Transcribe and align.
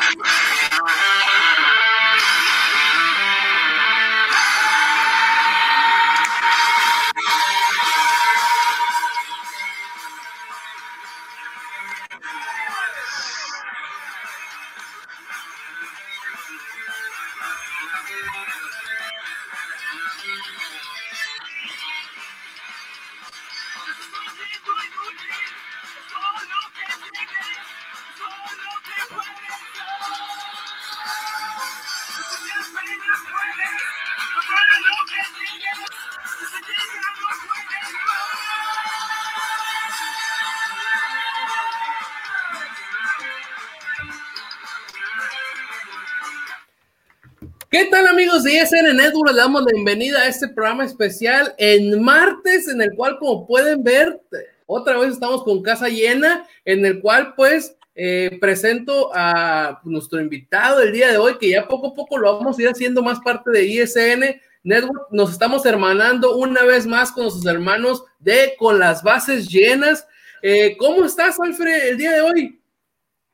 Thank 0.00 0.18
you. 0.18 0.61
De 48.42 48.54
ISN 48.54 48.96
Network? 48.96 49.30
Le 49.30 49.36
damos 49.36 49.62
la 49.62 49.72
bienvenida 49.72 50.20
a 50.20 50.26
este 50.26 50.48
programa 50.48 50.84
especial 50.84 51.54
en 51.58 52.02
martes, 52.02 52.66
en 52.68 52.80
el 52.82 52.90
cual, 52.96 53.18
como 53.18 53.46
pueden 53.46 53.84
ver, 53.84 54.20
otra 54.66 54.98
vez 54.98 55.12
estamos 55.12 55.44
con 55.44 55.62
casa 55.62 55.88
llena, 55.88 56.46
en 56.64 56.84
el 56.84 57.00
cual 57.00 57.34
pues 57.36 57.76
eh, 57.94 58.38
presento 58.40 59.10
a 59.14 59.80
nuestro 59.84 60.20
invitado 60.20 60.80
el 60.80 60.92
día 60.92 61.10
de 61.10 61.18
hoy, 61.18 61.38
que 61.38 61.50
ya 61.50 61.68
poco 61.68 61.88
a 61.88 61.94
poco 61.94 62.18
lo 62.18 62.38
vamos 62.38 62.58
a 62.58 62.62
ir 62.62 62.68
haciendo 62.68 63.02
más 63.02 63.20
parte 63.20 63.50
de 63.50 63.64
ISN 63.64 64.40
Network. 64.64 65.08
Nos 65.10 65.32
estamos 65.32 65.64
hermanando 65.66 66.36
una 66.36 66.64
vez 66.64 66.86
más 66.86 67.12
con 67.12 67.24
nuestros 67.24 67.46
hermanos 67.46 68.04
de 68.18 68.54
Con 68.58 68.78
las 68.78 69.02
Bases 69.02 69.48
Llenas. 69.48 70.06
Eh, 70.42 70.76
¿Cómo 70.78 71.04
estás, 71.04 71.38
Alfred, 71.38 71.90
el 71.90 71.98
día 71.98 72.12
de 72.12 72.20
hoy? 72.22 72.61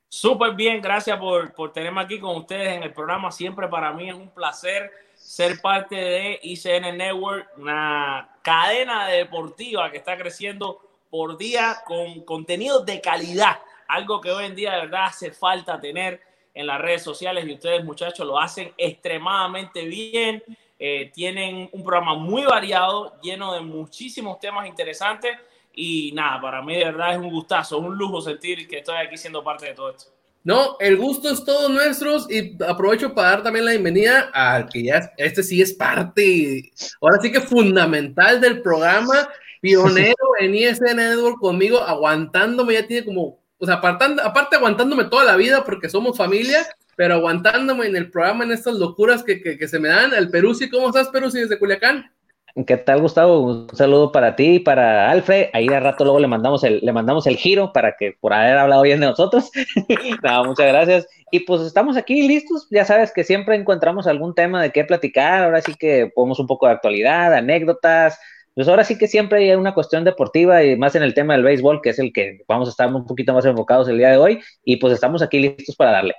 Súper 0.09 0.53
bien, 0.53 0.81
gracias 0.81 1.19
por, 1.19 1.53
por 1.53 1.73
tenerme 1.73 2.01
aquí 2.01 2.19
con 2.19 2.37
ustedes 2.37 2.77
en 2.77 2.83
el 2.83 2.93
programa. 2.93 3.31
Siempre 3.31 3.69
para 3.69 3.93
mí 3.93 4.09
es 4.09 4.15
un 4.15 4.31
placer 4.31 4.91
ser 5.15 5.61
parte 5.61 5.97
de 5.97 6.41
ICN 6.43 6.97
Network, 6.97 7.49
una 7.59 8.37
cadena 8.43 9.09
deportiva 9.09 9.91
que 9.91 9.99
está 9.99 10.17
creciendo 10.17 10.81
por 11.11 11.37
día 11.37 11.79
con 11.85 12.23
contenido 12.23 12.85
de 12.85 13.01
calidad, 13.01 13.59
algo 13.89 14.21
que 14.21 14.31
hoy 14.31 14.47
en 14.47 14.55
día 14.55 14.73
de 14.73 14.81
verdad 14.83 15.05
hace 15.07 15.31
falta 15.31 15.81
tener 15.81 16.21
en 16.55 16.67
las 16.67 16.81
redes 16.81 17.03
sociales 17.03 17.47
y 17.47 17.55
ustedes 17.55 17.85
muchachos 17.85 18.27
lo 18.27 18.39
hacen 18.39 18.73
extremadamente 18.77 19.85
bien. 19.85 20.43
Eh, 20.79 21.11
tienen 21.13 21.69
un 21.73 21.83
programa 21.83 22.15
muy 22.15 22.45
variado, 22.45 23.21
lleno 23.21 23.53
de 23.53 23.61
muchísimos 23.61 24.39
temas 24.39 24.67
interesantes 24.67 25.37
y 25.81 26.11
nada, 26.11 26.41
para 26.41 26.61
mí 26.61 26.77
de 26.77 26.87
verdad 26.87 27.13
es 27.13 27.19
un 27.19 27.31
gustazo, 27.31 27.79
un 27.79 27.97
lujo 27.97 28.21
sentir 28.21 28.67
que 28.67 28.79
estoy 28.79 28.97
aquí 28.97 29.17
siendo 29.17 29.45
parte 29.45 29.67
de 29.67 29.75
todo 29.75 29.91
esto. 29.91 30.11
No, 30.43 30.77
el 30.81 30.97
gusto 30.97 31.31
es 31.31 31.45
todo 31.45 31.69
nuestro 31.69 32.17
y 32.29 32.57
aprovecho 32.65 33.15
para 33.15 33.29
dar 33.29 33.43
también 33.45 33.65
la 33.65 33.71
bienvenida 33.71 34.31
al 34.33 34.69
que 34.69 34.83
ya 34.83 35.13
este 35.17 35.45
sí 35.45 35.63
es 35.63 35.73
parte, 35.73 36.73
ahora 37.01 37.19
sí 37.23 37.31
que 37.31 37.41
fundamental 37.41 38.41
del 38.41 38.61
programa, 38.61 39.29
pionero 39.61 40.17
en 40.41 40.57
ISN 40.57 40.97
Network 40.97 41.39
conmigo, 41.39 41.81
aguantándome, 41.81 42.75
ya 42.75 42.87
tiene 42.87 43.07
como, 43.07 43.39
o 43.59 43.65
sea, 43.65 43.77
apartando, 43.77 44.21
aparte 44.25 44.57
aguantándome 44.57 45.05
toda 45.05 45.25
la 45.25 45.37
vida 45.37 45.65
porque 45.65 45.89
somos 45.89 46.17
familia, 46.17 46.67
pero 46.97 47.15
aguantándome 47.15 47.87
en 47.87 47.95
el 47.95 48.11
programa 48.11 48.43
en 48.43 48.51
estas 48.51 48.75
locuras 48.75 49.23
que, 49.23 49.41
que, 49.41 49.57
que 49.57 49.69
se 49.69 49.79
me 49.79 49.91
dan. 49.91 50.13
El 50.13 50.29
Perú, 50.29 50.59
¿cómo 50.73 50.89
estás, 50.89 51.09
Perú, 51.11 51.31
desde 51.31 51.57
Culiacán? 51.57 52.11
¿Qué 52.67 52.77
tal, 52.77 53.03
Gustavo? 53.03 53.41
Un 53.41 53.77
saludo 53.77 54.11
para 54.11 54.35
ti 54.35 54.55
y 54.57 54.59
para 54.59 55.11
Alfred. 55.11 55.51
Ahí 55.53 55.69
de 55.69 55.79
rato 55.79 56.03
luego 56.03 56.19
le 56.19 56.27
mandamos 56.27 56.65
el, 56.65 56.81
le 56.83 56.93
mandamos 56.93 57.27
el 57.29 57.37
giro 57.37 57.73
para 57.73 57.95
que 57.97 58.17
por 58.19 58.33
haber 58.33 58.59
hablado 58.59 58.83
bien 58.83 58.99
de 58.99 59.07
nosotros. 59.07 59.51
no, 60.25 60.45
muchas 60.45 60.67
gracias. 60.67 61.07
Y 61.31 61.41
pues 61.41 61.63
estamos 61.63 61.97
aquí 61.97 62.27
listos. 62.27 62.67
Ya 62.71 62.85
sabes 62.85 63.13
que 63.13 63.23
siempre 63.23 63.55
encontramos 63.55 64.09
algún 64.09 64.35
tema 64.35 64.61
de 64.61 64.73
qué 64.73 64.85
platicar. 64.85 65.45
Ahora 65.45 65.63
sí 65.63 65.75
que 65.75 66.11
podemos 66.13 66.41
un 66.41 66.49
poco 66.49 66.67
de 66.67 66.73
actualidad, 66.73 67.33
anécdotas. 67.33 68.19
Pues 68.55 68.67
ahora 68.67 68.83
sí 68.83 68.99
que 68.99 69.07
siempre 69.07 69.51
hay 69.51 69.57
una 69.57 69.75
cuestión 69.75 70.03
deportiva 70.03 70.65
y 70.65 70.77
más 70.77 70.97
en 70.97 71.05
el 71.05 71.15
tema 71.15 71.35
del 71.35 71.45
béisbol, 71.45 71.81
que 71.81 71.91
es 71.91 71.99
el 72.01 72.13
que 72.13 72.41
vamos 72.49 72.67
a 72.67 72.71
estar 72.73 72.93
un 72.93 73.07
poquito 73.07 73.33
más 73.35 73.45
enfocados 73.45 73.89
el 73.89 73.99
día 73.99 74.11
de 74.11 74.17
hoy. 74.17 74.41
Y 74.65 74.79
pues 74.79 74.95
estamos 74.95 75.23
aquí 75.23 75.39
listos 75.39 75.77
para 75.77 75.93
darle. 75.93 76.17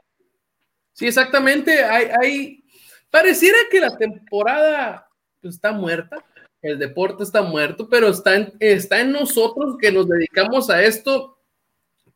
Sí, 0.93 1.05
exactamente. 1.05 1.83
Hay, 1.83 2.05
hay... 2.21 2.63
Pareciera 3.09 3.57
que 3.69 3.81
la 3.81 3.97
temporada 3.97 5.09
pues, 5.41 5.55
está 5.55 5.71
muerta, 5.71 6.17
el 6.61 6.77
deporte 6.77 7.23
está 7.23 7.41
muerto, 7.41 7.87
pero 7.89 8.09
está 8.09 8.35
en, 8.35 8.53
está 8.59 9.01
en 9.01 9.11
nosotros 9.11 9.77
que 9.79 9.91
nos 9.91 10.07
dedicamos 10.07 10.69
a 10.69 10.83
esto 10.83 11.37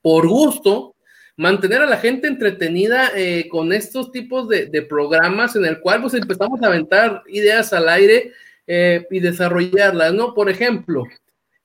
por 0.01 0.27
gusto, 0.27 0.95
mantener 1.37 1.81
a 1.81 1.87
la 1.87 1.97
gente 1.97 2.27
entretenida 2.27 3.11
eh, 3.15 3.47
con 3.49 3.73
estos 3.73 4.11
tipos 4.11 4.47
de, 4.49 4.81
programas 4.83 5.55
en 5.55 5.65
el 5.65 5.79
cual 5.79 6.01
pues 6.01 6.13
empezamos 6.13 6.61
a 6.61 6.67
aventar 6.67 7.23
ideas 7.27 7.73
al 7.73 7.89
aire 7.89 8.31
eh, 8.67 9.07
y 9.09 9.19
desarrollarlas, 9.19 10.13
¿no? 10.13 10.33
Por 10.33 10.49
ejemplo, 10.49 11.05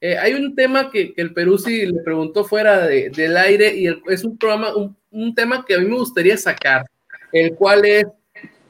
eh, 0.01 0.17
hay 0.17 0.35
un 0.35 0.55
tema 0.55 0.91
que, 0.91 1.13
el 1.17 1.35
Perú 1.35 1.59
sí 1.59 1.85
le 1.85 2.01
preguntó 2.03 2.45
fuera 2.45 2.87
del 2.87 3.37
aire 3.37 3.75
y 3.77 3.89
es 4.07 4.25
un 4.25 4.39
programa, 4.39 4.75
un, 4.77 4.97
un 5.11 5.35
tema 5.35 5.65
que 5.67 5.75
a 5.75 5.79
mí 5.79 5.87
me 5.87 5.97
gustaría 5.97 6.37
sacar, 6.37 6.87
el 7.33 7.55
cual 7.57 7.85
es 7.85 8.07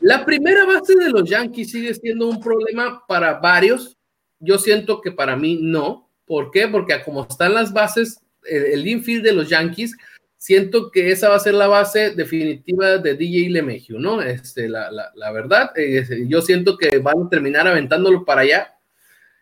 la 0.00 0.24
primera 0.24 0.64
base 0.64 0.94
de 0.94 1.10
los 1.10 1.28
Yankees 1.28 1.72
sigue 1.72 1.92
siendo 1.94 2.28
un 2.28 2.40
problema 2.40 3.02
para 3.06 3.34
varios. 3.34 3.97
Yo 4.40 4.58
siento 4.58 5.00
que 5.00 5.12
para 5.12 5.36
mí 5.36 5.58
no. 5.60 6.08
¿Por 6.26 6.50
qué? 6.50 6.68
Porque 6.68 7.02
como 7.04 7.26
están 7.28 7.54
las 7.54 7.72
bases, 7.72 8.20
el, 8.44 8.86
infield 8.86 9.24
de 9.24 9.32
los 9.32 9.48
Yankees, 9.48 9.96
siento 10.36 10.90
que 10.90 11.10
esa 11.10 11.28
va 11.28 11.36
a 11.36 11.40
ser 11.40 11.54
la 11.54 11.66
base 11.66 12.10
definitiva 12.10 12.98
de 12.98 13.14
DJ 13.14 13.50
LeMahieu, 13.50 13.98
¿no? 13.98 14.22
Este, 14.22 14.68
la, 14.68 15.32
verdad, 15.32 15.70
eh, 15.76 16.04
yo 16.26 16.40
siento 16.42 16.76
que 16.76 16.98
van 16.98 17.22
a 17.26 17.28
terminar 17.28 17.66
aventándolo 17.66 18.24
para 18.24 18.42
allá, 18.42 18.74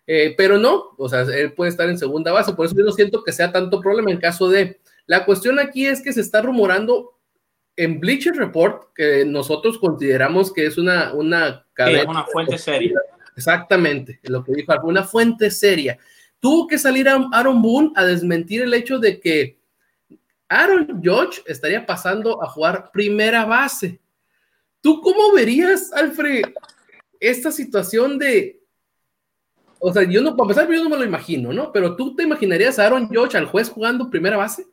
eh, 0.06 0.34
pero 0.36 0.58
no, 0.58 0.94
o 0.96 1.08
sea, 1.08 1.22
él 1.22 1.52
puede 1.52 1.70
estar 1.70 1.88
en 1.88 1.98
segunda 1.98 2.32
base, 2.32 2.54
por 2.54 2.66
eso 2.66 2.76
yo 2.76 2.84
no 2.84 2.92
siento 2.92 3.24
que 3.24 3.32
sea 3.32 3.52
tanto 3.52 3.80
problema 3.80 4.10
en 4.10 4.18
caso 4.18 4.48
de... 4.48 4.80
La 5.06 5.24
cuestión 5.24 5.58
aquí 5.58 5.86
es 5.86 6.02
que 6.02 6.12
se 6.12 6.20
está 6.20 6.42
rumorando 6.42 7.16
en 7.76 8.00
Bleacher 8.00 8.34
Report, 8.34 8.92
que 8.94 9.24
nosotros 9.24 9.78
consideramos 9.78 10.52
que 10.52 10.66
es 10.66 10.78
una, 10.78 11.12
una 11.12 11.66
una 12.06 12.24
fuente 12.24 12.58
seria. 12.58 12.98
Exactamente, 13.36 14.18
lo 14.22 14.42
que 14.42 14.52
dijo, 14.54 14.72
una 14.84 15.04
fuente 15.04 15.50
seria. 15.50 15.98
Tuvo 16.40 16.66
que 16.66 16.78
salir 16.78 17.06
Aaron 17.08 17.60
Boone 17.60 17.92
a 17.94 18.04
desmentir 18.04 18.62
el 18.62 18.72
hecho 18.72 18.98
de 18.98 19.20
que 19.20 19.58
Aaron 20.48 21.00
George 21.02 21.42
estaría 21.46 21.84
pasando 21.84 22.42
a 22.42 22.48
jugar 22.48 22.90
primera 22.92 23.44
base. 23.44 24.00
¿Tú 24.80 25.00
cómo 25.02 25.32
verías, 25.32 25.92
Alfred, 25.92 26.44
esta 27.20 27.52
situación 27.52 28.18
de... 28.18 28.62
O 29.78 29.92
sea, 29.92 30.04
yo 30.04 30.22
no, 30.22 30.34
para 30.34 30.50
empezar, 30.50 30.72
yo 30.72 30.82
no 30.82 30.88
me 30.88 30.96
lo 30.96 31.04
imagino, 31.04 31.52
¿no? 31.52 31.70
Pero 31.72 31.94
tú 31.94 32.14
te 32.16 32.22
imaginarías 32.22 32.78
a 32.78 32.86
Aaron 32.86 33.10
George, 33.10 33.36
al 33.36 33.46
juez, 33.46 33.68
jugando 33.68 34.08
primera 34.08 34.38
base? 34.38 34.66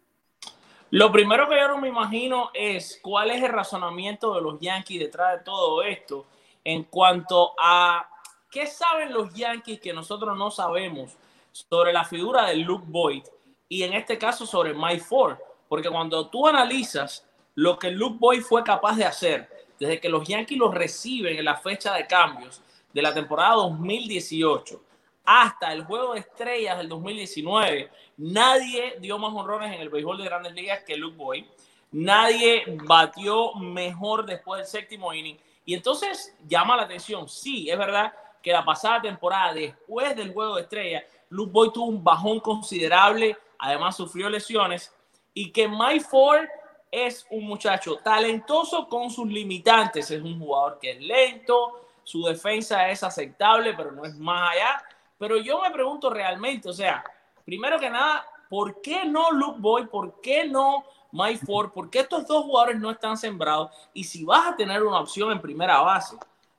Lo 0.90 1.12
primero 1.12 1.50
que 1.50 1.58
yo 1.58 1.68
no 1.68 1.80
me 1.80 1.90
imagino 1.90 2.52
es 2.54 3.00
cuál 3.02 3.32
es 3.32 3.44
el 3.44 3.50
razonamiento 3.50 4.36
de 4.36 4.42
los 4.42 4.60
Yankees 4.62 5.00
detrás 5.00 5.40
de 5.40 5.44
todo 5.44 5.84
esto 5.84 6.28
en 6.64 6.84
cuanto 6.84 7.54
a 7.60 8.08
qué 8.54 8.68
saben 8.68 9.12
los 9.12 9.34
Yankees 9.34 9.80
que 9.80 9.92
nosotros 9.92 10.38
no 10.38 10.52
sabemos 10.52 11.18
sobre 11.52 11.92
la 11.92 12.06
figura 12.06 12.46
de 12.46 12.58
Luke 12.58 12.86
Boyd 12.88 13.24
y 13.68 13.82
en 13.82 13.94
este 13.94 14.20
caso 14.20 14.46
sobre 14.46 14.76
Mike 14.76 15.04
Ford. 15.04 15.38
Porque 15.68 15.90
cuando 15.90 16.28
tú 16.28 16.48
analizas 16.48 17.28
lo 17.56 17.80
que 17.80 17.90
Luke 17.90 18.18
Boyd 18.20 18.42
fue 18.42 18.64
capaz 18.64 18.96
de 18.96 19.06
hacer 19.06 19.50
desde 19.80 20.00
que 20.00 20.08
los 20.08 20.28
Yankees 20.28 20.58
lo 20.58 20.72
reciben 20.72 21.36
en 21.36 21.46
la 21.46 21.58
fecha 21.58 21.96
de 21.96 22.06
cambios 22.06 22.62
de 22.94 23.02
la 23.02 23.12
temporada 23.12 23.56
2018 23.56 24.80
hasta 25.26 25.74
el 25.74 25.84
juego 25.86 26.14
de 26.14 26.20
estrellas 26.20 26.78
del 26.78 26.90
2019, 26.90 27.90
nadie 28.18 28.98
dio 29.00 29.18
más 29.18 29.34
honrones 29.34 29.74
en 29.74 29.82
el 29.82 29.90
béisbol 29.90 30.18
de 30.18 30.26
grandes 30.26 30.54
ligas 30.54 30.84
que 30.84 30.98
Luke 30.98 31.18
Boyd. 31.18 31.46
Nadie 31.92 32.64
batió 32.84 33.54
mejor 33.54 34.26
después 34.26 34.60
del 34.60 34.68
séptimo 34.68 35.14
inning. 35.14 35.38
Y 35.66 35.76
entonces 35.76 36.36
llama 36.46 36.76
la 36.76 36.84
atención. 36.84 37.30
Sí, 37.30 37.70
es 37.70 37.78
verdad 37.78 38.14
que 38.44 38.52
la 38.52 38.64
pasada 38.64 39.02
temporada, 39.02 39.54
después 39.54 40.16
del 40.16 40.34
juego 40.34 40.56
de 40.56 40.64
estrellas, 40.64 41.04
Luke 41.30 41.52
Boyd 41.52 41.72
tuvo 41.72 41.88
un 41.88 42.04
bajón 42.04 42.40
considerable, 42.42 43.38
además 43.58 43.96
sufrió 43.96 44.30
lesiones, 44.30 44.94
y 45.34 45.52
que 45.52 45.68
Mike 45.68 46.02
Ford 46.02 46.46
es 46.92 47.26
un 47.32 47.46
muchacho 47.46 47.96
talentoso 48.04 48.88
con 48.88 49.10
sus 49.10 49.28
limitantes. 49.28 50.12
Es 50.12 50.22
un 50.22 50.38
jugador 50.40 50.78
que 50.80 50.92
es 50.92 51.02
lento, 51.02 51.88
su 52.04 52.24
defensa 52.24 52.90
es 52.90 53.02
aceptable, 53.02 53.74
pero 53.74 53.92
no 53.92 54.06
es 54.06 54.16
más 54.16 54.52
allá. 54.52 54.84
Pero 55.18 55.38
yo 55.38 55.62
me 55.62 55.72
pregunto 55.72 56.12
realmente, 56.12 56.70
o 56.70 56.74
sea, 56.74 57.04
primero 57.46 57.80
que 57.80 57.90
nada, 57.90 58.28
¿por 58.50 58.82
qué 58.82 59.06
no 59.06 59.32
Luke 59.32 59.58
Boy? 59.60 59.88
¿Por 59.88 60.22
qué 60.22 60.46
no 60.46 60.84
Mike 61.14 61.46
Ford, 61.46 61.72
porque 61.72 62.00
estos 62.00 62.26
dos 62.26 62.44
jugadores 62.44 62.80
no 62.80 62.90
están 62.90 63.16
sembrados 63.18 63.72
y 63.94 64.04
si 64.04 64.26
vas 64.26 64.48
a 64.48 64.56
tener 64.56 64.82
una 64.82 65.00
opción 65.00 65.32
en 65.32 65.40
primera 65.40 65.80
base, 65.80 66.18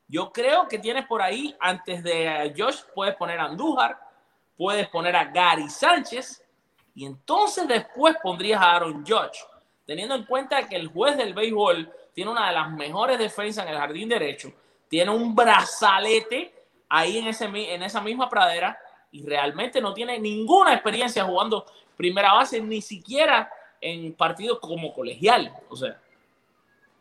yo 0.08 0.32
creo 0.32 0.68
que 0.68 0.78
tienes 0.78 1.06
por 1.06 1.22
ahí, 1.22 1.54
antes 1.60 2.02
de 2.02 2.52
Josh, 2.56 2.80
puedes 2.94 3.14
poner 3.16 3.40
a 3.40 3.46
Andújar, 3.46 3.98
puedes 4.56 4.88
poner 4.88 5.16
a 5.16 5.24
Gary 5.24 5.68
Sánchez 5.68 6.42
y 6.94 7.06
entonces 7.06 7.66
después 7.66 8.16
pondrías 8.22 8.60
a 8.60 8.76
Aaron 8.76 9.04
Judge, 9.04 9.40
teniendo 9.86 10.14
en 10.14 10.24
cuenta 10.24 10.68
que 10.68 10.76
el 10.76 10.88
juez 10.88 11.16
del 11.16 11.34
béisbol 11.34 11.92
tiene 12.12 12.30
una 12.30 12.48
de 12.48 12.54
las 12.54 12.70
mejores 12.70 13.18
defensas 13.18 13.66
en 13.66 13.72
el 13.72 13.78
jardín 13.78 14.08
derecho, 14.08 14.52
tiene 14.88 15.10
un 15.10 15.34
brazalete 15.34 16.54
ahí 16.88 17.18
en, 17.18 17.26
ese, 17.26 17.46
en 17.46 17.82
esa 17.82 18.00
misma 18.00 18.28
pradera 18.28 18.78
y 19.10 19.24
realmente 19.24 19.80
no 19.80 19.92
tiene 19.94 20.18
ninguna 20.18 20.74
experiencia 20.74 21.24
jugando 21.24 21.66
primera 21.96 22.34
base, 22.34 22.60
ni 22.60 22.80
siquiera 22.80 23.50
en 23.80 24.12
partidos 24.14 24.58
como 24.60 24.92
colegial. 24.92 25.52
O 25.68 25.76
sea. 25.76 26.00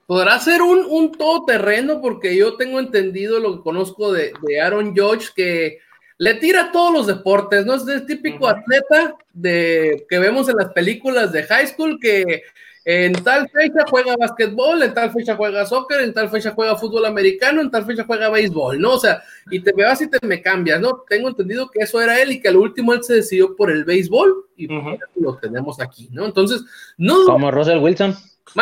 Podrá 0.05 0.39
ser 0.39 0.61
un, 0.61 0.85
un 0.89 1.11
todoterreno 1.11 2.01
porque 2.01 2.35
yo 2.35 2.55
tengo 2.55 2.79
entendido 2.79 3.39
lo 3.39 3.57
que 3.57 3.63
conozco 3.63 4.11
de, 4.11 4.33
de 4.41 4.61
Aaron 4.61 4.93
George 4.93 5.29
que 5.35 5.79
le 6.17 6.35
tira 6.35 6.61
a 6.61 6.71
todos 6.71 6.93
los 6.93 7.07
deportes, 7.07 7.65
¿no? 7.65 7.75
Es 7.75 7.87
el 7.87 8.05
típico 8.05 8.47
atleta 8.47 9.15
de, 9.33 10.05
que 10.09 10.19
vemos 10.19 10.47
en 10.49 10.57
las 10.57 10.71
películas 10.71 11.31
de 11.31 11.43
high 11.43 11.67
school 11.67 11.99
que 11.99 12.43
en 12.85 13.13
tal 13.23 13.49
fecha 13.49 13.85
juega 13.89 14.15
básquetbol, 14.17 14.83
en 14.83 14.93
tal 14.93 15.11
fecha 15.11 15.35
juega 15.35 15.65
soccer, 15.65 16.01
en 16.01 16.13
tal 16.13 16.29
fecha 16.29 16.51
juega 16.51 16.75
fútbol 16.75 17.05
americano, 17.05 17.61
en 17.61 17.71
tal 17.71 17.85
fecha 17.85 18.03
juega 18.05 18.29
béisbol, 18.29 18.79
¿no? 18.79 18.95
O 18.95 18.99
sea, 18.99 19.23
y 19.49 19.61
te 19.61 19.73
me 19.73 19.83
vas 19.83 20.01
y 20.01 20.09
te 20.09 20.25
me 20.25 20.41
cambias, 20.41 20.81
¿no? 20.81 21.03
Tengo 21.07 21.29
entendido 21.29 21.69
que 21.69 21.83
eso 21.83 22.01
era 22.01 22.21
él 22.21 22.33
y 22.33 22.41
que 22.41 22.49
al 22.49 22.57
último 22.57 22.93
él 22.93 23.03
se 23.03 23.15
decidió 23.15 23.55
por 23.55 23.71
el 23.71 23.85
béisbol 23.85 24.47
y 24.57 24.67
lo 24.67 25.37
tenemos 25.41 25.79
aquí, 25.79 26.09
¿no? 26.11 26.25
Entonces, 26.25 26.61
no. 26.97 27.25
Como 27.25 27.51
Russell 27.51 27.79
Wilson. 27.79 28.15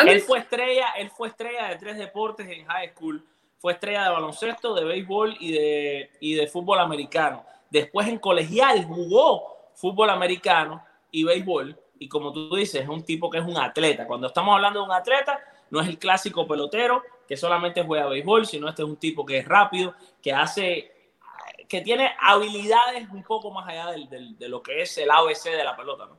Él 0.08 0.22
fue 0.22 0.40
estrella, 0.40 0.90
él 0.98 1.10
fue 1.10 1.30
estrella 1.30 1.70
de 1.70 1.76
tres 1.78 1.98
deportes 1.98 2.48
en 2.48 2.66
high 2.66 2.94
school. 2.96 3.26
Fue 3.58 3.74
estrella 3.74 4.04
de 4.06 4.10
baloncesto, 4.10 4.74
de 4.74 4.84
béisbol 4.84 5.38
y 5.40 5.52
de, 5.52 6.10
y 6.20 6.34
de 6.34 6.48
fútbol 6.48 6.80
americano. 6.80 7.46
Después 7.70 8.08
en 8.08 8.18
colegial 8.18 8.84
jugó 8.86 9.70
fútbol 9.76 10.10
americano 10.10 10.84
y 11.12 11.24
béisbol 11.24 11.78
y 12.02 12.10
como 12.10 12.34
tú 12.34 12.56
dices, 12.56 12.82
es 12.82 12.90
un 12.90 13.04
tipo 13.04 13.30
que 13.30 13.38
es 13.38 13.46
un 13.46 13.58
atleta. 13.58 14.08
Cuando 14.08 14.26
estamos 14.26 14.56
hablando 14.56 14.80
de 14.80 14.86
un 14.86 14.92
atleta, 14.92 15.40
no 15.70 15.82
es 15.82 15.88
el 15.88 16.00
clásico 16.00 16.48
pelotero 16.48 17.04
que 17.28 17.38
solamente 17.38 17.84
juega 17.84 18.08
béisbol, 18.08 18.48
sino 18.48 18.68
este 18.68 18.82
es 18.82 18.88
un 18.88 18.98
tipo 18.98 19.24
que 19.24 19.38
es 19.38 19.46
rápido, 19.48 19.94
que 20.20 20.34
hace, 20.34 20.92
que 21.70 21.82
tiene 21.82 22.12
habilidades 22.20 23.08
un 23.12 23.22
poco 23.22 23.52
más 23.52 23.70
allá 23.70 23.92
de 23.92 24.50
lo 24.50 24.64
que 24.64 24.82
es 24.82 24.98
el 24.98 25.12
ABC 25.12 25.52
de 25.52 25.64
la 25.64 25.78
pelota, 25.78 26.08
¿no? 26.08 26.18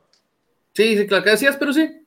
Sí, 0.71 0.97
sí, 0.97 1.05
claro 1.05 1.25
que 1.25 1.31
decías, 1.31 1.57
pero 1.57 1.73
sí. 1.73 2.02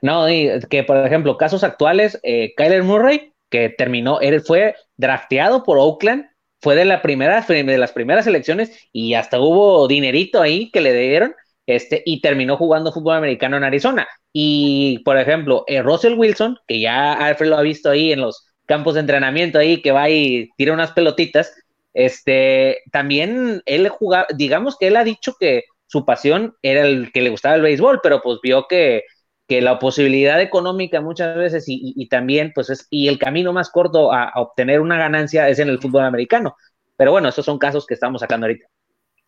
No, 0.00 0.26
que 0.26 0.84
por 0.84 0.98
ejemplo, 0.98 1.36
casos 1.36 1.64
actuales, 1.64 2.18
eh, 2.22 2.54
Kyler 2.56 2.82
Murray, 2.82 3.32
que 3.50 3.68
terminó, 3.68 4.20
él 4.20 4.40
fue 4.40 4.74
drafteado 4.96 5.62
por 5.64 5.78
Oakland, 5.78 6.26
fue 6.60 6.74
de, 6.76 6.84
la 6.86 7.02
primera, 7.02 7.42
de 7.42 7.78
las 7.78 7.92
primeras 7.92 8.26
elecciones 8.26 8.88
y 8.90 9.14
hasta 9.14 9.38
hubo 9.38 9.86
dinerito 9.86 10.40
ahí 10.40 10.70
que 10.70 10.80
le 10.80 10.94
dieron 10.94 11.34
este, 11.66 12.02
y 12.06 12.20
terminó 12.20 12.56
jugando 12.56 12.92
fútbol 12.92 13.16
americano 13.16 13.56
en 13.56 13.64
Arizona. 13.64 14.08
Y, 14.32 15.00
por 15.04 15.18
ejemplo, 15.18 15.64
eh, 15.66 15.82
Russell 15.82 16.18
Wilson, 16.18 16.58
que 16.66 16.80
ya 16.80 17.12
Alfred 17.12 17.50
lo 17.50 17.58
ha 17.58 17.62
visto 17.62 17.90
ahí 17.90 18.12
en 18.12 18.22
los 18.22 18.46
campos 18.66 18.94
de 18.94 19.00
entrenamiento 19.00 19.58
ahí, 19.58 19.82
que 19.82 19.92
va 19.92 20.08
y 20.08 20.48
tira 20.56 20.72
unas 20.72 20.92
pelotitas, 20.92 21.54
este, 21.92 22.82
también 22.90 23.62
él 23.66 23.88
jugaba, 23.88 24.26
digamos 24.34 24.76
que 24.78 24.88
él 24.88 24.96
ha 24.96 25.04
dicho 25.04 25.36
que 25.38 25.64
su 25.86 26.04
pasión 26.04 26.56
era 26.62 26.82
el 26.82 27.12
que 27.12 27.22
le 27.22 27.30
gustaba 27.30 27.54
el 27.54 27.62
béisbol, 27.62 28.00
pero 28.02 28.20
pues 28.22 28.38
vio 28.42 28.66
que, 28.68 29.04
que 29.46 29.60
la 29.60 29.78
posibilidad 29.78 30.40
económica 30.40 31.00
muchas 31.00 31.36
veces 31.36 31.64
y, 31.66 32.08
también, 32.08 32.52
pues 32.54 32.70
es, 32.70 32.86
y 32.90 33.08
el 33.08 33.18
camino 33.18 33.52
más 33.52 33.70
corto 33.70 34.12
a, 34.12 34.32
obtener 34.36 34.80
una 34.80 34.96
ganancia 34.96 35.48
es 35.48 35.58
en 35.58 35.68
el 35.68 35.78
fútbol 35.78 36.04
americano. 36.04 36.56
Pero 36.96 37.12
bueno, 37.12 37.28
estos 37.28 37.44
son 37.44 37.58
casos 37.58 37.86
que 37.86 37.94
estamos 37.94 38.20
sacando 38.20 38.46
ahorita. 38.46 38.66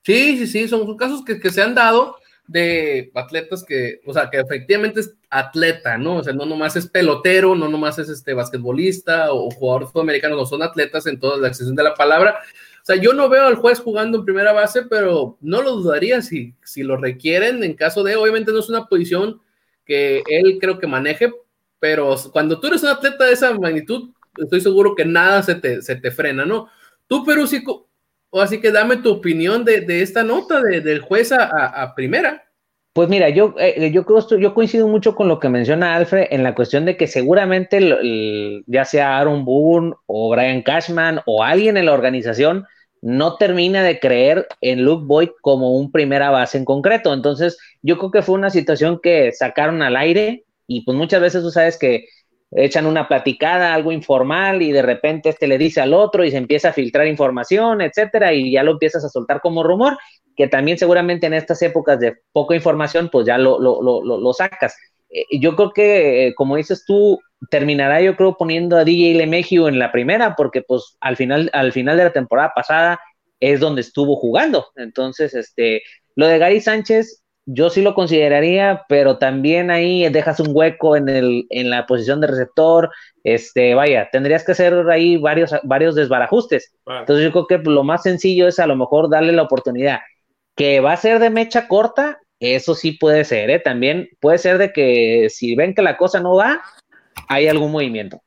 Sí, 0.03 0.39
sí, 0.39 0.47
sí, 0.47 0.69
son 0.69 0.97
casos 0.97 1.25
que, 1.25 1.41
que 1.41 1.51
se 1.51 1.63
han 1.63 1.75
dado 1.75 2.17
de 2.47 3.11
atletas 3.15 3.65
que, 3.65 4.01
o 4.07 4.13
sea, 4.13 4.31
que 4.31 4.39
efectivamente 4.39 5.01
es 5.01 5.15
atleta, 5.29 5.99
¿no? 5.99 6.19
O 6.19 6.25
sea, 6.25 6.33
no 6.33 6.47
nomás 6.47 6.77
es 6.77 6.87
pelotero, 6.87 7.55
no 7.55 7.69
nomás 7.69 7.99
es 7.99 8.09
este 8.09 8.35
basquetbolista 8.35 9.33
o 9.33 9.51
jugador 9.51 9.91
sudamericano, 9.91 10.37
no 10.37 10.47
son 10.47 10.63
atletas 10.63 11.07
en 11.07 11.19
toda 11.19 11.39
la 11.39 11.49
extensión 11.49 11.77
de 11.77 11.83
la 11.83 11.95
palabra. 11.95 12.39
O 12.83 12.87
sea, 12.87 12.97
yo 12.97 13.13
no 13.13 13.29
veo 13.29 13.47
al 13.47 13.57
juez 13.57 13.81
jugando 13.81 14.19
en 14.19 14.25
primera 14.25 14.53
base, 14.53 14.83
pero 14.83 15.37
no 15.41 15.61
lo 15.61 15.73
dudaría 15.73 16.23
si, 16.23 16.55
si 16.63 16.85
lo 16.85 16.97
requieren 16.97 17.65
en 17.65 17.75
caso 17.75 18.05
de, 18.05 18.15
obviamente 18.15 18.53
no 18.53 18.61
es 18.61 18.69
una 18.69 18.87
posición 18.87 19.41
que 19.87 20.23
él 20.29 20.59
creo 20.61 20.79
que 20.79 20.87
maneje, 20.87 21.33
pero 21.79 22.15
cuando 22.33 22.59
tú 22.59 22.67
eres 22.67 22.83
un 22.83 22.91
atleta 22.91 23.25
de 23.25 23.33
esa 23.33 23.55
magnitud, 23.55 24.11
estoy 24.37 24.61
seguro 24.61 24.95
que 24.95 25.05
nada 25.05 25.43
se 25.43 25.55
te, 25.55 25.81
se 25.81 25.97
te 25.97 26.11
frena, 26.11 26.45
¿no? 26.45 26.69
Tú, 27.07 27.25
Perú, 27.25 27.47
sí, 27.47 27.63
así 28.33 28.61
que 28.61 28.73
dame 28.73 28.97
tu 28.97 29.11
opinión 29.11 29.65
de, 29.65 30.03
esta 30.03 30.23
nota 30.23 30.61
del 30.61 31.01
juez 31.01 31.33
a, 31.33 31.95
primera. 31.95 32.43
Pues 32.93 33.09
mira, 33.09 33.29
yo, 33.29 33.55
eh, 33.59 33.91
yo, 33.93 34.05
yo 34.39 34.55
coincido 34.55 34.89
mucho 34.89 35.15
con 35.15 35.29
lo 35.29 35.39
que 35.39 35.51
menciona 35.51 35.95
Alfred 35.95 36.29
en 36.31 36.43
la 36.43 36.55
cuestión 36.55 36.87
de 36.87 36.97
que 36.97 37.07
seguramente 37.07 37.79
ya 38.67 38.85
sea 38.87 39.19
Aaron 39.19 39.45
Boone 39.45 39.95
o 40.07 40.31
Brian 40.31 40.63
Cashman 40.63 41.21
o 41.27 41.45
alguien 41.45 41.77
en 41.77 41.87
la 41.87 41.93
organización 41.93 42.67
no 43.07 43.37
termina 43.37 43.85
de 43.85 44.01
creer 44.01 44.49
en 44.61 44.85
Luke 44.85 45.05
Boyd 45.07 45.29
como 45.41 45.77
un 45.77 45.93
primera 45.93 46.31
base 46.31 46.59
en 46.59 46.65
concreto. 46.65 47.15
Entonces, 47.15 47.57
yo 47.81 47.99
creo 47.99 48.11
que 48.11 48.23
fue 48.23 48.35
una 48.35 48.51
situación 48.51 48.99
que 49.01 49.31
sacaron 49.31 49.81
al 49.81 49.97
aire 49.97 50.45
y 50.67 50.85
pues 50.85 50.99
muchas 50.99 51.21
veces 51.21 51.41
tú 51.41 51.53
sabes 51.53 51.79
que 51.79 52.07
echan 52.51 52.85
una 52.85 53.07
platicada, 53.07 53.75
algo 53.75 53.93
informal 53.93 54.61
y 54.61 54.73
de 54.73 54.83
repente 54.83 55.29
este 55.29 55.47
le 55.47 55.57
dice 55.57 55.81
al 55.81 55.95
otro 55.95 56.25
y 56.25 56.33
se 56.33 56.37
empieza 56.37 56.71
a 56.71 56.73
filtrar 56.73 57.07
información, 57.07 57.81
etcétera, 57.81 58.33
y 58.33 58.51
ya 58.51 58.65
lo 58.65 58.73
empiezas 58.73 59.05
a 59.05 59.09
soltar 59.09 59.41
como 59.41 59.63
rumor, 59.63 59.97
que 60.35 60.49
también 60.49 60.77
seguramente 60.77 61.29
en 61.29 61.35
estas 61.35 61.63
épocas 61.63 62.01
de 62.01 62.17
poca 62.33 62.57
información, 62.57 63.09
pues 63.13 63.25
ya 63.25 63.39
lo, 63.39 63.61
lo, 63.61 63.81
lo, 63.83 64.03
lo 64.03 64.33
sacas. 64.33 64.77
Eh, 65.11 65.25
yo 65.39 65.57
creo 65.57 65.73
que, 65.73 66.29
eh, 66.29 66.35
como 66.35 66.57
dices 66.57 66.85
tú, 66.87 67.21
terminará 67.51 68.01
yo 68.01 68.17
creo 68.17 68.37
poniendo 68.37 68.77
a 68.77 68.85
DJ 68.85 69.15
LeMahieu 69.15 69.69
en 69.69 69.79
la 69.79 69.93
primera, 69.93 70.35
porque 70.37 70.63
pues 70.63 70.97
al 71.01 71.17
final, 71.17 71.51
al 71.53 71.73
final 71.73 71.97
de 71.97 72.05
la 72.05 72.13
temporada 72.13 72.53
pasada 72.55 73.01
es 73.41 73.61
donde 73.61 73.83
estuvo 73.83 74.17
jugando. 74.17 74.67
Entonces, 74.77 75.35
este, 75.35 75.83
lo 76.15 76.27
de 76.27 76.39
Gary 76.39 76.61
Sánchez, 76.61 77.23
yo 77.47 77.71
sí 77.71 77.81
lo 77.81 77.95
consideraría, 77.95 78.83
pero 78.89 79.19
también 79.19 79.71
ahí 79.71 80.09
dejas 80.09 80.41
un 80.41 80.49
hueco 80.51 80.97
en, 80.97 81.09
el, 81.09 81.47
en 81.51 81.71
la 81.71 81.87
posición 81.87 82.21
de 82.21 82.27
receptor. 82.27 82.91
Este, 83.23 83.75
vaya, 83.75 84.09
tendrías 84.11 84.45
que 84.45 84.53
hacer 84.53 84.75
ahí 84.91 85.17
varios, 85.17 85.55
varios 85.63 85.95
desbarajustes. 85.95 86.75
Entonces 86.87 87.25
yo 87.25 87.33
creo 87.33 87.47
que 87.47 87.71
lo 87.71 87.85
más 87.85 88.03
sencillo 88.03 88.49
es 88.49 88.59
a 88.59 88.67
lo 88.67 88.75
mejor 88.75 89.09
darle 89.09 89.33
la 89.33 89.43
oportunidad. 89.43 90.01
Que 90.57 90.81
va 90.81 90.93
a 90.93 90.97
ser 90.97 91.21
de 91.21 91.31
mecha 91.31 91.69
corta, 91.69 92.19
eso 92.41 92.75
sí 92.75 92.93
puede 92.93 93.25
ser, 93.25 93.51
¿eh? 93.51 93.59
También 93.59 94.09
puede 94.21 94.39
ser 94.39 94.59
de 94.59 94.73
que 94.73 95.29
si 95.31 95.55
ven 95.55 95.75
que 95.75 95.83
la 95.83 95.97
cosa 95.97 96.21
no 96.21 96.37
va, 96.37 96.63
hay 97.29 97.49
algún 97.49 97.73
movimiento. 97.73 98.21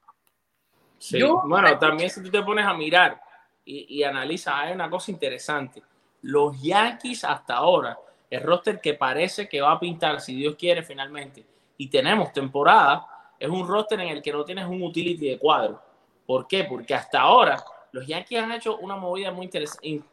Sí. 0.97 1.21
Bueno, 1.45 1.77
también 1.77 2.09
si 2.09 2.21
tú 2.21 2.29
te 2.29 2.41
pones 2.41 2.65
a 2.65 2.73
mirar 2.73 3.21
y, 3.63 3.97
y 3.97 4.03
analizas, 4.03 4.53
hay 4.55 4.73
una 4.73 4.89
cosa 4.89 5.11
interesante. 5.11 5.81
Los 6.21 6.61
Yankees 6.61 7.23
hasta 7.23 7.55
ahora 7.55 7.97
el 8.29 8.41
roster 8.41 8.79
que 8.79 8.93
parece 8.93 9.49
que 9.49 9.61
va 9.61 9.71
a 9.73 9.79
pintar, 9.79 10.21
si 10.21 10.35
Dios 10.35 10.55
quiere, 10.55 10.83
finalmente, 10.83 11.45
y 11.77 11.87
tenemos 11.87 12.31
temporada, 12.31 13.05
es 13.39 13.49
un 13.49 13.67
roster 13.67 13.99
en 14.01 14.09
el 14.09 14.21
que 14.21 14.31
no 14.31 14.43
tienes 14.43 14.65
un 14.65 14.81
utility 14.83 15.29
de 15.29 15.39
cuadro. 15.39 15.81
¿Por 16.25 16.47
qué? 16.47 16.65
Porque 16.65 16.93
hasta 16.93 17.21
ahora 17.21 17.63
los 17.91 18.05
Yankees 18.05 18.39
han 18.39 18.51
hecho 18.51 18.77
una 18.77 18.95
movida 18.95 19.31
muy 19.31 19.45
interesante, 19.45 20.03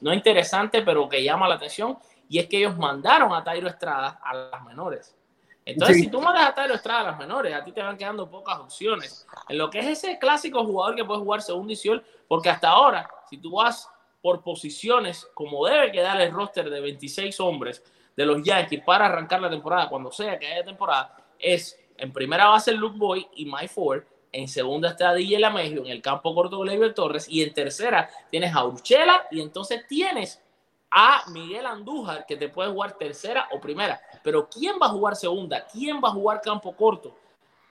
no 0.00 0.14
interesante, 0.14 0.82
pero 0.82 1.08
que 1.08 1.22
llama 1.22 1.48
la 1.48 1.56
atención, 1.56 1.98
y 2.32 2.38
es 2.38 2.48
que 2.48 2.56
ellos 2.56 2.78
mandaron 2.78 3.34
a 3.34 3.44
Tairo 3.44 3.68
Estrada 3.68 4.18
a 4.24 4.34
las 4.34 4.64
menores. 4.64 5.14
Entonces, 5.66 5.98
si 5.98 6.08
tú 6.08 6.18
mandas 6.18 6.48
a 6.48 6.54
Tairo 6.54 6.72
Estrada 6.72 7.00
a 7.00 7.10
las 7.10 7.18
menores, 7.18 7.54
a 7.54 7.62
ti 7.62 7.72
te 7.72 7.82
van 7.82 7.98
quedando 7.98 8.26
pocas 8.30 8.58
opciones. 8.58 9.26
En 9.50 9.58
lo 9.58 9.68
que 9.68 9.80
es 9.80 9.86
ese 9.86 10.18
clásico 10.18 10.64
jugador 10.64 10.96
que 10.96 11.04
puede 11.04 11.20
jugar 11.20 11.42
segundo 11.42 11.74
y 11.74 12.02
porque 12.26 12.48
hasta 12.48 12.70
ahora, 12.70 13.06
si 13.28 13.36
tú 13.36 13.56
vas 13.56 13.86
por 14.22 14.42
posiciones, 14.42 15.28
como 15.34 15.66
debe 15.66 15.92
quedar 15.92 16.18
el 16.22 16.32
roster 16.32 16.70
de 16.70 16.80
26 16.80 17.38
hombres 17.40 17.84
de 18.16 18.24
los 18.24 18.42
Yankees 18.42 18.82
para 18.82 19.04
arrancar 19.04 19.42
la 19.42 19.50
temporada, 19.50 19.90
cuando 19.90 20.10
sea 20.10 20.38
que 20.38 20.46
haya 20.46 20.64
temporada, 20.64 21.14
es 21.38 21.78
en 21.98 22.14
primera 22.14 22.46
base 22.46 22.70
el 22.70 22.78
Luke 22.78 22.96
Boy 22.96 23.28
y 23.34 23.44
Mike 23.44 23.68
Ford, 23.68 24.04
en 24.32 24.48
segunda 24.48 24.88
está 24.88 25.12
DJ 25.12 25.38
Lamegio, 25.38 25.84
en 25.84 25.90
el 25.90 26.00
campo 26.00 26.34
corto 26.34 26.60
Gleyber 26.60 26.94
Torres, 26.94 27.28
y 27.28 27.42
en 27.42 27.52
tercera 27.52 28.08
tienes 28.30 28.54
a 28.54 28.64
Urchela, 28.64 29.26
y 29.30 29.42
entonces 29.42 29.86
tienes 29.86 30.41
a 30.92 31.22
Miguel 31.28 31.66
Andújar, 31.66 32.26
que 32.26 32.36
te 32.36 32.48
puede 32.48 32.70
jugar 32.70 32.92
tercera 32.92 33.48
o 33.52 33.60
primera. 33.60 34.00
Pero 34.22 34.48
¿quién 34.48 34.76
va 34.80 34.86
a 34.86 34.90
jugar 34.90 35.16
segunda? 35.16 35.66
¿Quién 35.66 36.00
va 36.02 36.08
a 36.08 36.12
jugar 36.12 36.40
campo 36.40 36.76
corto? 36.76 37.16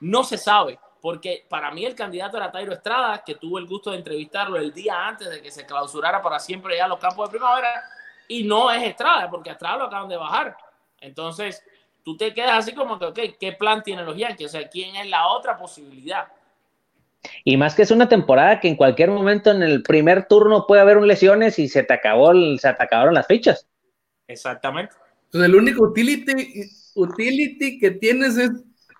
No 0.00 0.24
se 0.24 0.36
sabe 0.36 0.78
porque 1.02 1.44
para 1.48 1.72
mí 1.72 1.84
el 1.84 1.96
candidato 1.96 2.36
era 2.36 2.52
Tairo 2.52 2.72
Estrada, 2.72 3.24
que 3.24 3.34
tuvo 3.34 3.58
el 3.58 3.66
gusto 3.66 3.90
de 3.90 3.96
entrevistarlo 3.96 4.56
el 4.56 4.72
día 4.72 5.08
antes 5.08 5.28
de 5.28 5.42
que 5.42 5.50
se 5.50 5.66
clausurara 5.66 6.22
para 6.22 6.38
siempre 6.38 6.76
ya 6.76 6.86
los 6.86 7.00
campos 7.00 7.28
de 7.28 7.38
primavera, 7.38 7.82
y 8.28 8.44
no 8.44 8.70
es 8.70 8.84
Estrada, 8.84 9.28
porque 9.28 9.50
Estrada 9.50 9.78
lo 9.78 9.84
acaban 9.86 10.08
de 10.08 10.16
bajar. 10.16 10.56
Entonces, 11.00 11.60
tú 12.04 12.16
te 12.16 12.32
quedas 12.32 12.52
así 12.52 12.72
como 12.72 13.00
que, 13.00 13.06
ok, 13.06 13.18
¿qué 13.38 13.52
plan 13.52 13.82
tienen 13.82 14.06
los 14.06 14.16
Yankees? 14.16 14.46
O 14.46 14.50
sea, 14.50 14.68
¿quién 14.68 14.94
es 14.94 15.08
la 15.08 15.26
otra 15.26 15.58
posibilidad? 15.58 16.28
Y 17.44 17.56
más 17.56 17.74
que 17.74 17.82
es 17.82 17.90
una 17.90 18.08
temporada 18.08 18.60
que 18.60 18.68
en 18.68 18.76
cualquier 18.76 19.10
momento 19.10 19.50
en 19.50 19.62
el 19.62 19.82
primer 19.82 20.26
turno 20.26 20.66
puede 20.66 20.82
haber 20.82 20.98
un 20.98 21.06
lesiones 21.06 21.58
y 21.58 21.68
se 21.68 21.82
te 21.82 21.94
acabó, 21.94 22.32
se 22.32 22.72
te 22.74 22.82
acabaron 22.82 23.14
las 23.14 23.26
fichas. 23.26 23.66
Exactamente. 24.26 24.94
Entonces 25.26 25.48
el 25.48 25.54
único 25.54 25.84
utility, 25.84 26.68
utility 26.94 27.78
que 27.78 27.92
tienes 27.92 28.36
es 28.36 28.50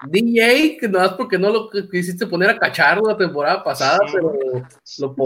DJ, 0.09 0.79
que 0.79 0.89
no 0.89 1.05
es 1.05 1.13
porque 1.13 1.39
no 1.39 1.51
lo 1.51 1.71
quisiste 1.71 2.27
poner 2.27 2.51
a 2.51 2.59
cachar 2.59 3.01
la 3.01 3.17
temporada 3.17 3.63
pasada, 3.63 3.99
pero 4.13 4.35
lo 4.99 5.17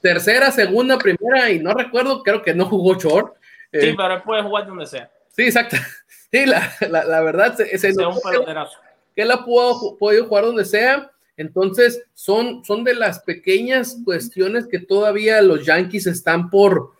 tercera, 0.00 0.50
segunda, 0.50 0.98
primera, 0.98 1.50
y 1.50 1.58
no 1.58 1.74
recuerdo, 1.74 2.22
creo 2.22 2.42
que 2.42 2.54
no 2.54 2.66
jugó 2.66 2.94
short. 2.94 3.34
Sí, 3.72 3.88
eh, 3.88 3.94
pero 3.96 4.22
puede 4.22 4.42
jugar 4.42 4.66
donde 4.66 4.86
sea. 4.86 5.10
Sí, 5.30 5.42
exacto. 5.42 5.76
Sí, 6.32 6.44
la, 6.44 6.70
la, 6.90 7.20
verdad, 7.20 7.54
se, 7.56 7.78
se 7.78 7.88
un 8.04 8.20
peloterazo. 8.20 8.76
Que 9.14 9.22
él 9.22 9.30
ha 9.30 9.44
podido, 9.44 10.26
jugar 10.26 10.44
donde 10.44 10.64
sea. 10.64 11.10
Entonces, 11.36 12.02
son, 12.14 12.64
son 12.64 12.84
de 12.84 12.94
las 12.94 13.20
pequeñas 13.20 13.98
cuestiones 14.04 14.66
que 14.66 14.78
todavía 14.78 15.42
los 15.42 15.66
Yankees 15.66 16.06
están 16.06 16.48
por, 16.50 16.92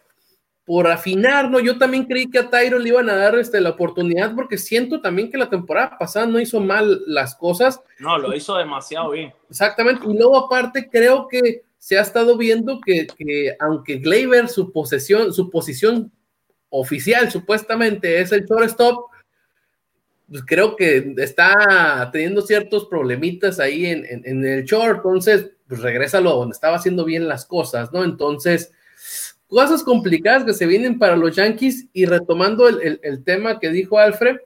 por 0.67 0.89
afinar, 0.89 1.51
¿no? 1.51 1.61
Yo 1.61 1.79
también 1.79 2.05
creí 2.05 2.29
que 2.29 2.41
a 2.41 2.51
Tyro 2.51 2.79
le 2.79 2.89
iban 2.89 3.09
a 3.09 3.17
dar 3.17 3.39
este, 3.39 3.61
la 3.61 3.71
oportunidad 3.71 4.35
porque 4.35 4.59
siento 4.59 5.01
también 5.01 5.31
que 5.31 5.39
la 5.39 5.49
temporada 5.49 5.97
pasada 5.99 6.27
no 6.27 6.41
hizo 6.41 6.61
mal 6.61 7.03
las 7.07 7.35
cosas. 7.37 7.81
No, 7.99 8.19
lo 8.19 8.35
hizo 8.35 8.57
demasiado 8.57 9.11
bien. 9.11 9.33
Exactamente. 9.49 10.03
Y 10.07 10.13
luego 10.13 10.37
aparte 10.37 10.89
creo 10.91 11.29
que 11.29 11.63
se 11.79 11.97
ha 11.97 12.03
estado 12.03 12.37
viendo 12.37 12.81
que, 12.81 13.07
aunque 13.61 13.99
Gleyber 13.99 14.49
su 14.49 14.73
posesión, 14.73 15.33
su 15.33 15.51
posición 15.51 16.11
oficial 16.69 17.31
supuestamente 17.31 18.21
es 18.21 18.33
el 18.33 18.45
shortstop, 18.45 19.09
pues 20.29 20.43
creo 20.45 20.75
que 20.77 21.15
está 21.19 22.09
teniendo 22.13 22.43
ciertos 22.43 22.87
problemitas 22.87 23.61
ahí 23.61 23.87
en, 23.87 24.05
en, 24.25 24.45
el 24.45 24.65
short, 24.65 24.99
entonces 24.99 25.51
pues 25.69 25.81
regrésalo 25.81 26.33
donde 26.35 26.55
estaba 26.55 26.77
haciendo 26.77 27.05
bien 27.05 27.29
las 27.29 27.47
cosas, 27.47 27.93
¿no? 27.93 28.03
Entonces 28.03 28.73
cosas 29.47 29.83
complicadas 29.83 30.45
que 30.45 30.55
se 30.55 30.67
vienen 30.67 30.99
para 30.99 31.17
los 31.17 31.37
Yankees 31.37 31.87
y 31.93 32.07
retomando 32.07 32.69
el, 32.69 33.25
tema 33.25 33.61
que 33.61 33.71
dijo 33.71 33.99
Alfred 33.99 34.39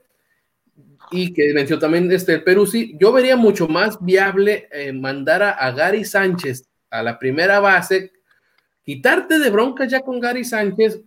y 1.11 1.33
que 1.33 1.53
mencionó 1.55 1.81
también 1.81 2.11
este 2.13 2.39
Peruzzi, 2.39 2.97
yo 2.99 3.13
vería 3.13 3.37
mucho 3.37 3.67
más 3.67 3.99
viable 4.05 4.69
eh, 4.71 4.93
mandar 4.93 5.43
a, 5.43 5.71
Gary 5.73 6.05
Sánchez 6.05 6.69
a 6.91 7.03
la 7.03 7.19
primera 7.19 7.59
base, 7.61 8.13
quitarte 8.85 9.39
de 9.39 9.51
broncas 9.51 9.91
ya 9.91 10.01
con 10.01 10.21
Gary 10.21 10.45
Sánchez, 10.45 11.01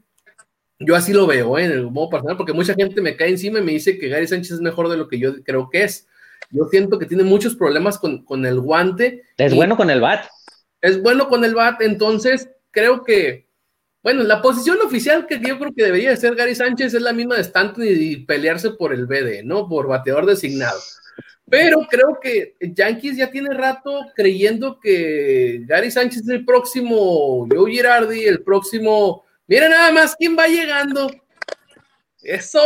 yo 0.86 0.96
así 0.96 1.14
lo 1.14 1.28
veo 1.28 1.58
¿eh? 1.58 1.66
en 1.66 1.72
el 1.72 1.92
modo 1.92 2.10
personal, 2.10 2.38
porque 2.38 2.54
mucha 2.54 2.74
gente 2.74 3.02
me 3.02 3.16
cae 3.16 3.30
encima 3.30 3.60
y 3.60 3.64
me 3.64 3.72
dice 3.74 3.98
que 3.98 4.10
Gary 4.10 4.28
Sánchez 4.28 4.52
es 4.52 4.62
mejor 4.62 4.90
de 4.90 4.98
lo 4.98 5.08
que 5.08 5.20
yo 5.20 5.44
creo 5.44 5.70
que 5.70 5.84
es. 5.84 6.08
Yo 6.52 6.66
siento 6.70 7.00
que 7.00 7.06
tiene 7.06 7.24
muchos 7.24 7.56
problemas 7.56 7.98
con, 7.98 8.24
con 8.24 8.46
el 8.46 8.60
guante. 8.60 9.24
Es 9.38 9.54
bueno 9.54 9.76
con 9.76 9.90
el 9.90 10.02
bat. 10.02 10.26
Es 10.82 11.02
bueno 11.02 11.28
con 11.28 11.46
el 11.46 11.56
bat, 11.56 11.82
entonces 11.82 12.50
creo 12.72 13.04
que 13.04 13.48
bueno, 14.04 14.24
la 14.24 14.42
posición 14.42 14.80
oficial 14.82 15.26
que 15.26 15.40
yo 15.40 15.58
creo 15.58 15.74
que 15.74 15.86
debería 15.86 16.16
ser 16.18 16.36
Gary 16.36 16.56
Sánchez 16.56 16.94
es 16.94 17.02
la 17.02 17.14
misma 17.14 17.36
de 17.36 17.42
Stanton 17.42 17.86
y 17.88 18.18
pelearse 18.18 18.72
por 18.72 18.94
el 18.94 19.06
BD, 19.06 19.46
¿no? 19.46 19.70
Por 19.70 19.88
bateador 19.88 20.26
designado. 20.26 20.78
Pero 21.50 21.88
creo 21.90 22.20
que 22.22 22.56
Yankees 22.60 23.16
ya 23.16 23.32
tiene 23.32 23.54
rato 23.54 24.08
creyendo 24.14 24.78
que 24.78 25.62
Gary 25.66 25.90
Sánchez 25.90 26.24
es 26.24 26.30
el 26.30 26.44
próximo 26.44 27.48
Joe 27.50 27.72
Girardi, 27.72 28.26
el 28.26 28.44
próximo. 28.44 29.24
Mira 29.48 29.68
nada 29.68 29.92
más 29.92 30.16
quién 30.16 30.38
va 30.38 30.48
llegando. 30.48 31.12
Eso. 32.22 32.62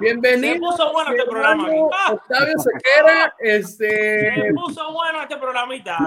Bienvenido. 0.00 0.54
Se 0.54 0.60
puso 0.60 0.92
bueno 0.92 1.10
este 1.12 1.30
programa. 1.30 1.68
Ah. 1.92 2.12
Octavio 2.14 2.54
Sequera, 2.58 3.34
este. 3.38 4.34
Se 4.34 4.52
puso 4.54 4.92
bueno 4.92 5.22
este 5.22 5.36
programita. 5.36 5.98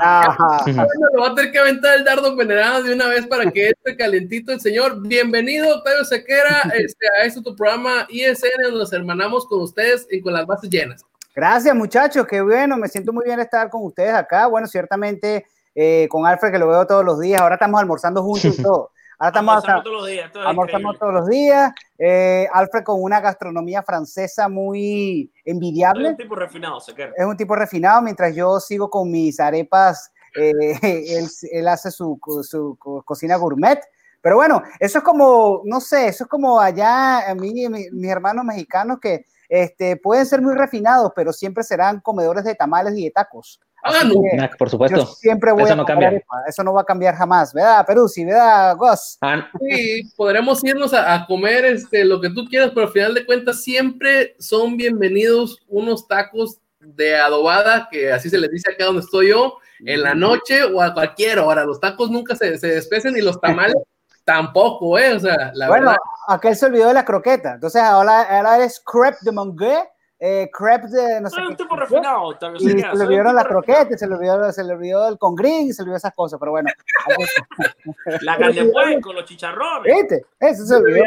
Lo 1.13 1.21
va 1.21 1.27
a 1.29 1.35
tener 1.35 1.51
que 1.53 1.59
aventar 1.59 1.95
el 1.95 2.03
dardo 2.03 2.35
venerado 2.35 2.83
de 2.83 2.93
una 2.93 3.07
vez 3.07 3.25
para 3.27 3.49
que 3.49 3.69
esté 3.69 3.95
calentito 3.95 4.51
el 4.51 4.59
señor. 4.59 5.01
Bienvenido, 5.07 5.77
Octavio 5.77 6.03
Sequera, 6.03 6.63
este, 6.73 7.07
a 7.17 7.23
este 7.23 7.41
tu 7.41 7.55
programa 7.55 8.05
ISN, 8.09 8.63
donde 8.63 8.79
nos 8.79 8.91
hermanamos 8.91 9.47
con 9.47 9.61
ustedes 9.61 10.05
y 10.11 10.19
con 10.19 10.33
las 10.33 10.45
bases 10.45 10.69
llenas. 10.69 11.05
Gracias, 11.33 11.73
muchachos. 11.73 12.27
Qué 12.27 12.41
bueno. 12.41 12.75
Me 12.75 12.89
siento 12.89 13.13
muy 13.13 13.23
bien 13.23 13.39
estar 13.39 13.69
con 13.69 13.85
ustedes 13.85 14.13
acá. 14.13 14.47
Bueno, 14.47 14.67
ciertamente 14.67 15.45
eh, 15.75 16.07
con 16.09 16.25
Alfred, 16.25 16.51
que 16.51 16.59
lo 16.59 16.67
veo 16.67 16.85
todos 16.87 17.03
los 17.03 17.19
días. 17.19 17.41
Ahora 17.41 17.55
estamos 17.55 17.79
almorzando 17.79 18.23
juntos 18.23 18.57
y 18.57 18.61
todo. 18.63 18.91
Ahora 19.19 19.29
estamos 19.29 19.63
todos 19.63 19.85
los 19.85 20.07
días. 20.07 20.31
Almorzamos 20.35 20.99
todos 20.99 21.13
los 21.13 21.27
días. 21.27 21.71
Eh, 21.97 22.47
Alfred 22.51 22.83
con 22.83 23.01
una 23.01 23.21
gastronomía 23.21 23.83
francesa 23.83 24.49
muy 24.49 25.31
envidiable. 25.45 26.09
Es 26.09 26.11
un 26.11 26.17
tipo 26.17 26.35
refinado, 26.35 26.79
se 26.79 26.91
Es 26.91 27.25
un 27.25 27.37
tipo 27.37 27.55
refinado, 27.55 28.01
mientras 28.01 28.35
yo 28.35 28.59
sigo 28.59 28.89
con 28.89 29.09
mis 29.09 29.39
arepas, 29.39 30.11
eh, 30.35 30.51
él, 31.51 31.67
hace 31.67 31.91
su, 31.91 32.19
su, 32.43 32.77
cocina 33.05 33.37
gourmet. 33.37 33.79
Pero 34.21 34.37
bueno, 34.37 34.61
eso 34.79 34.99
es 34.99 35.03
como, 35.03 35.61
no 35.65 35.81
sé, 35.81 36.07
eso 36.07 36.23
es 36.23 36.29
como 36.29 36.59
allá, 36.59 37.29
a 37.29 37.35
mí, 37.35 37.67
mis 37.69 38.09
hermanos 38.09 38.45
mexicanos 38.45 38.99
que 39.01 39.25
este, 39.49 39.97
pueden 39.97 40.25
ser 40.25 40.41
muy 40.41 40.55
refinados, 40.55 41.11
pero 41.15 41.33
siempre 41.33 41.63
serán 41.63 41.99
comedores 41.99 42.45
de 42.45 42.55
tamales 42.55 42.97
y 42.97 43.03
de 43.03 43.11
tacos. 43.11 43.59
Ah, 43.83 44.03
no. 44.05 44.13
Por 44.57 44.69
supuesto. 44.69 45.05
siempre 45.05 45.51
voy 45.51 45.63
eso 45.63 45.73
a 45.73 45.75
no 45.75 45.85
cambia. 45.85 46.23
Eso 46.47 46.63
no 46.63 46.73
va 46.73 46.81
a 46.81 46.85
cambiar 46.85 47.15
jamás, 47.15 47.53
¿verdad, 47.53 47.85
Perú? 47.85 48.07
Sí, 48.07 48.23
¿verdad, 48.23 48.77
Gus? 48.77 49.17
Ah, 49.21 49.49
sí, 49.59 50.09
podremos 50.15 50.63
irnos 50.63 50.93
a, 50.93 51.25
comer 51.27 51.65
este, 51.65 52.05
lo 52.05 52.21
que 52.21 52.29
tú 52.29 52.45
quieras, 52.45 52.71
pero 52.73 52.87
al 52.87 52.93
final 52.93 53.13
de 53.13 53.25
cuentas 53.25 53.61
siempre 53.61 54.35
son 54.39 54.77
bienvenidos 54.77 55.61
unos 55.67 56.07
tacos 56.07 56.59
de 56.79 57.15
adobada, 57.15 57.89
que 57.91 58.11
así 58.11 58.29
se 58.29 58.37
les 58.37 58.49
dice 58.51 58.71
acá 58.71 58.85
donde 58.85 59.01
estoy 59.01 59.29
yo, 59.29 59.57
en 59.79 60.01
la 60.01 60.15
noche 60.15 60.63
o 60.63 60.81
a 60.81 60.93
cualquier 60.93 61.39
hora. 61.39 61.65
Los 61.65 61.79
tacos 61.79 62.09
nunca 62.09 62.35
se, 62.35 62.57
se 62.57 62.67
despecen 62.67 63.17
y 63.17 63.21
los 63.21 63.39
tamales 63.41 63.75
tampoco, 64.23 64.97
¿eh? 64.97 65.13
O 65.13 65.19
sea, 65.19 65.51
la 65.53 65.67
bueno, 65.67 65.87
verdad. 65.87 65.97
aquel 66.29 66.55
se 66.55 66.65
olvidó 66.65 66.87
de 66.87 66.93
la 66.93 67.05
croqueta. 67.05 67.55
Entonces 67.55 67.81
ahora, 67.81 68.21
ahora 68.21 68.63
es 68.63 68.79
crepe 68.79 69.17
de 69.21 69.31
mongué 69.33 69.77
eh, 70.25 70.49
crepes 70.53 70.91
de 70.91 71.19
no 71.19 71.29
sé 71.29 71.41
un 71.41 71.57
tipo 71.57 71.75
refinado, 71.75 72.31
y 72.57 72.69
se 72.69 72.75
le 72.77 73.03
olvidaron 73.03 73.35
las 73.35 73.45
croquetas, 73.45 73.99
se 73.99 74.07
le 74.07 74.15
olvidó, 74.15 74.53
se 74.53 74.63
le 74.63 74.71
olvidó 74.71 75.09
el 75.09 75.17
congrín, 75.17 75.73
se 75.73 75.81
le 75.81 75.87
olvidó 75.87 75.97
esas 75.97 76.13
cosas, 76.13 76.39
pero 76.39 76.51
bueno. 76.51 76.69
la 78.21 78.37
carne 78.37 78.63
de 78.63 79.01
con 79.01 79.15
los 79.15 79.25
chicharrones. 79.25 79.93
¿Viste? 79.93 80.25
Eso 80.39 80.65
se 80.65 80.75
olvidó. 80.75 81.03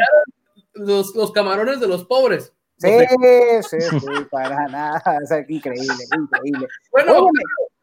Los, 0.73 1.15
los 1.15 1.31
camarones 1.31 1.79
de 1.79 1.87
los 1.87 2.05
pobres. 2.05 2.53
Sí, 2.77 2.91
sí, 3.67 3.81
sí, 3.81 4.05
para 4.29 4.67
nada. 4.67 5.01
O 5.23 5.25
sea, 5.25 5.39
increíble, 5.39 5.95
increíble. 6.15 6.67
Bueno, 6.91 7.27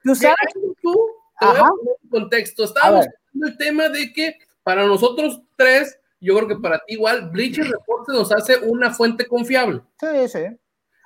tú 0.05 0.15
sabes. 0.15 0.37
Tú, 0.55 0.95
te 1.41 1.47
voy 1.47 1.57
a 1.57 1.63
poner 1.63 1.97
un 2.01 2.11
contexto. 2.11 2.63
Estábamos 2.63 3.07
hablando 3.07 3.47
el 3.49 3.57
tema 3.59 3.89
de 3.89 4.13
que 4.13 4.39
para 4.63 4.87
nosotros 4.87 5.43
tres, 5.57 5.99
yo 6.21 6.37
creo 6.37 6.47
que 6.47 6.57
para 6.63 6.79
ti 6.79 6.95
igual, 6.95 7.29
Bleacher 7.31 7.67
Report 7.67 8.09
nos 8.11 8.31
hace 8.31 8.59
una 8.59 8.93
fuente 8.93 9.27
confiable. 9.27 9.83
Sí, 9.99 10.29
sí. 10.29 10.45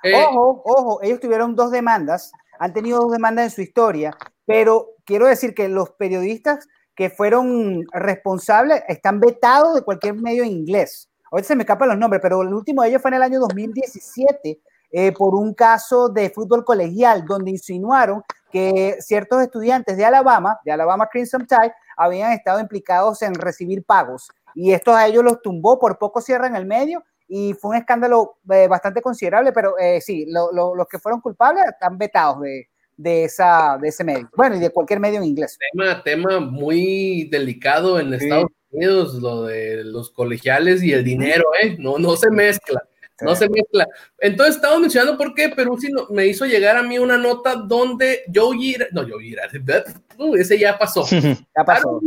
Eh, 0.03 0.13
ojo, 0.15 0.61
ojo, 0.65 0.99
ellos 1.03 1.19
tuvieron 1.19 1.55
dos 1.55 1.71
demandas, 1.71 2.31
han 2.57 2.73
tenido 2.73 2.99
dos 2.99 3.11
demandas 3.11 3.45
en 3.45 3.51
su 3.51 3.61
historia, 3.61 4.15
pero 4.45 4.89
quiero 5.05 5.27
decir 5.27 5.53
que 5.53 5.67
los 5.67 5.91
periodistas 5.91 6.67
que 6.95 7.09
fueron 7.09 7.85
responsables 7.93 8.83
están 8.87 9.19
vetados 9.19 9.75
de 9.75 9.81
cualquier 9.83 10.15
medio 10.15 10.43
en 10.43 10.51
inglés. 10.51 11.09
Ahorita 11.31 11.47
se 11.47 11.55
me 11.55 11.63
escapan 11.63 11.89
los 11.89 11.97
nombres, 11.97 12.21
pero 12.21 12.41
el 12.41 12.53
último 12.53 12.81
de 12.81 12.89
ellos 12.89 13.01
fue 13.01 13.09
en 13.09 13.15
el 13.15 13.23
año 13.23 13.39
2017 13.39 14.59
eh, 14.91 15.11
por 15.11 15.35
un 15.35 15.53
caso 15.53 16.09
de 16.09 16.31
fútbol 16.31 16.65
colegial 16.65 17.23
donde 17.25 17.51
insinuaron 17.51 18.23
que 18.51 18.97
ciertos 19.01 19.41
estudiantes 19.43 19.95
de 19.95 20.05
Alabama, 20.05 20.59
de 20.65 20.71
Alabama 20.71 21.07
Crimson 21.11 21.45
Tide, 21.45 21.73
habían 21.95 22.31
estado 22.31 22.59
implicados 22.59 23.21
en 23.21 23.35
recibir 23.35 23.85
pagos 23.85 24.29
y 24.55 24.73
esto 24.73 24.93
a 24.93 25.05
ellos 25.05 25.23
los 25.23 25.41
tumbó, 25.41 25.77
por 25.77 25.99
poco 25.99 26.21
cierran 26.21 26.55
el 26.55 26.65
medio 26.65 27.03
y 27.29 27.53
fue 27.53 27.71
un 27.71 27.77
escándalo 27.77 28.39
eh, 28.51 28.67
bastante 28.67 29.01
considerable, 29.01 29.51
pero 29.53 29.77
eh, 29.77 30.01
sí, 30.01 30.25
los 30.27 30.87
que 30.89 30.97
fueron 30.97 31.21
culpables 31.21 31.63
están 31.65 31.95
vetados 31.97 32.41
de, 32.41 32.67
de, 32.97 33.25
esa, 33.25 33.77
de 33.79 33.87
ese 33.87 34.03
medio. 34.03 34.29
Bueno, 34.35 34.55
y 34.55 34.59
de 34.59 34.71
cualquier 34.71 34.99
medio 34.99 35.19
en 35.19 35.25
inglés. 35.25 35.57
Tema, 35.71 36.03
tema 36.03 36.39
muy 36.39 37.29
delicado 37.31 37.99
en 37.99 38.15
Estados 38.15 38.49
Unidos, 38.71 39.13
lo 39.15 39.43
de 39.43 39.83
los 39.83 40.09
colegiales 40.09 40.81
y 40.81 40.91
el 40.91 41.03
dinero, 41.03 41.45
¿eh? 41.61 41.77
No, 41.77 41.99
no 41.99 42.15
se 42.15 42.31
mezcla. 42.31 42.83
No 43.21 43.35
se 43.35 43.47
mezcla. 43.49 43.87
Entonces 44.17 44.55
estamos 44.55 44.79
mencionando 44.79 45.17
por 45.17 45.35
qué 45.35 45.49
Perú 45.49 45.77
me 46.09 46.25
hizo 46.25 46.45
llegar 46.45 46.77
a 46.77 46.83
mí 46.83 46.97
una 46.97 47.17
nota 47.17 47.55
donde 47.55 48.23
Joe 48.33 48.57
Girard, 48.57 48.91
no, 48.91 49.07
Joe 49.07 49.21
Girard, 49.21 49.51
ese 50.39 50.57
ya 50.57 50.79
pasó. 50.79 51.05
ya 51.55 51.63
pasó. 51.63 52.01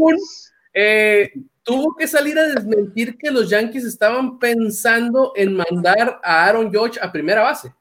Eh, 0.75 1.31
tuvo 1.63 1.95
que 1.95 2.07
salir 2.07 2.39
a 2.39 2.47
desmentir 2.47 3.17
que 3.17 3.31
los 3.31 3.49
Yankees 3.49 3.85
estaban 3.85 4.39
pensando 4.39 5.33
en 5.37 5.57
mandar 5.57 6.21
a 6.23 6.47
Aaron 6.47 6.71
George 6.71 6.99
a 7.01 7.11
primera 7.11 7.43
base. 7.43 7.73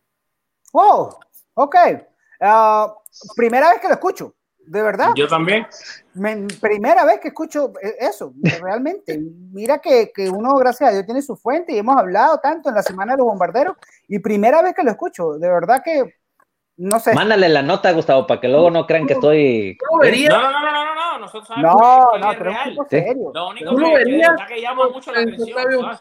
Oh, 0.72 1.20
ok. 1.54 1.76
Ah, 2.40 2.94
primera 3.36 3.70
vez 3.70 3.82
que 3.82 3.88
lo 3.88 3.94
escucho. 3.94 4.36
de 4.66 4.82
verdad. 4.82 5.14
Yo 5.16 5.28
también. 5.28 5.68
primera 6.62 7.04
vez 7.04 7.20
que 7.20 7.30
escucho 7.30 7.74
eh, 7.82 7.96
eso, 8.00 8.34
realmente. 8.62 9.20
Mira 9.52 9.80
que, 9.80 10.12
que, 10.14 10.30
uno, 10.30 10.56
gracias 10.56 10.90
a 10.90 10.94
Dios, 10.94 11.06
tiene 11.06 11.22
su 11.22 11.36
fuente 11.36 11.74
y 11.74 11.80
hemos 11.80 11.98
hablado 11.98 12.40
tanto 12.40 12.70
en 12.70 12.76
la 12.76 12.84
Semana 12.84 13.14
de 13.14 13.18
los 13.18 13.28
Bombarderos 13.28 13.76
y 14.08 14.20
primera 14.20 14.62
vez 14.62 14.74
que 14.74 14.84
lo 14.84 14.92
escucho. 14.92 15.34
De 15.34 15.50
verdad 15.50 15.82
que 15.84 16.21
no 16.82 17.00
sé. 17.00 17.14
Mándale 17.14 17.48
la 17.48 17.62
nota, 17.62 17.92
Gustavo, 17.92 18.26
para 18.26 18.42
que 18.42 18.48
luego 18.48 18.72
no 18.72 18.88
crean 18.88 19.06
que 19.06 19.14
estoy. 19.14 19.78
No, 19.92 20.42
no, 20.42 20.52
no, 20.52 20.72
no, 20.72 20.86
no, 20.86 20.96
no, 20.96 21.20
nosotros 21.20 21.48
sabemos 21.48 21.76
no, 21.80 22.18
no, 22.18 22.34
pero 22.36 22.52
es 22.52 22.58
serio. 22.90 23.32
Lo 23.34 23.50
único 23.50 23.76
que, 23.76 24.46
que, 24.48 24.62
llama 24.62 24.90
mucho 24.90 25.12
la 25.12 25.20
atención. 25.20 26.00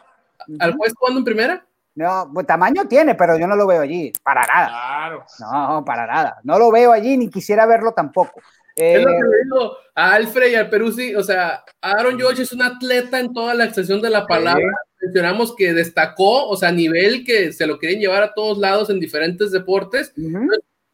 ¿Al 0.59 0.73
juez 0.75 0.93
jugando 0.97 1.19
en 1.19 1.25
primera? 1.25 1.65
No, 1.93 2.31
pues, 2.33 2.47
tamaño 2.47 2.87
tiene, 2.87 3.13
pero 3.13 3.37
yo 3.37 3.45
no 3.45 3.55
lo 3.55 3.67
veo 3.67 3.81
allí, 3.81 4.11
para 4.23 4.41
nada. 4.41 4.67
Claro. 4.67 5.25
No, 5.39 5.85
para 5.85 6.07
nada. 6.07 6.37
No 6.43 6.57
lo 6.57 6.71
veo 6.71 6.91
allí 6.91 7.15
ni 7.15 7.29
quisiera 7.29 7.67
verlo 7.67 7.91
tampoco. 7.91 8.41
es 8.75 9.03
lo 9.03 9.07
que 9.07 9.13
le 9.13 9.43
digo 9.43 9.77
a 9.93 10.13
Alfred 10.13 10.51
y 10.51 10.55
al 10.55 10.69
Peruzzi, 10.69 11.13
o 11.13 11.21
sea, 11.21 11.63
Aaron 11.79 12.17
George 12.17 12.41
es 12.41 12.53
un 12.53 12.63
atleta 12.63 13.19
en 13.19 13.31
toda 13.31 13.53
la 13.53 13.65
extensión 13.65 14.01
de 14.01 14.09
la 14.09 14.25
palabra. 14.25 14.65
Mencionamos 14.99 15.55
que 15.55 15.73
destacó, 15.73 16.47
o 16.47 16.55
sea, 16.55 16.69
a 16.69 16.71
nivel 16.71 17.23
que 17.23 17.51
se 17.51 17.67
lo 17.67 17.77
quieren 17.77 17.99
llevar 17.99 18.23
a 18.23 18.33
todos 18.33 18.57
lados 18.57 18.89
en 18.89 18.99
diferentes 18.99 19.51
deportes. 19.51 20.13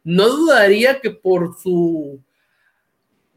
No 0.08 0.26
dudaría 0.26 1.00
que 1.00 1.10
por 1.10 1.54
su 1.60 2.18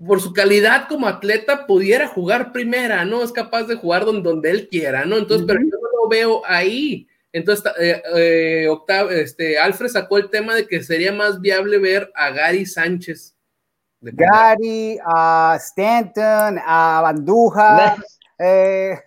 por 0.07 0.21
su 0.21 0.31
calidad 0.31 0.87
como 0.87 1.05
atleta 1.05 1.67
pudiera 1.67 2.07
jugar 2.07 2.53
primera, 2.53 3.03
¿no? 3.03 3.21
Es 3.23 3.33
capaz 3.33 3.63
de 3.63 3.75
jugar 3.75 4.05
donde, 4.05 4.21
donde 4.21 4.49
él 4.49 4.69
quiera, 4.69 5.03
¿no? 5.03 5.17
Entonces, 5.17 5.45
pero 5.45 5.59
yo 5.59 5.65
no 5.67 6.03
lo 6.03 6.09
veo 6.09 6.41
ahí. 6.45 7.07
Entonces, 7.33 7.71
eh, 7.77 8.01
eh, 8.15 8.67
este, 9.11 9.59
Alfred 9.59 9.89
sacó 9.89 10.17
el 10.17 10.29
tema 10.29 10.55
de 10.55 10.65
que 10.65 10.81
sería 10.81 11.11
más 11.11 11.41
viable 11.41 11.77
ver 11.77 12.09
a 12.15 12.29
Gary 12.29 12.65
Sánchez. 12.65 13.35
Gary, 13.99 14.97
a 15.05 15.57
Stanton, 15.59 16.57
a 16.65 17.01
Banduja. 17.03 17.97
Eh, 18.39 18.97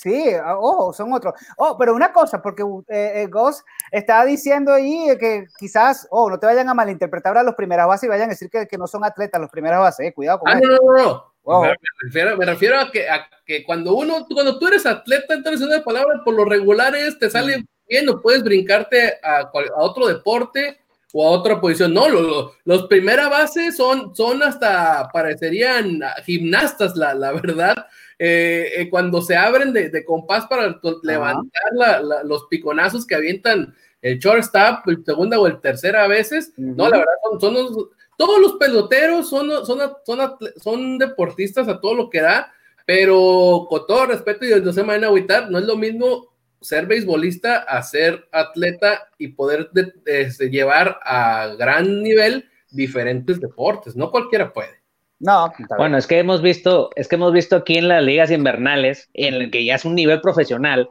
sí, 0.00 0.32
oh, 0.58 0.92
son 0.92 1.12
otros. 1.12 1.34
Oh, 1.56 1.76
pero 1.78 1.94
una 1.94 2.12
cosa, 2.12 2.40
porque 2.40 2.64
eh, 2.88 3.26
Goss 3.30 3.62
estaba 3.90 4.24
diciendo 4.24 4.72
ahí 4.72 5.08
que 5.18 5.46
quizás, 5.58 6.08
oh, 6.10 6.30
no 6.30 6.38
te 6.38 6.46
vayan 6.46 6.68
a 6.68 6.74
malinterpretar 6.74 7.36
a 7.36 7.42
los 7.42 7.54
primeras 7.54 7.86
bases 7.86 8.04
y 8.04 8.08
vayan 8.08 8.28
a 8.28 8.32
decir 8.32 8.48
que, 8.48 8.66
que 8.66 8.78
no 8.78 8.86
son 8.86 9.04
atletas 9.04 9.40
los 9.40 9.50
primeras 9.50 9.80
bases. 9.80 10.12
cuidado 10.14 10.40
con 10.40 10.50
ah, 10.50 10.60
no, 10.60 10.68
no, 10.68 11.24
no. 11.44 11.62
Me, 11.62 11.74
refiero, 12.02 12.36
me, 12.36 12.46
refiero, 12.46 12.80
a 12.80 12.90
que, 12.90 13.08
a 13.08 13.28
que 13.44 13.64
cuando 13.64 13.94
uno, 13.94 14.26
cuando 14.32 14.58
tú 14.58 14.68
eres 14.68 14.86
atleta, 14.86 15.34
entonces 15.34 15.66
una 15.66 15.82
palabra 15.82 16.22
por 16.24 16.34
lo 16.34 16.44
regular 16.44 16.94
es, 16.94 17.18
te 17.18 17.28
sale 17.28 17.64
bien, 17.88 18.06
no 18.06 18.20
puedes 18.20 18.42
brincarte 18.42 19.18
a, 19.22 19.40
a, 19.40 19.50
otro 19.78 20.06
deporte 20.06 20.78
o 21.12 21.26
a 21.26 21.30
otra 21.30 21.60
posición. 21.60 21.92
No, 21.92 22.08
los, 22.08 22.52
los 22.64 22.86
primera 22.86 23.28
base 23.28 23.72
son, 23.72 24.14
son 24.14 24.42
hasta, 24.42 25.08
parecerían 25.12 26.00
gimnastas, 26.24 26.94
la, 26.96 27.14
la 27.14 27.32
verdad. 27.32 27.86
Eh, 28.22 28.72
eh, 28.76 28.90
cuando 28.90 29.22
se 29.22 29.34
abren 29.34 29.72
de, 29.72 29.88
de 29.88 30.04
compás 30.04 30.44
para 30.46 30.78
levantar 31.02 31.72
la, 31.72 32.22
los 32.22 32.44
piconazos 32.50 33.06
que 33.06 33.14
avientan 33.14 33.74
el 34.02 34.18
shortstop, 34.18 34.86
el 34.88 35.02
segunda 35.02 35.40
o 35.40 35.46
el 35.46 35.58
tercera 35.58 36.04
a 36.04 36.06
veces, 36.06 36.52
no, 36.58 36.90
la 36.90 36.98
verdad 36.98 37.12
son, 37.22 37.40
son 37.40 37.54
los, 37.54 37.88
todos 38.18 38.38
los 38.38 38.52
peloteros 38.56 39.26
son, 39.26 39.64
son, 39.64 39.78
son, 40.04 40.36
son, 40.62 40.98
deportistas 40.98 41.66
a 41.66 41.80
todo 41.80 41.94
lo 41.94 42.10
que 42.10 42.20
da, 42.20 42.52
pero 42.84 43.66
con 43.70 43.86
todo 43.86 44.04
respeto 44.04 44.44
y 44.44 44.60
no 44.60 44.74
se 44.74 44.82
me 44.82 44.88
van 44.88 45.04
a 45.04 45.06
agüitar, 45.06 45.50
no 45.50 45.58
es 45.58 45.64
lo 45.64 45.78
mismo 45.78 46.28
ser 46.60 46.84
beisbolista 46.84 47.60
a 47.60 47.82
ser 47.82 48.28
atleta 48.32 49.08
y 49.16 49.28
poder 49.28 49.70
este, 50.04 50.50
llevar 50.50 51.00
a 51.04 51.54
gran 51.58 52.02
nivel 52.02 52.50
diferentes 52.70 53.40
deportes, 53.40 53.96
no 53.96 54.10
cualquiera 54.10 54.52
puede. 54.52 54.79
No, 55.20 55.52
bueno, 55.76 55.98
es 55.98 56.06
que 56.06 56.18
hemos 56.18 56.40
visto, 56.40 56.88
es 56.96 57.06
que 57.06 57.16
hemos 57.16 57.34
visto 57.34 57.56
aquí 57.56 57.76
en 57.76 57.88
las 57.88 58.02
ligas 58.02 58.30
invernales, 58.30 59.10
en 59.12 59.34
el 59.34 59.50
que 59.50 59.66
ya 59.66 59.74
es 59.74 59.84
un 59.84 59.94
nivel 59.94 60.22
profesional, 60.22 60.88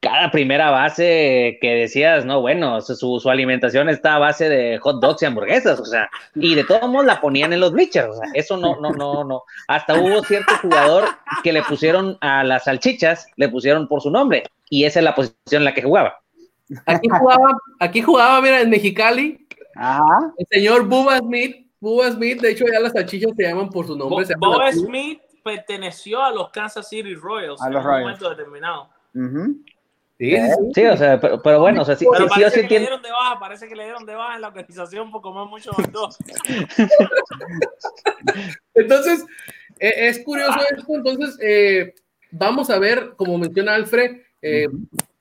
cada 0.00 0.30
primera 0.30 0.68
base 0.68 1.56
que 1.62 1.76
decías, 1.76 2.26
no, 2.26 2.42
bueno, 2.42 2.82
su, 2.82 3.18
su, 3.18 3.30
alimentación 3.30 3.88
está 3.88 4.16
a 4.16 4.18
base 4.18 4.50
de 4.50 4.76
hot 4.76 5.00
dogs 5.00 5.22
y 5.22 5.26
hamburguesas, 5.26 5.80
o 5.80 5.86
sea, 5.86 6.10
y 6.34 6.54
de 6.54 6.64
todos 6.64 6.90
modos 6.90 7.06
la 7.06 7.22
ponían 7.22 7.54
en 7.54 7.60
los 7.60 7.72
bleachers, 7.72 8.08
o 8.08 8.16
sea, 8.16 8.28
eso 8.34 8.58
no, 8.58 8.78
no, 8.82 8.90
no, 8.90 9.24
no. 9.24 9.44
Hasta 9.66 9.98
hubo 9.98 10.22
cierto 10.24 10.52
jugador 10.60 11.08
que 11.42 11.54
le 11.54 11.62
pusieron 11.62 12.18
a 12.20 12.44
las 12.44 12.64
salchichas, 12.64 13.28
le 13.36 13.48
pusieron 13.48 13.88
por 13.88 14.02
su 14.02 14.10
nombre, 14.10 14.42
y 14.68 14.84
esa 14.84 15.00
es 15.00 15.04
la 15.04 15.14
posición 15.14 15.62
en 15.62 15.64
la 15.64 15.72
que 15.72 15.82
jugaba. 15.82 16.20
Aquí 16.84 17.08
jugaba, 17.08 17.56
aquí 17.78 18.02
jugaba, 18.02 18.42
mira, 18.42 18.60
en 18.60 18.68
Mexicali, 18.68 19.46
el 20.36 20.46
señor 20.50 20.86
Bubba 20.86 21.16
Smith 21.16 21.69
Bubba 21.80 22.12
Smith, 22.12 22.40
de 22.40 22.50
hecho, 22.50 22.64
ya 22.70 22.78
las 22.78 22.92
salchichas 22.92 23.32
se 23.36 23.42
llaman 23.42 23.70
por 23.70 23.86
su 23.86 23.96
nombre. 23.96 24.26
Bubba 24.38 24.70
Smith 24.72 25.20
perteneció 25.42 26.22
a 26.22 26.30
los 26.30 26.50
Kansas 26.50 26.88
City 26.88 27.14
Royals 27.14 27.60
en 27.66 27.74
un 27.74 27.82
momento 27.82 28.28
determinado. 28.28 28.90
Sí, 30.20 30.36
sí, 30.74 30.84
o 30.84 30.96
sea, 30.98 31.18
pero, 31.18 31.60
bueno, 31.60 31.80
o 31.80 31.84
sea, 31.84 31.96
sí, 31.96 32.04
pero 32.12 32.28
sí, 32.28 32.40
parece 32.40 32.68
que 32.68 32.74
le 32.74 32.80
dieron 32.80 33.00
de 33.00 33.10
baja, 33.10 33.40
parece 33.40 33.68
que 33.68 33.74
le 33.74 33.84
dieron 33.84 34.04
de 34.04 34.14
baja 34.14 34.34
en 34.34 34.42
la 34.42 34.48
organización 34.48 35.10
por 35.10 35.22
comer 35.22 35.46
mucho 35.46 35.70
dos. 35.90 36.18
entonces, 38.74 39.24
eh, 39.78 40.08
es 40.08 40.22
curioso 40.22 40.58
esto, 40.76 40.94
entonces, 40.94 41.38
eh, 41.40 41.94
vamos 42.30 42.68
a 42.68 42.78
ver, 42.78 43.14
como 43.16 43.38
menciona 43.38 43.74
Alfred, 43.74 44.18
eh, 44.42 44.68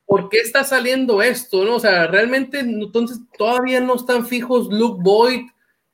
¿por 0.06 0.28
qué 0.28 0.40
está 0.40 0.66
saliendo 0.66 1.22
esto? 1.22 1.64
¿no? 1.64 1.76
O 1.76 1.80
sea, 1.80 2.08
realmente, 2.08 2.60
entonces, 2.60 3.20
todavía 3.38 3.80
no 3.80 3.96
están 3.96 4.26
fijos 4.26 4.68
Luke 4.68 5.02
Boyd, 5.02 5.44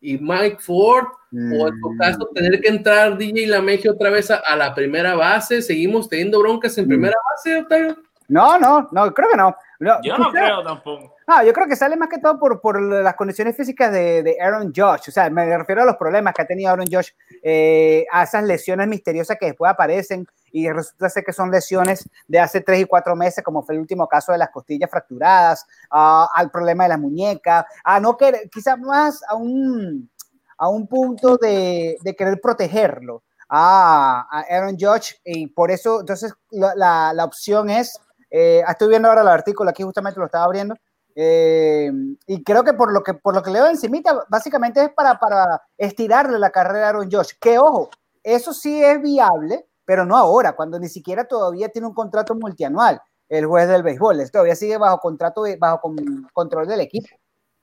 y 0.06 0.20
Mike 0.20 0.58
Ford, 0.60 1.08
o 1.32 1.68
en 1.68 1.82
tu 1.82 1.98
caso 1.98 2.30
tener 2.34 2.62
que 2.62 2.70
entrar 2.70 3.18
DJ 3.18 3.48
Lamegio 3.48 3.94
otra 3.94 4.12
vez 4.12 4.30
a, 4.30 4.56
la 4.56 4.74
primera 4.76 5.16
base, 5.16 5.62
seguimos 5.62 6.08
teniendo 6.08 6.40
broncas 6.40 6.78
en 6.78 6.88
primera 6.88 7.16
base, 7.32 7.58
Octavio. 7.58 7.98
No, 8.28 8.58
no, 8.60 8.88
no, 8.92 9.14
creo 9.14 9.30
que 9.32 9.38
no. 9.38 9.56
yo 10.04 10.18
no 10.18 10.32
creo 10.32 10.64
tampoco. 10.64 11.16
No, 11.28 11.44
yo 11.44 11.54
creo 11.54 11.68
que 11.68 11.76
sale 11.76 11.96
más 11.96 12.10
que 12.10 12.20
todo 12.20 12.40
por, 12.40 12.62
por 12.62 12.80
las 12.82 13.16
condiciones 13.16 13.56
físicas 13.56 13.92
de, 13.92 14.22
de, 14.22 14.38
Aaron 14.40 14.72
Josh. 14.76 15.10
O 15.10 15.12
sea, 15.12 15.30
me 15.30 15.58
refiero 15.58 15.82
a 15.82 15.86
los 15.86 15.96
problemas 15.96 16.34
que 16.34 16.44
ha 16.44 16.48
tenido 16.48 16.72
Aaron 16.72 16.88
Josh, 16.92 17.10
eh, 17.42 18.06
a 18.12 18.24
esas 18.24 18.44
lesiones 18.44 18.88
misteriosas 18.88 19.38
que 19.40 19.48
después 19.48 19.72
aparecen 19.72 20.26
y 20.56 20.72
resulta 20.72 21.10
ser 21.10 21.26
que 21.26 21.34
son 21.34 21.52
lesiones 21.52 22.08
de 22.30 22.40
hace 22.40 22.62
tres 22.62 22.80
y 22.80 22.86
cuatro 22.86 23.14
meses, 23.14 23.44
como 23.44 23.62
fue 23.62 23.76
el 23.76 23.82
último 23.82 24.08
caso 24.08 24.32
de 24.32 24.38
las 24.38 24.52
costillas 24.52 24.90
fracturadas, 24.90 25.66
al 25.90 26.50
problema 26.50 26.84
de 26.84 26.90
la 26.90 26.98
muñeca, 26.98 27.68
a 27.84 28.00
no 28.00 28.16
querer, 28.16 28.50
quizás 28.50 28.80
más 28.80 29.22
a 29.28 29.36
un, 29.36 30.10
a 30.58 30.70
un 30.70 30.88
punto 30.88 31.36
de, 31.36 31.98
de 32.02 32.16
querer 32.16 32.40
protegerlo 32.40 33.24
a, 33.50 34.46
Aaron 34.50 34.78
Judge 34.80 35.20
y 35.26 35.48
por 35.48 35.72
eso, 35.72 36.00
entonces 36.00 36.34
la, 36.52 37.12
la, 37.14 37.26
opción 37.26 37.70
es, 37.70 38.00
eh, 38.32 38.64
estoy 38.66 38.88
viendo 38.88 39.10
ahora 39.10 39.24
el 39.24 39.28
artículo, 39.28 39.70
aquí 39.70 39.84
justamente 39.84 40.22
lo 40.22 40.28
estaba 40.28 40.46
abriendo, 40.46 40.74
eh, 41.16 41.92
y 42.28 42.44
creo 42.46 42.64
que 42.64 42.74
por 42.74 42.94
lo 42.94 43.04
que 43.04 43.14
por 43.14 43.36
lo 43.36 43.44
que 43.44 43.52
leo 43.52 43.68
encimita, 43.68 44.24
básicamente 44.30 44.84
es 44.84 44.90
para, 44.94 45.20
para 45.20 45.62
estirarle 45.78 46.40
la 46.40 46.50
carrera 46.50 46.86
a 46.86 46.90
Aaron 46.90 47.10
Josh. 47.12 47.32
Que 47.40 47.60
ojo, 47.60 47.90
eso 48.24 48.54
sí 48.54 48.84
es 48.84 49.02
viable, 49.02 49.66
pero 49.86 50.06
no 50.06 50.18
ahora, 50.18 50.56
cuando 50.56 50.80
ni 50.80 50.90
siquiera 50.90 51.26
todavía 51.26 51.70
tiene 51.70 51.88
un 51.88 51.94
contrato 51.94 52.36
multianual 52.36 53.02
el 53.30 53.46
juez 53.46 53.68
del 53.68 53.84
béisbol, 53.84 54.30
todavía 54.32 54.56
sigue 54.56 54.78
bajo 54.78 55.00
contrato, 55.00 55.44
bajo 55.60 55.94
control 56.34 56.68
del 56.68 56.82
equipo. 56.82 57.08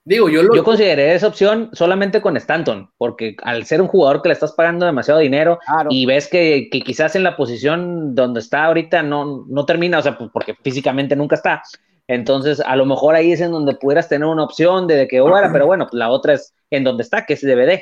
Digo, 0.05 0.27
yo, 0.27 0.43
lo... 0.43 0.53
yo 0.53 0.65
consideré 0.65 1.15
esa 1.15 1.27
opción 1.27 1.69
solamente 1.71 2.21
con 2.21 2.35
Stanton, 2.35 2.89
porque 2.97 3.37
al 3.43 3.65
ser 3.65 3.81
un 3.81 3.87
jugador 3.87 4.21
que 4.21 4.27
le 4.27 4.33
estás 4.33 4.51
pagando 4.51 4.85
demasiado 4.85 5.21
dinero 5.21 5.59
y 5.89 6.05
ves 6.05 6.27
que, 6.27 6.67
que, 6.69 6.81
quizás 6.81 7.15
en 7.15 7.23
la 7.23 7.37
posición 7.37 8.13
donde 8.13 8.41
está 8.41 8.65
ahorita 8.65 9.01
no, 9.01 9.45
no 9.47 9.65
termina, 9.65 9.99
o 9.99 10.01
sea, 10.01 10.17
pues 10.17 10.29
porque 10.33 10.55
físicamente 10.61 11.15
nunca 11.15 11.37
está. 11.37 11.63
Entonces, 12.07 12.59
a 12.59 12.75
lo 12.75 12.85
mejor 12.85 13.15
ahí 13.15 13.31
es 13.31 13.39
en 13.39 13.51
donde 13.51 13.75
pudieras 13.75 14.09
tener 14.09 14.27
una 14.27 14.43
opción 14.43 14.87
de, 14.87 15.07
que 15.07 15.19
ahora, 15.19 15.49
pero 15.53 15.65
bueno, 15.65 15.85
pues 15.85 15.97
la 15.97 16.09
otra 16.09 16.33
es 16.33 16.53
en 16.69 16.83
donde 16.83 17.03
está, 17.03 17.25
que 17.25 17.33
es 17.33 17.41
DVD. 17.41 17.81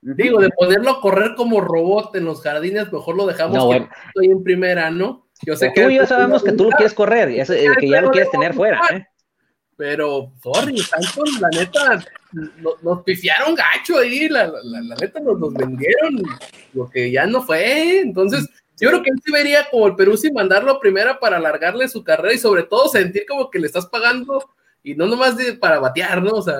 Digo, 0.00 0.40
de 0.40 0.50
ponerlo 0.50 0.90
a 0.90 1.00
correr 1.00 1.34
como 1.36 1.60
robot 1.60 2.14
en 2.16 2.24
los 2.24 2.42
jardines, 2.42 2.92
mejor 2.92 3.16
lo 3.16 3.26
dejamos 3.26 3.56
no, 3.56 3.72
estoy 3.72 4.26
en 4.26 4.42
primera, 4.42 4.90
¿no? 4.90 5.28
Yo 5.42 5.56
sé 5.56 5.72
que 5.72 5.82
tú 5.84 5.90
y 5.90 5.96
yo 5.96 6.06
sabemos 6.06 6.42
que 6.42 6.52
tú 6.52 6.64
lo 6.64 6.70
quieres 6.70 6.94
correr, 6.94 7.28
eh, 7.28 7.68
que 7.78 7.88
ya 7.88 8.00
lo 8.00 8.10
quieres 8.10 8.30
tener 8.30 8.54
fuera, 8.54 8.80
¿eh? 8.92 9.06
Pero, 9.76 10.32
sorry, 10.42 10.76
la 11.40 11.48
neta, 11.50 12.04
nos, 12.32 12.82
nos 12.82 13.02
pifiaron 13.04 13.54
gacho 13.54 13.98
ahí, 13.98 14.28
la, 14.28 14.48
la, 14.48 14.96
neta 15.00 15.20
nos, 15.20 15.38
nos, 15.38 15.54
vendieron 15.54 16.20
lo 16.74 16.90
que 16.90 17.12
ya 17.12 17.26
no 17.26 17.42
fue. 17.42 18.00
Entonces, 18.00 18.48
yo 18.80 18.88
creo 18.88 19.02
que 19.04 19.10
él 19.10 19.20
sí 19.24 19.30
vería 19.30 19.68
como 19.70 19.86
el 19.86 19.94
Perú 19.94 20.16
sin 20.16 20.34
mandarlo 20.34 20.80
primera 20.80 21.20
para 21.20 21.36
alargarle 21.36 21.86
su 21.86 22.02
carrera 22.02 22.34
y 22.34 22.38
sobre 22.38 22.64
todo 22.64 22.88
sentir 22.88 23.24
como 23.28 23.50
que 23.50 23.60
le 23.60 23.68
estás 23.68 23.86
pagando 23.86 24.50
y 24.82 24.94
no 24.94 25.06
nomás 25.06 25.36
de, 25.36 25.54
para 25.54 25.80
batear, 25.80 26.22
¿no? 26.22 26.32
O 26.32 26.42
sea, 26.42 26.58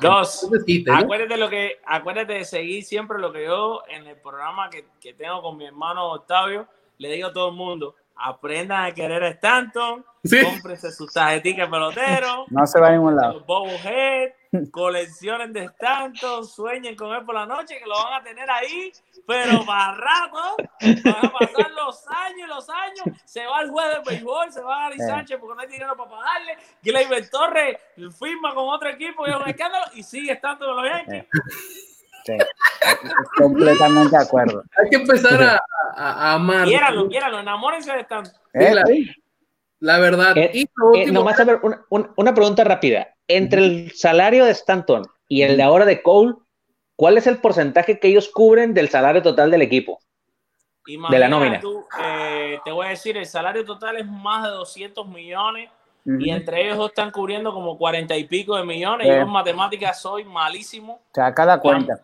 Dos, 0.00 0.48
acuérdate, 0.92 1.36
lo 1.36 1.48
que, 1.48 1.76
acuérdate 1.86 2.34
de 2.34 2.44
seguir 2.44 2.84
siempre 2.84 3.18
lo 3.18 3.32
que 3.32 3.44
yo 3.44 3.82
en 3.88 4.06
el 4.06 4.16
programa 4.16 4.70
que, 4.70 4.86
que 5.00 5.14
tengo 5.14 5.42
con 5.42 5.56
mi 5.56 5.66
hermano 5.66 6.12
Octavio 6.12 6.66
le 6.98 7.12
digo 7.12 7.28
a 7.28 7.32
todo 7.32 7.50
el 7.50 7.54
mundo, 7.54 7.94
aprendan 8.16 8.84
a 8.84 8.92
querer 8.92 9.22
a 9.22 9.28
Stanton, 9.28 10.04
sí. 10.24 10.42
cómprense 10.42 10.90
sus 10.90 11.12
tarjeticas 11.12 11.68
pelotero, 11.68 12.46
no 12.50 12.66
se 12.66 12.80
va 12.80 12.88
a 12.88 12.92
ningún 12.92 13.16
lado. 13.16 13.44
Head, 13.84 14.32
coleccionen 14.70 15.52
de 15.52 15.64
Stanton, 15.64 16.44
sueñen 16.46 16.96
con 16.96 17.14
él 17.14 17.24
por 17.24 17.34
la 17.34 17.46
noche, 17.46 17.78
que 17.78 17.86
lo 17.86 17.94
van 18.02 18.20
a 18.20 18.22
tener 18.24 18.50
ahí, 18.50 18.92
pero 19.26 19.64
para 19.66 19.94
rato, 19.94 20.56
van 21.04 21.26
a 21.26 21.32
pasar 21.32 21.70
los 21.72 22.04
años 22.08 22.40
y 22.44 22.46
los 22.46 22.68
años, 22.70 23.20
se 23.24 23.44
va 23.46 23.60
el 23.62 23.70
juez 23.70 23.86
de 23.88 24.10
béisbol, 24.10 24.52
se 24.52 24.60
va 24.62 24.78
Gary 24.88 24.98
Sánchez 24.98 25.38
porque 25.40 25.54
no 25.56 25.60
hay 25.60 25.68
dinero 25.68 25.96
para 25.96 26.10
pagarle, 26.10 26.56
Gleyber 26.82 27.28
Torres 27.30 27.76
firma 28.18 28.54
con 28.54 28.68
otro 28.68 28.88
equipo 28.90 29.26
y 29.26 29.30
es 29.30 29.36
un 29.36 29.48
escándalo 29.48 29.84
y 29.94 30.02
sigue 30.02 30.32
estando 30.32 30.66
con 30.66 30.76
los 30.76 30.84
Yankees. 30.92 31.26
Sí, 32.24 32.36
completamente 33.36 34.16
de 34.16 34.22
acuerdo. 34.22 34.62
Hay 34.82 34.90
que 34.90 34.96
empezar 34.96 35.42
a, 35.42 35.64
a, 35.94 36.12
a 36.30 36.34
amar. 36.34 36.66
Quiéralo, 36.66 37.08
quiéralo, 37.08 37.40
enamórense 37.40 37.92
de 37.92 38.00
Stanton. 38.00 38.32
¿Eh? 38.52 38.74
la, 38.74 38.84
la 39.80 39.98
verdad. 39.98 40.36
Eh, 40.36 40.50
y 40.52 40.68
lo 40.76 40.94
eh, 40.94 41.10
nomás 41.10 41.38
a 41.40 41.44
ver, 41.44 41.60
una- 41.62 42.12
una 42.16 42.34
pregunta 42.34 42.64
rápida. 42.64 43.14
Entre 43.28 43.60
el 43.60 43.92
salario 43.92 44.44
de 44.44 44.52
Stanton 44.52 45.06
y 45.28 45.42
el 45.42 45.56
de 45.56 45.62
ahora 45.62 45.84
de 45.84 46.02
Cole, 46.02 46.34
¿cuál 46.96 47.18
es 47.18 47.26
el 47.26 47.38
porcentaje 47.38 48.00
que 48.00 48.08
ellos 48.08 48.30
cubren 48.32 48.74
del 48.74 48.88
salario 48.88 49.22
total 49.22 49.50
del 49.50 49.62
equipo? 49.62 50.00
Imagina 50.86 51.14
De 51.14 51.20
la 51.20 51.28
nómina. 51.28 51.60
tú, 51.60 51.84
eh, 52.02 52.58
te 52.64 52.72
voy 52.72 52.86
a 52.86 52.90
decir, 52.90 53.16
el 53.18 53.26
salario 53.26 53.64
total 53.64 53.98
es 53.98 54.06
más 54.06 54.44
de 54.44 54.50
200 54.50 55.06
millones 55.06 55.70
y 56.18 56.30
entre 56.30 56.64
ellos 56.64 56.78
dos 56.78 56.88
están 56.88 57.10
cubriendo 57.10 57.52
como 57.52 57.76
40 57.76 58.16
y 58.16 58.24
pico 58.24 58.56
de 58.56 58.64
millones. 58.64 59.06
Yo 59.06 59.12
en 59.12 59.28
matemáticas 59.28 60.00
soy 60.00 60.24
malísimo. 60.24 61.02
Saca 61.14 61.44
la 61.44 61.60
cuenta. 61.60 62.00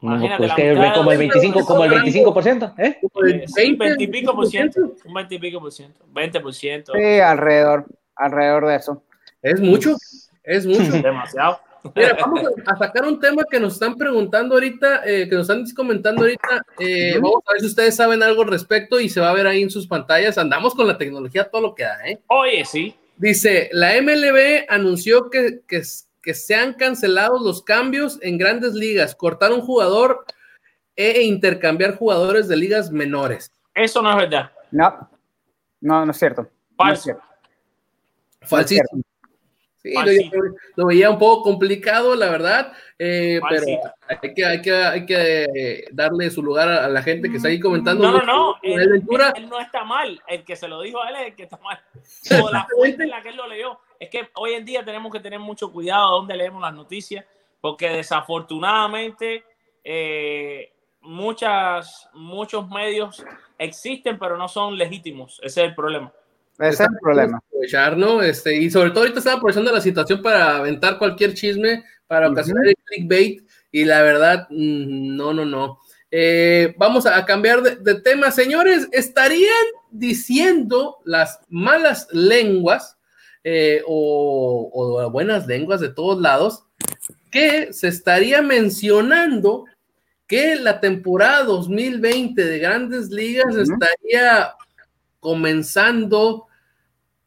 Imagínate, 0.00 0.38
Pues 0.38 0.54
que 0.54 0.74
como 0.94 1.12
el 1.12 1.18
los 1.20 1.30
25, 1.30 1.66
como 1.66 1.84
el 1.84 1.92
25%, 1.92 2.74
¿eh? 2.78 2.98
Eh, 3.02 3.44
sí, 3.46 3.54
20, 3.56 3.84
20 3.84 4.02
y 4.04 4.06
pico 4.08 4.34
por 4.34 4.46
ciento. 4.46 4.80
Un 5.04 5.14
20 5.14 5.34
y 5.34 5.38
pico 5.38 5.60
por 5.60 5.72
ciento. 5.72 6.04
20 6.08 6.40
por 6.40 6.54
ciento. 6.54 6.92
Sí, 6.92 7.20
alrededor, 7.20 7.86
alrededor 8.16 8.66
de 8.66 8.76
eso. 8.76 9.02
Es 9.42 9.60
mucho, 9.60 9.96
es 10.44 10.66
mucho. 10.66 10.90
Demasiado. 11.02 11.60
Mira, 11.96 12.16
vamos 12.20 12.42
a, 12.64 12.72
a 12.72 12.76
sacar 12.78 13.04
un 13.04 13.18
tema 13.18 13.42
que 13.50 13.58
nos 13.58 13.72
están 13.74 13.96
preguntando 13.96 14.54
ahorita, 14.54 15.02
eh, 15.04 15.28
que 15.28 15.34
nos 15.34 15.50
están 15.50 15.64
comentando 15.74 16.22
ahorita. 16.22 16.64
Eh, 16.78 17.14
Vamos 17.20 17.42
a 17.44 17.52
ver 17.54 17.60
si 17.60 17.66
ustedes 17.66 17.96
saben 17.96 18.22
algo 18.22 18.42
al 18.42 18.48
respecto 18.48 19.00
y 19.00 19.08
se 19.08 19.20
va 19.20 19.30
a 19.30 19.34
ver 19.34 19.48
ahí 19.48 19.62
en 19.62 19.70
sus 19.70 19.88
pantallas. 19.88 20.38
Andamos 20.38 20.76
con 20.76 20.86
la 20.86 20.96
tecnología 20.96 21.50
todo 21.50 21.60
lo 21.62 21.74
que 21.74 21.82
da, 21.82 21.98
¿eh? 22.06 22.20
Oye, 22.28 22.64
sí. 22.64 22.94
Dice, 23.16 23.68
la 23.72 24.00
MLB 24.00 24.66
anunció 24.68 25.28
que, 25.28 25.62
que, 25.66 25.82
que 26.22 26.34
se 26.34 26.54
han 26.54 26.74
cancelado 26.74 27.40
los 27.42 27.62
cambios 27.64 28.18
en 28.22 28.38
grandes 28.38 28.74
ligas, 28.74 29.16
cortar 29.16 29.52
un 29.52 29.60
jugador 29.62 30.24
e 30.94 31.22
intercambiar 31.22 31.96
jugadores 31.96 32.46
de 32.46 32.56
ligas 32.58 32.92
menores. 32.92 33.50
Eso 33.74 34.02
no 34.02 34.10
es 34.12 34.16
verdad. 34.18 34.52
No, 34.70 35.10
no, 35.80 36.04
no 36.06 36.12
es 36.12 36.16
cierto. 36.18 36.42
No 36.42 36.48
es 36.48 36.76
Falso. 36.76 37.02
cierto. 37.02 37.22
Falsísimo. 38.42 39.01
Sí, 39.82 40.30
lo, 40.76 40.86
veía 40.86 41.10
un 41.10 41.18
poco 41.18 41.42
complicado, 41.42 42.14
la 42.14 42.30
verdad, 42.30 42.72
eh, 43.00 43.40
pero 43.48 43.64
hay 44.06 44.32
que, 44.32 44.44
hay 44.44 44.62
que, 44.62 44.72
hay 44.72 45.06
que 45.06 45.88
darle 45.90 46.30
su 46.30 46.40
lugar 46.40 46.68
a, 46.68 46.88
la 46.88 47.02
gente 47.02 47.28
que 47.28 47.38
está 47.38 47.48
ahí 47.48 47.58
comentando. 47.58 48.04
No, 48.04 48.18
no, 48.18 48.24
no. 48.24 48.56
Él, 48.62 48.80
Él, 48.80 48.90
Ventura, 48.90 49.32
él 49.34 49.48
no 49.48 49.58
está 49.58 49.82
mal. 49.82 50.22
El 50.28 50.44
que 50.44 50.54
se 50.54 50.68
lo 50.68 50.80
dijo 50.82 51.02
a 51.02 51.08
él 51.08 51.16
es 51.16 51.26
el 51.28 51.34
que 51.34 51.42
está 51.42 51.58
mal. 51.58 51.80
O 52.44 52.50
la 52.50 52.64
fuente 52.76 53.02
en 53.02 53.10
la 53.10 53.22
que 53.22 53.30
él 53.30 53.36
lo 53.36 53.48
leyó. 53.48 53.80
Es 53.98 54.08
que 54.08 54.28
hoy 54.34 54.52
en 54.52 54.64
día 54.64 54.84
tenemos 54.84 55.10
que 55.10 55.18
tener 55.18 55.40
mucho 55.40 55.72
cuidado 55.72 56.06
a 56.06 56.10
dónde 56.12 56.36
leemos 56.36 56.62
las 56.62 56.74
noticias, 56.74 57.24
porque 57.60 57.88
desafortunadamente 57.88 59.44
eh, 59.82 60.72
muchas, 61.00 62.08
muchos 62.14 62.68
medios 62.68 63.24
existen, 63.58 64.16
pero 64.16 64.36
no 64.36 64.46
son 64.46 64.78
legítimos. 64.78 65.40
Ese 65.42 65.62
es 65.62 65.68
el 65.70 65.74
problema. 65.74 66.12
Ese 66.68 66.82
es 66.84 66.88
el 66.88 66.98
problema. 67.00 67.38
aprovechar, 67.38 67.96
¿no? 67.96 68.22
Este, 68.22 68.56
y 68.56 68.70
sobre 68.70 68.90
todo 68.90 69.00
ahorita 69.00 69.18
están 69.18 69.36
aprovechando 69.36 69.72
la 69.72 69.80
situación 69.80 70.22
para 70.22 70.58
aventar 70.58 70.98
cualquier 70.98 71.34
chisme, 71.34 71.84
para 72.06 72.30
ocasionar 72.30 72.66
el 72.66 72.76
clickbait, 72.84 73.42
y 73.70 73.84
la 73.84 74.02
verdad, 74.02 74.46
mm, 74.50 75.16
no, 75.16 75.32
no, 75.32 75.44
no. 75.44 75.78
Eh, 76.10 76.74
vamos 76.76 77.06
a, 77.06 77.24
cambiar 77.24 77.62
de, 77.62 77.76
de 77.76 78.00
tema, 78.00 78.30
señores. 78.30 78.88
¿Estarían 78.92 79.64
diciendo 79.90 80.98
las 81.04 81.40
malas 81.48 82.06
lenguas 82.12 82.98
eh, 83.44 83.82
o, 83.86 84.70
o 84.72 85.10
buenas 85.10 85.46
lenguas 85.46 85.80
de 85.80 85.88
todos 85.88 86.20
lados 86.20 86.64
que 87.32 87.72
se 87.72 87.88
estaría 87.88 88.40
mencionando 88.42 89.64
que 90.28 90.54
la 90.54 90.80
temporada 90.80 91.44
2020 91.44 92.44
de 92.44 92.58
grandes 92.58 93.10
ligas 93.10 93.56
estaría 93.56 94.54
comenzando 95.18 96.46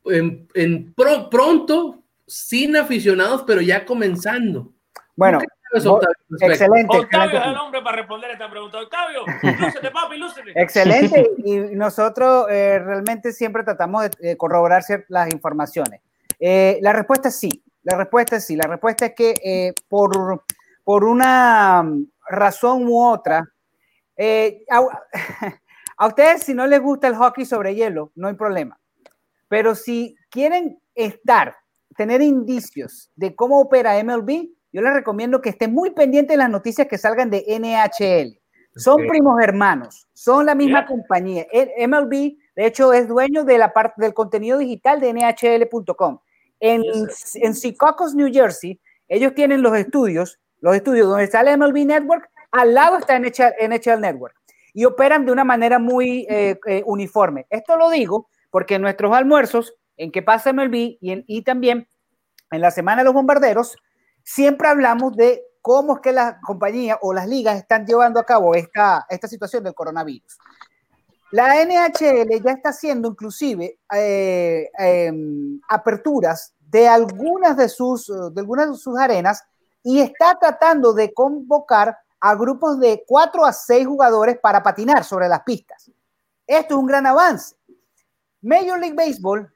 en, 0.05 0.47
en 0.53 0.93
pro- 0.93 1.29
pronto, 1.29 2.03
sin 2.27 2.75
aficionados, 2.75 3.43
pero 3.45 3.61
ya 3.61 3.85
comenzando? 3.85 4.71
Bueno, 5.15 5.39
excelente. 6.39 6.97
Octavio 6.97 7.25
excelente. 7.25 7.37
es 7.37 7.45
el 7.45 7.57
hombre 7.57 7.81
para 7.81 7.97
responder 7.97 8.31
esta 8.31 8.49
pregunta. 8.49 8.79
Octavio, 8.79 9.21
lúcete, 9.59 9.91
papi, 9.91 10.17
lúcete. 10.17 10.51
Excelente, 10.55 11.31
y 11.37 11.55
nosotros 11.75 12.47
eh, 12.49 12.79
realmente 12.79 13.31
siempre 13.33 13.63
tratamos 13.63 14.09
de 14.19 14.37
corroborar 14.37 14.83
las 15.09 15.31
informaciones. 15.31 16.01
Eh, 16.39 16.79
la 16.81 16.93
respuesta 16.93 17.29
es 17.29 17.37
sí, 17.37 17.63
la 17.83 17.97
respuesta 17.97 18.35
es 18.37 18.45
sí, 18.45 18.55
la 18.55 18.67
respuesta 18.67 19.05
es 19.07 19.13
que 19.15 19.33
eh, 19.43 19.73
por, 19.87 20.43
por 20.83 21.03
una 21.03 21.89
razón 22.27 22.87
u 22.87 23.01
otra, 23.01 23.47
eh, 24.17 24.63
a, 24.69 24.81
a 25.97 26.07
ustedes 26.07 26.43
si 26.43 26.53
no 26.53 26.67
les 26.67 26.81
gusta 26.81 27.07
el 27.07 27.15
hockey 27.15 27.45
sobre 27.45 27.75
hielo, 27.75 28.11
no 28.15 28.27
hay 28.27 28.33
problema, 28.33 28.77
pero 29.55 29.73
si 29.73 30.17
quieren 30.29 30.77
estar, 30.95 31.55
tener 31.95 32.21
indicios 32.21 33.09
de 33.15 33.33
cómo 33.33 33.61
opera 33.61 33.97
MLB, 34.03 34.49
yo 34.73 34.81
les 34.81 34.93
recomiendo 34.93 35.41
que 35.41 35.47
estén 35.47 35.73
muy 35.73 35.91
pendientes 35.91 36.33
de 36.33 36.37
las 36.39 36.49
noticias 36.49 36.87
que 36.89 36.97
salgan 36.97 37.29
de 37.29 37.45
NHL. 37.47 38.37
Son 38.75 39.03
Ok. 39.03 39.07
primos 39.07 39.41
hermanos, 39.41 40.09
son 40.11 40.45
la 40.45 40.55
misma 40.55 40.79
Yeah. 40.79 40.87
compañía. 40.87 41.47
MLB, 41.77 42.35
de 42.57 42.65
hecho, 42.65 42.91
es 42.91 43.07
dueño 43.07 43.45
de 43.45 43.57
la 43.57 43.71
parte 43.71 44.01
del 44.01 44.13
contenido 44.13 44.57
digital 44.57 44.99
de 44.99 45.13
NHL.com. 45.13 46.19
En, 46.59 46.83
Yes, 46.83 47.37
en 47.37 47.55
Secaucus, 47.55 48.13
New 48.13 48.27
Jersey, 48.33 48.81
ellos 49.07 49.33
tienen 49.35 49.61
los 49.61 49.77
estudios, 49.77 50.37
los 50.59 50.75
estudios 50.75 51.07
donde 51.07 51.29
el 51.31 51.57
MLB 51.57 51.85
Network, 51.85 52.29
al 52.51 52.73
lado 52.73 52.97
está 52.97 53.17
NHL, 53.17 53.53
NHL 53.69 54.01
Network. 54.01 54.35
Y 54.73 54.83
operan 54.83 55.25
de 55.25 55.31
una 55.31 55.45
manera 55.45 55.79
muy 55.79 56.27
eh, 56.29 56.59
eh, 56.67 56.83
uniforme. 56.85 57.45
Esto 57.49 57.77
lo 57.77 57.89
digo 57.89 58.27
porque 58.55 58.79
nuestros 58.79 59.13
almuerzos, 59.13 59.73
en 59.97 60.13
que 60.13 60.21
pasa 60.21 60.53
MLB 60.53 60.97
y, 61.01 61.11
en- 61.11 61.25
y 61.27 61.41
también 61.41 61.89
en 62.51 62.61
la 62.61 62.71
Semana 62.71 63.01
de 63.01 63.03
los 63.03 63.13
Bombarderos, 63.13 63.75
siempre 64.23 64.69
hablamos 64.69 65.13
de 65.17 65.43
cómo 65.61 65.95
es 65.95 66.01
que 66.01 66.13
las 66.13 66.35
compañías 66.41 66.97
o 67.01 67.13
las 67.13 67.27
ligas 67.27 67.57
están 67.57 67.85
llevando 67.85 68.17
a 68.17 68.23
cabo 68.23 68.55
esta, 68.55 69.05
situación 69.27 69.61
del 69.61 69.73
coronavirus. 69.73 70.37
La 71.31 71.61
NHL 71.65 72.41
ya 72.41 72.51
está 72.51 72.69
haciendo 72.69 73.09
inclusive 73.09 73.77
eh, 73.93 74.69
em, 74.79 75.59
aperturas 75.67 76.53
de 76.57 76.87
algunas 76.87 77.57
de 77.57 77.67
sus, 77.67 78.07
de 78.07 78.39
algunas 78.39 78.71
de 78.71 78.77
sus 78.77 78.97
arenas 78.97 79.43
y 79.83 79.99
está 79.99 80.39
tratando 80.39 80.93
de 80.93 81.13
convocar 81.13 81.97
a 82.21 82.35
grupos 82.35 82.79
de 82.79 83.03
cuatro 83.05 83.43
a 83.43 83.51
seis 83.51 83.85
jugadores 83.85 84.39
para 84.39 84.63
patinar 84.63 85.03
sobre 85.03 85.27
las 85.27 85.43
pistas. 85.43 85.91
Esto 86.47 86.75
es 86.75 86.79
un 86.79 86.85
gran 86.85 87.05
avance. 87.05 87.57
Major 88.45 88.79
League 88.79 88.95
Baseball 88.95 89.51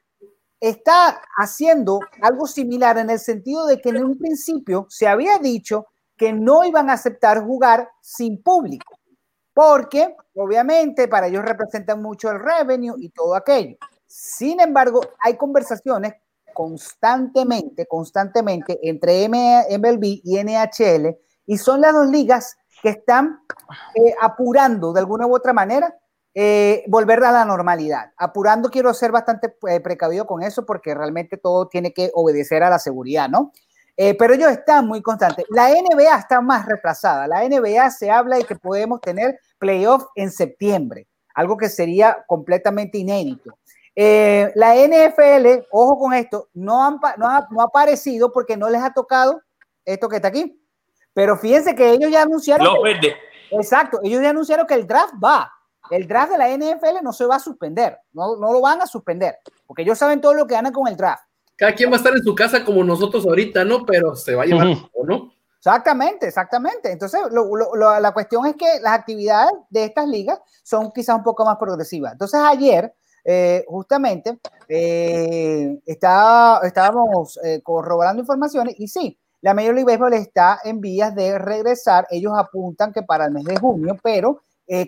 está 0.58 1.22
haciendo 1.36 2.00
algo 2.20 2.46
similar 2.48 2.98
en 2.98 3.08
el 3.08 3.20
sentido 3.20 3.66
de 3.66 3.80
que 3.80 3.90
en 3.90 4.04
un 4.04 4.18
principio 4.18 4.86
se 4.90 5.06
había 5.06 5.38
dicho 5.38 5.86
que 6.16 6.32
no 6.32 6.64
iban 6.64 6.90
a 6.90 6.94
aceptar 6.94 7.44
jugar 7.44 7.88
sin 8.02 8.42
público, 8.42 8.98
porque 9.54 10.16
obviamente 10.34 11.06
para 11.06 11.28
ellos 11.28 11.44
representan 11.44 12.02
mucho 12.02 12.30
el 12.30 12.40
revenue 12.40 12.96
y 12.98 13.10
todo 13.10 13.36
aquello. 13.36 13.76
Sin 14.08 14.60
embargo, 14.60 15.00
hay 15.20 15.36
conversaciones 15.36 16.14
constantemente, 16.52 17.86
constantemente 17.86 18.76
entre 18.82 19.28
MLB 19.28 20.20
y 20.24 20.42
NHL 20.42 21.16
y 21.46 21.58
son 21.58 21.80
las 21.80 21.94
dos 21.94 22.08
ligas 22.08 22.56
que 22.82 22.88
están 22.88 23.40
eh, 23.94 24.14
apurando 24.20 24.92
de 24.92 24.98
alguna 24.98 25.28
u 25.28 25.36
otra 25.36 25.52
manera 25.52 25.94
eh, 26.34 26.84
volver 26.86 27.22
a 27.24 27.32
la 27.32 27.44
normalidad. 27.44 28.12
Apurando 28.16 28.70
quiero 28.70 28.92
ser 28.94 29.10
bastante 29.12 29.54
eh, 29.68 29.80
precavido 29.80 30.26
con 30.26 30.42
eso 30.42 30.64
porque 30.64 30.94
realmente 30.94 31.36
todo 31.36 31.68
tiene 31.68 31.92
que 31.92 32.10
obedecer 32.14 32.62
a 32.62 32.70
la 32.70 32.78
seguridad, 32.78 33.28
¿no? 33.28 33.52
Eh, 33.96 34.14
pero 34.16 34.34
ellos 34.34 34.50
están 34.50 34.86
muy 34.86 35.02
constantes. 35.02 35.44
La 35.50 35.68
NBA 35.70 36.16
está 36.18 36.40
más 36.40 36.64
retrasada. 36.66 37.26
La 37.26 37.46
NBA 37.46 37.90
se 37.90 38.10
habla 38.10 38.36
de 38.36 38.44
que 38.44 38.56
podemos 38.56 39.00
tener 39.00 39.38
playoff 39.58 40.04
en 40.14 40.30
septiembre, 40.30 41.06
algo 41.34 41.56
que 41.56 41.68
sería 41.68 42.24
completamente 42.26 42.96
inédito. 42.98 43.58
La 44.54 44.74
NFL, 44.76 45.66
ojo 45.70 45.98
con 45.98 46.14
esto, 46.14 46.48
no, 46.54 46.82
han, 46.82 46.98
pa- 47.00 47.16
no, 47.18 47.28
ha, 47.28 47.46
no 47.50 47.60
ha 47.60 47.64
aparecido 47.64 48.32
porque 48.32 48.56
no 48.56 48.70
les 48.70 48.82
ha 48.82 48.94
tocado 48.94 49.42
esto 49.84 50.08
que 50.08 50.16
está 50.16 50.28
aquí. 50.28 50.56
Pero 51.12 51.36
fíjense 51.36 51.74
que 51.74 51.90
ellos 51.90 52.10
ya 52.10 52.22
anunciaron. 52.22 52.64
Los 52.66 52.82
verdes. 52.82 53.14
Exacto, 53.50 53.98
ellos 54.02 54.22
ya 54.22 54.30
anunciaron 54.30 54.66
que 54.66 54.74
el 54.74 54.86
draft 54.86 55.14
va. 55.22 55.52
El 55.90 56.06
draft 56.06 56.32
de 56.32 56.38
la 56.38 56.48
NFL 56.48 57.02
no 57.02 57.12
se 57.12 57.24
va 57.26 57.36
a 57.36 57.40
suspender, 57.40 57.98
no, 58.12 58.36
no 58.36 58.52
lo 58.52 58.60
van 58.60 58.80
a 58.80 58.86
suspender, 58.86 59.38
porque 59.66 59.82
ellos 59.82 59.98
saben 59.98 60.20
todo 60.20 60.34
lo 60.34 60.46
que 60.46 60.54
ganan 60.54 60.72
con 60.72 60.88
el 60.88 60.96
draft. 60.96 61.24
cada 61.56 61.74
quien 61.74 61.90
va 61.90 61.94
a 61.94 61.98
estar 61.98 62.14
en 62.14 62.22
su 62.22 62.34
casa 62.34 62.64
como 62.64 62.82
nosotros 62.84 63.26
ahorita, 63.26 63.64
¿no? 63.64 63.84
Pero 63.84 64.16
se 64.16 64.34
va 64.34 64.44
a 64.44 64.46
llevar, 64.46 64.66
¿no? 65.04 65.32
Exactamente, 65.60 66.26
exactamente. 66.26 66.90
Entonces, 66.90 67.20
la 67.30 68.12
cuestión 68.12 68.46
es 68.46 68.56
que 68.56 68.80
las 68.80 68.94
actividades 68.98 69.52
de 69.68 69.84
estas 69.84 70.08
ligas 70.08 70.40
son 70.62 70.90
quizás 70.90 71.16
un 71.16 71.22
poco 71.22 71.44
más 71.44 71.58
progresivas. 71.58 72.12
Entonces, 72.12 72.40
ayer, 72.42 72.94
eh, 73.26 73.66
justamente, 73.68 74.38
eh, 74.68 75.78
estábamos 75.84 77.38
eh, 77.44 77.60
corroborando 77.62 78.20
informaciones 78.22 78.74
y 78.78 78.88
sí, 78.88 79.18
la 79.42 79.52
Major 79.52 79.74
League 79.74 79.84
Baseball 79.84 80.14
está 80.14 80.60
en 80.64 80.80
vías 80.80 81.14
de 81.14 81.38
regresar. 81.38 82.06
Ellos 82.08 82.32
apuntan 82.34 82.90
que 82.94 83.02
para 83.02 83.26
el 83.26 83.32
mes 83.32 83.44
de 83.44 83.58
junio, 83.58 83.98
pero 84.02 84.40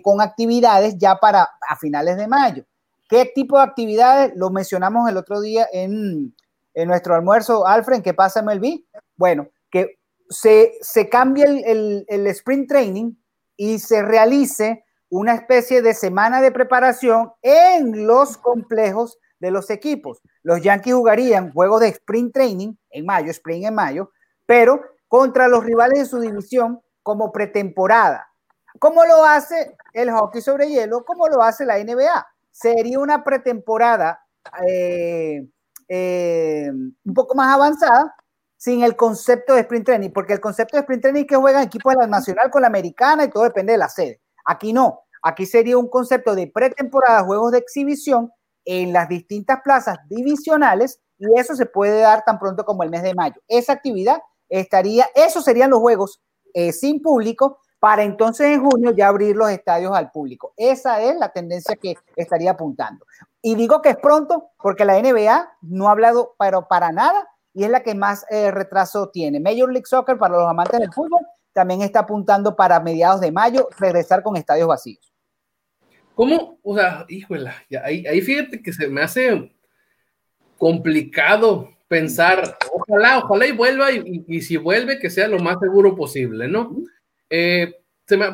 con 0.03 0.21
actividades 0.21 0.97
ya 0.97 1.17
para 1.17 1.47
a 1.67 1.75
finales 1.75 2.17
de 2.17 2.27
mayo. 2.27 2.63
¿Qué 3.09 3.31
tipo 3.35 3.57
de 3.57 3.63
actividades? 3.63 4.31
Lo 4.35 4.49
mencionamos 4.49 5.09
el 5.09 5.17
otro 5.17 5.41
día 5.41 5.67
en, 5.71 6.33
en 6.73 6.87
nuestro 6.87 7.15
almuerzo, 7.15 7.67
Alfred, 7.67 8.01
¿qué 8.01 8.13
pasa 8.13 8.41
MLB? 8.41 8.83
Bueno, 9.15 9.49
que 9.69 9.99
se, 10.29 10.73
se 10.81 11.09
cambie 11.09 11.45
el, 11.45 12.05
el, 12.07 12.27
sprint 12.27 12.67
training 12.67 13.13
y 13.55 13.79
se 13.79 14.01
realice 14.01 14.83
una 15.09 15.35
especie 15.35 15.81
de 15.81 15.93
semana 15.93 16.41
de 16.41 16.51
preparación 16.51 17.31
en 17.41 18.07
los 18.07 18.37
complejos 18.37 19.19
de 19.39 19.51
los 19.51 19.69
equipos. 19.69 20.21
Los 20.41 20.61
Yankees 20.61 20.95
jugarían 20.95 21.51
juegos 21.51 21.81
de 21.81 21.89
sprint 21.89 22.33
training 22.33 22.73
en 22.89 23.05
mayo, 23.05 23.29
sprint 23.29 23.65
en 23.65 23.75
mayo, 23.75 24.11
pero 24.45 24.81
contra 25.07 25.47
los 25.47 25.63
rivales 25.63 25.99
de 25.99 26.05
su 26.05 26.19
división 26.19 26.81
como 27.03 27.31
pretemporada. 27.31 28.32
¿Cómo 28.79 29.05
lo 29.05 29.23
hace 29.23 29.75
el 29.93 30.11
hockey 30.11 30.41
sobre 30.41 30.69
hielo? 30.69 31.05
¿Cómo 31.05 31.27
lo 31.27 31.41
hace 31.41 31.65
la 31.65 31.77
NBA? 31.77 32.27
Sería 32.51 32.99
una 32.99 33.23
pretemporada 33.23 34.25
eh, 34.67 35.47
eh, 35.87 36.69
un 36.71 37.13
poco 37.13 37.35
más 37.35 37.53
avanzada, 37.53 38.15
sin 38.57 38.83
el 38.83 38.95
concepto 38.95 39.53
de 39.53 39.61
sprint 39.61 39.85
training, 39.85 40.09
porque 40.11 40.33
el 40.33 40.39
concepto 40.39 40.77
de 40.77 40.81
sprint 40.81 41.01
training 41.01 41.21
es 41.21 41.27
que 41.27 41.35
juegan 41.35 41.63
equipos 41.63 41.93
de 41.93 41.99
la 42.01 42.07
nacional 42.07 42.49
con 42.49 42.61
la 42.61 42.67
americana 42.67 43.25
y 43.25 43.29
todo 43.29 43.43
depende 43.43 43.73
de 43.73 43.77
la 43.77 43.89
sede. 43.89 44.21
Aquí 44.45 44.73
no, 44.73 45.01
aquí 45.21 45.45
sería 45.45 45.77
un 45.77 45.89
concepto 45.89 46.33
de 46.35 46.47
pretemporada, 46.47 47.23
juegos 47.23 47.51
de 47.51 47.59
exhibición 47.59 48.31
en 48.65 48.93
las 48.93 49.09
distintas 49.09 49.59
plazas 49.63 49.97
divisionales 50.09 50.99
y 51.17 51.25
eso 51.37 51.55
se 51.55 51.65
puede 51.65 51.99
dar 51.99 52.23
tan 52.25 52.39
pronto 52.39 52.63
como 52.65 52.83
el 52.83 52.89
mes 52.89 53.03
de 53.03 53.13
mayo. 53.13 53.35
Esa 53.47 53.73
actividad 53.73 54.21
estaría, 54.49 55.07
esos 55.15 55.43
serían 55.43 55.69
los 55.69 55.79
juegos 55.79 56.21
eh, 56.53 56.71
sin 56.71 57.01
público 57.01 57.59
para 57.83 58.03
entonces 58.03 58.47
en 58.47 58.63
junio 58.63 58.93
ya 58.95 59.09
abrir 59.09 59.35
los 59.35 59.49
estadios 59.49 59.93
al 59.93 60.09
público. 60.09 60.53
Esa 60.55 61.01
es 61.01 61.17
la 61.17 61.33
tendencia 61.33 61.75
que 61.75 61.97
estaría 62.15 62.51
apuntando. 62.51 63.05
Y 63.41 63.55
digo 63.55 63.81
que 63.81 63.89
es 63.89 63.97
pronto 63.97 64.51
porque 64.57 64.85
la 64.85 64.97
NBA 65.01 65.57
no 65.63 65.89
ha 65.89 65.91
hablado, 65.91 66.33
pero 66.39 66.65
para 66.69 66.93
nada 66.93 67.27
y 67.53 67.65
es 67.65 67.69
la 67.69 67.83
que 67.83 67.93
más 67.93 68.25
eh, 68.29 68.51
retraso 68.51 69.09
tiene. 69.09 69.41
Major 69.41 69.69
League 69.69 69.85
Soccer, 69.85 70.17
para 70.17 70.37
los 70.37 70.47
amantes 70.47 70.79
del 70.79 70.93
fútbol, 70.93 71.19
también 71.51 71.81
está 71.81 71.99
apuntando 71.99 72.55
para 72.55 72.79
mediados 72.79 73.19
de 73.19 73.33
mayo 73.33 73.67
regresar 73.77 74.23
con 74.23 74.37
estadios 74.37 74.69
vacíos. 74.69 75.11
¿Cómo? 76.15 76.59
O 76.63 76.77
sea, 76.77 77.05
híjole, 77.09 77.51
ahí, 77.83 78.07
ahí 78.07 78.21
fíjate 78.21 78.61
que 78.61 78.71
se 78.71 78.87
me 78.87 79.01
hace 79.01 79.53
complicado 80.57 81.67
pensar, 81.89 82.57
ojalá, 82.71 83.19
ojalá 83.19 83.45
y 83.45 83.51
vuelva, 83.51 83.91
y, 83.91 84.39
si 84.39 84.55
vuelve, 84.55 84.99
que 84.99 85.09
sea 85.09 85.27
lo 85.27 85.39
más 85.39 85.57
seguro 85.59 85.97
posible, 85.97 86.47
¿no? 86.47 86.77
Eh, 87.29 87.73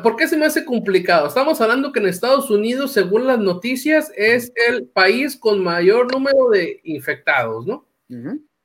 ¿Por 0.02 0.16
qué 0.16 0.26
se 0.26 0.36
me 0.36 0.46
hace 0.46 0.64
complicado? 0.64 1.28
Estamos 1.28 1.60
hablando 1.60 1.92
que 1.92 2.00
en 2.00 2.06
Estados 2.06 2.50
Unidos, 2.50 2.92
según 2.92 3.26
las 3.26 3.38
noticias, 3.38 4.12
es 4.16 4.52
el 4.68 4.86
país 4.86 5.36
con 5.36 5.62
mayor 5.62 6.12
número 6.12 6.48
de 6.50 6.80
infectados, 6.84 7.66
¿no? 7.66 7.86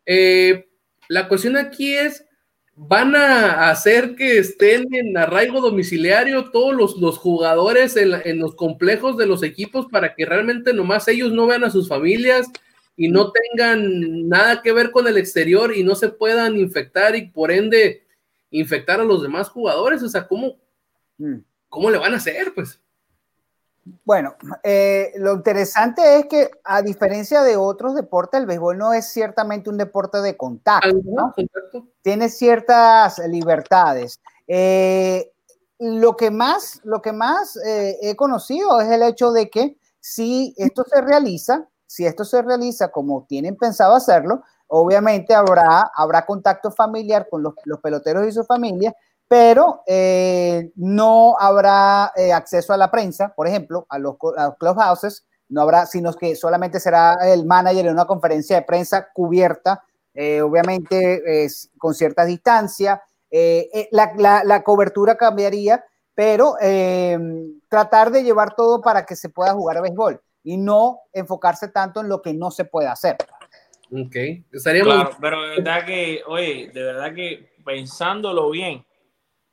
Eh, 0.06 0.68
la 1.08 1.28
cuestión 1.28 1.58
aquí 1.58 1.96
es, 1.96 2.26
¿van 2.76 3.16
a 3.16 3.70
hacer 3.70 4.16
que 4.16 4.40
estén 4.40 4.88
en 4.94 5.16
arraigo 5.16 5.62
domiciliario 5.62 6.50
todos 6.50 6.98
los, 6.98 7.18
jugadores 7.20 7.96
en, 7.96 8.40
los 8.40 8.56
complejos 8.56 9.16
de 9.16 9.28
los 9.28 9.44
equipos 9.44 9.86
para 9.92 10.16
que 10.16 10.26
realmente 10.26 10.74
nomás 10.74 11.08
ellos 11.08 11.32
no 11.32 11.46
vean 11.46 11.64
a 11.64 11.70
sus 11.70 11.88
familias 11.88 12.48
y 12.98 13.10
no 13.10 13.32
tengan 13.32 14.28
nada 14.28 14.62
que 14.64 14.72
ver 14.72 14.90
con 14.90 15.08
el 15.08 15.18
exterior 15.18 15.76
y 15.76 15.84
no 15.84 15.96
se 15.96 16.10
puedan 16.10 16.58
infectar 16.58 17.16
y 17.16 17.28
por 17.28 17.52
ende 17.52 18.05
infectar 18.60 19.00
a 19.00 19.04
los 19.04 19.22
demás 19.22 19.50
jugadores? 19.50 20.02
O 20.04 20.10
sea, 20.10 20.28
¿cómo, 20.28 20.56
mm. 21.18 21.38
cómo 21.70 21.90
le 21.90 21.98
van 21.98 22.14
a 22.14 22.18
hacer? 22.18 22.54
Pues. 22.54 22.80
Bueno, 24.04 24.36
eh, 24.64 25.14
lo 25.18 25.34
interesante 25.34 26.18
es 26.18 26.26
que 26.26 26.50
a 26.64 26.82
diferencia 26.82 27.44
de 27.44 27.56
otros 27.56 27.94
deportes, 27.94 28.40
el 28.40 28.48
béisbol 28.48 28.78
no 28.78 28.94
es 28.94 29.10
ciertamente 29.12 29.70
un 29.70 29.78
deporte 29.78 30.22
de 30.22 30.36
contacto, 30.36 31.02
¿no? 31.04 31.34
Tiene 32.02 32.30
ciertas 32.30 33.20
libertades. 33.28 34.20
Eh, 34.48 35.32
lo 35.78 36.16
que 36.16 36.32
más, 36.32 36.82
lo 36.84 37.02
que 37.02 37.12
más 37.12 37.58
eh, 37.58 37.98
he 38.02 38.16
conocido 38.16 38.82
es 38.82 38.90
el 38.90 39.04
hecho 39.04 39.32
de 39.32 39.50
que 39.52 39.78
si 40.00 40.56
esto 40.58 40.84
se 40.84 41.02
realiza, 41.02 41.68
si 41.86 42.06
esto 42.06 42.26
se 42.26 42.42
realiza 42.42 42.92
como 42.92 43.26
tienen 43.28 43.56
pensado 43.56 43.94
hacerlo, 43.94 44.44
obviamente 44.68 45.34
habrá, 45.34 45.92
habrá 45.96 46.26
contacto 46.26 46.72
familiar 46.72 47.28
con 47.30 47.44
los, 47.44 47.54
los 47.66 47.80
peloteros 47.80 48.28
y 48.28 48.32
su 48.32 48.44
familia, 48.44 48.96
pero 49.28 49.82
eh, 49.88 50.72
no 50.76 51.36
habrá 51.40 52.12
eh, 52.16 52.32
acceso 52.32 52.74
a 52.74 52.78
la 52.78 52.92
prensa, 52.92 53.34
por 53.36 53.48
ejemplo, 53.48 53.86
a 53.90 53.98
los, 53.98 54.18
clubhouses, 54.60 55.26
no 55.50 55.62
habrá, 55.62 55.86
sino 55.86 56.14
que 56.14 56.36
solamente 56.36 56.80
será 56.80 57.16
el 57.24 57.46
manager 57.46 57.88
en 57.88 57.94
una 57.94 58.06
conferencia 58.06 58.58
de 58.58 58.62
prensa 58.64 59.08
cubierta, 59.14 59.84
eh, 60.14 60.42
obviamente 60.42 61.48
con 61.78 61.94
cierta 61.94 62.26
distancia. 62.26 63.02
La, 63.92 64.44
la, 64.44 64.64
cobertura 64.64 65.18
cambiaría, 65.18 65.84
pero 66.16 66.56
tratar 67.68 68.12
de 68.12 68.24
llevar 68.24 68.56
todo 68.56 68.82
para 68.82 69.06
que 69.06 69.16
se 69.16 69.30
pueda 69.30 69.54
jugar 69.54 69.78
a 69.78 69.82
béisbol 69.82 70.22
y 70.44 70.58
no 70.58 71.02
enfocarse 71.12 71.68
tanto 71.68 72.00
en 72.00 72.08
lo 72.08 72.22
que 72.22 72.34
no 72.34 72.50
se 72.50 72.66
puede 72.66 72.88
hacer. 72.88 73.18
Ok, 73.92 74.16
claro, 74.84 75.12
pero 75.22 75.42
de 75.42 75.56
verdad 75.58 75.86
que, 75.86 76.22
oye, 76.26 76.72
de 76.74 76.84
verdad 76.84 77.14
que 77.14 77.56
pensándolo 77.64 78.50
bien, 78.50 78.86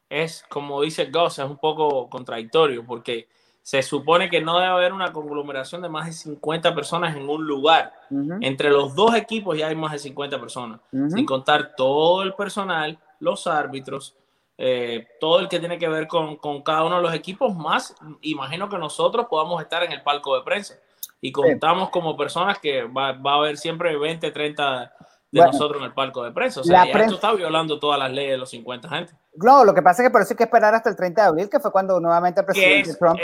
es, 0.09 0.45
como 0.49 0.83
dice 0.83 1.07
Goss, 1.07 1.38
es 1.38 1.47
un 1.47 1.57
poco 1.57 2.09
contradictorio 2.11 2.85
porque 2.85 3.29
se 3.62 3.83
supone 3.83 4.29
que 4.29 4.40
no 4.40 4.59
debe 4.59 4.73
haber 4.73 4.92
una 4.92 5.12
conglomeración 5.12 5.81
de 5.83 5.88
más 5.88 6.07
de 6.07 6.12
50 6.12 6.75
personas 6.75 7.16
en 7.16 7.29
un 7.29 7.47
lugar. 7.47 7.92
Entre 8.40 8.71
los 8.71 8.95
dos 8.95 9.14
equipos 9.14 9.57
ya 9.57 9.68
hay 9.68 9.77
más 9.77 9.92
de 9.92 9.99
50 10.01 10.38
personas, 10.38 10.81
sin 10.90 11.25
contar 11.25 11.75
todo 11.77 12.23
el 12.23 12.35
personal, 12.35 12.99
los 13.21 13.47
árbitros, 13.47 14.16
eh, 14.59 15.07
todo 15.18 15.40
el 15.40 15.49
que 15.49 15.61
tiene 15.61 15.79
que 15.79 15.88
ver 15.88 16.07
con, 16.09 16.37
cada 16.62 16.85
uno 16.85 16.97
de 16.97 17.03
los 17.03 17.14
equipos, 17.14 17.55
más 17.55 17.95
imagino 18.21 18.68
que 18.68 18.79
nosotros 18.79 19.27
podamos 19.31 19.62
estar 19.62 19.83
en 19.85 19.92
el 19.92 20.03
palco 20.03 20.37
de 20.37 20.42
prensa. 20.42 20.75
Y 21.20 21.32
contamos 21.32 21.90
como 21.90 22.16
personas 22.16 22.58
que 22.58 22.82
va, 22.82 23.12
va, 23.12 23.32
a 23.32 23.36
haber 23.36 23.56
siempre 23.56 23.96
20, 23.96 24.30
30 24.30 24.92
de 25.32 25.40
nosotros 25.40 25.80
en 25.80 25.86
el 25.86 25.94
palco 25.94 26.22
de 26.22 26.30
prensa. 26.30 26.60
O 26.60 26.64
sea, 26.64 26.84
esto 26.84 27.14
está 27.14 27.32
violando 27.32 27.78
todas 27.78 27.98
las 27.98 28.12
leyes 28.12 28.32
de 28.32 28.38
los 28.38 28.50
50 28.50 28.88
gente. 28.88 29.12
No, 29.34 29.64
lo 29.64 29.72
que 29.72 29.80
pasa 29.80 30.02
es 30.02 30.08
que 30.08 30.12
por 30.12 30.20
eso 30.20 30.34
hay 30.34 30.36
que 30.36 30.44
esperar 30.44 30.74
hasta 30.74 30.90
el 30.90 30.96
30 30.96 31.22
de 31.22 31.28
abril, 31.28 31.48
que 31.48 31.58
fue 31.58 31.72
cuando 31.72 31.98
nuevamente 31.98 32.40
el 32.40 32.46
presidente 32.46 32.94
Trump 32.94 33.18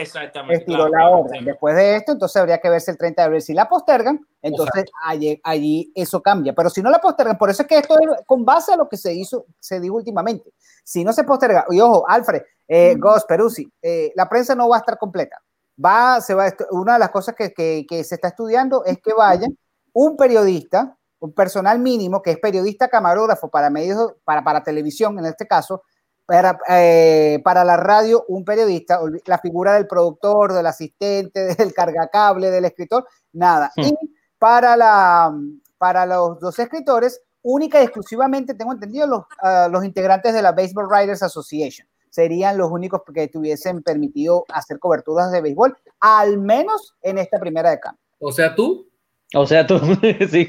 estiró 0.51 0.89
la 0.89 1.11
orden. 1.11 1.45
Después 1.45 1.77
de 1.77 1.97
esto, 1.97 2.13
entonces 2.13 2.37
habría 2.41 2.59
que 2.59 2.71
ver 2.71 2.81
si 2.81 2.91
el 2.91 2.97
30 2.97 3.21
de 3.21 3.27
abril, 3.27 3.43
si 3.43 3.53
la 3.53 3.69
postergan, 3.69 4.27
entonces 4.41 4.87
allí, 5.05 5.39
allí, 5.45 5.93
eso 5.95 6.23
cambia. 6.23 6.55
Pero 6.55 6.71
si 6.71 6.81
no 6.81 6.89
la 6.89 6.99
postergan, 6.99 7.37
por 7.37 7.51
eso 7.51 7.61
es 7.61 7.69
que 7.69 7.77
esto 7.77 7.95
es 8.01 8.25
con 8.27 8.43
base 8.47 8.73
a 8.73 8.77
lo 8.77 8.89
que 8.89 8.97
se 8.97 9.13
hizo, 9.13 9.45
se 9.61 9.79
dijo 9.79 9.97
últimamente. 9.97 10.51
Si 10.83 11.05
no 11.05 11.13
se 11.13 11.25
posterga, 11.25 11.67
y 11.69 11.79
ojo, 11.79 12.09
Alfred, 12.09 12.43
eh, 12.67 12.95
Ghost, 12.97 13.29
Peruzzi, 13.29 13.71
eh, 13.83 14.13
la 14.15 14.27
prensa 14.31 14.55
no 14.55 14.67
va 14.67 14.77
a 14.77 14.81
estar 14.81 14.97
completa. 14.97 15.43
Va, 15.83 16.21
se 16.21 16.35
va, 16.35 16.53
una 16.71 16.95
de 16.95 16.99
las 16.99 17.11
cosas 17.11 17.35
que, 17.35 17.53
que, 17.53 17.87
que 17.89 18.03
se 18.05 18.17
está 18.17 18.29
estudiando 18.29 18.85
es 18.85 18.99
que 19.01 19.13
vaya 19.15 19.47
un 19.93 20.17
periodista 20.17 20.99
un 21.21 21.33
personal 21.33 21.79
mínimo 21.79 22.23
que 22.23 22.33
es 22.33 22.39
periodista 22.39 22.89
camarógrafo 22.89 23.49
para 23.49 23.71
medios, 23.71 24.15
para, 24.25 24.45
para 24.45 24.63
televisión 24.63 25.19
en 25.19 25.27
este 25.27 25.47
caso, 25.47 25.83
para, 26.27 26.59
eh, 26.69 27.41
para 27.43 27.65
la 27.65 27.77
radio 27.77 28.25
un 28.29 28.45
periodista, 28.45 29.01
la 29.27 29.39
figura 29.39 29.75
del 29.75 29.87
productor, 29.87 30.53
del 30.53 30.67
asistente, 30.67 31.55
del 31.57 31.73
cargacable, 31.73 32.51
del 32.51 32.67
escritor, 32.67 33.07
nada. 33.33 33.73
Y 33.77 33.95
para, 34.39 34.77
la, 34.77 35.35
para 35.79 36.07
los 36.07 36.39
dos 36.39 36.59
escritores, 36.59 37.21
única 37.43 37.81
y 37.81 37.85
exclusivamente, 37.85 38.55
tengo 38.55 38.73
entendido, 38.73 39.07
los, 39.07 39.23
ah, 39.43 39.69
los 39.71 39.85
integrantes 39.85 40.35
de 40.35 40.43
la 40.43 40.53
Baseball 40.53 40.89
Writers 40.89 41.23
Association 41.23 41.89
serían 42.19 42.59
los 42.59 42.69
únicos 42.73 43.03
que 43.15 43.29
tuviesen 43.29 43.81
permitido 43.81 44.45
hacer 44.53 44.81
coberturas 44.81 45.31
de 45.31 45.41
béisbol, 45.41 45.77
al 46.01 46.37
menos 46.39 46.97
en 47.01 47.17
esta 47.19 47.39
primera 47.39 47.71
de 47.71 47.79
cambio. 47.79 48.01
O 48.19 48.33
sea, 48.33 48.57
tú. 48.57 48.91
O 49.37 49.47
sea, 49.47 49.65
tú, 49.65 49.79
sí. 50.03 50.27
sí, 50.29 50.49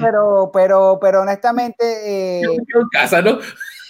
pero, 0.00 0.50
pero, 0.54 0.98
pero 0.98 1.20
honestamente. 1.20 2.40
Eh... 2.40 2.40
Yo 2.44 2.80
en 2.80 2.88
casa, 2.90 3.20
¿no? 3.20 3.40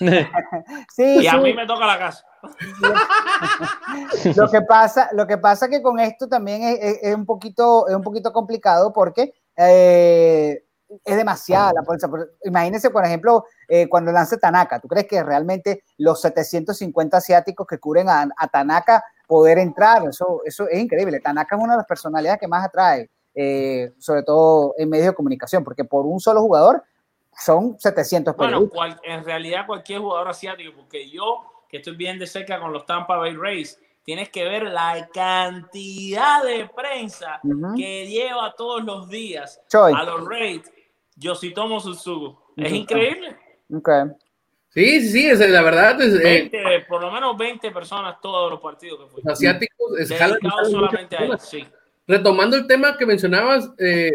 sí, 0.96 1.20
y 1.20 1.28
a 1.28 1.36
mí 1.36 1.54
me 1.54 1.64
toca 1.64 1.86
la 1.86 1.96
casa. 1.96 2.24
lo 4.34 4.50
que 4.50 4.62
pasa, 4.62 5.08
lo 5.12 5.28
que 5.28 5.38
pasa 5.38 5.68
que 5.68 5.80
con 5.80 6.00
esto 6.00 6.26
también 6.26 6.76
es, 6.80 7.14
un 7.14 7.24
poquito, 7.24 7.86
es 7.86 7.94
un 7.94 8.02
poquito 8.02 8.32
complicado 8.32 8.92
porque 8.92 9.32
eh, 9.56 10.65
es 11.04 11.16
demasiada 11.16 11.72
la 11.74 11.82
fuerza. 11.82 12.08
Imagínense, 12.44 12.90
por 12.90 13.04
ejemplo, 13.04 13.44
eh, 13.68 13.88
cuando 13.88 14.12
lance 14.12 14.38
Tanaka. 14.38 14.80
¿Tú 14.80 14.88
crees 14.88 15.06
que 15.06 15.22
realmente 15.22 15.82
los 15.98 16.20
750 16.20 17.16
asiáticos 17.16 17.66
que 17.66 17.78
cubren 17.78 18.08
a, 18.08 18.28
Tanaka 18.50 19.02
poder 19.26 19.58
entrar? 19.58 20.06
Eso, 20.08 20.42
eso 20.44 20.68
es 20.68 20.78
increíble. 20.78 21.20
Tanaka 21.20 21.56
es 21.56 21.62
una 21.62 21.72
de 21.74 21.78
las 21.78 21.86
personalidades 21.86 22.40
que 22.40 22.48
más 22.48 22.64
atrae, 22.64 23.10
eh, 23.34 23.92
sobre 23.98 24.22
todo 24.22 24.74
en 24.78 24.88
medios 24.88 25.08
de 25.08 25.14
comunicación, 25.14 25.64
porque 25.64 25.84
por 25.84 26.06
un 26.06 26.20
solo 26.20 26.40
jugador 26.40 26.84
son 27.38 27.78
700 27.78 28.36
Bueno, 28.36 28.70
en 29.02 29.24
realidad 29.24 29.66
cualquier 29.66 30.00
jugador 30.00 30.28
asiático, 30.28 30.72
porque 30.74 31.10
yo 31.10 31.52
que 31.68 31.78
estoy 31.78 31.96
bien 31.96 32.18
de 32.18 32.26
cerca 32.26 32.60
con 32.60 32.72
los 32.72 32.86
Tampa 32.86 33.16
Bay 33.16 33.34
Rays, 33.34 33.78
tienes 34.04 34.28
que 34.30 34.44
ver 34.44 34.62
la 34.62 35.08
cantidad 35.12 36.42
de 36.44 36.70
prensa 36.74 37.40
que 37.76 38.06
lleva 38.06 38.54
todos 38.56 38.84
los 38.84 39.08
días 39.08 39.60
a 39.72 40.04
los 40.04 40.26
Rays 40.28 40.62
Yoshitomo 41.16 41.80
Suzugu. 41.80 42.38
Es 42.56 42.72
increíble. 42.72 43.36
Sí, 44.70 45.00
sí, 45.00 45.08
sí, 45.08 45.26
es, 45.28 45.40
la 45.40 45.62
verdad. 45.62 46.00
Es, 46.00 46.22
20, 46.22 46.56
eh, 46.56 46.84
por 46.86 47.00
lo 47.00 47.10
menos 47.10 47.36
20 47.36 47.70
personas 47.70 48.20
todos 48.20 48.50
los 48.50 48.60
partidos 48.60 49.10
que. 49.12 49.30
Asiáticos, 49.30 49.98
es, 49.98 50.08
solamente 50.70 51.16
a 51.16 51.38
sí. 51.38 51.66
Retomando 52.06 52.56
el 52.56 52.66
tema 52.66 52.96
que 52.96 53.06
mencionabas, 53.06 53.70
eh, 53.78 54.12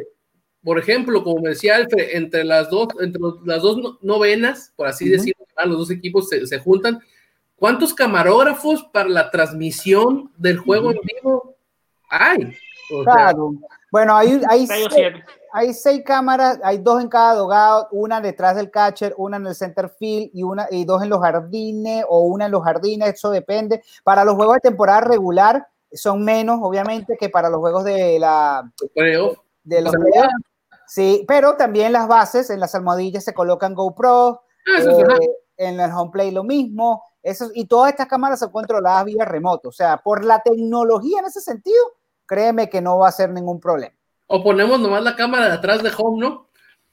por 0.63 0.77
ejemplo, 0.79 1.23
como 1.23 1.41
me 1.41 1.49
decía 1.49 1.75
Alfred, 1.75 2.15
entre 2.15 2.43
las 2.43 2.69
dos, 2.69 2.87
entre 3.01 3.21
las 3.43 3.61
dos 3.61 3.97
novenas, 4.01 4.71
por 4.75 4.87
así 4.87 5.09
decirlo, 5.09 5.45
los 5.65 5.77
dos 5.77 5.91
equipos 5.91 6.29
se, 6.29 6.59
juntan. 6.59 6.99
¿Cuántos 7.55 7.93
camarógrafos 7.93 8.83
para 8.91 9.09
la 9.09 9.29
transmisión 9.29 10.31
del 10.37 10.57
juego 10.57 10.91
en 10.91 10.99
vivo 11.01 11.55
hay? 12.09 12.55
claro. 13.03 13.53
bueno, 13.91 14.17
hay, 14.17 14.41
hay, 14.49 14.67
hay 15.53 15.73
seis 15.73 16.03
cámaras, 16.05 16.59
hay 16.63 16.77
dos 16.77 17.01
en 17.01 17.09
cada 17.09 17.35
dogado, 17.35 17.87
una 17.91 18.21
detrás 18.21 18.55
del 18.55 18.71
catcher, 18.71 19.13
una 19.17 19.37
en 19.37 19.47
el 19.47 19.55
center 19.55 19.89
field 19.89 20.29
y 20.33 20.43
una 20.43 20.67
y 20.71 20.85
dos 20.85 21.03
en 21.03 21.09
los 21.09 21.19
jardines 21.19 22.05
o 22.07 22.21
una 22.21 22.45
en 22.45 22.51
los 22.51 22.63
jardines, 22.63 23.13
eso 23.13 23.31
depende. 23.31 23.83
Para 24.03 24.23
los 24.25 24.35
juegos 24.35 24.55
de 24.55 24.69
temporada 24.69 25.01
regular 25.01 25.67
son 25.91 26.23
menos, 26.23 26.59
obviamente, 26.61 27.17
que 27.17 27.29
para 27.29 27.49
los 27.49 27.59
juegos 27.59 27.83
de 27.83 28.19
la 28.19 28.71
de 29.63 29.81
los 29.81 29.93
Sí, 30.87 31.23
pero 31.25 31.55
también 31.55 31.93
las 31.93 32.07
bases 32.07 32.49
en 32.49 32.59
las 32.59 32.75
almohadillas 32.75 33.23
se 33.23 33.33
colocan 33.33 33.73
GoPro, 33.73 34.41
ah, 34.67 34.81
eh, 34.81 35.29
en 35.55 35.79
el 35.79 35.89
home 35.89 36.11
play 36.11 36.31
lo 36.31 36.43
mismo, 36.43 37.03
eso, 37.23 37.49
y 37.53 37.65
todas 37.65 37.91
estas 37.91 38.07
cámaras 38.07 38.39
son 38.39 38.51
controladas 38.51 39.05
vía 39.05 39.23
remoto. 39.23 39.69
O 39.69 39.71
sea, 39.71 39.97
por 39.97 40.25
la 40.25 40.41
tecnología 40.41 41.19
en 41.19 41.25
ese 41.25 41.39
sentido, 41.39 41.81
créeme 42.25 42.69
que 42.69 42.81
no 42.81 42.97
va 42.97 43.07
a 43.07 43.13
ser 43.13 43.29
ningún 43.29 43.61
problema. 43.61 43.95
O 44.33 44.41
ponemos 44.41 44.79
nomás 44.79 45.03
la 45.03 45.15
cámara 45.15 45.47
de 45.47 45.53
atrás 45.53 45.83
de 45.83 45.91
home, 45.97 46.19
¿no? 46.19 46.47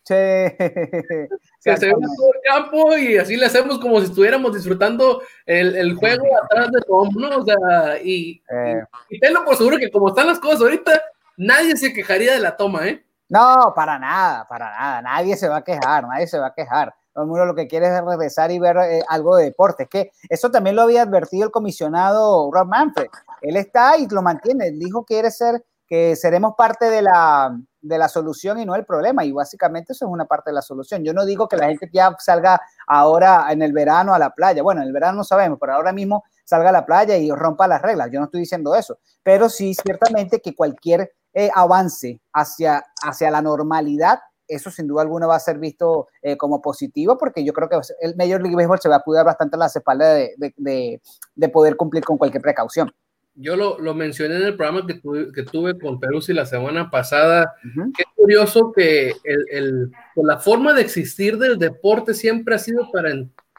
Sí. 0.05 0.14
Que 0.14 1.29
se 1.61 1.87
vea 1.87 1.94
todo 1.94 2.33
el 2.35 2.40
campo 2.42 2.96
y 2.96 3.16
así 3.16 3.37
le 3.37 3.46
hacemos 3.46 3.79
como 3.79 4.01
si 4.01 4.07
estuviéramos 4.07 4.55
disfrutando 4.55 5.22
el, 5.46 5.77
el 5.77 5.94
juego 5.94 6.24
atrás 6.42 6.70
de 6.72 6.81
home, 6.88 7.12
¿no? 7.14 7.37
O 7.37 7.44
sea, 7.44 7.98
y, 8.03 8.42
eh. 8.51 8.83
y, 9.11 9.20
tenlo 9.20 9.44
por 9.44 9.57
seguro 9.57 9.77
que 9.79 9.90
como 9.90 10.09
están 10.09 10.27
las 10.27 10.40
cosas 10.40 10.62
ahorita, 10.62 11.01
nadie 11.37 11.77
se 11.77 11.92
quejaría 11.92 12.33
de 12.33 12.40
la 12.40 12.57
toma, 12.57 12.88
¿eh? 12.88 13.05
No, 13.29 13.72
para 13.77 13.98
nada, 13.98 14.46
para 14.48 14.70
nada. 14.70 15.03
Nadie 15.03 15.37
se 15.37 15.48
va 15.48 15.59
a 15.59 15.64
quejar, 15.64 16.09
nadie 16.09 16.27
se 16.27 16.38
va 16.38 16.46
a 16.48 16.55
quejar. 16.55 16.94
Todo 17.12 17.24
el 17.24 17.29
mundo 17.29 17.44
lo 17.44 17.55
que 17.55 17.68
quiere 17.68 17.87
es 17.87 18.05
regresar 18.05 18.51
y 18.51 18.59
ver 18.59 18.77
eh, 18.79 19.03
algo 19.09 19.37
de 19.37 19.44
deporte. 19.44 19.83
Es 19.85 19.88
que 19.90 20.11
eso 20.29 20.51
también 20.51 20.77
lo 20.77 20.83
había 20.83 21.03
advertido 21.03 21.44
el 21.44 21.51
comisionado 21.51 22.51
Rob 22.51 22.66
Manfred. 22.66 23.09
Él 23.42 23.57
está 23.57 23.98
y 23.98 24.09
lo 24.09 24.22
mantiene. 24.22 24.68
Él 24.68 24.79
dijo 24.79 25.05
que 25.05 25.14
quiere 25.14 25.31
ser 25.31 25.62
que 25.88 26.16
seremos 26.16 26.55
parte 26.57 26.90
de 26.90 27.01
la, 27.01 27.59
de 27.81 27.98
la 27.98 28.09
solución 28.09 28.59
y 28.59 28.66
no 28.66 28.74
el 28.74 28.85
problema. 28.85 29.24
Y 29.24 29.33
básicamente 29.33 29.94
eso 29.94 30.05
es 30.05 30.12
una 30.12 30.27
parte 30.27 30.51
de 30.51 30.55
la 30.55 30.62
solución. 30.62 31.03
Yo 31.03 31.14
no 31.14 31.24
digo 31.24 31.48
que 31.48 31.57
la 31.57 31.68
gente 31.68 31.88
ya 31.92 32.14
salga 32.18 32.61
ahora 32.87 33.46
en 33.51 33.62
el 33.62 33.72
verano 33.72 34.14
a 34.14 34.18
la 34.18 34.31
playa. 34.31 34.62
Bueno, 34.62 34.83
en 34.83 34.88
el 34.88 34.92
verano 34.92 35.18
no 35.18 35.24
sabemos, 35.24 35.59
pero 35.59 35.72
ahora 35.74 35.92
mismo 35.92 36.24
salga 36.44 36.68
a 36.68 36.72
la 36.72 36.85
playa 36.85 37.16
y 37.16 37.31
rompa 37.31 37.66
las 37.66 37.81
reglas. 37.81 38.11
Yo 38.12 38.20
no 38.20 38.27
estoy 38.27 38.40
diciendo 38.40 38.74
eso. 38.74 38.98
Pero 39.22 39.48
sí, 39.48 39.74
ciertamente 39.74 40.40
que 40.40 40.55
cualquier 40.55 41.11
eh, 41.33 41.51
avance 41.55 42.20
hacia, 42.35 42.85
hacia 43.03 43.31
la 43.31 43.40
normalidad, 43.40 44.20
eso 44.46 44.70
sin 44.70 44.87
duda 44.87 45.03
alguna 45.03 45.27
va 45.27 45.37
a 45.37 45.40
ser 45.40 45.59
visto 45.59 46.09
eh, 46.20 46.37
como 46.37 46.61
positivo, 46.61 47.16
porque 47.16 47.44
yo 47.44 47.53
creo 47.53 47.68
que 47.68 47.79
el 48.01 48.16
Major 48.16 48.40
League 48.42 48.57
Baseball 48.57 48.81
se 48.81 48.88
va 48.88 48.96
a 48.96 49.03
cuidar 49.03 49.24
bastante 49.24 49.57
las 49.57 49.74
espaldas 49.74 50.16
de, 50.16 50.55
de, 50.57 51.03
de 51.35 51.48
poder 51.48 51.77
cumplir 51.77 52.05
con 52.05 52.18
cualquier 52.18 52.42
precaución 52.42 52.92
yo 53.40 53.57
lo, 53.57 53.79
lo, 53.79 53.94
mencioné 53.94 54.37
en 54.37 54.42
el 54.42 54.57
programa 54.57 54.87
que 54.87 54.94
tuve, 54.94 55.33
que 55.33 55.44
tuve 55.44 55.79
con 55.79 56.01
Peruzzi 56.01 56.33
la 56.33 56.44
semana 56.44 56.90
pasada. 56.90 57.55
Qué 57.96 58.05
curioso 58.16 58.72
que 58.72 59.14
el, 59.24 59.44
el, 59.51 59.92
pues, 60.14 60.27
la 60.27 60.38
forma 60.38 60.74
de 60.74 60.83
existir 60.83 61.38
del 61.38 61.59
deporte 61.59 62.14
siempre 62.14 62.57
ha 62.57 62.59
sido 62.59 62.90
para 62.92 63.12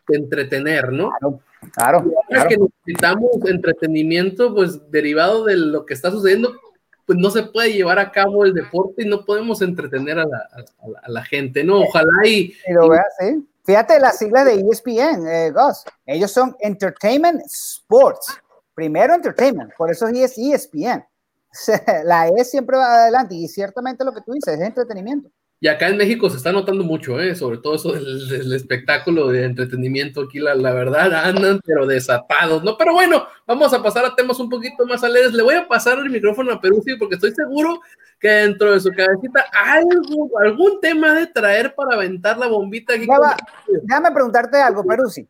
entretener, 0.10 0.92
¿no? 0.92 1.12
Claro, 1.74 2.06
claro. 2.28 2.50
que 2.50 2.58
necesitamos 2.58 3.30
entretenimiento, 3.46 4.54
pues 4.54 4.92
derivado 4.92 5.46
de 5.46 5.58
lo 5.58 5.86
que 5.86 5.94
está 5.94 6.12
sucediendo, 6.12 6.54
pues 7.06 7.18
no 7.18 7.30
se 7.30 7.44
puede 7.44 7.74
llevar 7.74 8.00
a 8.00 8.12
cabo 8.12 8.46
el 8.46 8.54
deporte 8.54 9.04
y 9.04 9.08
no 9.08 9.26
podemos 9.26 9.62
entretener 9.62 10.20
a 10.20 10.26
la, 10.26 10.50
a, 11.04 11.10
la 11.10 11.24
gente, 11.24 11.64
¿no? 11.64 11.82
Ojalá 11.82 12.26
y. 12.26 12.54
¿sí? 13.20 13.48
Fíjate 13.64 14.00
las 14.00 14.18
siglas 14.18 14.46
de 14.46 14.56
ESPN, 14.56 15.28
eh, 15.28 15.52
Gus. 15.52 15.86
Ellos 16.06 16.32
son 16.32 16.56
Entertainment 16.60 17.42
Sports. 17.46 18.42
Primero 18.80 19.14
entertainment, 19.14 19.74
por 19.78 19.92
eso 19.92 20.08
es 20.08 20.38
ESPN. 20.38 21.04
La 22.06 22.30
E 22.30 22.46
siempre 22.46 22.78
va 22.78 23.04
adelante 23.04 23.36
y 23.36 23.46
ciertamente 23.50 24.06
lo 24.06 24.14
que 24.14 24.22
tú 24.22 24.32
dices 24.32 24.58
es 24.58 24.62
entretenimiento. 24.66 25.30
Y 25.60 25.68
acá 25.68 25.90
en 25.90 25.98
México 25.98 26.30
se 26.30 26.38
está 26.38 26.54
notando 26.54 26.86
mucho, 26.86 27.20
¿eh? 27.20 27.36
sobre 27.36 27.58
todo 27.58 27.76
eso 27.76 27.92
del, 27.92 28.54
espectáculo 28.54 29.28
de 29.28 29.44
entretenimiento. 29.44 30.22
Aquí, 30.22 30.40
la, 30.40 30.56
la, 30.56 30.72
verdad, 30.72 31.14
andan 31.14 31.60
pero 31.66 31.86
desatados, 31.86 32.64
¿no? 32.64 32.78
Pero 32.78 32.94
bueno, 32.94 33.28
vamos 33.46 33.74
a 33.74 33.84
pasar 33.84 34.06
a 34.06 34.16
temas 34.16 34.40
un 34.40 34.50
poquito 34.50 34.86
más 34.86 35.04
alegres. 35.04 35.34
Le 35.34 35.44
voy 35.44 35.56
a 35.56 35.68
pasar 35.68 36.00
el 36.00 36.10
micrófono 36.10 36.54
a 36.54 36.62
Perú, 36.62 36.82
porque 36.98 37.16
estoy 37.16 37.34
seguro 37.34 37.82
que 38.20 38.28
dentro 38.28 38.74
de 38.74 38.80
su 38.80 38.90
cabecita 38.92 39.46
hay 39.54 39.84
algún, 40.44 40.82
tema 40.82 41.14
de 41.14 41.28
traer 41.28 41.74
para 41.74 41.96
aventar 41.96 42.38
la 42.38 42.48
bombita. 42.48 42.94
Aquí 42.94 43.08
déjame 43.84 44.12
preguntarte 44.12 44.58
algo, 44.58 44.84
Peruzzi. 44.84 45.28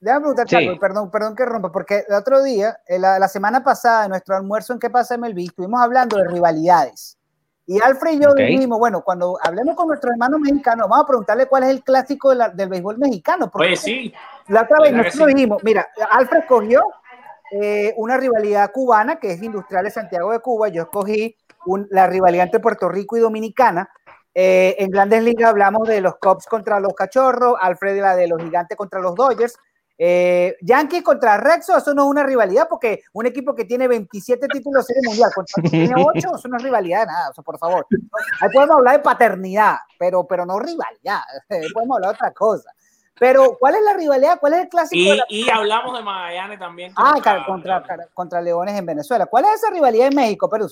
Déjame 0.00 0.20
preguntarte 0.20 0.56
algo, 0.56 0.78
perdón, 0.78 1.10
perdón 1.10 1.34
que 1.34 1.44
rompa, 1.44 1.72
porque 1.72 2.04
el 2.08 2.14
otro 2.14 2.42
día, 2.42 2.78
eh, 2.86 2.98
la, 2.98 3.18
la 3.18 3.28
semana 3.28 3.62
pasada, 3.62 4.04
en 4.04 4.10
nuestro 4.10 4.36
almuerzo 4.36 4.72
en 4.72 4.78
¿Qué 4.78 4.90
pasa 4.90 5.16
MLB? 5.18 5.38
Estuvimos 5.40 5.80
hablando 5.80 6.16
de 6.16 6.28
rivalidades. 6.28 7.18
Y 7.66 7.80
Alfred 7.80 8.14
y 8.14 8.20
yo 8.20 8.34
dijimos, 8.34 8.80
bueno, 8.80 9.02
cuando 9.02 9.38
hablemos 9.40 9.76
con 9.76 9.86
nuestro 9.86 10.10
hermano 10.10 10.40
mexicano, 10.40 10.88
vamos 10.88 11.04
a 11.04 11.06
preguntarle 11.06 11.46
cuál 11.46 11.62
es 11.62 11.70
el 11.70 11.84
clásico 11.84 12.34
del 12.34 12.68
béisbol 12.68 12.98
mexicano. 12.98 13.48
Porque 13.48 13.68
pues 13.68 13.80
sí. 13.80 14.12
La 14.48 14.62
otra 14.62 14.80
vez 14.80 14.92
nosotros 14.92 15.28
dijimos, 15.28 15.62
mira, 15.62 15.86
Alfred 16.10 16.40
escogió 16.40 16.82
eh, 17.52 17.94
una 17.96 18.16
rivalidad 18.16 18.72
cubana, 18.72 19.20
que 19.20 19.30
es 19.30 19.42
Industriales 19.42 19.94
Santiago 19.94 20.32
de 20.32 20.40
Cuba, 20.40 20.68
yo 20.68 20.82
escogí 20.82 21.36
la 21.90 22.06
rivalidad 22.06 22.46
entre 22.46 22.60
Puerto 22.60 22.88
Rico 22.88 23.16
y 23.16 23.20
Dominicana. 23.20 23.88
Eh, 24.34 24.76
en 24.78 24.90
Grandes 24.90 25.22
Ligas 25.24 25.50
hablamos 25.50 25.88
de 25.88 26.00
los 26.00 26.16
Cubs 26.18 26.46
contra 26.46 26.78
los 26.78 26.94
Cachorros, 26.94 27.56
Alfred 27.60 28.00
la 28.00 28.14
de 28.14 28.28
los 28.28 28.42
Gigantes 28.42 28.76
contra 28.76 29.00
los 29.00 29.14
Dodgers. 29.14 29.56
Eh, 30.02 30.56
Yankee 30.62 31.02
contra 31.02 31.36
Rexo, 31.36 31.76
eso 31.76 31.92
no 31.92 32.04
es 32.04 32.08
una 32.08 32.22
rivalidad 32.22 32.66
porque 32.70 33.02
un 33.12 33.26
equipo 33.26 33.54
que 33.54 33.66
tiene 33.66 33.86
27 33.86 34.48
títulos 34.48 34.86
de 34.86 34.94
serie 34.94 35.08
mundial 35.08 35.30
contra 35.34 35.62
tiene 35.62 35.94
8, 36.16 36.36
eso 36.36 36.48
no 36.48 36.56
es 36.56 36.62
rivalidad, 36.62 37.06
nada, 37.06 37.28
o 37.28 37.34
sea, 37.34 37.44
por 37.44 37.58
favor. 37.58 37.86
Ahí 38.40 38.48
podemos 38.50 38.76
hablar 38.76 38.96
de 38.96 39.02
paternidad, 39.02 39.76
pero, 39.98 40.26
pero 40.26 40.46
no 40.46 40.58
rivalidad, 40.58 41.20
podemos 41.74 41.96
hablar 41.96 42.12
de 42.12 42.14
otra 42.14 42.32
cosa. 42.32 42.70
Pero, 43.18 43.58
¿cuál 43.60 43.74
es 43.74 43.82
la 43.82 43.92
rivalidad? 43.92 44.40
¿Cuál 44.40 44.54
es 44.54 44.60
el 44.60 44.68
clásico? 44.70 45.22
Y, 45.28 45.50
hablamos 45.50 45.94
de 45.94 46.02
Magallanes 46.02 46.58
también. 46.58 46.94
Ah, 46.96 47.12
contra, 47.12 47.44
contra, 47.44 48.08
contra, 48.14 48.40
Leones 48.40 48.78
en 48.78 48.86
Venezuela. 48.86 49.26
¿Cuál 49.26 49.44
es 49.44 49.56
esa 49.56 49.70
rivalidad 49.70 50.06
en 50.06 50.16
México, 50.16 50.48
Perú? 50.48 50.66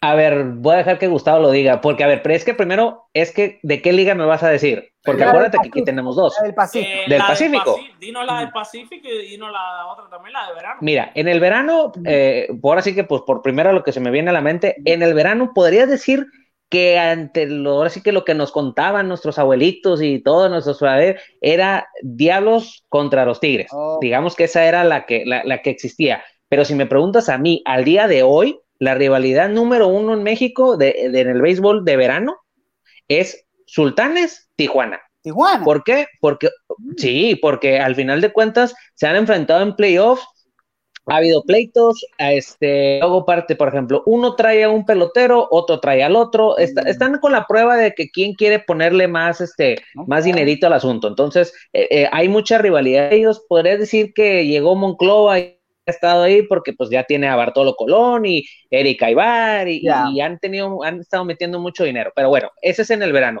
A 0.00 0.14
ver, 0.14 0.44
voy 0.44 0.74
a 0.74 0.78
dejar 0.78 0.98
que 0.98 1.08
Gustavo 1.08 1.40
lo 1.40 1.50
diga, 1.50 1.80
porque 1.80 2.04
a 2.04 2.06
ver, 2.06 2.22
pero 2.22 2.34
es 2.34 2.44
que 2.44 2.54
primero 2.54 3.08
es 3.12 3.32
que 3.32 3.58
¿de 3.62 3.82
qué 3.82 3.92
liga 3.92 4.14
me 4.14 4.24
vas 4.24 4.42
a 4.44 4.48
decir? 4.48 4.92
Porque 5.02 5.24
acuérdate 5.24 5.58
que 5.60 5.68
aquí 5.68 5.82
tenemos 5.82 6.14
dos. 6.14 6.36
Del 6.40 6.54
Pacífico. 6.54 6.92
Eh, 6.92 7.04
del 7.08 7.18
Pacífico. 7.18 7.76
dinos 7.98 8.26
la 8.26 8.40
del 8.40 8.50
Pacífico 8.50 9.08
y 9.08 9.30
dinos 9.30 9.50
la 9.50 9.86
otra 9.86 10.08
también, 10.08 10.34
la 10.34 10.48
de 10.48 10.54
verano. 10.54 10.78
Mira, 10.82 11.10
en 11.14 11.28
el 11.28 11.40
verano, 11.40 11.92
eh, 12.04 12.48
ahora 12.62 12.82
sí 12.82 12.94
que 12.94 13.04
pues 13.04 13.22
por 13.22 13.42
primero 13.42 13.72
lo 13.72 13.82
que 13.82 13.92
se 13.92 14.00
me 14.00 14.10
viene 14.10 14.30
a 14.30 14.34
la 14.34 14.40
mente, 14.40 14.76
en 14.84 15.02
el 15.02 15.14
verano 15.14 15.52
podrías 15.54 15.88
decir 15.88 16.26
que 16.68 16.98
ante 16.98 17.46
lo, 17.46 17.72
ahora 17.72 17.90
sí 17.90 18.02
que 18.02 18.12
lo 18.12 18.24
que 18.24 18.34
nos 18.34 18.52
contaban 18.52 19.08
nuestros 19.08 19.38
abuelitos 19.38 20.02
y 20.02 20.22
todos 20.22 20.50
nuestros 20.50 20.78
padres 20.78 21.20
era 21.40 21.88
diablos 22.02 22.84
contra 22.88 23.24
los 23.24 23.40
tigres. 23.40 23.68
Oh. 23.72 23.98
Digamos 24.00 24.36
que 24.36 24.44
esa 24.44 24.64
era 24.66 24.84
la 24.84 25.06
que, 25.06 25.24
la, 25.24 25.42
la 25.44 25.62
que 25.62 25.70
existía. 25.70 26.22
Pero 26.48 26.64
si 26.64 26.74
me 26.74 26.86
preguntas 26.86 27.28
a 27.28 27.38
mí, 27.38 27.62
al 27.64 27.84
día 27.84 28.06
de 28.06 28.22
hoy, 28.22 28.60
la 28.78 28.94
rivalidad 28.94 29.48
número 29.48 29.88
uno 29.88 30.14
en 30.14 30.22
México 30.22 30.76
de, 30.76 30.94
en 30.98 31.16
el 31.16 31.42
béisbol 31.42 31.84
de 31.84 31.96
verano 31.96 32.36
es 33.08 33.46
Sultanes 33.66 34.48
Tijuana. 34.56 35.00
Tijuana. 35.22 35.64
¿Por 35.64 35.84
qué? 35.84 36.06
Porque 36.20 36.48
sí, 36.96 37.36
porque 37.40 37.80
al 37.80 37.94
final 37.94 38.20
de 38.20 38.32
cuentas 38.32 38.74
se 38.94 39.06
han 39.06 39.16
enfrentado 39.16 39.62
en 39.62 39.74
playoffs 39.74 40.26
ha 41.08 41.16
habido 41.16 41.42
pleitos, 41.42 42.04
este, 42.18 42.98
luego 43.00 43.24
parte, 43.24 43.56
por 43.56 43.68
ejemplo, 43.68 44.02
uno 44.06 44.34
trae 44.34 44.64
a 44.64 44.68
un 44.68 44.84
pelotero, 44.84 45.46
otro 45.50 45.80
trae 45.80 46.02
al 46.02 46.16
otro, 46.16 46.54
Mm. 46.58 46.86
están 46.86 47.18
con 47.18 47.32
la 47.32 47.46
prueba 47.46 47.76
de 47.76 47.92
que 47.94 48.10
quién 48.10 48.34
quiere 48.34 48.58
ponerle 48.58 49.08
más, 49.08 49.40
este, 49.40 49.76
más 50.06 50.24
dinerito 50.24 50.66
al 50.66 50.74
asunto, 50.74 51.08
entonces 51.08 51.52
eh, 51.72 51.88
eh, 51.90 52.08
hay 52.12 52.28
mucha 52.28 52.58
rivalidad, 52.58 53.12
ellos 53.12 53.42
podría 53.48 53.76
decir 53.78 54.12
que 54.14 54.46
llegó 54.46 54.74
Monclova 54.74 55.38
y 55.38 55.57
estado 55.90 56.22
ahí 56.24 56.42
porque 56.42 56.72
pues 56.72 56.90
ya 56.90 57.04
tiene 57.04 57.28
a 57.28 57.36
Bartolo 57.36 57.74
Colón 57.74 58.26
y 58.26 58.44
Erika 58.70 59.06
Aybar 59.06 59.68
y, 59.68 59.82
Ya. 59.82 60.06
y 60.12 60.20
han 60.20 60.38
tenido, 60.38 60.82
han 60.84 61.00
estado 61.00 61.24
metiendo 61.24 61.58
mucho 61.60 61.84
dinero, 61.84 62.12
pero 62.14 62.28
bueno, 62.28 62.50
ese 62.62 62.82
es 62.82 62.90
en 62.90 63.02
el 63.02 63.12
verano. 63.12 63.40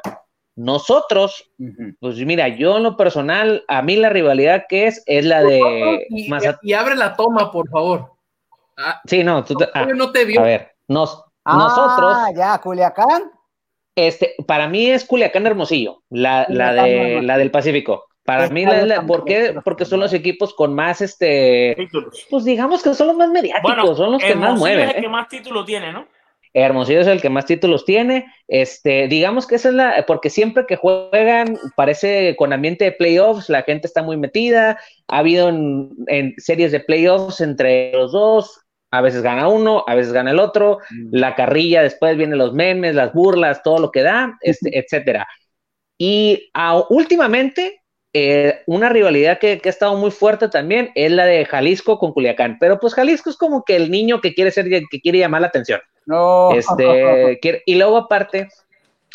Nosotros, 0.56 1.50
Ujú. 1.58 1.94
pues 2.00 2.16
mira, 2.18 2.48
yo 2.48 2.78
en 2.78 2.82
lo 2.82 2.96
personal, 2.96 3.64
a 3.68 3.80
mí 3.82 3.94
la 3.96 4.08
rivalidad 4.10 4.64
que 4.68 4.88
es, 4.88 5.02
es 5.06 5.24
la 5.24 5.42
de 5.42 6.06
y, 6.10 6.28
Mazat- 6.28 6.58
y 6.62 6.72
abre 6.72 6.96
la 6.96 7.14
toma, 7.14 7.52
por 7.52 7.68
favor. 7.70 8.12
Ah, 8.76 9.00
Sí, 9.06 9.22
no, 9.22 9.44
tú 9.44 9.54
te- 9.54 9.68
ah, 9.72 9.86
no 9.86 10.10
te 10.10 10.24
vio. 10.24 10.40
a 10.40 10.44
ver, 10.44 10.72
nos, 10.88 11.22
Ah, 11.44 11.56
nosotros, 11.56 12.18
ya, 12.36 12.58
Culiacán. 12.58 13.30
este, 13.96 14.34
para 14.46 14.68
mí 14.68 14.90
es 14.90 15.04
Culiacán 15.04 15.46
Hermosillo, 15.46 16.02
la, 16.10 16.44
la, 16.48 16.72
de, 16.72 16.92
Hermosillo. 16.96 17.22
la 17.22 17.38
del 17.38 17.50
Pacífico. 17.50 18.04
Para 18.28 18.48
mí, 18.50 18.64
la, 18.66 18.84
la- 18.84 19.02
¿por 19.06 19.24
qué? 19.24 19.54
Porque 19.64 19.84
son 19.86 20.00
los 20.00 20.12
equipos 20.12 20.54
con 20.54 20.74
más, 20.74 21.00
este, 21.00 21.74
Títulos. 21.76 22.26
pues 22.30 22.44
digamos 22.44 22.82
que 22.82 22.94
son 22.94 23.06
los 23.08 23.16
más 23.16 23.30
mediáticos, 23.30 23.62
Bueno, 23.62 23.94
son 23.96 24.12
los 24.12 24.22
que 24.22 24.34
más 24.34 24.50
Hermosillo 24.52 24.58
mueven. 24.58 24.88
es 24.88 24.90
el 24.90 24.98
¿eh? 24.98 25.02
que 25.02 25.08
más 25.08 25.28
títulos 25.28 25.66
tiene, 25.66 25.92
¿no? 25.92 26.06
Hermosillo 26.54 27.00
es 27.00 27.06
el 27.06 27.20
que 27.20 27.30
más 27.30 27.46
títulos 27.46 27.84
tiene. 27.84 28.26
Este, 28.48 29.06
digamos 29.08 29.46
que 29.46 29.54
esa 29.56 29.68
es 29.68 29.74
la, 29.74 30.04
porque 30.06 30.30
siempre 30.30 30.66
que 30.66 30.76
juegan, 30.76 31.58
parece 31.76 32.34
con 32.36 32.52
ambiente 32.52 32.84
de 32.86 32.92
playoffs, 32.92 33.48
la 33.48 33.62
gente 33.62 33.86
está 33.86 34.02
muy 34.02 34.16
metida. 34.16 34.78
Ha 35.08 35.18
habido 35.18 35.48
en, 35.50 35.90
en 36.06 36.34
series 36.38 36.72
de 36.72 36.80
playoffs 36.80 37.40
entre 37.40 37.92
los 37.92 38.12
dos, 38.12 38.60
a 38.90 39.02
veces 39.02 39.22
gana 39.22 39.48
uno, 39.48 39.84
a 39.86 39.94
veces 39.94 40.12
gana 40.12 40.30
el 40.30 40.38
otro. 40.40 40.78
La 41.10 41.34
carrilla, 41.34 41.82
después 41.82 42.16
vienen 42.16 42.38
los 42.38 42.54
memes, 42.54 42.94
las 42.94 43.12
burlas, 43.12 43.62
todo 43.62 43.78
lo 43.78 43.90
que 43.90 44.02
da, 44.02 44.36
este, 44.40 44.70
etcétera. 44.78 45.26
Y 45.98 46.50
ah, 46.54 46.82
últimamente, 46.90 47.77
eh, 48.12 48.60
una 48.66 48.88
rivalidad 48.88 49.38
que, 49.38 49.58
que 49.60 49.68
ha 49.68 49.72
estado 49.72 49.96
muy 49.96 50.10
fuerte 50.10 50.48
también 50.48 50.90
es 50.94 51.12
la 51.12 51.26
de 51.26 51.44
Jalisco 51.44 51.98
con 51.98 52.12
Culiacán. 52.12 52.56
Pero 52.60 52.80
pues 52.80 52.94
Jalisco 52.94 53.30
es 53.30 53.36
como 53.36 53.64
que 53.64 53.76
el 53.76 53.90
niño 53.90 54.20
que 54.20 54.34
quiere 54.34 54.50
ser, 54.50 54.66
que 54.68 55.00
quiere 55.00 55.18
llamar 55.18 55.42
la 55.42 55.48
atención. 55.48 55.80
No. 56.06 56.50
Este, 56.50 57.38
quiere- 57.42 57.62
y 57.66 57.74
luego 57.76 57.96
aparte, 57.98 58.48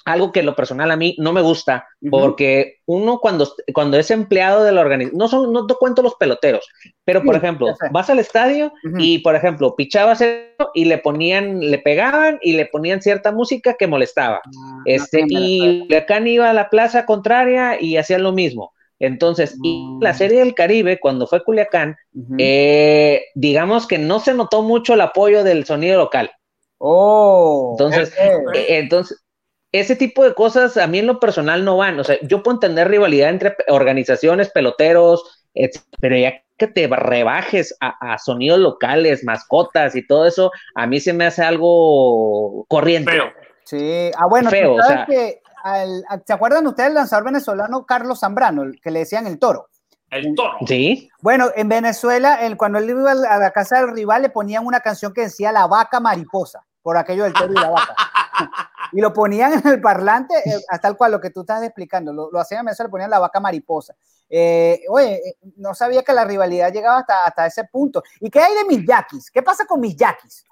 algo 0.06 0.32
que 0.34 0.42
en 0.42 0.46
lo 0.48 0.56
personal 0.56 0.92
a 0.92 0.98
mí 0.98 1.16
no 1.20 1.32
me 1.32 1.42
gusta, 1.42 1.88
porque 2.10 2.78
uno 2.86 3.20
cuando, 3.20 3.50
cuando 3.74 3.98
es 3.98 4.12
empleado 4.12 4.64
de 4.64 4.74
la 4.74 4.82
organización, 4.82 5.18
no 5.18 5.28
son, 5.30 5.54
no 5.54 5.66
te 5.66 5.76
cuento 5.76 6.02
los 6.02 6.16
peloteros, 6.16 6.68
pero 7.06 7.24
por 7.24 7.36
Sí, 7.36 7.38
ejemplo, 7.38 7.68
vas 7.88 8.10
al 8.10 8.20
estadio 8.20 8.74
y 8.98 9.20
por 9.20 9.36
ejemplo, 9.36 9.76
pichabas 9.78 10.20
eso 10.22 10.72
y 10.74 10.86
le 10.86 10.98
ponían, 10.98 11.60
le 11.62 11.80
pegaban 11.80 12.38
y 12.42 12.54
le 12.54 12.66
ponían 12.66 13.02
cierta 13.02 13.32
música 13.32 13.76
que 13.80 13.88
molestaba. 13.88 14.42
Este, 14.84 15.22
no, 15.22 15.28
no, 15.28 15.40
no, 15.40 15.46
y 15.46 15.80
Culiacán 15.88 16.28
iba 16.28 16.50
a 16.50 16.54
la 16.54 16.70
plaza 16.70 17.06
contraria 17.06 17.82
y 17.82 17.96
hacían 17.98 18.24
lo 18.24 18.34
mismo. 18.34 18.74
Entonces, 19.06 19.58
y 19.64 19.84
Mm. 19.86 20.02
la 20.02 20.14
serie 20.14 20.40
del 20.40 20.56
Caribe, 20.56 21.00
cuando 21.00 21.28
fue 21.28 21.44
Culiacán, 21.44 21.96
eh, 22.38 23.26
digamos 23.36 23.86
que 23.88 23.98
no 23.98 24.20
se 24.20 24.34
notó 24.34 24.62
mucho 24.62 24.94
el 24.94 25.02
apoyo 25.02 25.44
del 25.44 25.66
sonido 25.66 25.98
local. 25.98 26.32
Oh. 26.78 27.72
Entonces, 27.78 28.10
ok. 28.14 28.56
eh, 28.56 28.66
entonces, 28.80 29.24
ese 29.72 29.96
tipo 29.96 30.24
de 30.24 30.34
cosas 30.34 30.78
a 30.78 30.88
mí 30.88 31.00
en 31.00 31.08
lo 31.08 31.20
personal 31.20 31.66
no 31.66 31.78
van. 31.78 32.00
O 32.00 32.04
sea, 32.04 32.18
yo 32.22 32.44
puedo 32.44 32.56
entender 32.58 32.88
rivalidad 32.88 33.30
entre 33.30 33.56
organizaciones, 33.70 34.50
peloteros, 34.52 35.46
etc., 35.54 35.82
pero 36.00 36.16
ya 36.18 36.34
que 36.58 36.68
te 36.68 36.88
rebajes 36.88 37.76
a, 37.82 38.14
a 38.14 38.18
sonidos 38.20 38.60
locales, 38.60 39.24
mascotas 39.24 39.96
y 39.96 40.06
todo 40.06 40.28
eso, 40.28 40.52
a 40.76 40.86
mí 40.86 41.00
se 41.00 41.12
me 41.14 41.26
hace 41.26 41.42
algo 41.44 42.66
corriente. 42.70 43.12
Feo. 43.12 43.26
Sí, 43.66 44.12
ah, 44.18 44.28
bueno, 44.30 44.50
tú 44.50 44.56
Feo, 44.56 44.74
o 44.76 44.82
sabes 44.82 44.96
sea- 44.96 45.06
que 45.08 45.42
al- 45.64 46.04
a- 46.10 46.20
¿se 46.26 46.34
acuerdan 46.34 46.68
ustedes 46.68 46.90
del 46.90 46.96
lanzador 46.96 47.26
venezolano 47.26 47.86
Carlos 47.86 48.20
Zambrano, 48.20 48.64
el 48.64 48.80
que 48.82 48.92
le 48.92 49.00
decían 49.00 49.26
el 49.26 49.40
toro? 49.40 49.70
El 50.10 50.36
toro. 50.36 50.58
Sí, 50.68 51.10
Bueno, 51.22 51.50
en 51.56 51.70
Venezuela, 51.70 52.36
el- 52.46 52.56
cuando 52.58 52.78
él 52.78 52.90
iba 52.90 53.12
a 53.12 53.38
la 53.40 53.52
casa 53.52 53.78
del 53.80 53.92
rival, 53.94 54.22
le 54.22 54.30
ponían 54.30 54.66
una 54.66 54.82
canción 54.82 55.12
que 55.14 55.22
decía 55.22 55.52
La 55.52 55.66
vaca 55.66 56.00
mariposa, 56.00 56.64
por 56.84 56.98
aquello 56.98 57.24
del 57.24 57.34
toro 57.34 57.52
y 57.52 57.56
la 57.56 57.70
vaca. 57.72 57.96
y 58.92 59.02
lo 59.02 59.12
ponían 59.14 59.54
en 59.54 59.68
el 59.68 59.82
parlante, 59.82 60.36
eh, 60.46 60.62
hasta 60.70 60.88
el 60.88 60.98
cual 60.98 61.14
lo 61.14 61.20
que 61.20 61.32
tú 61.32 61.42
estás 61.42 61.64
explicando, 61.64 62.14
lo, 62.14 62.30
lo 62.32 62.40
hacían 62.40 62.60
en 62.60 62.66
Venezuela, 62.66 62.88
le 62.88 62.92
ponían 62.92 63.10
La 63.10 63.20
vaca 63.20 63.40
mariposa. 63.40 63.96
Eh, 64.30 64.82
oye, 64.90 65.16
eh, 65.16 65.36
no 65.58 65.74
sabía 65.74 66.04
que 66.04 66.14
la 66.14 66.26
rivalidad 66.26 66.72
llegaba 66.72 67.00
hasta, 67.00 67.26
hasta 67.26 67.46
ese 67.48 67.64
punto. 67.66 68.04
¿Y 68.20 68.30
qué 68.30 68.40
hay 68.40 68.54
de 68.56 68.66
mis 68.66 68.86
yaquis? 68.88 69.32
¿Qué 69.32 69.42
pasa 69.42 69.66
con 69.66 69.80
mis 69.80 69.96
yaquis? 69.96 70.44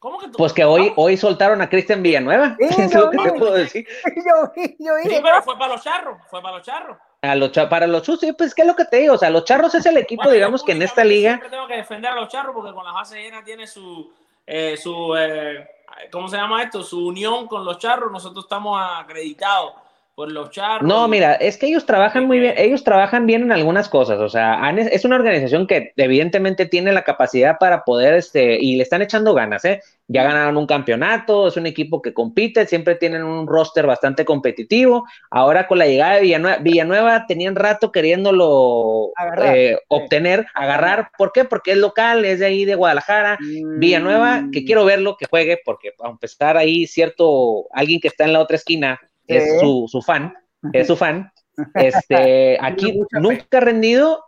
¿Cómo 0.00 0.18
que 0.18 0.28
tú? 0.28 0.38
pues 0.38 0.52
que 0.54 0.64
hoy, 0.64 0.92
hoy 0.96 1.16
soltaron 1.16 1.60
a 1.60 1.68
Cristian 1.68 2.02
Villanueva. 2.02 2.56
Sí, 2.58 2.64
es 2.82 2.94
lo 2.94 3.10
que 3.10 3.18
te 3.18 3.32
puedo 3.34 3.52
decir. 3.52 3.86
yo, 4.16 4.52
yo 4.78 4.92
Sí, 5.04 5.20
pero 5.22 5.42
fue 5.42 5.56
para 5.58 5.74
los 5.74 5.84
charros. 5.84 6.18
Fue 6.28 6.42
para 6.42 6.56
los 6.56 6.66
charros. 6.66 6.96
A 7.22 7.34
los 7.36 7.50
para 7.50 7.86
los 7.86 8.02
chus, 8.02 8.18
sí, 8.18 8.32
pues 8.32 8.54
qué 8.54 8.62
es 8.62 8.68
lo 8.68 8.74
que 8.74 8.86
te 8.86 8.96
digo. 8.96 9.14
O 9.14 9.18
sea, 9.18 9.28
los 9.28 9.44
charros 9.44 9.74
es 9.74 9.84
el 9.84 9.98
equipo, 9.98 10.22
Bueno, 10.22 10.32
digamos, 10.32 10.64
que 10.64 10.72
en 10.72 10.80
esta 10.80 11.04
liga. 11.04 11.32
Siempre 11.32 11.50
tengo 11.50 11.68
que 11.68 11.76
defender 11.76 12.10
a 12.10 12.14
los 12.14 12.28
charros 12.28 12.54
porque 12.54 12.72
con 12.72 12.82
las 12.84 12.94
bases 12.94 13.18
llenas 13.18 13.44
tiene 13.44 13.66
su. 13.66 14.10
eh, 14.46 14.76
su 14.78 15.14
eh, 15.16 15.68
¿Cómo 16.10 16.28
se 16.28 16.38
llama 16.38 16.62
esto? 16.62 16.82
Su 16.82 17.06
unión 17.06 17.46
con 17.46 17.62
los 17.64 17.78
charros. 17.78 18.10
Nosotros 18.10 18.46
estamos 18.46 18.80
acreditados 18.82 19.74
por 20.20 20.30
los 20.30 20.50
charros. 20.50 20.86
No, 20.86 21.08
mira, 21.08 21.32
es 21.32 21.56
que 21.56 21.66
ellos 21.66 21.86
trabajan 21.86 22.26
muy 22.26 22.40
bien, 22.40 22.52
ellos 22.58 22.84
trabajan 22.84 23.24
bien 23.24 23.40
en 23.40 23.52
algunas 23.52 23.88
cosas, 23.88 24.18
o 24.20 24.28
sea, 24.28 24.52
han- 24.62 24.78
es 24.78 25.06
una 25.06 25.16
organización 25.16 25.66
que 25.66 25.94
evidentemente 25.96 26.66
tiene 26.66 26.92
la 26.92 27.04
capacidad 27.04 27.56
para 27.58 27.84
poder, 27.84 28.12
este, 28.12 28.58
y 28.60 28.76
le 28.76 28.82
están 28.82 29.00
echando 29.00 29.32
ganas, 29.32 29.64
¿eh? 29.64 29.80
Ya 30.08 30.24
ganaron 30.24 30.58
un 30.58 30.66
campeonato, 30.66 31.48
es 31.48 31.56
un 31.56 31.64
equipo 31.64 32.02
que 32.02 32.12
compite, 32.12 32.66
siempre 32.66 32.96
tienen 32.96 33.22
un 33.22 33.46
roster 33.46 33.86
bastante 33.86 34.26
competitivo, 34.26 35.06
ahora 35.30 35.66
con 35.66 35.78
la 35.78 35.86
llegada 35.86 36.16
de 36.16 36.20
Villanueva, 36.22 36.58
Villanueva 36.58 37.24
tenían 37.26 37.56
rato 37.56 37.90
queriéndolo 37.90 39.12
Agarrar, 39.16 39.56
eh, 39.56 39.76
sí. 39.78 39.84
obtener, 39.88 40.46
agarrar, 40.52 41.12
¿por 41.16 41.32
qué? 41.32 41.46
Porque 41.46 41.72
es 41.72 41.78
local, 41.78 42.26
es 42.26 42.40
de 42.40 42.46
ahí 42.46 42.66
de 42.66 42.74
Guadalajara, 42.74 43.38
Villanueva, 43.78 44.42
mm, 44.42 44.50
que 44.50 44.66
quiero 44.66 44.84
verlo, 44.84 45.16
que 45.16 45.24
juegue, 45.30 45.58
porque 45.64 45.92
aunque 46.00 46.26
estar 46.26 46.58
ahí 46.58 46.86
cierto, 46.86 47.68
alguien 47.72 48.00
que 48.00 48.08
está 48.08 48.24
en 48.24 48.34
la 48.34 48.40
otra 48.40 48.56
esquina. 48.56 49.00
Es 49.36 49.60
su, 49.60 49.86
su 49.88 50.02
fan, 50.02 50.34
es 50.72 50.86
su 50.86 50.96
fan, 50.96 51.30
este, 51.74 52.58
aquí 52.60 53.00
nunca 53.12 53.58
ha 53.58 53.60
rendido 53.60 54.24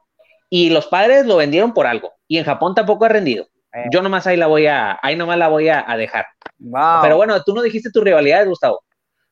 y 0.48 0.70
los 0.70 0.86
padres 0.86 1.26
lo 1.26 1.36
vendieron 1.36 1.72
por 1.72 1.86
algo 1.86 2.12
y 2.28 2.38
en 2.38 2.44
Japón 2.44 2.74
tampoco 2.74 3.04
ha 3.04 3.08
rendido. 3.08 3.48
Eh. 3.72 3.84
Yo 3.90 4.02
nomás 4.02 4.26
ahí 4.26 4.36
la 4.36 4.46
voy 4.46 4.66
a, 4.66 4.98
ahí 5.02 5.16
nomás 5.16 5.38
la 5.38 5.48
voy 5.48 5.68
a, 5.68 5.84
a 5.86 5.96
dejar. 5.96 6.26
wow. 6.58 7.00
Pero 7.02 7.16
bueno, 7.16 7.42
tú 7.42 7.54
no 7.54 7.62
dijiste 7.62 7.90
tus 7.90 8.04
rivalidades, 8.04 8.48
Gustavo. 8.48 8.80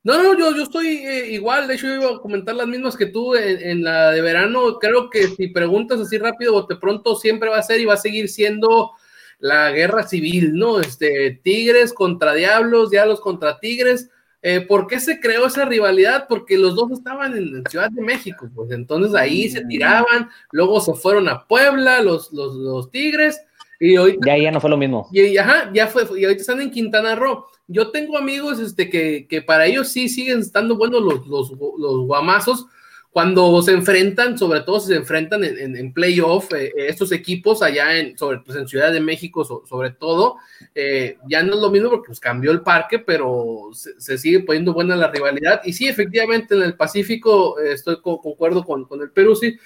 No, 0.03 0.23
no, 0.23 0.39
yo, 0.39 0.57
yo 0.57 0.62
estoy 0.62 0.89
eh, 0.89 1.33
igual, 1.33 1.68
de 1.68 1.75
hecho 1.75 1.87
yo 1.87 1.97
iba 1.97 2.11
a 2.16 2.21
comentar 2.21 2.55
las 2.55 2.66
mismas 2.66 2.97
que 2.97 3.07
tú 3.07 3.35
en, 3.35 3.61
en 3.61 3.85
la 3.85 4.12
de 4.12 4.23
verano, 4.23 4.79
creo 4.81 5.11
que 5.11 5.27
si 5.29 5.49
preguntas 5.49 6.01
así 6.01 6.16
rápido, 6.16 6.55
bote 6.55 6.77
pronto 6.77 7.16
siempre 7.16 7.51
va 7.51 7.59
a 7.59 7.62
ser 7.62 7.81
y 7.81 7.85
va 7.85 7.95
a 7.95 7.99
seguir 7.99 8.31
siendo 8.31 8.93
la 9.41 9.71
guerra 9.73 10.07
civil, 10.07 10.55
¿no? 10.55 10.81
Este, 10.81 11.41
Tigres 11.43 11.93
contra 11.93 12.35
Diablos, 12.35 12.91
Diablos 12.91 13.21
contra 13.21 13.59
Tigres. 13.59 14.11
Eh, 14.43 14.62
¿Por 14.62 14.86
qué 14.86 14.99
se 15.01 15.20
creó 15.20 15.47
esa 15.47 15.66
rivalidad? 15.66 16.26
Porque 16.28 16.57
los 16.57 16.74
dos 16.74 16.91
estaban 16.93 17.36
en 17.36 17.62
Ciudad 17.68 17.91
de 17.91 18.01
México, 18.03 18.49
pues 18.55 18.70
entonces 18.70 19.14
ahí 19.14 19.49
se 19.51 19.64
tiraban, 19.66 20.30
luego 20.51 20.80
se 20.80 20.95
fueron 20.95 21.28
a 21.28 21.47
Puebla 21.47 22.01
los, 22.03 22.32
los, 22.32 22.55
los 22.55 22.91
Tigres 22.91 23.38
y 23.78 23.99
hoy 23.99 24.18
Ya, 24.24 24.38
ya 24.38 24.51
no 24.51 24.61
fue 24.61 24.70
lo 24.70 24.78
mismo. 24.78 25.09
y, 25.12 25.20
y 25.22 25.36
ajá, 25.38 25.70
ya 25.74 25.86
fue, 25.88 26.05
y 26.18 26.24
ahorita 26.24 26.41
están 26.41 26.61
en 26.62 26.70
Quintana 26.70 27.14
Roo. 27.16 27.45
Yo 27.68 27.91
tengo 27.91 28.16
amigos 28.16 28.59
este, 28.61 28.88
que, 28.88 29.26
que 29.28 29.43
para 29.43 29.66
ellos 29.66 29.88
sí 29.88 30.09
siguen 30.09 30.41
estando 30.41 30.74
buenos 30.76 31.03
los, 31.03 31.26
los, 31.26 31.51
los 31.78 32.07
guamazos 32.07 32.66
cuando 33.11 33.61
se 33.61 33.73
enfrentan, 33.73 34.39
sobre 34.39 34.61
todo 34.61 34.79
si 34.79 34.89
se 34.89 34.95
enfrentan 34.95 35.43
en, 35.43 35.59
en, 35.59 35.77
en 35.77 35.93
playoff, 35.93 36.53
eh, 36.55 36.73
estos 36.77 37.11
equipos 37.11 37.61
allá 37.61 37.99
en, 37.99 38.17
sobre, 38.17 38.39
pues 38.39 38.57
en 38.57 38.69
Ciudad 38.69 38.93
de 38.93 39.01
México, 39.01 39.45
so, 39.45 39.65
sobre 39.67 39.91
todo, 39.91 40.37
eh, 40.75 41.19
ya 41.29 41.43
no 41.43 41.55
es 41.55 41.61
lo 41.61 41.71
mismo 41.71 41.91
porque 41.91 42.07
pues, 42.07 42.21
cambió 42.21 42.53
el 42.53 42.63
parque, 42.63 43.01
pero 43.01 43.71
se, 43.73 44.17
sigue 44.17 44.41
poniendo 44.41 44.73
buena 44.73 44.95
la 44.95 45.11
rivalidad. 45.11 45.61
Y 45.65 45.73
sí, 45.73 45.89
efectivamente, 45.89 46.55
en 46.55 46.63
el 46.63 46.77
Pacífico 46.77 47.59
eh, 47.59 47.73
estoy 47.73 48.01
con, 48.01 48.19
concuerdo 48.19 48.65
con, 48.65 48.85
con 48.85 49.01
el 49.01 49.11
Perú, 49.11 49.35
sí, 49.35 49.57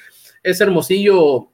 es 0.42 0.61
Hermosillo, 0.61 1.51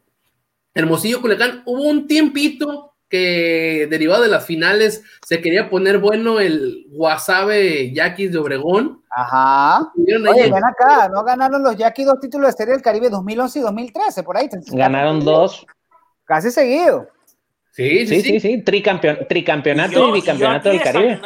Hermosillo 0.72 1.20
Culiacán. 1.20 1.62
Hubo 1.66 1.82
un 1.82 2.06
tiempito 2.06 2.89
que 3.10 3.88
derivado 3.90 4.22
de 4.22 4.28
las 4.28 4.46
finales 4.46 5.02
se 5.26 5.42
quería 5.42 5.68
poner 5.68 5.98
bueno 5.98 6.40
el 6.40 6.86
Wasabe 6.92 7.92
Yaquis 7.92 8.32
de 8.32 8.38
Obregón. 8.38 9.02
Ajá. 9.10 9.92
Oye, 9.96 10.50
ven 10.50 10.64
acá, 10.64 11.08
¿no 11.08 11.24
ganaron 11.24 11.62
los 11.62 11.76
Yaquis 11.76 12.06
dos 12.06 12.20
títulos 12.20 12.46
de 12.46 12.56
Serie 12.56 12.74
del 12.74 12.82
Caribe 12.82 13.10
2011 13.10 13.58
y 13.58 13.62
2013? 13.62 14.22
Por 14.22 14.36
ahí. 14.36 14.48
Ganaron 14.68 15.24
dos. 15.24 15.66
Casi 16.24 16.50
seguido. 16.52 17.08
Sí, 17.72 18.06
sí, 18.06 18.20
sí, 18.20 18.22
sí, 18.22 18.40
sí. 18.40 18.62
Tricampeon, 18.62 19.26
tricampeonato 19.28 19.92
y, 19.92 19.94
yo, 19.94 20.08
y 20.08 20.12
bicampeonato 20.12 20.68
y 20.68 20.72
del 20.72 20.82
Caribe. 20.82 21.20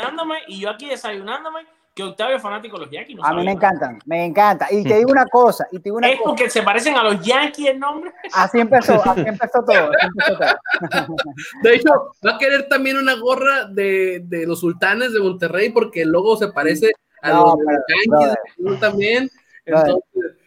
Y 0.48 0.60
yo 0.60 0.70
aquí 0.70 0.88
desayunándome 0.88 1.60
que 1.94 2.02
Octavio 2.02 2.36
es 2.36 2.42
fanático 2.42 2.76
de 2.76 2.86
los 2.86 2.92
Yankees. 2.92 3.18
a 3.22 3.32
mí 3.34 3.44
me 3.44 3.52
encantan, 3.52 3.98
me 4.04 4.24
encanta. 4.24 4.66
Y 4.70 4.82
te 4.82 4.98
digo 4.98 5.12
una 5.12 5.26
cosa, 5.26 5.66
y 5.70 5.76
te 5.78 5.84
digo 5.84 5.98
una 5.98 6.10
¿Es 6.10 6.18
porque 6.22 6.50
se 6.50 6.62
parecen 6.62 6.96
a 6.96 7.04
los 7.04 7.24
Yankees 7.24 7.68
el 7.68 7.78
nombre? 7.78 8.12
Así 8.32 8.58
empezó, 8.58 9.00
así 9.08 9.22
empezó 9.24 9.64
todo. 9.64 9.90
De 11.62 11.74
hecho, 11.74 12.10
va 12.26 12.34
a 12.34 12.38
querer 12.38 12.68
también 12.68 12.96
una 12.96 13.14
gorra 13.14 13.66
de, 13.66 14.22
de 14.24 14.44
los 14.44 14.60
sultanes 14.60 15.12
de 15.12 15.20
Monterrey 15.20 15.70
porque 15.70 16.02
el 16.02 16.08
logo 16.08 16.36
se 16.36 16.48
parece 16.48 16.90
a 17.22 17.32
los 17.32 17.54
Yankees 18.08 18.80
también. 18.80 19.30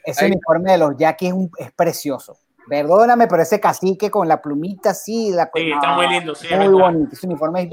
ese 0.03 0.25
uniforme 0.25 0.73
de 0.73 0.77
los 0.79 0.97
Yankees 0.97 1.33
es, 1.33 1.67
es 1.67 1.71
precioso. 1.71 2.37
Perdóname, 2.68 3.28
pero 3.28 3.41
ese 3.41 3.59
cacique 3.59 4.11
con 4.11 4.28
la 4.28 4.41
plumita 4.41 4.93
sí, 4.93 5.32
la 5.32 5.49
Sí, 5.53 5.72
está 5.72 5.95
muy 5.95 6.07
lindo, 6.07 6.36
sí. 6.36 6.47
Muy 6.53 6.68
bonito, 6.68 7.13
ese 7.13 7.26
uniforme 7.26 7.63
es 7.63 7.70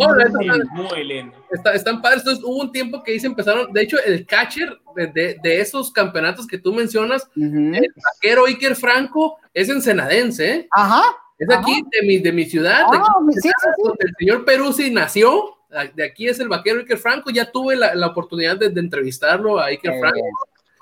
muy, 0.72 1.04
lindo. 1.04 1.36
Está, 1.50 1.74
están 1.74 2.00
padres. 2.00 2.20
Entonces, 2.20 2.44
hubo 2.44 2.60
un 2.60 2.72
tiempo 2.72 3.02
que 3.02 3.12
ahí 3.12 3.20
se 3.20 3.26
empezaron, 3.26 3.72
de 3.72 3.82
hecho, 3.82 3.96
el 4.04 4.24
catcher 4.26 4.78
de, 4.94 5.38
de, 5.42 5.60
esos 5.60 5.90
campeonatos 5.92 6.46
que 6.46 6.58
tú 6.58 6.72
mencionas, 6.72 7.28
el 7.34 7.92
vaquero 8.14 8.46
Iker 8.46 8.76
Franco, 8.76 9.38
es 9.52 9.68
ensenadense, 9.68 10.54
¿eh? 10.54 10.68
Ajá. 10.70 11.02
Es 11.38 11.50
aquí 11.50 11.82
de 11.90 12.06
mi, 12.06 12.18
de 12.18 12.32
mi 12.32 12.44
ciudad, 12.44 12.78
de 12.90 12.96
ah, 12.96 13.08
aquí, 13.18 13.50
donde 13.82 14.04
el 14.06 14.14
señor 14.18 14.44
Peruzzi 14.44 14.90
nació. 14.90 15.50
De 15.94 16.04
aquí 16.04 16.28
es 16.28 16.38
el 16.38 16.48
vaquero 16.48 16.78
Iker 16.80 16.98
Franco. 16.98 17.30
Ya 17.30 17.50
tuve 17.50 17.74
la, 17.74 17.94
la 17.96 18.06
oportunidad 18.06 18.56
de, 18.56 18.70
de, 18.70 18.80
entrevistarlo 18.80 19.58
a 19.58 19.66
Iker 19.66 19.98
Franco. 19.98 20.20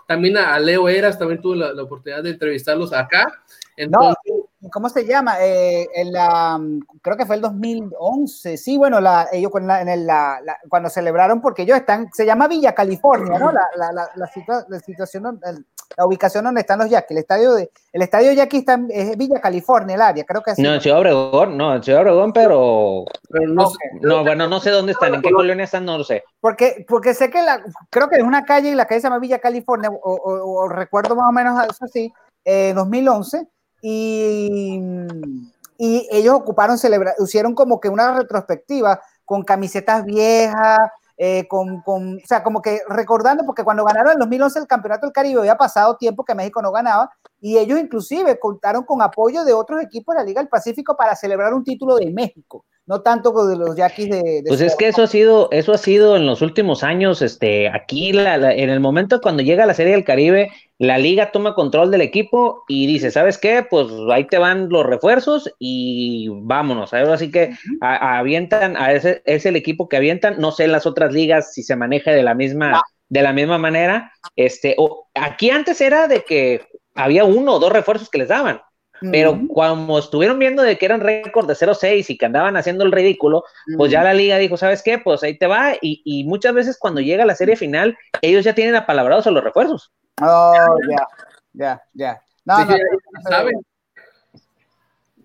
También 0.06 0.36
a, 0.36 0.58
Leo 0.58 0.90
Eras, 0.90 1.18
también 1.18 1.40
tuve 1.40 1.56
la, 1.56 1.72
la 1.72 1.82
oportunidad 1.82 2.22
de 2.22 2.30
entrevistarlos 2.30 2.92
acá. 2.92 3.42
Entonces, 3.76 4.16
no, 4.60 4.68
¿cómo 4.70 4.88
se 4.88 5.06
llama? 5.06 5.36
Eh, 5.40 5.88
en 5.94 6.12
la, 6.12 6.60
creo 7.00 7.16
que 7.16 7.26
fue 7.26 7.36
el 7.36 7.42
2011, 7.42 8.56
sí, 8.56 8.76
bueno, 8.76 9.00
la, 9.00 9.28
ellos 9.32 9.50
en 9.54 9.88
el, 9.88 10.06
la, 10.06 10.40
cuando 10.68 10.90
celebraron, 10.90 11.40
porque 11.40 11.62
ellos 11.62 11.78
están, 11.78 12.10
se 12.12 12.26
llama 12.26 12.48
Villa 12.48 12.74
California, 12.74 13.38
¿no? 13.38 13.52
La, 13.52 13.66
la 14.14 14.80
situación, 14.80 15.40
la 15.96 16.06
ubicación 16.06 16.44
donde 16.44 16.60
están 16.60 16.78
los 16.78 16.88
Yaquis, 16.88 17.10
el 17.10 17.18
estadio 17.18 17.52
de, 17.54 17.70
el 17.92 18.02
estadio 18.02 18.32
Yaquis 18.32 18.60
está 18.60 18.74
en 18.74 18.88
es 18.90 19.16
Villa 19.16 19.40
California, 19.40 19.94
el 19.94 20.02
área, 20.02 20.24
creo 20.24 20.42
que 20.42 20.52
así. 20.52 20.62
No, 20.62 20.74
en 20.74 20.80
Ciudad 20.80 20.98
Obregón, 20.98 21.56
no, 21.56 21.74
en 21.74 21.82
Ciudad 21.82 22.02
Obregón, 22.02 22.32
pero, 22.32 23.04
pero 23.30 23.48
no, 23.48 23.64
okay. 23.64 23.88
no, 24.00 24.22
bueno, 24.22 24.48
no 24.48 24.60
sé 24.60 24.70
dónde 24.70 24.92
están, 24.92 25.14
en 25.14 25.22
qué 25.22 25.30
colonia 25.30 25.64
están, 25.64 25.84
no 25.84 25.98
lo 25.98 26.04
sé. 26.04 26.24
Porque, 26.40 26.84
porque 26.88 27.14
sé 27.14 27.30
que 27.30 27.42
la, 27.42 27.62
creo 27.90 28.08
que 28.08 28.16
es 28.16 28.22
una 28.22 28.44
calle 28.44 28.70
y 28.70 28.74
la 28.74 28.86
calle 28.86 29.00
se 29.00 29.06
llama 29.06 29.18
Villa 29.18 29.38
California, 29.38 29.90
o, 29.90 29.96
o, 30.14 30.62
o 30.64 30.68
recuerdo 30.68 31.16
más 31.16 31.28
o 31.28 31.32
menos 31.32 31.62
eso 31.64 31.84
así, 31.84 32.12
eh, 32.44 32.72
2011, 32.74 33.46
y, 33.82 34.80
y 35.76 36.08
ellos 36.10 36.34
ocuparon, 36.34 36.78
celebra, 36.78 37.14
hicieron 37.18 37.54
como 37.54 37.80
que 37.80 37.88
una 37.88 38.16
retrospectiva 38.16 39.00
con 39.24 39.42
camisetas 39.42 40.04
viejas, 40.04 40.78
eh, 41.18 41.46
con, 41.48 41.82
con, 41.82 42.16
o 42.16 42.26
sea, 42.26 42.42
como 42.42 42.62
que 42.62 42.80
recordando, 42.88 43.44
porque 43.44 43.64
cuando 43.64 43.84
ganaron 43.84 44.12
en 44.12 44.18
2011 44.18 44.60
el 44.60 44.66
Campeonato 44.66 45.06
del 45.06 45.12
Caribe 45.12 45.40
había 45.40 45.56
pasado 45.56 45.96
tiempo 45.96 46.24
que 46.24 46.34
México 46.34 46.62
no 46.62 46.72
ganaba, 46.72 47.10
y 47.40 47.58
ellos 47.58 47.78
inclusive 47.78 48.38
contaron 48.38 48.84
con 48.84 49.02
apoyo 49.02 49.44
de 49.44 49.52
otros 49.52 49.82
equipos 49.82 50.14
de 50.14 50.20
la 50.20 50.24
Liga 50.24 50.40
del 50.40 50.48
Pacífico 50.48 50.96
para 50.96 51.14
celebrar 51.16 51.52
un 51.52 51.64
título 51.64 51.96
de 51.96 52.10
México 52.10 52.64
no 52.86 53.00
tanto 53.02 53.32
con 53.32 53.58
los 53.58 53.76
yaquis 53.76 54.10
de, 54.10 54.22
de, 54.22 54.44
Pues 54.46 54.60
es 54.60 54.74
que 54.76 54.88
eso 54.88 55.02
ha 55.02 55.06
sido, 55.06 55.48
eso 55.52 55.72
ha 55.72 55.78
sido 55.78 56.16
en 56.16 56.26
los 56.26 56.42
últimos 56.42 56.82
años, 56.82 57.22
este, 57.22 57.68
aquí 57.68 58.12
la, 58.12 58.36
la, 58.36 58.52
en 58.52 58.70
el 58.70 58.80
momento 58.80 59.20
cuando 59.20 59.42
llega 59.42 59.66
la 59.66 59.74
Serie 59.74 59.92
del 59.92 60.04
Caribe, 60.04 60.50
la 60.82 60.98
liga 60.98 61.30
toma 61.30 61.54
control 61.54 61.92
del 61.92 62.00
equipo 62.00 62.64
y 62.66 62.88
dice, 62.88 63.12
¿sabes 63.12 63.38
qué? 63.38 63.64
Pues 63.68 63.86
ahí 64.10 64.26
te 64.26 64.38
van 64.38 64.68
los 64.68 64.84
refuerzos 64.84 65.48
y 65.60 66.28
vámonos. 66.28 66.92
Así 66.92 67.30
que 67.30 67.52
a, 67.80 67.94
a 67.94 68.18
avientan, 68.18 68.76
a 68.76 68.92
ese 68.92 69.22
es 69.24 69.46
el 69.46 69.54
equipo 69.54 69.88
que 69.88 69.96
avientan. 69.96 70.40
No 70.40 70.50
sé 70.50 70.64
en 70.64 70.72
las 70.72 70.84
otras 70.84 71.12
ligas 71.12 71.54
si 71.54 71.62
se 71.62 71.76
maneja 71.76 72.10
de 72.10 72.24
la 72.24 72.34
misma, 72.34 72.82
de 73.08 73.22
la 73.22 73.32
misma 73.32 73.58
manera. 73.58 74.10
Este, 74.34 74.74
o, 74.76 75.08
aquí 75.14 75.50
antes 75.50 75.80
era 75.80 76.08
de 76.08 76.24
que 76.24 76.66
había 76.96 77.24
uno 77.24 77.54
o 77.54 77.58
dos 77.60 77.72
refuerzos 77.72 78.10
que 78.10 78.18
les 78.18 78.28
daban. 78.28 78.60
Pero 79.10 79.40
cuando 79.48 79.98
estuvieron 79.98 80.38
viendo 80.38 80.62
de 80.62 80.78
que 80.78 80.86
eran 80.86 81.00
récord 81.00 81.46
de 81.46 81.54
0-6 81.54 82.10
y 82.10 82.18
que 82.18 82.26
andaban 82.26 82.56
haciendo 82.56 82.84
el 82.84 82.92
ridículo, 82.92 83.44
pues 83.76 83.90
ya 83.90 84.02
la 84.02 84.14
liga 84.14 84.38
dijo, 84.38 84.56
¿sabes 84.56 84.82
qué? 84.82 84.98
Pues 84.98 85.22
ahí 85.22 85.36
te 85.36 85.46
va. 85.46 85.74
Y, 85.80 86.02
y, 86.04 86.24
muchas 86.24 86.54
veces 86.54 86.78
cuando 86.78 87.00
llega 87.00 87.24
la 87.24 87.34
serie 87.34 87.56
final, 87.56 87.96
ellos 88.20 88.44
ya 88.44 88.54
tienen 88.54 88.76
apalabrados 88.76 89.26
a 89.26 89.30
los 89.30 89.42
refuerzos. 89.42 89.92
Oh, 90.20 90.76
ya, 90.88 91.06
ya, 91.52 91.82
ya. 91.94 92.22
No, 92.44 92.58
de 92.58 92.74
hecho, 92.74 92.76
ya 92.76 93.30
saben. 93.30 93.66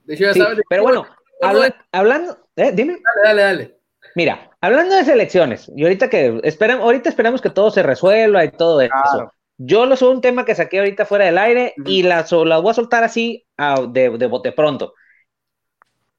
De 0.05 0.13
hecho, 0.13 0.23
ya 0.23 0.33
sí, 0.33 0.39
saben. 0.39 0.59
Pero 0.69 0.83
bueno, 0.83 1.05
habla, 1.41 1.75
hablando, 1.91 2.37
eh, 2.55 2.71
dime. 2.73 2.97
Dale, 3.23 3.27
dale, 3.27 3.41
dale. 3.41 3.77
Mira, 4.15 4.49
hablando 4.61 4.95
de 4.95 5.05
selecciones, 5.05 5.71
y 5.75 5.83
ahorita 5.83 6.09
que 6.09 6.39
esperamos, 6.43 6.83
ahorita 6.85 7.09
esperamos 7.09 7.41
que 7.41 7.49
todo 7.49 7.69
se 7.69 7.83
resuelva 7.83 8.43
y 8.43 8.51
todo 8.51 8.81
eso. 8.81 9.31
Yo 9.57 9.85
lo 9.85 9.95
subo 9.95 10.11
un 10.11 10.21
tema 10.21 10.45
que 10.45 10.55
saqué 10.55 10.79
ahorita 10.79 11.05
fuera 11.05 11.25
del 11.25 11.37
aire 11.37 11.73
uh 11.77 11.81
-huh. 11.81 11.89
y 11.89 12.03
la, 12.03 12.25
la, 12.45 12.59
voy 12.59 12.71
a 12.71 12.73
soltar 12.73 13.03
así 13.03 13.45
uh, 13.57 13.87
de, 13.87 14.09
de 14.17 14.27
bote 14.27 14.51
pronto. 14.51 14.93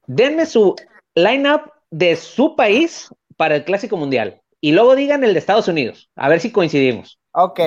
Denme 0.05 0.45
su 0.45 0.75
lineup 1.15 1.71
de 1.89 2.15
su 2.15 2.55
país 2.55 3.09
para 3.37 3.55
el 3.55 3.63
Clásico 3.63 3.95
Mundial 3.97 4.41
y 4.61 4.71
luego 4.73 4.95
digan 4.95 5.23
el 5.23 5.33
de 5.33 5.39
Estados 5.39 5.67
Unidos, 5.67 6.09
a 6.15 6.27
ver 6.29 6.39
si 6.41 6.51
coincidimos. 6.51 7.19
Ok. 7.31 7.59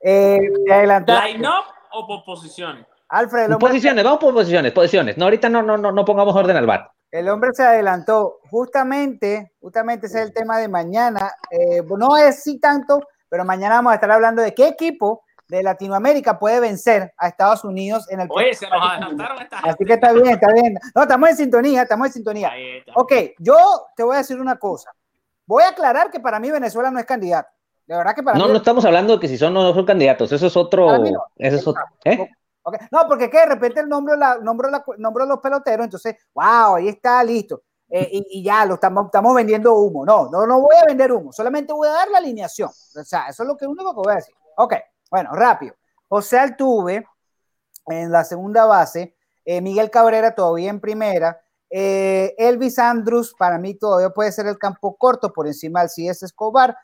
Eh, 0.00 0.38
¿Line-up 0.66 1.64
o 1.92 2.06
por 2.06 2.24
posiciones? 2.24 2.86
Alfred, 3.08 3.50
posiciones, 3.58 4.04
vamos 4.04 4.20
por 4.20 4.34
posiciones, 4.34 4.70
posiciones. 4.72 5.16
No, 5.16 5.24
ahorita 5.24 5.48
no, 5.48 5.62
no, 5.62 5.78
no, 5.78 5.92
no 5.92 6.04
pongamos 6.04 6.36
orden 6.36 6.56
al 6.56 6.66
bar. 6.66 6.90
El 7.10 7.28
hombre 7.30 7.50
se 7.54 7.64
adelantó. 7.64 8.38
Justamente, 8.50 9.52
justamente 9.60 10.06
ese 10.06 10.20
es 10.20 10.26
el 10.26 10.34
tema 10.34 10.58
de 10.58 10.68
mañana. 10.68 11.32
Eh, 11.50 11.82
no 11.82 12.16
es 12.18 12.42
sí 12.42 12.60
tanto, 12.60 13.00
pero 13.28 13.44
mañana 13.44 13.76
vamos 13.76 13.92
a 13.92 13.94
estar 13.96 14.10
hablando 14.10 14.42
de 14.42 14.54
qué 14.54 14.68
equipo 14.68 15.24
de 15.48 15.62
Latinoamérica 15.62 16.38
puede 16.38 16.60
vencer 16.60 17.12
a 17.16 17.28
Estados 17.28 17.64
Unidos 17.64 18.10
en 18.10 18.20
el 18.20 18.28
Oye, 18.30 18.54
se 18.54 18.68
nos 18.68 18.82
adelantaron 18.82 19.40
esta 19.40 19.58
Así 19.60 19.84
que 19.84 19.94
está 19.94 20.12
bien, 20.12 20.28
está 20.28 20.52
bien. 20.52 20.78
No, 20.94 21.02
estamos 21.02 21.30
en 21.30 21.36
sintonía, 21.36 21.82
estamos 21.82 22.08
en 22.08 22.12
sintonía. 22.12 22.52
Ok, 22.94 23.12
yo 23.38 23.56
te 23.96 24.02
voy 24.02 24.14
a 24.14 24.18
decir 24.18 24.40
una 24.40 24.56
cosa. 24.56 24.90
Voy 25.46 25.62
a 25.62 25.68
aclarar 25.68 26.10
que 26.10 26.20
para 26.20 26.38
mí 26.38 26.50
Venezuela 26.50 26.90
no 26.90 26.98
es 26.98 27.06
candidato. 27.06 27.48
De 27.86 27.96
verdad 27.96 28.14
que 28.14 28.22
para 28.22 28.38
no, 28.38 28.44
mí... 28.44 28.50
no 28.50 28.58
estamos 28.58 28.84
hablando 28.84 29.14
de 29.14 29.20
que 29.20 29.28
si 29.28 29.38
son 29.38 29.56
o 29.56 29.62
no 29.62 29.72
son 29.72 29.86
candidatos. 29.86 30.30
Eso 30.30 30.46
es 30.46 30.56
otro. 30.56 30.98
No, 30.98 31.24
eso 31.36 31.56
es 31.56 31.66
otro. 31.66 31.82
¿eh? 32.04 32.28
Okay. 32.62 32.86
No, 32.90 33.08
porque 33.08 33.30
que 33.30 33.38
de 33.38 33.46
repente 33.46 33.80
el 33.80 33.88
nombre, 33.88 34.14
la, 34.14 34.36
nombre, 34.36 34.70
la, 34.70 34.84
nombre 34.98 35.24
de 35.24 35.30
los 35.30 35.38
peloteros, 35.40 35.84
entonces, 35.84 36.16
wow, 36.34 36.76
ahí 36.76 36.88
está 36.88 37.24
listo. 37.24 37.62
Eh, 37.90 38.22
y, 38.30 38.42
ya 38.42 38.66
lo 38.66 38.74
estamos, 38.74 39.06
estamos 39.06 39.34
vendiendo 39.34 39.74
humo. 39.74 40.04
No, 40.04 40.28
no, 40.28 40.46
no 40.46 40.60
voy 40.60 40.76
a 40.76 40.86
vender 40.86 41.12
humo, 41.12 41.32
solamente 41.32 41.72
voy 41.72 41.88
a 41.88 41.92
dar 41.92 42.08
la 42.10 42.18
alineación. 42.18 42.68
O 42.68 43.04
sea, 43.04 43.28
eso 43.28 43.42
es 43.42 43.46
lo 43.46 43.56
que 43.56 43.66
único 43.66 43.90
que 43.94 44.00
voy 44.00 44.12
a 44.12 44.16
decir. 44.16 44.34
Ok, 44.56 44.74
bueno, 45.10 45.30
rápido. 45.32 45.74
José 46.08 46.38
Altuve 46.38 47.06
en 47.86 48.12
la 48.12 48.24
segunda 48.24 48.66
base, 48.66 49.16
eh, 49.44 49.60
Miguel 49.60 49.90
Cabrera 49.90 50.34
todavía 50.34 50.70
en 50.70 50.80
primera, 50.80 51.40
eh, 51.70 52.34
Elvis 52.38 52.78
Andrus 52.78 53.34
para 53.38 53.58
mí 53.58 53.74
todavía 53.74 54.10
puede 54.10 54.32
ser 54.32 54.46
el 54.46 54.58
campo 54.58 54.96
corto 54.96 55.32
por 55.32 55.46
encima 55.46 55.80
del 55.80 55.90
CS 55.90 56.24
Escobar. 56.24 56.76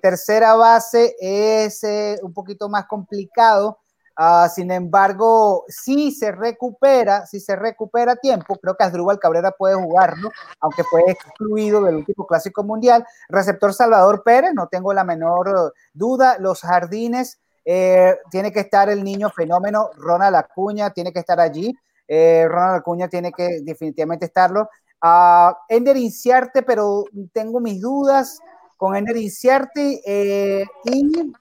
Tercera 0.00 0.54
base 0.54 1.16
es 1.18 1.82
un 2.22 2.32
poquito 2.32 2.68
más 2.68 2.86
complicado. 2.86 3.81
Uh, 4.22 4.48
sin 4.48 4.70
embargo, 4.70 5.64
si 5.66 6.12
se 6.12 6.30
recupera, 6.30 7.26
si 7.26 7.40
se 7.40 7.56
recupera 7.56 8.14
tiempo, 8.14 8.56
creo 8.56 8.76
que 8.76 8.84
Asdrúbal 8.84 9.18
Cabrera 9.18 9.50
puede 9.50 9.74
jugarlo, 9.74 10.30
aunque 10.60 10.84
fue 10.84 11.02
excluido 11.08 11.82
del 11.82 11.96
último 11.96 12.24
clásico 12.26 12.62
mundial. 12.62 13.04
Receptor 13.28 13.74
Salvador 13.74 14.22
Pérez, 14.22 14.52
no 14.54 14.68
tengo 14.68 14.92
la 14.92 15.02
menor 15.02 15.74
duda. 15.92 16.36
Los 16.38 16.60
jardines, 16.60 17.40
eh, 17.64 18.16
tiene 18.30 18.52
que 18.52 18.60
estar 18.60 18.88
el 18.90 19.02
niño 19.02 19.28
fenómeno, 19.30 19.90
Ronald 19.96 20.36
Acuña, 20.36 20.90
tiene 20.90 21.12
que 21.12 21.18
estar 21.18 21.40
allí. 21.40 21.76
Eh, 22.06 22.46
Ronald 22.48 22.76
Acuña 22.76 23.08
tiene 23.08 23.32
que 23.32 23.60
definitivamente 23.62 24.26
estarlo. 24.26 24.68
Uh, 25.02 25.52
Ender 25.68 25.96
Inciarte, 25.96 26.62
pero 26.62 27.06
tengo 27.32 27.58
mis 27.58 27.80
dudas 27.80 28.38
con 28.76 28.94
Ender 28.94 29.16
Inciarte 29.16 30.00
eh, 30.06 30.64
y 30.84 31.32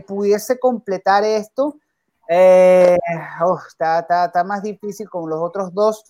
pudiese 0.00 0.58
completar 0.58 1.24
esto. 1.24 1.76
Eh, 2.28 2.96
está, 3.68 4.00
está, 4.00 4.24
está, 4.26 4.44
más 4.44 4.62
difícil 4.62 5.08
con 5.08 5.28
los 5.30 5.40
otros 5.40 5.72
dos, 5.72 6.04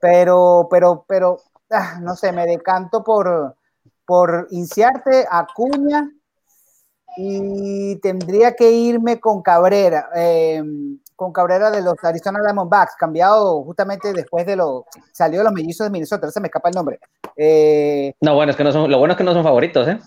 pero, 0.00 0.66
pero, 0.70 1.04
pero, 1.06 1.38
ah, 1.70 1.98
no 2.00 2.16
sé, 2.16 2.32
me 2.32 2.46
decanto 2.46 3.04
por, 3.04 3.56
por 4.04 4.48
Inciarte, 4.50 5.26
Acuña 5.30 6.10
y 7.16 7.96
tendría 7.96 8.54
que 8.54 8.70
irme 8.70 9.20
con 9.20 9.42
Cabrera, 9.42 10.08
eh, 10.14 10.62
con 11.20 11.34
Cabrera 11.34 11.70
de 11.70 11.82
los 11.82 12.02
Arizona 12.02 12.40
Diamondbacks, 12.40 12.96
cambiado 12.96 13.62
justamente 13.62 14.14
después 14.14 14.46
de 14.46 14.56
lo, 14.56 14.86
salió 15.12 15.40
de 15.40 15.44
los 15.44 15.52
mellizos 15.52 15.86
de 15.86 15.90
Minnesota, 15.90 16.30
se 16.30 16.40
me 16.40 16.46
escapa 16.46 16.70
el 16.70 16.74
nombre. 16.74 16.98
Eh, 17.36 18.14
no, 18.22 18.34
bueno, 18.34 18.52
es 18.52 18.56
que 18.56 18.64
no 18.64 18.72
son, 18.72 18.90
lo 18.90 18.96
bueno 18.96 19.12
es 19.12 19.18
que 19.18 19.24
no 19.24 19.34
son 19.34 19.42
favoritos, 19.42 19.86
¿eh? 19.86 19.98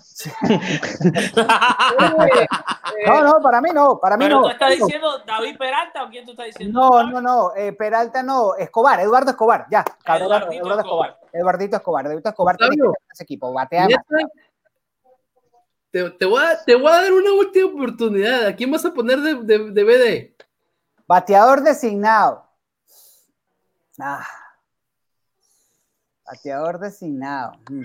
no, 3.06 3.22
no, 3.22 3.40
para 3.40 3.60
mí 3.60 3.68
no, 3.72 4.00
para 4.00 4.16
mí 4.16 4.24
¿Pero 4.24 4.38
no. 4.38 4.42
tú 4.42 4.48
estás 4.48 4.70
diciendo 4.70 5.20
David 5.24 5.56
Peralta 5.56 6.02
o 6.02 6.08
quién 6.08 6.24
tú 6.24 6.32
estás 6.32 6.46
diciendo? 6.46 6.80
No, 6.80 7.04
no, 7.04 7.20
no, 7.20 7.54
eh, 7.54 7.72
Peralta 7.74 8.24
no, 8.24 8.56
Escobar, 8.56 8.98
Eduardo 8.98 9.30
Escobar, 9.30 9.66
ya, 9.70 9.84
Cabrera, 10.02 10.48
Eduardo 10.50 10.80
Escobar. 10.80 10.80
Escobar. 10.80 11.18
Eduardito 11.32 11.76
Escobar, 11.76 12.06
Eduardito 12.06 12.30
Escobar 12.30 12.56
tiene 12.56 12.74
que 12.74 12.82
ese 13.12 13.22
equipo, 13.22 13.52
batea. 13.52 13.86
te, 15.92 16.26
voy 16.26 16.42
a, 16.42 16.64
te 16.64 16.74
voy 16.74 16.90
a 16.90 17.02
dar 17.02 17.12
una 17.12 17.32
última 17.34 17.68
oportunidad. 17.68 18.46
¿A 18.46 18.56
quién 18.56 18.72
vas 18.72 18.84
a 18.84 18.92
poner 18.92 19.20
de, 19.20 19.70
de, 19.70 19.84
BD? 19.84 20.34
Bateador 21.06 21.62
designado. 21.62 22.44
Ah. 23.98 24.26
Bateador 26.24 26.78
designado. 26.78 27.52
Mm. 27.70 27.84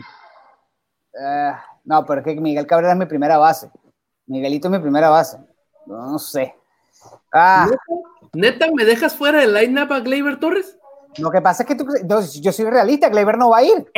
Ah, 1.21 1.63
no, 1.83 2.05
pero 2.05 2.21
es 2.21 2.25
que 2.25 2.35
Miguel 2.35 2.67
Cabrera 2.67 2.93
es 2.93 2.99
mi 2.99 3.05
primera 3.05 3.37
base. 3.37 3.69
Miguelito 4.27 4.67
es 4.67 4.71
mi 4.71 4.79
primera 4.79 5.09
base. 5.09 5.37
No, 5.85 6.17
sé. 6.19 6.55
Ah. 7.33 7.67
¿Neta, 8.33 8.67
me 8.73 8.85
dejas 8.85 9.15
fuera 9.15 9.39
del 9.39 9.53
line-up 9.53 9.91
a 9.91 9.99
Gleyber 9.99 10.39
Torres? 10.39 10.77
Lo 11.17 11.31
que 11.31 11.41
pasa 11.41 11.63
es 11.63 11.67
que 11.67 11.75
tú, 11.75 11.85
yo, 12.39 12.51
soy 12.51 12.65
realista, 12.65 13.09
Gleyber 13.09 13.37
no 13.37 13.49
va 13.49 13.57
a 13.57 13.63
ir. 13.63 13.91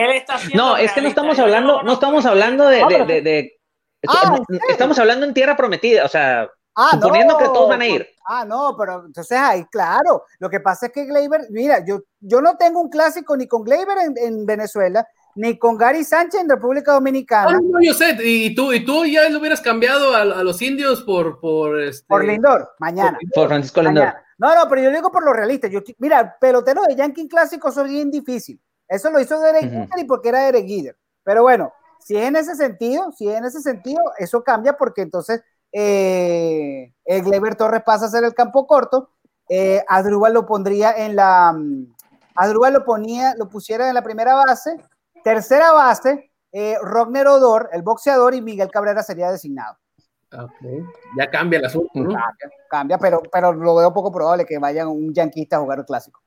no, 0.56 0.78
es 0.78 0.92
que 0.94 1.02
no 1.02 1.10
estamos 1.10 1.38
hablando, 1.38 1.84
no 1.84 1.94
estamos 1.94 2.26
hablando 2.26 2.66
de, 2.68 3.22
de, 3.22 3.60
ah, 4.08 4.40
estamos 4.70 4.98
hablando 4.98 5.26
en 5.26 5.34
tierra 5.34 5.58
prometida, 5.58 6.06
o 6.06 6.08
sea, 6.08 6.50
ah, 6.76 6.92
suponiendo 6.94 7.38
que 7.38 7.46
todos 7.46 7.70
van 7.70 7.82
a 7.82 7.88
ir. 7.88 8.08
Ah, 8.26 8.46
no, 8.46 8.76
pero 8.78 9.06
entonces 9.06 9.38
ahí, 9.38 9.66
claro. 9.66 10.24
Lo 10.40 10.50
que 10.50 10.60
pasa 10.60 10.88
es 10.88 10.92
que 10.92 11.06
Gleyber, 11.06 11.48
mira, 11.50 11.84
yo, 11.86 12.02
yo 12.20 12.42
no 12.42 12.58
tengo 12.58 12.82
un 12.82 12.90
clásico 12.90 13.36
ni 13.36 13.48
con 13.48 13.64
Gleyber 13.64 13.98
en, 14.16 14.46
Venezuela, 14.46 15.08
ni 15.36 15.58
con 15.58 15.78
Gary 15.78 16.04
Sánchez 16.04 16.42
en 16.42 16.50
República 16.50 16.94
Dominicana. 16.94 17.60
no, 17.62 17.82
yo 17.82 17.94
sé, 17.94 18.18
y 18.24 18.54
tú, 18.56 18.74
y 18.74 18.86
tú 18.86 19.06
ya 19.06 19.28
lo 19.30 19.40
hubieras 19.40 19.62
cambiado 19.62 20.16
a, 20.16 20.26
los 20.26 20.62
indios 20.62 21.02
por 21.04 21.40
por 21.40 21.82
este, 21.82 22.06
por 22.08 22.24
Lindor, 22.24 22.70
mañana. 22.80 23.18
Por, 23.34 23.48
Francisco 23.48 23.82
Lindor. 23.82 24.14
No, 24.38 24.56
no, 24.56 24.68
pero 24.68 24.82
yo 24.82 24.92
digo 24.92 25.12
por 25.12 25.24
lo 25.24 25.34
realista. 25.34 25.68
Yo, 25.68 25.82
mira, 26.00 26.36
pelotero 26.40 26.82
de 26.84 26.96
Yankee 26.96 27.28
clásico 27.28 27.70
es 27.70 27.84
bien 27.84 28.10
difícil. 28.10 28.60
Eso 28.88 29.10
lo 29.10 29.20
hizo 29.20 29.40
Derek 29.40 29.72
uh 29.72 30.00
y 30.00 30.04
porque 30.06 30.30
era 30.30 30.46
Derek 30.46 30.66
Gider. 30.66 30.98
Pero 31.24 31.44
bueno, 31.44 31.72
si 32.00 32.18
es 32.18 32.24
en 32.24 32.36
ese 32.36 32.56
sentido, 32.56 33.12
si 33.12 33.30
es 33.30 33.38
en 33.38 33.46
ese 33.46 33.62
sentido, 33.62 34.02
eso 34.18 34.44
cambia 34.44 34.74
porque 34.74 35.02
entonces 35.02 35.42
eh, 35.72 36.94
el 37.06 37.24
Gleber 37.24 37.56
Torres 37.56 37.84
pasa 37.86 38.06
a 38.06 38.10
ser 38.10 38.24
el 38.24 38.34
campo 38.34 38.68
corto. 38.68 39.10
Eh, 39.50 39.84
Adrúbal 39.88 40.34
lo 40.34 40.46
pondría 40.46 40.92
en 40.92 41.16
la. 41.16 41.54
Mm, 41.54 41.94
Adrúbal 42.36 42.74
lo 42.74 42.86
ponía, 42.86 43.36
lo 43.36 43.50
pusiera 43.50 43.88
en 43.88 43.94
la 43.94 44.04
primera 44.04 44.34
base. 44.34 44.78
Tercera 45.24 45.72
base, 45.72 46.32
eh, 46.52 46.76
Rogner 46.82 47.28
Odor, 47.28 47.70
el 47.74 47.82
boxeador, 47.82 48.34
y 48.34 48.42
Miguel 48.42 48.72
Cabrera 48.72 49.04
sería 49.04 49.32
designado. 49.32 49.78
Ya 51.18 51.30
cambia 51.30 51.60
el 51.60 51.66
asunto. 51.66 51.92
Cambia, 52.70 52.98
pero, 52.98 53.22
pero 53.32 53.52
lo 53.52 53.76
veo 53.76 53.94
poco 53.94 54.12
probable 54.12 54.46
que 54.46 54.58
vayan 54.58 54.88
un 54.88 55.14
yanquista 55.14 55.58
a 55.58 55.60
jugar 55.60 55.80
el 55.80 55.86
clásico. 55.86 56.22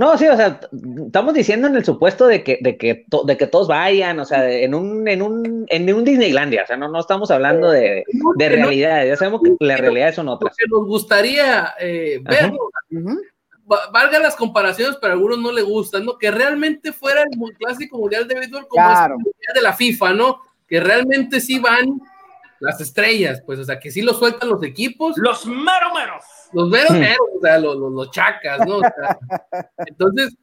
No, 0.00 0.16
sí, 0.16 0.26
o 0.28 0.34
sea, 0.34 0.58
estamos 1.04 1.34
diciendo 1.34 1.68
en 1.68 1.76
el 1.76 1.84
supuesto 1.84 2.26
de 2.26 2.42
que, 2.42 2.58
de 2.62 2.78
que, 2.78 3.04
de 3.26 3.36
que 3.36 3.46
todos 3.46 3.68
vayan, 3.68 4.18
o 4.18 4.24
sea, 4.24 4.50
en 4.50 4.74
un, 4.74 5.06
en 5.06 5.20
un, 5.20 5.66
en 5.68 5.92
un 5.92 6.04
Disneylandia, 6.06 6.62
o 6.62 6.66
sea, 6.66 6.78
no, 6.78 6.88
no 6.88 7.00
estamos 7.00 7.30
hablando 7.30 7.70
de, 7.70 8.04
de 8.36 8.48
realidad, 8.48 9.04
ya 9.04 9.14
sabemos 9.18 9.42
que 9.44 9.54
la 9.60 9.76
realidad 9.76 10.14
son 10.14 10.30
otras. 10.30 10.56
Que 10.56 10.64
nos 10.70 10.86
gustaría 10.86 11.74
eh, 11.78 12.18
verlo, 12.22 12.70
valga 13.92 14.18
las 14.20 14.36
comparaciones, 14.36 14.96
pero 15.02 15.12
a 15.12 15.16
algunos 15.16 15.38
no 15.38 15.52
le 15.52 15.60
gustan, 15.60 16.06
¿no? 16.06 16.16
Que 16.16 16.30
realmente 16.30 16.94
fuera 16.94 17.20
el 17.20 17.56
clásico 17.58 17.98
mundial 17.98 18.26
de 18.26 18.36
béisbol 18.36 18.68
como 18.68 18.82
el 18.82 19.10
mundial 19.10 19.54
de 19.54 19.60
la 19.60 19.74
FIFA, 19.74 20.14
¿no? 20.14 20.40
Que 20.66 20.80
realmente 20.80 21.42
sí 21.42 21.58
van 21.58 22.00
las 22.58 22.80
estrellas, 22.80 23.42
pues, 23.44 23.58
o 23.58 23.64
sea, 23.64 23.78
que 23.78 23.90
sí 23.90 24.00
lo 24.00 24.14
sueltan 24.14 24.48
los 24.48 24.62
equipos. 24.62 25.18
Los 25.18 25.44
mero 25.44 25.92
meros. 25.94 26.24
Los 26.52 26.68
mero 26.68 26.92
meros, 26.92 27.28
o 27.36 27.40
sea, 27.40 27.58
los, 27.58 27.76
los, 27.76 28.10
chacas, 28.10 28.66
¿no? 28.66 28.80
entonces, 29.86 30.36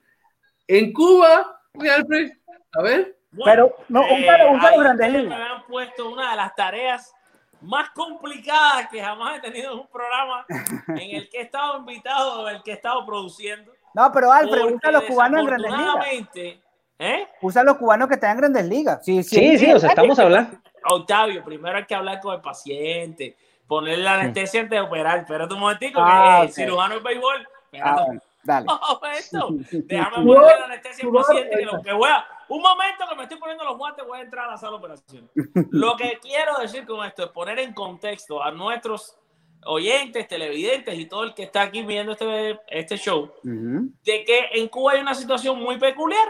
en 0.68 0.94
Cuba, 0.94 1.62
Alfred, 1.74 2.32
a 2.74 2.82
ver. 2.82 3.18
Pero, 3.44 3.76
no, 3.90 4.02
un 4.02 4.26
paro, 4.26 4.52
un 4.52 4.60
paro 4.60 4.80
grande. 4.80 5.24
Me 5.24 5.36
han 5.36 5.66
puesto 5.68 6.10
una 6.10 6.32
de 6.32 6.38
las 6.38 6.56
tareas 6.56 7.14
más 7.62 7.90
complicadas 7.92 8.88
que 8.90 9.02
jamás 9.02 9.38
he 9.38 9.42
tenido 9.42 9.74
en 9.74 9.80
un 9.80 9.88
programa 9.88 10.46
en 10.50 11.16
el 11.16 11.30
que 11.30 11.40
he 11.40 11.42
estado 11.42 11.80
invitado 11.80 12.42
o 12.42 12.48
el 12.48 12.62
que 12.64 12.72
he 12.72 12.76
estado 12.76 13.06
produciendo. 13.06 13.72
No, 13.94 14.12
pero 14.12 14.32
Alfred, 14.32 14.76
usa 14.76 14.92
los 14.92 15.04
cubanos 15.04 15.40
en 15.40 15.46
grandes 15.46 15.72
ligas. 15.72 16.56
¿eh? 17.00 17.28
Usa 17.42 17.64
los 17.64 17.78
cubanos 17.78 18.08
que 18.08 18.16
están 18.16 18.32
en 18.32 18.38
grandes 18.38 18.66
ligas. 18.66 19.04
Sí, 19.04 19.24
sí, 19.24 19.36
sí, 19.36 19.58
sí 19.58 19.74
o 19.74 19.80
sea, 19.80 19.90
estamos 19.90 20.18
hablando. 20.20 20.58
Octavio, 20.90 21.44
primero 21.44 21.78
hay 21.78 21.86
que 21.86 21.96
hablar 21.96 22.20
con 22.22 22.36
el 22.36 22.42
paciente, 22.42 23.36
ponerle 23.68 24.04
la 24.04 24.16
anestesia 24.16 24.62
antes 24.62 24.80
de 24.80 24.86
operar. 24.86 25.20
Espérate 25.20 25.54
un 25.54 25.60
momentico, 25.60 26.00
ah, 26.02 26.40
que 26.40 26.48
el 26.48 26.54
cirujano 26.54 26.96
de 26.96 27.02
béisbol. 27.02 27.48
Ah, 27.82 28.06
dale. 28.44 28.68
Déjame 29.72 30.26
poner 30.26 30.60
la 30.60 30.66
anestesia 30.66 31.06
al 31.06 31.12
paciente, 31.12 31.58
que 31.58 31.66
lo 31.66 31.82
que 31.82 31.94
voy 31.94 32.10
a... 32.10 32.26
Un 32.50 32.62
momento 32.62 33.04
que 33.10 33.16
me 33.16 33.24
estoy 33.24 33.38
poniendo 33.38 33.66
los 33.66 33.78
guantes, 33.78 34.06
voy 34.06 34.20
a 34.20 34.22
entrar 34.22 34.48
a 34.48 34.52
la 34.52 34.58
sala 34.58 34.72
de 34.72 34.78
operación. 34.78 35.30
Lo 35.72 35.98
que 35.98 36.18
quiero 36.22 36.58
decir 36.60 36.86
con 36.86 37.06
esto 37.06 37.26
es 37.26 37.30
poner 37.32 37.60
en 37.60 37.74
contexto 37.74 38.42
a 38.42 38.52
nuestros 38.52 39.18
oyentes, 39.66 40.30
televidentes 40.30 40.98
y 40.98 41.08
todo 41.08 41.26
el 41.26 41.34
que 41.34 41.44
está 41.44 41.64
aquí 41.64 41.84
viendo 41.84 42.14
este, 42.14 42.58
este 42.70 42.96
show, 42.96 43.34
de 43.44 44.24
que 44.24 44.48
en 44.54 44.70
Cuba 44.70 44.94
hay 44.94 45.02
una 45.02 45.14
situación 45.14 45.60
muy 45.60 45.78
peculiar 45.78 46.26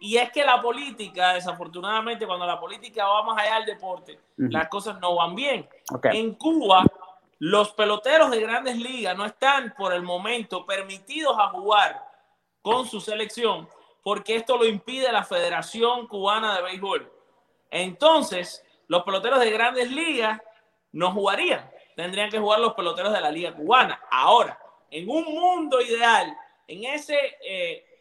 y 0.00 0.16
es 0.16 0.30
que 0.30 0.44
la 0.44 0.60
política, 0.60 1.34
desafortunadamente, 1.34 2.26
cuando 2.26 2.46
la 2.46 2.60
política 2.60 3.06
va 3.06 3.22
más 3.22 3.38
allá 3.38 3.56
del 3.56 3.66
deporte, 3.66 4.18
las 4.36 4.68
cosas 4.68 5.00
no 5.00 5.14
van 5.14 5.34
bien. 5.34 5.68
En 6.04 6.34
Cuba, 6.34 6.84
los 7.38 7.72
peloteros 7.72 8.30
de 8.30 8.40
grandes 8.40 8.76
ligas 8.76 9.16
no 9.16 9.24
están 9.24 9.74
por 9.76 9.92
el 9.92 10.02
momento 10.02 10.66
permitidos 10.66 11.36
a 11.38 11.48
jugar 11.48 12.02
con 12.62 12.86
su 12.86 13.00
selección 13.00 13.68
porque 14.06 14.36
esto 14.36 14.56
lo 14.56 14.64
impide 14.64 15.10
la 15.10 15.24
Federación 15.24 16.06
Cubana 16.06 16.54
de 16.54 16.62
Béisbol. 16.62 17.12
Entonces, 17.72 18.64
los 18.86 19.02
peloteros 19.02 19.40
de 19.40 19.50
grandes 19.50 19.90
ligas 19.90 20.40
no 20.92 21.10
jugarían. 21.10 21.68
Tendrían 21.96 22.30
que 22.30 22.38
jugar 22.38 22.60
los 22.60 22.74
peloteros 22.74 23.12
de 23.12 23.20
la 23.20 23.32
liga 23.32 23.52
cubana. 23.52 24.00
Ahora, 24.08 24.60
en 24.92 25.10
un 25.10 25.24
mundo 25.24 25.80
ideal, 25.80 26.36
en 26.68 26.84
ese 26.84 27.18
eh, 27.44 27.95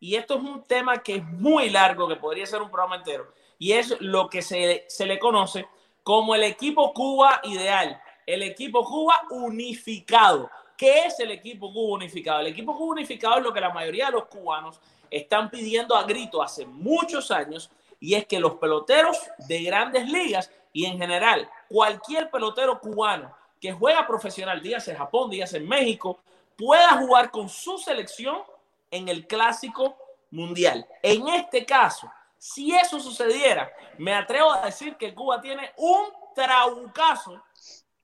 y 0.00 0.14
esto 0.14 0.36
es 0.36 0.42
un 0.42 0.62
tema 0.64 1.02
que 1.02 1.16
es 1.16 1.24
muy 1.24 1.70
largo, 1.70 2.08
que 2.08 2.16
podría 2.16 2.46
ser 2.46 2.62
un 2.62 2.70
programa 2.70 2.96
entero, 2.96 3.32
y 3.58 3.72
es 3.72 4.00
lo 4.00 4.28
que 4.28 4.42
se, 4.42 4.84
se 4.88 5.06
le 5.06 5.18
conoce 5.18 5.66
como 6.02 6.34
el 6.34 6.44
equipo 6.44 6.92
Cuba 6.92 7.40
ideal, 7.44 8.00
el 8.26 8.42
equipo 8.42 8.84
Cuba 8.84 9.22
unificado. 9.30 10.50
¿Qué 10.76 11.06
es 11.06 11.18
el 11.20 11.30
equipo 11.30 11.72
Cuba 11.72 11.94
unificado? 11.94 12.40
El 12.40 12.48
equipo 12.48 12.76
Cuba 12.76 12.92
unificado 12.92 13.38
es 13.38 13.42
lo 13.42 13.52
que 13.52 13.60
la 13.60 13.72
mayoría 13.72 14.06
de 14.06 14.12
los 14.12 14.26
cubanos 14.26 14.80
están 15.10 15.50
pidiendo 15.50 15.96
a 15.96 16.04
grito 16.04 16.42
hace 16.42 16.66
muchos 16.66 17.30
años, 17.30 17.70
y 17.98 18.14
es 18.14 18.26
que 18.26 18.38
los 18.38 18.54
peloteros 18.54 19.18
de 19.48 19.62
grandes 19.62 20.08
ligas 20.08 20.50
y 20.72 20.84
en 20.84 20.98
general 20.98 21.48
cualquier 21.68 22.30
pelotero 22.30 22.78
cubano 22.78 23.34
que 23.60 23.72
juega 23.72 24.06
profesional, 24.06 24.62
días 24.62 24.86
en 24.88 24.96
Japón, 24.96 25.30
días 25.30 25.54
en 25.54 25.66
México, 25.66 26.18
pueda 26.56 26.98
jugar 26.98 27.30
con 27.30 27.48
su 27.48 27.78
selección 27.78 28.42
en 28.90 29.08
el 29.08 29.26
clásico 29.26 29.96
mundial. 30.30 30.86
En 31.02 31.28
este 31.28 31.64
caso, 31.64 32.10
si 32.38 32.74
eso 32.74 33.00
sucediera, 33.00 33.70
me 33.98 34.14
atrevo 34.14 34.52
a 34.52 34.66
decir 34.66 34.96
que 34.96 35.14
Cuba 35.14 35.40
tiene 35.40 35.72
un 35.76 36.06
traucazo 36.34 37.42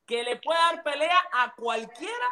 que 0.07 0.23
le 0.23 0.37
puede 0.37 0.59
dar 0.59 0.83
pelea 0.83 1.19
a 1.33 1.55
cualquiera 1.55 2.27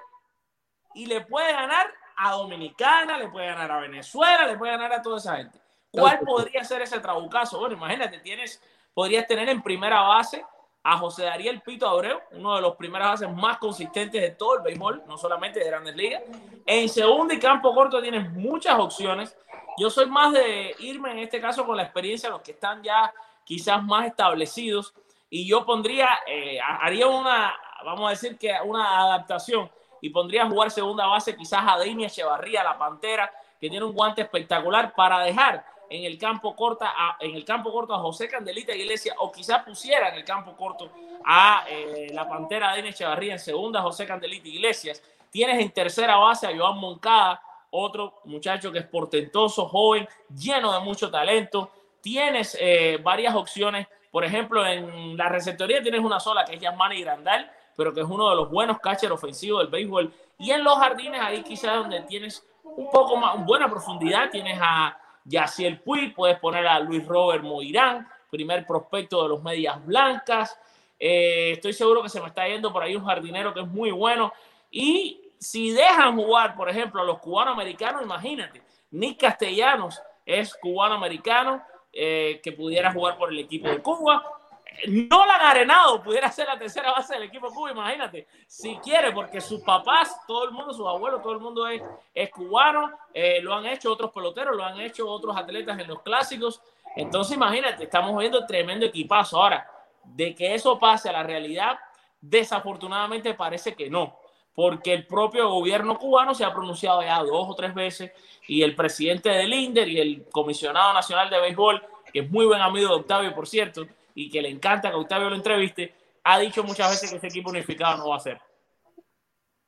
y 0.94 1.06
le 1.06 1.20
puede 1.22 1.52
ganar 1.52 1.92
a 2.16 2.32
Dominicana, 2.32 3.16
le 3.16 3.28
puede 3.28 3.46
ganar 3.46 3.70
a 3.70 3.80
Venezuela, 3.80 4.46
le 4.46 4.58
puede 4.58 4.72
ganar 4.72 4.92
a 4.92 5.02
toda 5.02 5.18
esa 5.18 5.36
gente. 5.36 5.60
¿Cuál 5.90 6.20
podría 6.20 6.64
ser 6.64 6.82
ese 6.82 7.00
trabucazo? 7.00 7.58
Bueno, 7.58 7.74
imagínate, 7.74 8.18
tienes, 8.20 8.62
podrías 8.94 9.26
tener 9.26 9.48
en 9.48 9.62
primera 9.62 10.02
base 10.02 10.44
a 10.82 10.96
José 10.96 11.24
Dariel 11.24 11.60
Pito 11.60 11.86
Abreu, 11.86 12.20
uno 12.32 12.56
de 12.56 12.62
los 12.62 12.76
primeros 12.76 13.08
bases 13.08 13.30
más 13.30 13.58
consistentes 13.58 14.20
de 14.20 14.30
todo 14.30 14.56
el 14.56 14.62
béisbol, 14.62 15.02
no 15.06 15.18
solamente 15.18 15.60
de 15.60 15.66
grandes 15.66 15.94
ligas. 15.94 16.22
En 16.64 16.88
segundo 16.88 17.34
y 17.34 17.38
campo 17.38 17.74
corto 17.74 18.00
tienes 18.00 18.30
muchas 18.32 18.78
opciones. 18.78 19.36
Yo 19.78 19.90
soy 19.90 20.06
más 20.06 20.32
de 20.32 20.74
irme 20.78 21.12
en 21.12 21.18
este 21.18 21.40
caso 21.40 21.66
con 21.66 21.76
la 21.76 21.82
experiencia 21.82 22.28
de 22.28 22.34
los 22.34 22.42
que 22.42 22.52
están 22.52 22.82
ya 22.82 23.12
quizás 23.44 23.82
más 23.82 24.06
establecidos 24.06 24.94
y 25.28 25.46
yo 25.46 25.64
pondría, 25.64 26.08
eh, 26.26 26.58
haría 26.60 27.06
una, 27.06 27.54
vamos 27.84 28.06
a 28.06 28.10
decir 28.10 28.38
que 28.38 28.52
una 28.64 29.00
adaptación 29.00 29.70
y 30.00 30.10
pondría 30.10 30.44
a 30.44 30.48
jugar 30.48 30.70
segunda 30.70 31.06
base 31.06 31.36
quizás 31.36 31.62
a 31.66 31.78
Denia 31.78 32.06
Echevarría, 32.06 32.64
la 32.64 32.78
Pantera, 32.78 33.30
que 33.60 33.68
tiene 33.68 33.84
un 33.84 33.92
guante 33.92 34.22
espectacular 34.22 34.94
para 34.94 35.20
dejar 35.20 35.64
en 35.90 36.04
el 36.04 36.16
campo 36.16 36.54
corto 36.54 36.84
a, 36.84 37.16
en 37.18 37.34
el 37.34 37.44
campo 37.44 37.72
corto 37.72 37.92
a 37.92 37.98
José 37.98 38.28
Candelita 38.28 38.72
Iglesias 38.74 39.16
o 39.18 39.30
quizás 39.32 39.64
pusiera 39.64 40.08
en 40.10 40.14
el 40.14 40.24
campo 40.24 40.56
corto 40.56 40.88
a 41.24 41.64
eh, 41.68 42.10
la 42.14 42.28
Pantera 42.28 42.74
de 42.74 42.88
Echevarría 42.88 43.32
en 43.32 43.40
segunda 43.40 43.82
José 43.82 44.06
Candelita 44.06 44.48
Iglesias. 44.48 45.02
Tienes 45.30 45.60
en 45.60 45.70
tercera 45.70 46.16
base 46.16 46.46
a 46.46 46.56
Joan 46.56 46.78
Moncada, 46.78 47.42
otro 47.70 48.20
muchacho 48.24 48.70
que 48.70 48.78
es 48.78 48.86
portentoso, 48.86 49.66
joven, 49.66 50.08
lleno 50.32 50.72
de 50.72 50.78
mucho 50.78 51.10
talento. 51.10 51.70
Tienes 52.00 52.56
eh, 52.60 52.98
varias 53.02 53.34
opciones. 53.34 53.88
Por 54.12 54.24
ejemplo, 54.24 54.64
en 54.64 55.16
la 55.16 55.28
receptoría 55.28 55.82
tienes 55.82 56.00
una 56.00 56.20
sola 56.20 56.44
que 56.44 56.54
es 56.54 56.60
Yasmani 56.60 57.02
Grandal, 57.02 57.50
pero 57.76 57.92
que 57.92 58.00
es 58.00 58.06
uno 58.06 58.30
de 58.30 58.36
los 58.36 58.48
buenos 58.48 58.78
catchers 58.78 59.12
ofensivos 59.12 59.62
del 59.62 59.70
béisbol. 59.70 60.12
Y 60.38 60.52
en 60.52 60.62
los 60.62 60.78
jardines 60.78 61.20
ahí 61.20 61.42
quizás 61.42 61.74
donde 61.74 62.02
tienes 62.02 62.46
un 62.62 62.88
poco 62.90 63.16
más, 63.16 63.44
buena 63.44 63.68
profundidad, 63.68 64.30
tienes 64.30 64.58
a 64.62 64.99
Yaciel 65.24 65.80
Puy, 65.80 66.10
puedes 66.12 66.38
poner 66.38 66.66
a 66.66 66.80
Luis 66.80 67.06
Robert 67.06 67.42
Moirán, 67.42 68.08
primer 68.30 68.66
prospecto 68.66 69.22
de 69.22 69.28
los 69.28 69.42
Medias 69.42 69.84
Blancas. 69.84 70.58
Eh, 70.98 71.52
estoy 71.52 71.72
seguro 71.72 72.02
que 72.02 72.08
se 72.08 72.20
me 72.20 72.28
está 72.28 72.46
yendo 72.46 72.72
por 72.72 72.82
ahí 72.82 72.94
un 72.94 73.04
jardinero 73.04 73.54
que 73.54 73.60
es 73.60 73.68
muy 73.68 73.90
bueno. 73.90 74.32
Y 74.70 75.20
si 75.38 75.70
dejan 75.70 76.16
jugar, 76.16 76.54
por 76.54 76.68
ejemplo, 76.68 77.00
a 77.00 77.04
los 77.04 77.18
cubano-americanos, 77.18 78.02
imagínate, 78.02 78.62
Nick 78.90 79.20
Castellanos 79.20 80.00
es 80.26 80.54
cubano-americano 80.54 81.62
eh, 81.92 82.40
que 82.42 82.52
pudiera 82.52 82.92
jugar 82.92 83.16
por 83.16 83.32
el 83.32 83.38
equipo 83.38 83.68
de 83.68 83.82
Cuba. 83.82 84.39
No 84.88 85.26
la 85.26 85.34
han 85.34 85.42
arenado, 85.42 86.02
pudiera 86.02 86.30
ser 86.30 86.46
la 86.46 86.58
tercera 86.58 86.92
base 86.92 87.14
del 87.14 87.24
equipo 87.24 87.48
Cuba, 87.50 87.70
imagínate, 87.70 88.26
si 88.46 88.76
quiere, 88.76 89.12
porque 89.12 89.40
sus 89.40 89.60
papás, 89.62 90.20
todo 90.26 90.44
el 90.44 90.52
mundo, 90.52 90.72
sus 90.72 90.86
abuelos, 90.86 91.22
todo 91.22 91.32
el 91.32 91.40
mundo 91.40 91.66
es, 91.66 91.82
es 92.14 92.30
cubano, 92.30 92.90
eh, 93.12 93.40
lo 93.42 93.54
han 93.54 93.66
hecho 93.66 93.92
otros 93.92 94.10
peloteros, 94.10 94.56
lo 94.56 94.64
han 94.64 94.80
hecho 94.80 95.08
otros 95.08 95.36
atletas 95.36 95.78
en 95.78 95.88
los 95.88 96.00
clásicos. 96.02 96.62
Entonces, 96.96 97.36
imagínate, 97.36 97.84
estamos 97.84 98.18
viendo 98.18 98.46
tremendo 98.46 98.86
equipazo. 98.86 99.42
Ahora, 99.42 99.68
de 100.04 100.34
que 100.34 100.54
eso 100.54 100.78
pase 100.78 101.08
a 101.08 101.12
la 101.12 101.22
realidad, 101.22 101.78
desafortunadamente 102.20 103.34
parece 103.34 103.74
que 103.74 103.90
no, 103.90 104.18
porque 104.54 104.92
el 104.92 105.06
propio 105.06 105.48
gobierno 105.48 105.98
cubano 105.98 106.34
se 106.34 106.44
ha 106.44 106.52
pronunciado 106.52 107.02
ya 107.02 107.22
dos 107.22 107.48
o 107.48 107.54
tres 107.54 107.74
veces 107.74 108.12
y 108.46 108.62
el 108.62 108.74
presidente 108.74 109.28
del 109.28 109.52
INDER 109.52 109.88
y 109.88 110.00
el 110.00 110.28
comisionado 110.30 110.92
nacional 110.92 111.30
de 111.30 111.40
béisbol, 111.40 111.82
que 112.12 112.20
es 112.20 112.30
muy 112.30 112.46
buen 112.46 112.60
amigo 112.60 112.88
de 112.88 112.94
Octavio, 112.94 113.34
por 113.34 113.46
cierto, 113.46 113.86
y 114.14 114.30
que 114.30 114.42
le 114.42 114.48
encanta 114.48 114.90
que 114.90 114.96
Octavio 114.96 115.30
lo 115.30 115.36
entreviste, 115.36 115.94
ha 116.24 116.38
dicho 116.38 116.62
muchas 116.64 116.90
veces 116.90 117.10
que 117.10 117.16
ese 117.16 117.28
equipo 117.28 117.50
unificado 117.50 117.96
no 117.98 118.08
va 118.08 118.16
a 118.16 118.20
ser. 118.20 118.40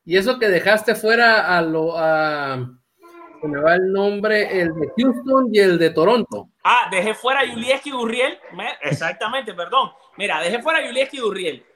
Y 0.05 0.17
eso 0.17 0.39
que 0.39 0.49
dejaste 0.49 0.95
fuera 0.95 1.57
a 1.57 1.63
lo... 1.63 1.97
A 1.97 2.67
se 3.43 3.49
me 3.49 3.61
va 3.61 3.75
el 3.75 3.93
nombre, 3.93 4.61
el 4.61 4.73
de 4.73 4.93
Houston 4.97 5.49
y 5.53 5.59
el 5.59 5.77
de 5.77 5.91
Toronto. 5.91 6.51
Ah, 6.63 6.87
dejé 6.93 7.13
fuera 7.13 7.41
a 7.41 7.49
Julieski 7.49 7.91
Gurriel. 7.91 8.39
Exactamente, 8.81 9.53
perdón. 9.53 9.91
Mira, 10.17 10.41
dejé 10.41 10.63
fuera 10.63 10.79
a 10.79 10.87
Julieski 10.87 11.19
Gurriel. 11.19 11.67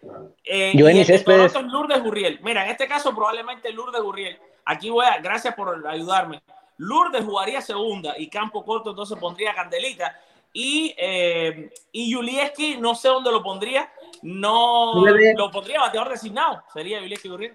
Eh, 0.45 0.71
y 0.75 0.81
el 0.81 1.05
de 1.05 1.19
Toronto 1.19 1.59
es 1.59 1.67
Lourdes 1.67 2.03
Gurriel. 2.05 2.39
Mira, 2.45 2.65
en 2.65 2.71
este 2.71 2.87
caso 2.87 3.13
probablemente 3.13 3.73
Lourdes 3.73 4.01
Gurriel. 4.01 4.39
Aquí 4.65 4.91
voy 4.91 5.07
a, 5.07 5.19
gracias 5.19 5.57
por 5.57 5.85
ayudarme. 5.89 6.41
Lourdes 6.77 7.25
jugaría 7.25 7.61
segunda 7.61 8.15
y 8.17 8.31
campo 8.31 8.65
corto, 8.65 8.91
entonces 8.91 9.19
pondría 9.19 9.53
Candelita. 9.53 10.17
Y, 10.59 10.95
eh, 10.97 11.69
y 11.93 12.11
Julieski, 12.11 12.79
no 12.79 12.95
sé 12.95 13.09
dónde 13.09 13.31
lo 13.31 13.43
pondría. 13.43 13.93
No 14.23 14.95
lo 15.37 15.51
pondría 15.51 15.81
bateador 15.81 16.09
designado. 16.09 16.63
Sería 16.73 16.99
Julieski 16.99 17.29
Gurriel. 17.29 17.55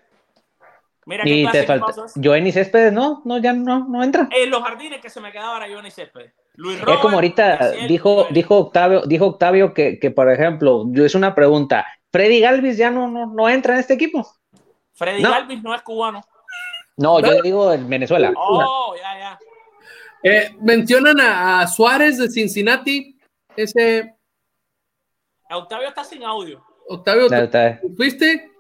Mira 1.08 1.24
y 1.26 1.47
te 1.47 1.64
falta. 1.64 1.88
Joenny 2.24 2.52
Céspedes, 2.52 2.93
no, 2.93 3.24
no, 3.26 3.39
ya 3.39 3.54
no, 3.54 3.88
no 3.89 4.04
entra. 4.04 4.30
En 4.30 4.52
los 4.52 4.62
jardines 4.62 5.02
que 5.02 5.10
se 5.10 5.20
me 5.20 5.32
quedaban 5.32 5.64
a 5.64 5.68
Joenny 5.68 5.89
Céspedes. 5.89 6.32
Luis 6.54 6.78
es 6.78 6.97
como 6.99 7.16
ahorita 7.16 7.72
dijo, 7.88 8.28
dijo 8.30 8.58
Octavio, 8.58 9.02
dijo 9.08 9.26
Octavio 9.26 9.74
que, 9.74 9.97
que, 9.97 10.12
por 10.12 10.32
ejemplo, 10.32 10.86
es 10.95 11.16
una 11.16 11.34
pregunta. 11.34 11.88
¿Freddy 12.12 12.39
Galvis 12.39 12.78
ya 12.78 12.91
no, 12.91 13.08
no, 13.08 13.26
no 13.26 13.49
entra 13.49 13.74
en 13.74 13.80
este 13.80 13.95
equipo? 13.95 14.32
Freddy 14.93 15.24
Galvis 15.24 15.64
no 15.64 15.74
es 15.74 15.82
cubano. 15.82 16.22
No, 16.97 17.20
yo 17.20 17.41
digo 17.41 17.74
en 17.74 17.89
Venezuela. 17.89 18.32
Oh, 18.36 18.93
ya, 18.95 19.18
ya. 19.18 19.39
Eh, 20.24 20.55
mencionan 20.59 21.19
a, 21.19 21.67
Suárez 21.67 22.17
de 22.17 22.30
Cincinnati. 22.30 23.19
Ese. 23.55 24.15
Octavio 25.49 25.89
está 25.89 26.03
sin 26.03 26.24
audio. 26.24 26.63
Octavio, 26.88 27.28
¿fuiste? 27.95 28.51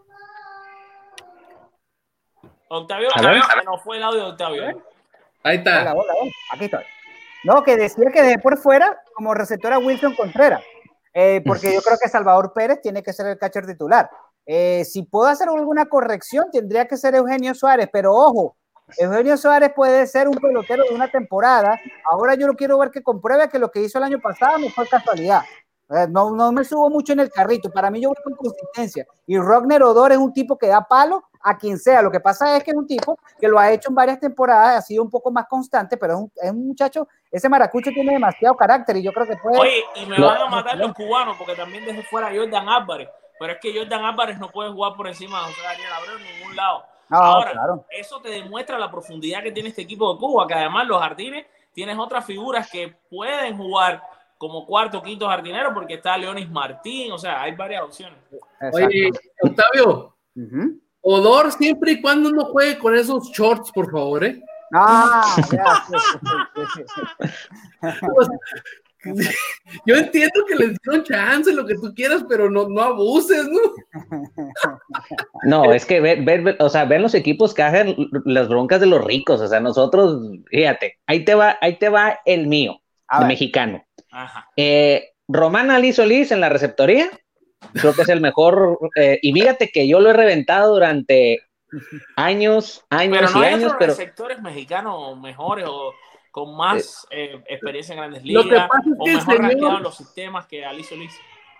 Octavio, 2.69 3.09
Octavio 3.09 3.43
no 3.65 3.77
fue 3.79 3.97
el 3.97 4.03
audio 4.03 4.19
de 4.19 4.29
Octavio. 4.31 4.69
¿eh? 4.69 4.75
Ahí 5.43 5.57
está. 5.57 5.93
Aquí 6.51 6.65
estoy. 6.65 6.83
No, 7.43 7.63
que 7.63 7.75
decía 7.75 8.11
que 8.13 8.21
dejé 8.21 8.39
por 8.39 8.57
fuera 8.57 9.01
como 9.13 9.33
receptor 9.33 9.73
a 9.73 9.79
Wilson 9.79 10.15
Contreras, 10.15 10.63
eh, 11.13 11.41
porque 11.45 11.73
yo 11.73 11.81
creo 11.81 11.97
que 12.01 12.07
Salvador 12.07 12.53
Pérez 12.53 12.81
tiene 12.81 13.01
que 13.01 13.13
ser 13.13 13.25
el 13.25 13.37
catcher 13.37 13.65
titular. 13.65 14.09
Eh, 14.45 14.85
si 14.85 15.03
puedo 15.03 15.27
hacer 15.27 15.49
alguna 15.49 15.87
corrección, 15.87 16.45
tendría 16.51 16.87
que 16.87 16.97
ser 16.97 17.15
Eugenio 17.15 17.53
Suárez, 17.55 17.89
pero 17.91 18.13
ojo, 18.13 18.57
Eugenio 18.97 19.37
Suárez 19.37 19.71
puede 19.75 20.05
ser 20.07 20.27
un 20.27 20.35
pelotero 20.35 20.83
de 20.89 20.95
una 20.95 21.09
temporada. 21.09 21.79
Ahora 22.09 22.35
yo 22.35 22.47
lo 22.47 22.55
quiero 22.55 22.77
ver 22.77 22.91
que 22.91 23.01
compruebe 23.01 23.49
que 23.49 23.59
lo 23.59 23.71
que 23.71 23.81
hizo 23.81 23.97
el 23.97 24.05
año 24.05 24.19
pasado 24.19 24.57
no 24.57 24.69
fue 24.69 24.87
casualidad. 24.87 25.41
No, 26.09 26.31
no 26.31 26.53
me 26.53 26.63
subo 26.63 26.89
mucho 26.89 27.11
en 27.11 27.19
el 27.19 27.29
carrito. 27.29 27.69
Para 27.69 27.91
mí 27.91 28.01
yo 28.01 28.09
voy 28.09 28.23
con 28.23 28.35
consistencia. 28.35 29.05
Y 29.27 29.37
Rogner 29.37 29.83
Odor 29.83 30.13
es 30.13 30.17
un 30.17 30.31
tipo 30.31 30.57
que 30.57 30.67
da 30.67 30.81
palo 30.87 31.23
a 31.41 31.57
quien 31.57 31.77
sea. 31.77 32.01
Lo 32.01 32.11
que 32.11 32.21
pasa 32.21 32.55
es 32.55 32.63
que 32.63 32.71
es 32.71 32.77
un 32.77 32.87
tipo 32.87 33.19
que 33.39 33.47
lo 33.49 33.59
ha 33.59 33.71
hecho 33.71 33.89
en 33.89 33.95
varias 33.95 34.19
temporadas, 34.19 34.77
ha 34.77 34.81
sido 34.81 35.03
un 35.03 35.09
poco 35.09 35.31
más 35.31 35.47
constante, 35.49 35.97
pero 35.97 36.13
es 36.13 36.19
un, 36.19 36.31
es 36.35 36.51
un 36.51 36.67
muchacho, 36.67 37.07
ese 37.29 37.49
maracucho 37.49 37.91
tiene 37.91 38.13
demasiado 38.13 38.55
carácter 38.55 38.97
y 38.97 39.03
yo 39.03 39.11
creo 39.11 39.27
que 39.27 39.35
puede... 39.35 39.59
Oye, 39.59 39.83
y 39.95 40.05
me 40.05 40.19
van 40.19 40.41
a 40.41 40.47
matar 40.47 40.77
los 40.77 40.93
cubanos 40.93 41.35
porque 41.37 41.55
también 41.55 41.83
dejé 41.83 42.03
fuera 42.03 42.27
a 42.27 42.35
Jordan 42.35 42.69
Álvarez. 42.69 43.09
Pero 43.37 43.53
es 43.53 43.59
que 43.59 43.77
Jordan 43.77 44.05
Álvarez 44.05 44.39
no 44.39 44.49
puede 44.49 44.71
jugar 44.71 44.93
por 44.95 45.07
encima 45.07 45.39
de 45.39 45.45
José 45.47 45.61
Daniel 45.63 45.91
Abreu 45.93 46.17
en 46.17 46.37
ningún 46.37 46.55
lado. 46.55 46.83
Ahora, 47.11 47.83
eso 47.89 48.21
te 48.21 48.29
demuestra 48.29 48.79
la 48.79 48.89
profundidad 48.89 49.43
que 49.43 49.51
tiene 49.51 49.69
este 49.69 49.81
equipo 49.81 50.13
de 50.13 50.19
Cuba, 50.19 50.47
que 50.47 50.53
además 50.53 50.87
los 50.87 50.99
jardines 50.99 51.45
tienes 51.73 51.97
otras 51.97 52.25
figuras 52.25 52.69
que 52.69 52.95
pueden 53.09 53.57
jugar 53.57 54.01
como 54.37 54.65
cuarto 54.65 54.99
o 54.99 55.03
quinto 55.03 55.27
jardinero, 55.27 55.73
porque 55.73 55.95
está 55.95 56.17
Leonis 56.17 56.49
Martín, 56.49 57.11
o 57.11 57.17
sea, 57.17 57.41
hay 57.41 57.55
varias 57.55 57.83
opciones. 57.83 58.17
Oye, 58.73 59.09
Octavio, 59.43 60.15
Odor 61.01 61.51
siempre 61.51 61.93
y 61.93 62.01
cuando 62.01 62.31
no 62.31 62.45
juegue 62.45 62.79
con 62.79 62.95
esos 62.95 63.29
shorts, 63.31 63.71
por 63.71 63.91
favor, 63.91 64.23
¿eh? 64.23 64.41
Ah, 64.73 65.35
Yo 69.85 69.95
entiendo 69.95 70.45
que 70.47 70.55
les 70.55 70.77
dieron 70.81 71.03
chance, 71.03 71.53
lo 71.53 71.65
que 71.65 71.75
tú 71.75 71.93
quieras, 71.95 72.23
pero 72.27 72.49
no, 72.49 72.67
no 72.67 72.81
abuses, 72.81 73.47
¿no? 73.47 73.59
No, 75.43 75.73
es 75.73 75.85
que 75.85 75.99
ver, 75.99 76.23
ver, 76.23 76.57
o 76.59 76.69
sea, 76.69 76.85
ven 76.85 77.01
los 77.01 77.15
equipos 77.15 77.53
que 77.53 77.63
hacen 77.63 77.95
las 78.25 78.47
broncas 78.47 78.79
de 78.79 78.85
los 78.85 79.03
ricos, 79.03 79.41
o 79.41 79.47
sea, 79.47 79.59
nosotros, 79.59 80.29
fíjate, 80.49 80.99
ahí 81.07 81.25
te 81.25 81.35
va, 81.35 81.57
ahí 81.61 81.77
te 81.77 81.89
va 81.89 82.19
el 82.25 82.47
mío, 82.47 82.81
el 83.19 83.27
mexicano. 83.27 83.83
Eh, 84.55 85.09
Román 85.27 85.71
Ali 85.71 85.93
Solís 85.93 86.31
en 86.31 86.41
la 86.41 86.49
receptoría, 86.49 87.09
creo 87.73 87.93
que 87.93 88.03
es 88.03 88.09
el 88.09 88.21
mejor. 88.21 88.77
Eh, 88.95 89.19
y 89.21 89.33
fíjate 89.33 89.69
que 89.69 89.87
yo 89.87 89.99
lo 89.99 90.09
he 90.09 90.13
reventado 90.13 90.73
durante 90.73 91.39
años, 92.15 92.83
años 92.89 93.17
pero 93.19 93.31
no 93.31 93.41
y 93.41 93.47
hay 93.47 93.53
años. 93.53 93.73
Otros 93.73 93.89
receptores 93.89 94.41
mexicanos 94.41 95.19
mejores 95.19 95.65
o 95.67 95.93
con 96.31 96.55
más 96.55 97.05
eh, 97.11 97.43
experiencia 97.47 97.93
en 97.93 97.99
grandes 97.99 98.23
ligas 98.23 98.45
lo 98.45 98.51
que 98.51 98.57
pasa 98.57 98.79
es 98.79 99.25
que 99.25 99.33
o 99.33 99.37
mejor 99.37 99.51
señor, 99.51 99.81
los 99.81 99.97
sistemas 99.97 100.47
que 100.47 100.65
Ali 100.65 100.83
Solís. 100.83 101.13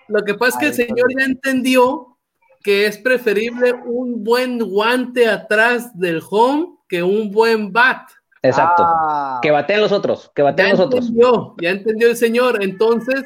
Lo 0.08 0.24
que 0.24 0.34
pasa 0.34 0.58
es 0.58 0.58
que 0.58 0.68
el 0.68 0.88
señor 0.88 1.08
ya 1.18 1.26
entendió 1.26 2.18
que 2.64 2.86
es 2.86 2.98
preferible 2.98 3.74
un 3.74 4.24
buen 4.24 4.60
guante 4.60 5.28
atrás 5.28 5.98
del 5.98 6.22
home 6.30 6.76
que 6.88 7.04
un 7.04 7.32
buen 7.32 7.72
bat. 7.72 8.10
Exacto. 8.44 8.84
Ah. 8.86 9.40
Que 9.42 9.52
baten 9.52 9.82
los 9.82 9.92
otros, 9.92 10.32
que 10.36 10.42
baten 10.42 10.72
los 10.72 10.80
otros. 10.80 11.08
Entendió, 11.08 11.56
ya 11.62 11.70
entendió 11.70 12.08
el 12.10 12.18
señor. 12.18 12.64
Entonces, 12.64 13.24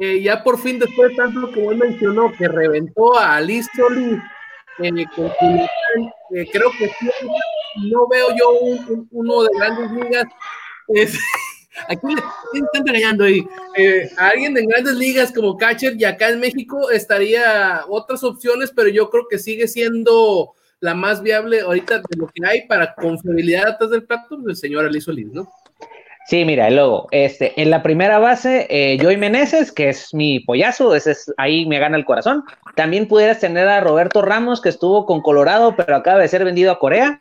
eh, 0.00 0.22
ya 0.22 0.42
por 0.42 0.58
fin, 0.58 0.78
después 0.78 1.10
de 1.10 1.16
tanto 1.16 1.50
que 1.52 1.64
él 1.64 1.76
mencionó, 1.76 2.32
que 2.32 2.48
reventó 2.48 3.18
a 3.18 3.36
Alice 3.36 3.68
Solís, 3.76 4.18
eh, 4.78 4.90
eh, 6.34 6.46
creo 6.50 6.70
que 6.78 6.90
no 7.90 8.08
veo 8.08 8.28
yo 8.30 8.98
uno 9.10 9.42
de 9.42 9.48
grandes 9.58 9.90
ligas. 9.92 10.24
aquí 11.88 12.06
me 12.06 12.60
están 12.60 12.86
engañando 12.86 13.24
ahí. 13.24 13.46
alguien 14.16 14.54
de 14.54 14.66
grandes 14.66 14.94
ligas 14.94 15.32
como 15.32 15.56
catcher 15.56 15.94
y 15.98 16.04
acá 16.04 16.28
en 16.28 16.40
México 16.40 16.90
estaría 16.90 17.84
otras 17.88 18.22
opciones, 18.24 18.72
pero 18.74 18.88
yo 18.88 19.10
creo 19.10 19.26
que 19.28 19.38
sigue 19.38 19.68
siendo 19.68 20.54
la 20.80 20.94
más 20.94 21.22
viable 21.22 21.60
ahorita 21.60 21.98
de 21.98 22.16
lo 22.16 22.26
que 22.26 22.44
hay 22.46 22.66
para 22.66 22.94
confiabilidad 22.94 23.68
atrás 23.68 23.90
del 23.90 24.04
plato 24.04 24.36
del 24.36 24.56
señor 24.56 24.84
Ali 24.84 25.00
Solís, 25.00 25.32
¿no? 25.32 25.48
Sí, 26.26 26.44
mira, 26.44 26.70
luego, 26.70 27.08
este, 27.10 27.60
en 27.60 27.70
la 27.70 27.82
primera 27.82 28.18
base, 28.18 28.66
eh, 28.70 28.98
Joey 29.00 29.16
Meneses, 29.16 29.72
que 29.72 29.88
es 29.88 30.14
mi 30.14 30.40
pollazo, 30.40 30.94
ese 30.94 31.12
es, 31.12 31.32
ahí 31.36 31.66
me 31.66 31.78
gana 31.78 31.96
el 31.96 32.04
corazón. 32.04 32.44
También 32.76 33.08
pudieras 33.08 33.40
tener 33.40 33.68
a 33.68 33.80
Roberto 33.80 34.22
Ramos, 34.22 34.60
que 34.60 34.68
estuvo 34.68 35.04
con 35.04 35.20
Colorado, 35.20 35.74
pero 35.76 35.96
acaba 35.96 36.20
de 36.20 36.28
ser 36.28 36.44
vendido 36.44 36.70
a 36.70 36.78
Corea. 36.78 37.20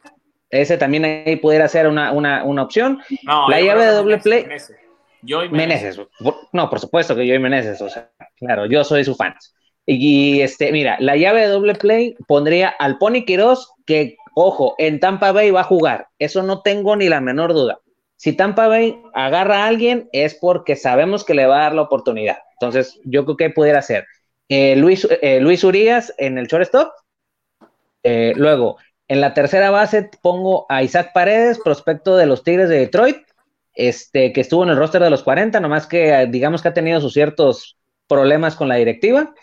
Ese 0.52 0.78
también 0.78 1.06
ahí 1.06 1.38
pudiera 1.38 1.68
ser 1.68 1.88
una, 1.88 2.12
una, 2.12 2.44
una 2.44 2.64
opción. 2.64 3.00
la 3.24 3.62
llave 3.62 3.86
de 3.86 3.92
doble 3.92 4.18
play. 4.18 4.46
Joey 5.28 5.50
Meneses. 5.50 6.00
No, 6.52 6.70
por 6.70 6.80
supuesto 6.80 7.16
que 7.16 7.22
Joey 7.26 7.40
Meneses, 7.40 7.82
o 7.82 7.90
sea, 7.90 8.12
claro, 8.38 8.66
yo 8.66 8.84
soy 8.84 9.06
su 9.06 9.16
fan. 9.16 9.34
Y 9.86 10.42
este, 10.42 10.72
mira, 10.72 10.98
la 11.00 11.16
llave 11.16 11.42
de 11.42 11.48
doble 11.48 11.76
play 11.76 12.16
pondría 12.28 12.70
al 12.70 12.98
Pony 12.98 13.24
Quiroz, 13.26 13.72
que, 13.86 14.18
ojo, 14.36 14.76
en 14.78 15.00
Tampa 15.00 15.32
Bay 15.32 15.52
va 15.52 15.62
a 15.62 15.66
jugar. 15.66 16.08
Eso 16.20 16.44
no 16.44 16.62
tengo 16.62 16.96
ni 16.96 17.08
la 17.10 17.22
menor 17.22 17.54
duda. 17.54 17.80
Si 18.18 18.34
Tampa 18.34 18.68
Bay 18.68 19.02
agarra 19.14 19.64
a 19.64 19.68
alguien, 19.68 20.10
es 20.12 20.36
porque 20.36 20.76
sabemos 20.76 21.24
que 21.24 21.34
le 21.34 21.46
va 21.46 21.60
a 21.60 21.64
dar 21.64 21.74
la 21.74 21.82
oportunidad. 21.84 22.38
Entonces, 22.60 23.00
yo 23.04 23.26
creo 23.26 23.38
que 23.38 23.50
pudiera 23.50 23.82
ser 23.82 24.06
eh, 24.48 24.76
Luis, 24.76 25.08
eh, 25.22 25.40
Luis 25.40 25.64
Urias 25.64 26.14
en 26.18 26.38
el 26.38 26.48
shortstop. 26.48 26.92
Eh, 28.04 28.34
luego, 28.36 28.78
en 29.12 29.20
la 29.20 29.34
tercera 29.34 29.72
base 29.72 30.10
pongo 30.22 30.66
a 30.70 30.84
Isaac 30.84 31.12
Paredes, 31.14 31.60
prospecto 31.62 32.16
de 32.16 32.26
los 32.26 32.46
Tigres 32.46 32.70
de 32.70 32.80
Detroit, 32.80 33.18
este, 33.74 34.32
que 34.32 34.40
estuvo 34.40 34.64
en 34.64 34.70
el 34.70 34.78
roster 34.78 35.04
de 35.04 35.10
los 35.10 35.22
40, 35.22 35.60
nomás 35.60 35.86
que 35.86 36.28
digamos 36.28 36.62
que 36.62 36.70
ha 36.70 36.74
tenido 36.74 37.02
sus 37.02 37.12
ciertos 37.12 37.78
problemas 38.08 38.56
con 38.56 38.70
la 38.70 38.76
directiva 38.76 39.34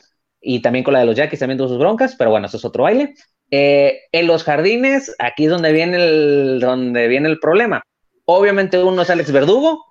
y 0.41 0.63
también 0.63 0.85
con 0.87 0.95
la 0.95 1.01
de 1.01 1.05
los 1.05 1.17
Yankees, 1.17 1.41
también 1.41 1.59
tuvo 1.59 1.69
sus 1.69 1.79
broncas, 1.79 2.17
pero 2.17 2.31
bueno, 2.31 2.47
eso 2.47 2.57
es 2.57 2.65
otro 2.65 2.85
baile. 2.85 3.13
Eh, 3.51 4.05
en 4.11 4.27
los 4.27 4.43
jardines, 4.43 5.15
aquí 5.19 5.45
es 5.45 5.51
donde 5.51 5.71
viene 5.73 5.99
el, 5.99 6.61
donde 6.61 7.07
viene 7.07 7.29
el 7.29 7.39
problema. 7.39 7.83
Obviamente 8.25 8.83
uno 8.83 9.03
es 9.03 9.11
Alex 9.11 9.31
Verdugo, 9.33 9.85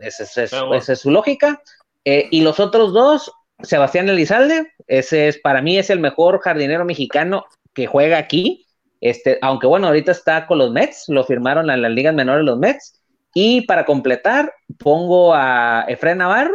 esa 0.00 0.24
es, 0.42 1.00
su 1.00 1.10
lógica, 1.10 1.62
eh, 2.04 2.28
y 2.30 2.42
los 2.42 2.60
otros 2.60 2.92
dos, 2.92 3.32
Sebastián 3.62 4.10
Elizalde, 4.10 4.74
ese 4.88 5.28
es, 5.28 5.38
para 5.38 5.62
mí 5.62 5.78
es 5.78 5.88
el 5.88 6.00
mejor 6.00 6.40
jardinero 6.40 6.84
mexicano 6.84 7.46
que 7.72 7.86
juega 7.86 8.18
aquí, 8.18 8.66
este, 9.02 9.38
aunque 9.42 9.66
bueno, 9.66 9.88
ahorita 9.88 10.12
está 10.12 10.46
con 10.46 10.58
los 10.58 10.70
Mets, 10.70 11.04
lo 11.08 11.24
firmaron 11.24 11.68
en 11.70 11.82
las 11.82 11.90
ligas 11.90 12.14
menores 12.14 12.44
los 12.44 12.56
Mets, 12.56 13.02
y 13.34 13.62
para 13.62 13.84
completar, 13.84 14.54
pongo 14.78 15.34
a 15.34 15.84
Efraín 15.88 16.18
Navarro, 16.18 16.54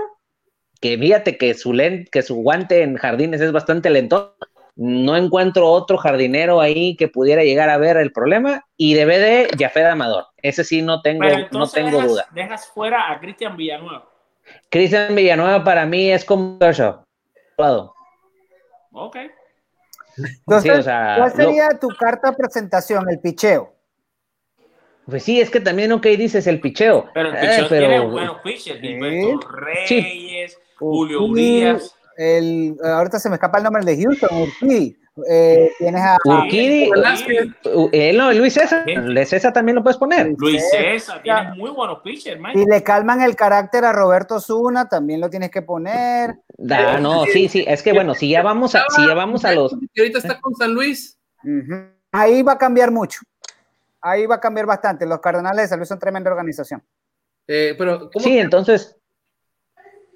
que 0.80 0.98
fíjate 0.98 1.38
que 1.38 1.54
su, 1.54 1.74
que 2.12 2.22
su 2.22 2.36
guante 2.36 2.84
en 2.84 2.96
jardines 2.96 3.42
es 3.42 3.52
bastante 3.52 3.90
lento. 3.90 4.36
No 4.76 5.18
encuentro 5.18 5.72
otro 5.72 5.98
jardinero 5.98 6.62
ahí 6.62 6.96
que 6.96 7.08
pudiera 7.08 7.44
llegar 7.44 7.70
a 7.70 7.78
ver 7.78 7.98
el 7.98 8.12
problema. 8.12 8.64
Y 8.78 8.94
de 8.94 9.06
de 9.08 9.48
Jafet 9.58 9.88
Amador. 9.88 10.28
Ese 10.40 10.64
sí 10.64 10.84
no 10.84 11.02
tengo, 11.02 11.26
no 11.52 11.68
tengo 11.68 12.00
duda. 12.00 12.28
Dejas 12.32 12.68
fuera 12.68 13.12
a 13.12 13.20
Cristian 13.20 13.58
Villanueva. 13.58 14.08
Cristian 14.70 15.16
Villanueva 15.16 15.64
para 15.64 15.88
mí 15.88 16.12
es 16.12 16.24
como 16.24 16.60
Ok. 18.92 19.18
Entonces, 20.18 20.86
¿cuál 20.86 21.32
sería 21.34 21.70
tu 21.80 21.90
carta 21.90 22.32
de 22.32 22.38
presentación, 22.38 23.10
el 23.10 23.20
picheo? 23.20 23.74
Pues 25.06 25.24
sí, 25.24 25.40
es 25.40 25.50
que 25.50 25.62
también, 25.62 25.92
ok, 25.92 26.06
dices 26.06 26.48
el 26.48 26.60
picheo. 26.60 27.06
Pero 27.14 27.30
el 27.30 27.36
eh, 27.36 27.40
picheo 27.42 27.68
tiene 27.70 28.00
buenos 28.02 28.38
pitchers, 28.42 28.82
Reyes, 28.82 30.60
Julio 30.78 31.24
Urias. 31.24 31.94
El, 32.18 32.76
ahorita 32.84 33.20
se 33.20 33.30
me 33.30 33.36
escapa 33.36 33.60
el 33.60 33.64
nombre 33.64 33.86
de 33.86 34.04
Houston, 34.04 34.30
Urquidi. 34.42 34.98
Eh, 35.30 35.72
tienes 35.78 36.02
a 36.02 36.18
Urquidi, 36.24 36.90
eh, 37.92 38.14
no, 38.14 38.32
Luis 38.34 38.54
César, 38.54 38.86
Luis 38.86 39.30
César 39.30 39.52
también 39.52 39.76
lo 39.76 39.84
puedes 39.84 39.98
poner. 39.98 40.36
Luis 40.38 40.64
César, 40.70 41.22
tiene 41.24 41.56
muy 41.56 41.72
buenos 41.72 42.02
pitchers, 42.04 42.40
man. 42.40 42.58
Y 42.58 42.66
le 42.66 42.84
calman 42.84 43.22
el 43.22 43.36
carácter 43.36 43.86
a 43.86 43.94
Roberto 43.94 44.40
Zuna, 44.40 44.88
también 44.88 45.20
lo 45.20 45.30
tienes 45.30 45.50
que 45.50 45.62
poner. 45.62 46.36
Da, 46.58 47.00
no, 47.00 47.26
sí, 47.26 47.48
sí, 47.50 47.66
es 47.68 47.82
que 47.82 47.94
bueno, 47.94 48.14
si 48.14 48.30
ya 48.30 48.44
vamos 48.44 48.76
a, 48.76 48.84
si 48.96 49.08
ya 49.08 49.14
vamos 49.14 49.44
a 49.46 49.54
los. 49.54 49.74
Y 49.94 50.00
ahorita 50.00 50.20
está 50.20 50.40
con 50.40 50.54
San 50.56 50.74
Luis. 50.74 51.18
Ahí 52.12 52.44
va 52.44 52.54
a 52.54 52.58
cambiar 52.58 52.92
mucho. 52.92 53.22
Ahí 54.02 54.26
va 54.26 54.36
a 54.36 54.40
cambiar 54.40 54.66
bastante. 54.66 55.06
Los 55.06 55.20
Cardenales 55.20 55.64
de 55.64 55.68
San 55.68 55.80
Luis 55.80 55.90
son 55.90 56.00
tremenda 56.00 56.30
organización. 56.30 56.84
Eh, 57.48 57.76
pero, 57.78 58.10
sí, 58.18 58.38
entonces, 58.38 58.98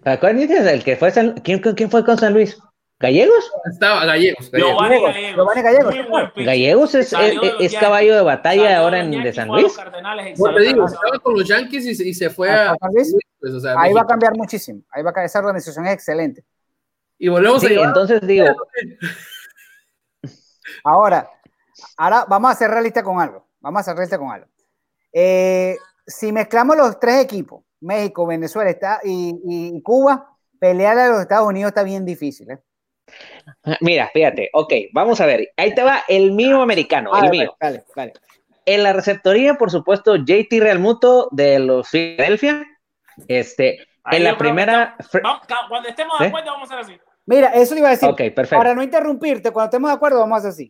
el 0.03 0.83
que 0.83 0.95
fue 0.95 1.11
¿quién, 1.43 1.59
¿quién, 1.59 1.89
fue 1.89 2.03
con 2.03 2.17
San 2.17 2.33
Luis? 2.33 2.57
¿Gallegos? 3.01 3.51
Estaba 3.71 4.05
Gallegos. 4.05 4.51
Gallegos. 4.51 5.55
Gallegos. 5.55 5.95
Gallegos 6.35 6.95
es, 6.95 7.13
es, 7.59 7.75
caballo 7.75 8.15
de 8.15 8.21
batalla 8.21 8.77
ahora 8.77 8.99
en 8.99 9.11
de 9.11 9.33
San 9.33 9.47
Luis. 9.47 9.75
Bueno, 10.37 10.57
te 10.57 10.63
digo, 10.63 10.85
estaba 10.85 11.19
con 11.19 11.33
los 11.37 11.47
Yankees 11.47 11.99
y, 11.99 12.09
y 12.09 12.13
se 12.13 12.29
fue 12.29 12.49
a, 12.49 12.75
San 12.79 12.93
Luis. 12.93 13.15
Pues, 13.39 13.53
o 13.53 13.59
sea, 13.59 13.75
ahí 13.77 13.93
va 13.93 14.01
a 14.01 14.07
cambiar 14.07 14.35
muchísimo. 14.35 14.83
Ahí 14.91 15.03
va 15.03 15.11
a, 15.15 15.25
esa 15.25 15.39
organización 15.39 15.87
es 15.87 15.93
excelente. 15.93 16.43
Y 17.17 17.27
volvemos 17.29 17.61
sí, 17.61 17.75
a 17.75 17.83
entonces 17.83 18.21
digo. 18.25 18.45
Ahora, 20.83 21.29
ahora 21.97 22.25
vamos 22.27 22.51
a 22.51 22.55
ser 22.55 22.71
realistas 22.71 23.03
con 23.03 23.19
algo. 23.19 23.47
Vamos 23.59 23.81
a 23.81 23.83
ser 23.83 23.95
realistas 23.95 24.19
con 24.19 24.31
algo. 24.31 24.47
Eh, 25.11 25.77
si 26.07 26.31
mezclamos 26.31 26.77
los 26.77 26.99
tres 26.99 27.23
equipos, 27.23 27.63
México, 27.81 28.25
Venezuela 28.25 28.69
está, 28.69 28.99
y, 29.03 29.81
Cuba, 29.83 30.37
pelear 30.59 30.97
a 30.97 31.09
los 31.09 31.21
Estados 31.21 31.47
Unidos 31.47 31.69
está 31.69 31.83
bien 31.83 32.05
difícil. 32.05 32.49
¿eh? 32.51 32.59
Mira, 33.81 34.09
fíjate, 34.13 34.49
ok, 34.53 34.73
vamos 34.93 35.21
a 35.21 35.25
ver. 35.25 35.49
Ahí 35.57 35.73
te 35.75 35.83
va 35.83 36.03
el 36.07 36.31
mío 36.31 36.61
americano, 36.61 37.11
el 37.21 37.29
mío. 37.29 37.55
Vale, 37.59 37.83
vale. 37.95 38.13
En 38.65 38.83
la 38.83 38.93
receptoría, 38.93 39.55
por 39.55 39.71
supuesto, 39.71 40.15
JT 40.15 40.59
Realmuto 40.59 41.29
de 41.31 41.59
los 41.59 41.89
Philadelphia. 41.89 42.63
Este, 43.27 43.79
en 44.11 44.23
la 44.23 44.37
primera. 44.37 44.95
cuando 45.69 45.89
estemos 45.89 46.17
de 46.19 46.27
acuerdo, 46.27 46.51
vamos 46.51 46.71
a 46.71 46.79
hacer 46.79 46.93
así. 46.93 47.01
Mira, 47.25 47.49
eso 47.49 47.73
le 47.73 47.81
iba 47.81 47.89
a 47.89 47.91
decir. 47.91 48.09
Ok, 48.09 48.17
perfecto. 48.17 48.57
Para 48.57 48.73
no 48.73 48.83
interrumpirte, 48.83 49.51
cuando 49.51 49.69
estemos 49.69 49.89
de 49.89 49.95
acuerdo, 49.95 50.19
vamos 50.19 50.35
a 50.35 50.47
hacer 50.47 50.51
así. 50.51 50.69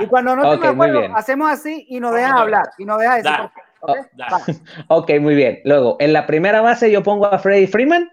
Y 0.00 0.06
cuando 0.06 0.36
no 0.36 0.42
estemos 0.42 0.62
de 0.62 0.68
acuerdo, 0.68 1.16
hacemos 1.16 1.50
así 1.50 1.86
y 1.88 2.00
nos 2.00 2.14
dejan 2.14 2.36
hablar. 2.36 2.70
Y 2.78 2.84
nos 2.84 2.98
dejan 2.98 3.22
decir. 3.22 3.50
¿Okay? 3.80 4.02
ok, 4.88 5.10
muy 5.20 5.34
bien. 5.34 5.60
Luego, 5.64 5.96
en 6.00 6.12
la 6.12 6.26
primera 6.26 6.60
base 6.60 6.90
yo 6.90 7.02
pongo 7.02 7.26
a 7.26 7.38
Freddy 7.38 7.66
Freeman 7.66 8.10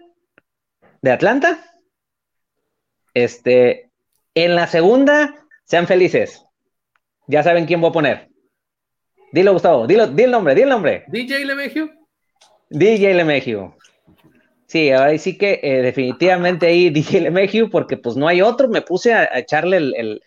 de 1.02 1.12
Atlanta. 1.12 1.58
Este, 3.16 3.88
en 4.34 4.54
la 4.54 4.66
segunda, 4.66 5.34
sean 5.64 5.86
felices. 5.86 6.44
Ya 7.26 7.42
saben 7.42 7.64
quién 7.64 7.80
voy 7.80 7.88
a 7.88 7.94
poner. 7.94 8.28
Dilo, 9.32 9.54
Gustavo, 9.54 9.86
dilo, 9.86 10.06
di 10.06 10.24
el 10.24 10.30
nombre, 10.30 10.54
di 10.54 10.62
el 10.62 10.68
nombre. 10.68 11.04
DJ 11.08 11.46
Lemegio. 11.46 11.90
DJ 12.68 13.14
Lemegio. 13.14 13.74
Sí, 14.66 14.90
ahí 14.90 15.18
sí 15.18 15.38
que 15.38 15.60
eh, 15.62 15.80
definitivamente 15.80 16.66
ahí 16.66 16.90
DJ 16.90 17.22
Lemegio, 17.22 17.70
porque 17.70 17.96
pues 17.96 18.16
no 18.16 18.28
hay 18.28 18.42
otro. 18.42 18.68
Me 18.68 18.82
puse 18.82 19.14
a, 19.14 19.38
echarle 19.38 19.78
el 19.78 20.20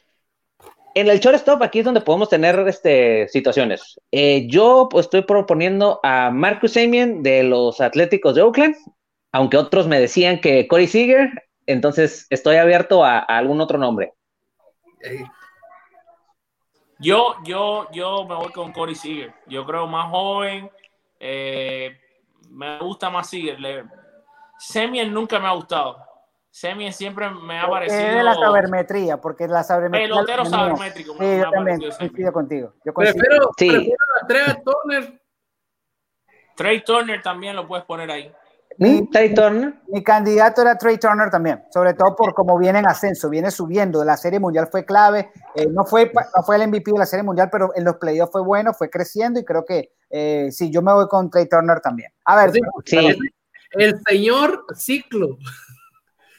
en 0.95 1.07
el 1.09 1.19
shortstop 1.19 1.61
aquí 1.61 1.79
es 1.79 1.85
donde 1.85 2.01
podemos 2.01 2.29
tener 2.29 2.59
este, 2.67 3.27
situaciones. 3.27 3.99
Eh, 4.11 4.47
yo 4.47 4.87
pues, 4.89 5.05
estoy 5.05 5.21
proponiendo 5.21 5.99
a 6.01 6.31
Marcus 6.31 6.71
Semien 6.71 7.21
de 7.21 7.43
los 7.43 7.81
Atléticos 7.81 8.33
de 8.33 8.41
Oakland, 8.41 8.75
aunque 9.31 9.57
otros 9.57 9.87
me 9.87 9.99
decían 9.99 10.41
que 10.41 10.67
Corey 10.67 10.87
Seager, 10.87 11.29
entonces 11.71 12.25
estoy 12.29 12.57
abierto 12.57 13.03
a, 13.05 13.19
algún 13.19 13.61
otro 13.61 13.77
nombre. 13.77 14.13
Yo, 16.99 17.35
yo, 17.43 17.87
yo 17.91 18.25
me 18.25 18.35
voy 18.35 18.51
con 18.51 18.73
Corey 18.73 18.95
Seager. 18.95 19.33
Yo 19.47 19.65
creo 19.65 19.87
más 19.87 20.09
joven, 20.09 20.69
eh, 21.19 21.97
me 22.49 22.79
gusta 22.79 23.09
más 23.09 23.29
Seager. 23.29 23.85
Semien 24.57 25.13
nunca 25.13 25.39
me 25.39 25.47
ha 25.47 25.51
gustado. 25.51 26.05
Semien 26.49 26.91
siempre 26.91 27.29
me 27.29 27.59
ha 27.59 27.69
parecido. 27.69 28.01
Es 28.01 28.15
de 28.15 28.23
la 28.23 28.33
sabermetría, 28.33 29.17
porque 29.17 29.47
la 29.47 29.63
sabermetría. 29.63 30.09
Pelotero 30.09 30.45
sabermétrico. 30.45 31.13
Sí, 31.13 31.37
yo 31.37 31.51
también 31.51 31.79
coincido 31.97 32.33
contigo. 32.33 32.73
Yo 32.83 32.93
prefiero, 32.93 33.51
sí. 33.57 33.69
prefiero 33.69 33.97
a 34.21 34.27
Trey 34.27 34.63
Turner. 34.65 35.21
Trey 36.55 36.83
Turner 36.83 37.21
también 37.21 37.55
lo 37.55 37.67
puedes 37.67 37.85
poner 37.85 38.09
ahí. 38.09 38.33
Mi, 38.79 39.09
Trey 39.09 39.33
Turner. 39.33 39.73
Mi 39.89 40.01
candidato 40.01 40.61
era 40.61 40.77
Trey 40.77 40.97
Turner 40.97 41.29
también, 41.29 41.61
sobre 41.69 41.93
todo 41.93 42.15
por 42.15 42.33
cómo 42.33 42.57
viene 42.57 42.79
en 42.79 42.87
ascenso, 42.87 43.29
viene 43.29 43.51
subiendo. 43.51 44.03
La 44.05 44.15
Serie 44.15 44.39
Mundial 44.39 44.69
fue 44.71 44.85
clave. 44.85 45.31
Eh, 45.53 45.67
no, 45.67 45.83
fue, 45.83 46.11
no 46.13 46.43
fue 46.43 46.55
el 46.55 46.67
MVP 46.69 46.93
de 46.93 46.99
la 46.99 47.05
Serie 47.05 47.23
Mundial, 47.23 47.49
pero 47.51 47.71
en 47.75 47.83
los 47.83 47.97
playoffs 47.97 48.31
fue 48.31 48.41
bueno, 48.41 48.73
fue 48.73 48.89
creciendo 48.89 49.39
y 49.39 49.43
creo 49.43 49.65
que 49.65 49.91
eh, 50.09 50.47
sí, 50.51 50.71
yo 50.71 50.81
me 50.81 50.93
voy 50.93 51.07
con 51.09 51.29
Trey 51.29 51.47
Turner 51.49 51.81
también. 51.81 52.11
A 52.23 52.37
ver, 52.37 52.53
sí. 52.85 52.99
el 53.71 53.99
señor 54.07 54.65
ciclo. 54.75 55.37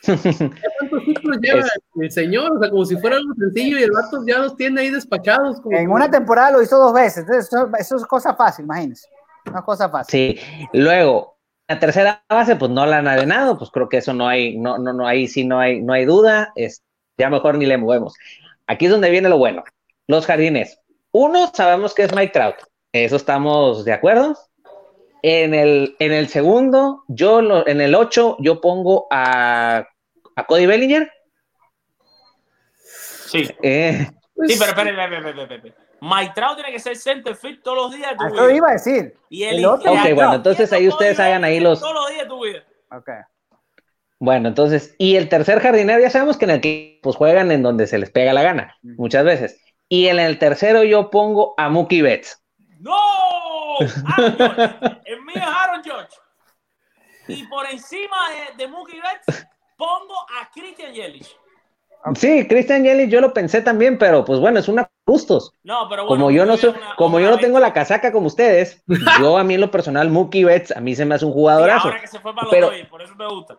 ¿Cuántos 0.06 1.04
ciclos 1.04 1.38
lleva 1.42 1.62
el 1.96 2.10
señor? 2.10 2.56
O 2.56 2.58
sea, 2.58 2.70
como 2.70 2.86
si 2.86 2.96
fuera 2.96 3.16
algo 3.16 3.34
sencillo 3.34 3.78
y 3.78 3.82
el 3.82 3.90
vato 3.90 4.24
ya 4.26 4.38
los 4.38 4.56
tiene 4.56 4.80
ahí 4.80 4.90
despachados. 4.90 5.60
en 5.70 5.90
una 5.90 6.10
temporada 6.10 6.52
lo 6.52 6.62
hizo 6.62 6.78
dos 6.78 6.94
veces, 6.94 7.28
eso, 7.28 7.70
es 7.78 8.04
cosa 8.06 8.34
fácil, 8.34 8.64
imagínense. 8.64 9.06
Una 9.46 9.62
cosa 9.62 9.90
fácil. 9.90 10.38
Sí, 10.38 10.68
luego, 10.72 11.36
la 11.70 11.78
tercera 11.78 12.24
base, 12.28 12.56
pues 12.56 12.68
no 12.72 12.84
la 12.84 12.98
han 12.98 13.06
arenado, 13.06 13.56
pues 13.56 13.70
creo 13.70 13.88
que 13.88 13.98
eso 13.98 14.12
no 14.12 14.26
hay, 14.26 14.58
no, 14.58 14.76
no, 14.78 14.92
no, 14.92 15.06
ahí 15.06 15.28
sí 15.28 15.44
no 15.44 15.60
hay, 15.60 15.80
no 15.80 15.92
hay 15.92 16.04
duda, 16.04 16.50
es, 16.56 16.82
ya 17.16 17.30
mejor 17.30 17.58
ni 17.58 17.64
le 17.64 17.78
movemos. 17.78 18.16
Aquí 18.66 18.86
es 18.86 18.90
donde 18.90 19.08
viene 19.08 19.28
lo 19.28 19.38
bueno. 19.38 19.62
Los 20.08 20.26
jardines. 20.26 20.80
Uno, 21.12 21.52
sabemos 21.54 21.94
que 21.94 22.02
es 22.02 22.12
Mike 22.12 22.32
Trout. 22.32 22.56
Eso 22.92 23.14
estamos 23.14 23.84
de 23.84 23.92
acuerdo. 23.92 24.36
En 25.22 25.54
el, 25.54 25.94
en 26.00 26.10
el 26.10 26.26
segundo, 26.26 27.04
yo 27.06 27.38
en 27.64 27.80
el 27.80 27.94
8, 27.94 28.38
yo 28.40 28.60
pongo 28.60 29.06
a, 29.08 29.86
a 30.34 30.46
Cody 30.46 30.66
Bellinger. 30.66 31.08
Sí. 33.28 33.48
Eh, 33.62 34.08
sí, 34.48 34.56
pero 34.58 34.72
espere, 34.72 35.72
Trout 36.34 36.56
tiene 36.56 36.72
que 36.72 36.78
ser 36.78 36.96
center 36.96 37.34
fit 37.34 37.62
todos 37.62 37.76
los 37.76 37.94
días 37.94 38.10
de 38.12 38.16
tu 38.16 38.34
Eso 38.34 38.50
iba 38.50 38.68
a 38.68 38.72
decir. 38.72 39.14
Y 39.28 39.44
el, 39.44 39.64
otro. 39.64 39.92
Ok, 39.92 40.14
bueno, 40.14 40.34
entonces 40.34 40.72
ahí 40.72 40.88
ustedes 40.88 41.20
hagan 41.20 41.44
ahí 41.44 41.60
los. 41.60 41.80
Todos 41.80 41.94
los 41.94 42.08
días 42.08 42.22
de 42.22 42.28
tu 42.28 42.44
vida. 42.44 42.64
Ok. 42.90 43.10
Bueno, 44.18 44.48
entonces, 44.48 44.94
y 44.98 45.16
el 45.16 45.28
tercer 45.30 45.60
jardinero, 45.60 45.98
ya 45.98 46.10
sabemos 46.10 46.36
que 46.36 46.44
en 46.44 46.50
el 46.50 46.60
que 46.60 47.00
pues 47.02 47.16
juegan 47.16 47.50
en 47.50 47.62
donde 47.62 47.86
se 47.86 47.98
les 47.98 48.10
pega 48.10 48.34
la 48.34 48.42
gana, 48.42 48.76
muchas 48.82 49.24
veces. 49.24 49.58
Y 49.88 50.08
en 50.08 50.18
el 50.18 50.38
tercero 50.38 50.84
yo 50.84 51.10
pongo 51.10 51.54
a 51.56 51.68
Mookie 51.70 52.02
Betts. 52.02 52.42
¡No! 52.80 52.94
El 53.80 55.22
mío 55.22 55.36
es 55.36 55.42
Aaron 55.42 55.82
George. 55.82 56.16
Y 57.28 57.46
por 57.46 57.66
encima 57.66 58.16
de, 58.30 58.64
de 58.64 58.68
Mookie 58.70 59.00
Betts 59.00 59.46
pongo 59.76 60.14
a 60.38 60.50
Christian 60.52 60.92
Yelich. 60.92 61.34
Sí, 62.14 62.46
Christian 62.48 62.82
Yelich 62.82 63.10
yo 63.10 63.20
lo 63.20 63.34
pensé 63.34 63.60
también, 63.60 63.98
pero 63.98 64.24
pues 64.24 64.40
bueno, 64.40 64.58
es 64.58 64.68
una 64.68 64.90
gustos. 65.06 65.54
No, 65.64 65.86
pero 65.88 66.06
como 66.06 66.30
yo 66.30 66.46
no 66.46 66.56
soy, 66.56 66.72
como 66.96 67.20
yo 67.20 67.30
no 67.30 67.38
tengo 67.38 67.58
la 67.60 67.72
casaca 67.72 68.10
como 68.12 68.28
ustedes, 68.28 68.82
yo 69.20 69.36
a 69.36 69.44
mí 69.44 69.54
en 69.54 69.60
lo 69.60 69.70
personal 69.70 70.08
Mookie 70.08 70.44
Betts 70.44 70.74
a 70.74 70.80
mí 70.80 70.94
se 70.94 71.04
me 71.04 71.14
hace 71.14 71.26
un 71.26 71.32
jugadorazo. 71.32 71.88
ahora 71.88 72.00
que 72.00 72.06
se 72.06 72.18
fue 72.20 72.34
para 72.34 72.44
los 72.44 72.52
pero, 72.52 72.70
por 72.88 73.02
eso 73.02 73.14
me 73.16 73.26
gusta. 73.28 73.58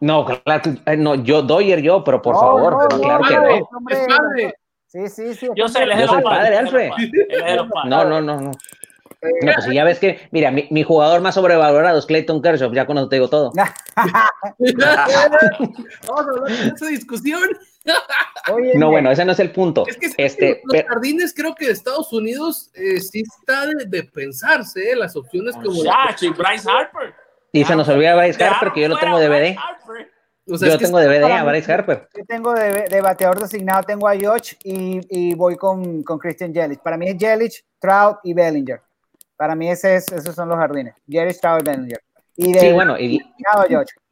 No, 0.00 0.24
claro, 0.24 0.72
no, 0.98 1.14
yo, 1.16 1.42
Doyer 1.42 1.80
yo, 1.80 2.02
pero 2.04 2.22
por 2.22 2.34
favor, 2.34 2.88
claro 3.00 3.24
que 3.24 3.36
no. 3.36 3.68
Sí, 4.86 5.08
sí, 5.08 5.34
sí. 5.34 5.48
Yo 5.54 5.68
sé, 5.68 5.86
yo 5.86 6.08
soy 6.08 6.22
padre, 6.22 6.58
Alfred. 6.58 6.90
No, 7.86 8.04
no, 8.04 8.20
no, 8.20 8.40
no. 8.40 8.50
No, 9.22 9.52
pues 9.54 9.66
ya 9.74 9.84
ves 9.84 9.98
que, 9.98 10.28
mira, 10.30 10.50
mi, 10.50 10.66
mi, 10.70 10.82
jugador 10.82 11.20
más 11.20 11.34
sobrevalorado 11.34 11.98
es 11.98 12.06
Clayton 12.06 12.40
Kershaw, 12.40 12.72
ya 12.72 12.86
con 12.86 12.96
eso 12.96 13.08
te 13.08 13.16
digo 13.16 13.28
todo. 13.28 13.52
Vamos 13.54 13.68
a 14.86 15.04
hablar 16.16 16.48
de 16.48 16.68
esa 16.74 16.86
discusión. 16.86 17.42
No, 18.74 18.90
bueno, 18.90 19.10
ese 19.10 19.24
no 19.24 19.32
es 19.32 19.40
el 19.40 19.52
punto. 19.52 19.86
Es 19.86 19.96
que, 19.96 20.12
este, 20.16 20.62
los 20.64 20.82
jardines 20.84 21.34
creo 21.34 21.54
que 21.54 21.66
de 21.66 21.72
Estados 21.72 22.12
Unidos 22.12 22.70
eh, 22.74 23.00
sí 23.00 23.22
está 23.22 23.66
de, 23.66 23.86
de 23.86 24.04
pensarse, 24.04 24.90
eh, 24.90 24.96
las 24.96 25.16
opciones 25.16 25.54
como... 25.54 25.82
Ya, 25.82 26.14
Bryce 26.36 26.68
Harper. 26.70 27.14
Y 27.52 27.64
se 27.64 27.74
nos 27.74 27.88
olvida 27.88 28.14
Bryce 28.16 28.42
Harper, 28.42 28.72
que 28.72 28.82
yo 28.82 28.88
lo 28.88 28.98
tengo 28.98 29.18
de 29.18 29.28
DVD. 29.28 29.56
O 30.48 30.58
sea, 30.58 30.68
yo 30.70 30.78
tengo 30.78 30.98
DVD 30.98 31.24
a 31.24 31.44
Bryce 31.44 31.72
Harper. 31.72 32.08
Yo 32.16 32.24
tengo 32.24 32.54
de, 32.54 32.88
de, 32.88 33.00
bateador 33.00 33.40
designado, 33.40 33.82
tengo 33.84 34.08
a 34.08 34.16
George 34.16 34.56
y, 34.64 35.00
y 35.08 35.34
voy 35.34 35.56
con, 35.56 36.02
con 36.02 36.18
Christian 36.18 36.52
Yelich. 36.52 36.80
Para 36.80 36.96
mí 36.96 37.08
es 37.08 37.16
Yelich, 37.16 37.64
Trout 37.78 38.18
y 38.24 38.34
Bellinger. 38.34 38.80
Para 39.40 39.54
mí 39.54 39.70
ese 39.70 39.96
es, 39.96 40.12
esos 40.12 40.34
son 40.34 40.50
los 40.50 40.58
jardines. 40.58 40.94
Jerry 41.08 41.32
Stroud 41.32 41.64
Bellinger. 41.64 42.02
Y 42.42 42.52
de, 42.54 42.60
sí, 42.60 42.72
bueno, 42.72 42.98
y, 42.98 43.20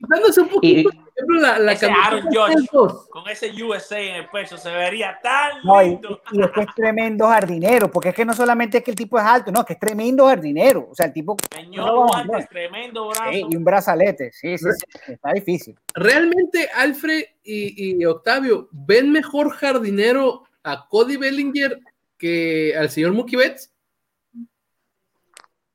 dándose 0.01 0.43
un 0.43 0.49
poquito, 0.51 0.91
por 0.91 1.01
ejemplo, 1.17 1.41
la, 1.41 1.59
la 1.59 1.73
ese 1.73 1.87
Aaron 1.87 2.29
George, 2.31 2.69
con 3.09 3.27
ese 3.27 3.51
USA 3.65 3.99
en 3.99 4.17
el 4.17 4.29
pecho 4.29 4.59
se 4.59 4.71
vería 4.71 5.19
tan 5.23 5.63
no, 5.65 5.81
lindo. 5.81 6.21
Y, 6.31 6.39
y, 6.39 6.43
es 6.43 6.51
que 6.51 6.61
es 6.61 6.75
tremendo 6.75 7.27
jardinero, 7.27 7.91
porque 7.91 8.11
es 8.11 8.15
que 8.15 8.27
no 8.27 8.35
solamente 8.35 8.79
es 8.79 8.85
que 8.85 8.91
el 8.91 8.99
tipo 8.99 9.19
es 9.19 9.25
alto, 9.25 9.51
no, 9.51 9.61
es 9.61 9.67
que 9.67 9.73
es 9.73 9.79
tremendo 9.79 10.27
jardinero. 10.27 10.89
O 10.91 10.95
sea, 10.95 11.07
el 11.07 11.15
tipo. 11.15 11.39
Señor 11.51 12.11
tremendo 12.51 13.09
brazo. 13.09 13.33
Sí, 13.33 13.47
y 13.49 13.57
un 13.57 13.65
brazalete, 13.65 14.31
sí, 14.31 14.59
sí, 14.59 14.69
sí, 15.07 15.13
está 15.13 15.33
difícil. 15.33 15.75
Realmente, 15.95 16.69
Alfred 16.75 17.25
y, 17.43 17.99
y 17.99 18.05
Octavio, 18.05 18.69
¿ven 18.73 19.11
mejor 19.11 19.53
jardinero 19.53 20.45
a 20.65 20.87
Cody 20.87 21.17
Bellinger 21.17 21.81
que 22.19 22.75
al 22.77 22.91
señor 22.91 23.13
Mookie 23.13 23.37
Betts? 23.37 23.73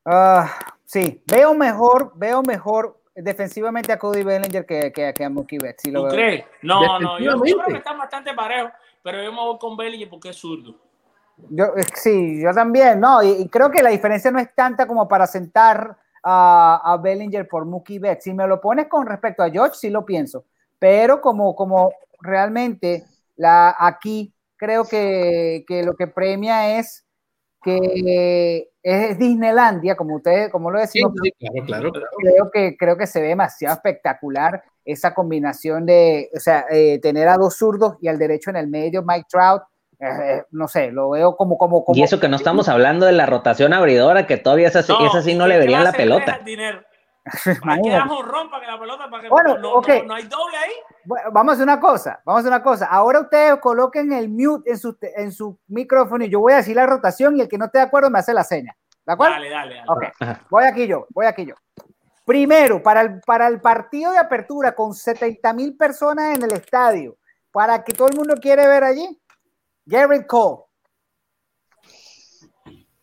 Uh, 0.06 0.46
sí, 0.84 1.22
veo 1.26 1.54
mejor, 1.54 2.12
veo 2.16 2.42
mejor 2.42 3.00
defensivamente 3.14 3.92
a 3.92 3.98
Cody 3.98 4.22
Bellinger 4.22 4.66
que, 4.66 4.92
que, 4.92 5.14
que 5.14 5.24
a 5.24 5.30
Mookie 5.30 5.58
Betts. 5.58 5.82
Sí, 5.82 5.92
¿Tú 5.92 6.06
crees? 6.08 6.44
No, 6.62 6.98
no, 6.98 7.18
yo, 7.18 7.32
yo, 7.44 7.58
creo 7.58 7.66
que 7.66 7.76
están 7.76 7.98
bastante 7.98 8.34
parejos, 8.34 8.72
pero 9.02 9.22
yo 9.22 9.32
me 9.32 9.38
voy 9.38 9.58
con 9.58 9.76
Bellinger 9.76 10.08
porque 10.08 10.30
es 10.30 10.36
zurdo. 10.36 10.74
Yo, 11.50 11.66
sí, 11.94 12.42
yo 12.42 12.52
también, 12.52 13.00
no, 13.00 13.22
y, 13.22 13.30
y, 13.30 13.48
creo 13.48 13.70
que 13.70 13.82
la 13.82 13.90
diferencia 13.90 14.30
no 14.30 14.38
es 14.38 14.54
tanta 14.54 14.86
como 14.86 15.08
para 15.08 15.26
sentar 15.26 15.96
a, 16.22 16.80
a 16.84 16.96
Bellinger 16.96 17.46
por 17.48 17.64
Mookie 17.64 17.98
Betts. 17.98 18.24
Si 18.24 18.32
me 18.32 18.46
lo 18.46 18.60
pones 18.60 18.86
con 18.88 19.06
respecto 19.06 19.42
a 19.42 19.50
George, 19.50 19.76
sí 19.76 19.90
lo 19.90 20.04
pienso, 20.04 20.44
pero 20.78 21.20
como, 21.20 21.54
como 21.56 21.92
realmente 22.20 23.04
la, 23.36 23.74
aquí 23.78 24.32
creo 24.56 24.84
que, 24.84 25.64
que 25.66 25.82
lo 25.82 25.94
que 25.94 26.06
premia 26.06 26.78
es 26.78 27.04
que 27.62 28.70
es 28.84 29.18
Disneylandia, 29.18 29.96
como 29.96 30.16
ustedes, 30.16 30.50
como 30.50 30.70
lo 30.70 30.78
decimos. 30.78 31.12
Sí, 31.22 31.32
claro, 31.38 31.64
claro, 31.66 31.92
claro. 31.92 32.06
Creo 32.18 32.50
que, 32.52 32.76
creo 32.76 32.96
que 32.98 33.06
se 33.06 33.22
ve 33.22 33.28
demasiado 33.28 33.74
espectacular 33.74 34.62
esa 34.84 35.14
combinación 35.14 35.86
de, 35.86 36.28
o 36.36 36.38
sea, 36.38 36.66
eh, 36.70 37.00
tener 37.00 37.28
a 37.28 37.38
dos 37.38 37.56
zurdos 37.56 37.96
y 38.02 38.08
al 38.08 38.18
derecho 38.18 38.50
en 38.50 38.56
el 38.56 38.68
medio, 38.68 39.02
Mike 39.02 39.26
Trout. 39.30 39.62
Eh, 39.98 40.42
no 40.50 40.68
sé, 40.68 40.90
lo 40.90 41.10
veo 41.10 41.34
como, 41.34 41.56
como, 41.56 41.82
como. 41.82 41.98
Y 41.98 42.02
eso 42.02 42.20
que 42.20 42.28
no 42.28 42.36
estamos 42.36 42.68
hablando 42.68 43.06
de 43.06 43.12
la 43.12 43.24
rotación 43.24 43.72
abridora, 43.72 44.26
que 44.26 44.36
todavía 44.36 44.68
esa, 44.68 44.84
no, 44.86 45.06
esa 45.06 45.22
sí 45.22 45.34
no 45.34 45.46
le 45.46 45.56
verían 45.56 45.82
la 45.82 45.92
pelota. 45.92 46.40
Rompa, 48.22 48.60
que 48.60 48.66
la 48.66 48.78
pelota 48.78 49.08
para 49.08 49.22
que 49.22 49.28
bueno, 49.30 49.56
no, 49.56 49.74
okay. 49.74 50.02
no, 50.02 50.08
no, 50.08 50.14
hay 50.14 50.24
doble 50.24 50.56
ahí. 50.56 50.72
Bueno, 51.04 51.30
vamos 51.32 51.52
a 51.52 51.54
hacer 51.54 51.62
una 51.64 51.80
cosa, 51.80 52.20
vamos 52.24 52.38
a 52.38 52.40
hacer 52.40 52.52
una 52.52 52.62
cosa. 52.62 52.86
Ahora 52.86 53.20
ustedes 53.20 53.56
coloquen 53.60 54.12
el 54.12 54.28
mute 54.28 54.70
en 54.70 54.78
su, 54.78 54.96
en 55.00 55.32
su 55.32 55.58
micrófono 55.68 56.24
y 56.24 56.28
yo 56.28 56.40
voy 56.40 56.52
a 56.52 56.56
decir 56.56 56.76
la 56.76 56.86
rotación 56.86 57.36
y 57.36 57.40
el 57.40 57.48
que 57.48 57.56
no 57.56 57.66
esté 57.66 57.78
de 57.78 57.84
acuerdo 57.84 58.10
me 58.10 58.18
hace 58.18 58.34
la 58.34 58.44
seña. 58.44 58.76
¿De 59.06 59.12
acuerdo? 59.12 59.34
Dale, 59.34 59.50
dale. 59.50 59.74
dale. 59.76 59.88
Okay. 59.88 60.36
Voy 60.50 60.64
aquí 60.64 60.86
yo, 60.86 61.06
voy 61.10 61.26
aquí 61.26 61.46
yo. 61.46 61.54
Primero, 62.24 62.82
para 62.82 63.02
el, 63.02 63.20
para 63.20 63.48
el 63.48 63.60
partido 63.60 64.12
de 64.12 64.18
apertura 64.18 64.74
con 64.74 64.94
70 64.94 65.52
mil 65.52 65.76
personas 65.76 66.36
en 66.36 66.42
el 66.42 66.52
estadio, 66.52 67.16
para 67.52 67.84
que 67.84 67.92
todo 67.92 68.08
el 68.08 68.16
mundo 68.16 68.34
quiere 68.40 68.66
ver 68.66 68.84
allí, 68.84 69.22
Garrett 69.84 70.26
Cole. 70.26 70.64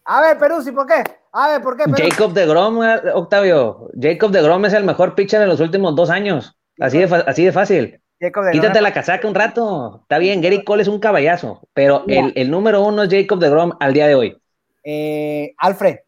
A 0.06 0.22
ver, 0.22 0.38
Peruzzi, 0.38 0.72
¿por 0.72 0.88
qué? 0.88 1.04
A 1.34 1.48
ver, 1.50 1.62
¿por 1.62 1.78
qué? 1.78 1.84
Peruzzi? 1.84 2.10
Jacob 2.10 2.34
de 2.34 2.46
Grom, 2.46 2.80
Octavio. 3.14 3.90
Jacob 4.00 4.32
de 4.32 4.42
Grom 4.42 4.66
es 4.66 4.74
el 4.74 4.84
mejor 4.84 5.16
pitcher 5.16 5.42
en 5.42 5.50
los 5.50 5.60
últimos 5.60 5.96
dos 5.96 6.10
años. 6.10 6.58
Así 6.80 6.98
de, 6.98 7.24
así 7.28 7.46
de 7.46 7.52
fácil. 7.52 8.02
Jacob 8.20 8.46
de 8.46 8.52
Quítate 8.52 8.82
la 8.82 8.94
casaca 8.94 9.28
un 9.28 9.36
rato. 9.36 10.00
Está 10.04 10.18
bien, 10.18 10.42
Gary 10.42 10.64
Cole 10.64 10.84
es 10.84 10.88
un 10.88 11.00
caballazo, 11.00 11.62
pero 11.74 12.04
el, 12.08 12.34
el, 12.36 12.52
número 12.52 12.84
uno 12.84 13.04
es 13.04 13.10
Jacob 13.10 13.40
de 13.40 13.50
Grom 13.50 13.72
al 13.80 13.94
día 13.94 14.08
de 14.08 14.16
hoy. 14.16 14.38
Eh, 14.84 15.54
Alfred, 15.58 16.00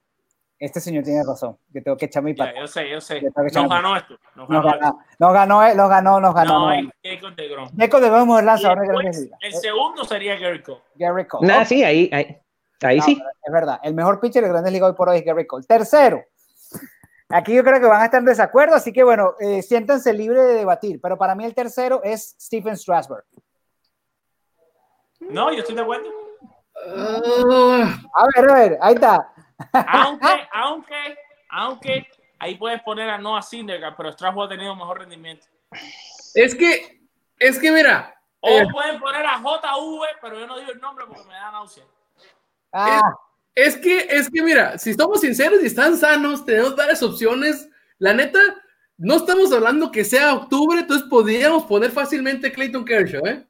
este 0.59 0.79
señor 0.79 1.03
tiene 1.03 1.23
razón. 1.23 1.57
Yo 1.73 1.83
tengo 1.83 1.97
que 1.97 2.05
echarme 2.05 2.31
mi 2.31 2.35
yeah, 2.35 2.53
Yo 2.59 2.67
sé, 2.67 2.89
yo 2.89 3.01
sé. 3.01 3.21
Nos 3.21 3.69
ganó 3.69 3.97
esto. 3.97 4.17
Nos 4.35 4.47
ganó, 4.47 4.63
nos 4.63 4.79
ganó, 4.79 4.99
nos 5.19 5.33
ganó, 5.33 5.67
eh, 5.67 5.75
nos 5.75 5.89
ganó, 5.89 6.19
nos 6.19 6.35
ganó. 6.35 6.71
No, 6.71 6.81
no. 6.81 6.91
Jacob 7.03 7.35
de 7.35 7.47
Grom. 7.49 7.69
Jacob 7.77 8.01
de 8.01 8.09
Grom 8.09 8.31
es 8.31 8.39
el 8.39 8.45
lanzador. 8.45 9.05
El 9.41 9.53
segundo 9.53 10.03
sería 10.05 10.37
Gary 10.37 10.61
Cole. 10.61 10.81
Gary 10.95 11.25
Cole. 11.25 11.47
Nah, 11.47 11.65
sí, 11.65 11.83
ahí, 11.83 12.09
ahí, 12.13 12.37
ahí 12.87 12.99
no, 12.99 13.03
sí. 13.05 13.23
Es 13.43 13.53
verdad. 13.53 13.79
El 13.83 13.93
mejor 13.93 14.19
pitcher 14.19 14.43
de 14.43 14.49
Grandes 14.49 14.71
Ligas 14.71 14.89
hoy 14.89 14.95
por 14.95 15.09
hoy 15.09 15.17
es 15.17 15.25
Gary 15.25 15.47
Cole. 15.47 15.65
Tercero. 15.65 16.23
Aquí 17.29 17.53
yo 17.53 17.63
creo 17.63 17.79
que 17.79 17.87
van 17.87 18.01
a 18.01 18.05
estar 18.05 18.19
en 18.19 18.25
desacuerdo, 18.25 18.75
así 18.75 18.93
que 18.93 19.03
bueno, 19.03 19.33
eh, 19.39 19.61
siéntanse 19.63 20.13
libres 20.13 20.43
de 20.43 20.53
debatir. 20.53 21.01
Pero 21.01 21.17
para 21.17 21.33
mí 21.33 21.45
el 21.45 21.55
tercero 21.55 22.01
es 22.03 22.35
Stephen 22.39 22.77
Strasburg. 22.77 23.25
No, 25.19 25.51
yo 25.51 25.59
estoy 25.59 25.75
de 25.75 25.81
acuerdo. 25.81 26.09
Uh, 26.85 27.83
a 28.13 28.25
ver, 28.35 28.49
a 28.49 28.53
ver, 28.53 28.77
ahí 28.81 28.95
está. 28.95 29.33
Aunque, 29.71 30.47
aunque, 30.51 31.17
aunque 31.49 32.07
ahí 32.39 32.55
puedes 32.55 32.81
poner 32.81 33.09
a 33.09 33.17
Noah 33.17 33.41
Syndergaard, 33.41 33.95
pero 33.95 34.11
Strasburg 34.11 34.47
ha 34.47 34.49
tenido 34.49 34.75
mejor 34.75 34.99
rendimiento. 34.99 35.47
Es 36.35 36.53
que, 36.55 37.01
es 37.39 37.59
que 37.59 37.71
mira. 37.71 38.15
O 38.41 38.49
eh, 38.49 38.67
pueden 38.71 38.99
poner 38.99 39.25
a 39.25 39.37
JV, 39.37 40.05
pero 40.21 40.37
yo 40.37 40.47
no 40.47 40.57
digo 40.57 40.71
el 40.71 40.79
nombre 40.81 41.05
porque 41.07 41.23
me 41.23 41.33
da 41.33 41.51
náusea. 41.51 41.85
Ah. 42.73 43.13
Es, 43.55 43.75
es, 43.75 43.77
que, 43.77 43.97
es 44.09 44.29
que 44.29 44.41
mira, 44.41 44.77
si 44.77 44.93
somos 44.93 45.21
sinceros 45.21 45.61
y 45.61 45.67
están 45.67 45.95
sanos, 45.95 46.43
tenemos 46.43 46.75
varias 46.75 47.03
opciones. 47.03 47.69
La 47.99 48.13
neta, 48.13 48.39
no 48.97 49.15
estamos 49.15 49.51
hablando 49.53 49.91
que 49.91 50.03
sea 50.03 50.33
octubre, 50.33 50.79
entonces 50.79 51.07
podríamos 51.09 51.63
poner 51.65 51.91
fácilmente 51.91 52.51
Clayton 52.51 52.85
Kershaw, 52.85 53.25
¿eh? 53.25 53.47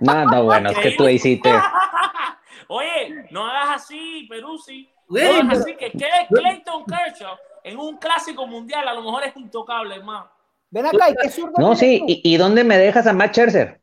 No, 0.00 0.24
no, 0.24 0.44
bueno, 0.44 0.70
es 0.70 0.78
que 0.78 0.90
tú 0.92 1.08
hiciste. 1.08 1.50
Oye, 2.68 3.26
no 3.30 3.46
hagas 3.46 3.82
así, 3.82 4.26
Peruzzi. 4.28 4.88
No 5.08 5.20
hagas 5.20 5.60
así, 5.60 5.76
que 5.76 5.90
quede 5.90 6.26
Clayton 6.30 6.84
Kershaw 6.84 7.36
en 7.62 7.78
un 7.78 7.96
clásico 7.96 8.46
mundial, 8.46 8.86
a 8.88 8.94
lo 8.94 9.02
mejor 9.02 9.24
es 9.24 9.36
intocable, 9.36 9.96
hermano. 9.96 10.30
Ven 10.70 10.86
acá, 10.86 11.10
¿y 11.10 11.14
qué 11.22 11.30
zurdo 11.30 11.54
No, 11.58 11.76
sí, 11.76 12.02
¿Y, 12.06 12.34
¿y, 12.34 12.36
dónde 12.36 12.64
me 12.64 12.76
dejas 12.76 13.06
a 13.06 13.12
Matt 13.12 13.32
Scherzer? 13.32 13.80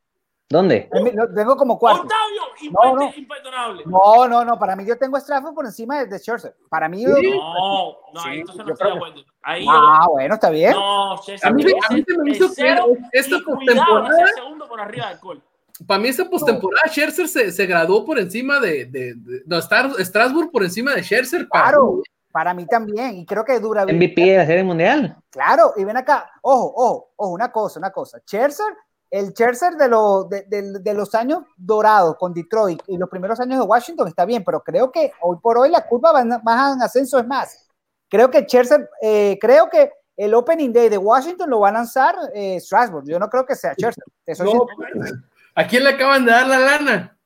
¿Dónde? 0.52 0.90
Tengo 1.34 1.56
como 1.56 1.80
cuatro. 1.80 2.04
Octavio, 2.04 2.42
no, 2.72 2.96
no. 2.96 3.14
imperdonable. 3.16 3.84
No, 3.86 4.28
no, 4.28 4.44
no, 4.44 4.60
para 4.60 4.76
mí 4.76 4.86
yo 4.86 4.98
tengo 4.98 5.16
a 5.16 5.22
Strafford 5.22 5.54
por 5.54 5.66
encima 5.66 6.00
de, 6.00 6.08
de 6.08 6.20
Scherzer. 6.20 6.54
Para 6.68 6.90
mí 6.90 7.04
yo... 7.04 7.10
No, 7.10 7.98
no, 8.14 8.22
sí, 8.22 8.30
entonces 8.34 8.66
no 8.66 8.74
estoy 8.74 8.92
de 8.92 8.98
acuerdo. 8.98 9.22
Ahí 9.44 9.66
ah, 9.70 10.02
yo... 10.06 10.12
bueno, 10.12 10.34
está 10.36 10.50
bien. 10.50 10.74
No, 10.74 11.18
Scherzer, 11.18 11.50
a 11.50 11.54
mí, 11.54 11.64
a 11.64 11.94
mí 11.94 12.04
se 12.06 12.18
me 12.18 12.32
hizo 12.32 12.54
que 12.54 13.18
esta 13.18 13.38
postemporada... 13.40 14.28
segundo 14.36 14.68
por 14.68 14.82
arriba 14.82 15.10
del 15.10 15.20
gol. 15.20 15.42
Para 15.88 16.02
mí 16.02 16.10
esa 16.10 16.30
postemporada 16.30 16.84
no. 16.86 16.92
Scherzer 16.92 17.28
se, 17.30 17.52
se, 17.52 17.66
graduó 17.66 18.06
por 18.06 18.20
encima 18.20 18.60
de, 18.60 18.86
de, 18.86 19.14
de, 19.16 19.44
no, 19.46 19.62
Strasbourg 19.62 20.52
por 20.52 20.64
encima 20.64 20.94
de 20.94 21.02
Scherzer. 21.02 21.48
Claro, 21.48 22.02
para, 22.32 22.52
para 22.52 22.54
mí 22.54 22.66
también, 22.66 23.16
y 23.20 23.26
creo 23.26 23.46
que 23.46 23.58
dura 23.60 23.86
MVP 23.86 24.22
de 24.22 24.38
la 24.38 24.46
Serie 24.46 24.64
Mundial. 24.66 25.16
Claro, 25.30 25.74
y 25.78 25.86
ven 25.86 25.96
acá, 25.96 26.30
ojo, 26.42 26.74
ojo, 26.76 27.12
ojo, 27.16 27.32
una 27.32 27.52
cosa, 27.52 27.80
una 27.80 27.92
cosa. 27.92 28.20
Scherzer, 28.20 28.74
el 29.12 29.32
Scherzer 29.32 29.74
de, 29.74 29.90
lo, 29.90 30.24
de, 30.24 30.44
de, 30.48 30.80
de, 30.80 30.94
los 30.94 31.14
años 31.14 31.44
dorados 31.58 32.16
con 32.18 32.34
Detroit 32.34 32.82
y 32.88 32.98
los 32.98 33.10
primeros 33.10 33.40
años 33.42 33.60
de 33.60 33.66
Washington 33.66 34.08
está 34.08 34.24
bien, 34.24 34.44
pero 34.46 34.64
creo 34.64 34.90
que 34.90 35.12
hoy 35.22 35.38
por 35.42 35.58
hoy 35.58 35.70
la 35.70 35.86
curva 35.86 36.14
va 36.14 36.24
más 36.24 36.76
en 36.76 36.82
ascenso, 36.82 37.20
es 37.20 37.28
más. 37.28 37.68
Creo 38.10 38.32
que 38.32 38.44
Scherzer, 38.44 38.90
eh, 39.02 39.38
creo 39.40 39.70
que 39.70 39.92
el 40.16 40.34
Opening 40.34 40.72
Day 40.72 40.88
de 40.88 40.98
Washington 40.98 41.50
lo 41.50 41.60
va 41.60 41.70
a 41.70 41.74
lanzar 41.74 42.16
eh, 42.34 42.60
Strasbourg. 42.60 43.06
Yo 43.06 43.20
no 43.20 43.30
creo 43.30 43.46
que 43.46 43.56
sea 43.56 43.74
Scherzer. 43.74 44.04
Eso 44.26 44.46
no, 44.46 44.66
¿A 45.56 45.68
quién 45.68 45.84
le 45.84 45.90
acaban 45.90 46.24
de 46.24 46.32
dar 46.32 46.48
la 46.48 46.60
lana? 46.60 47.18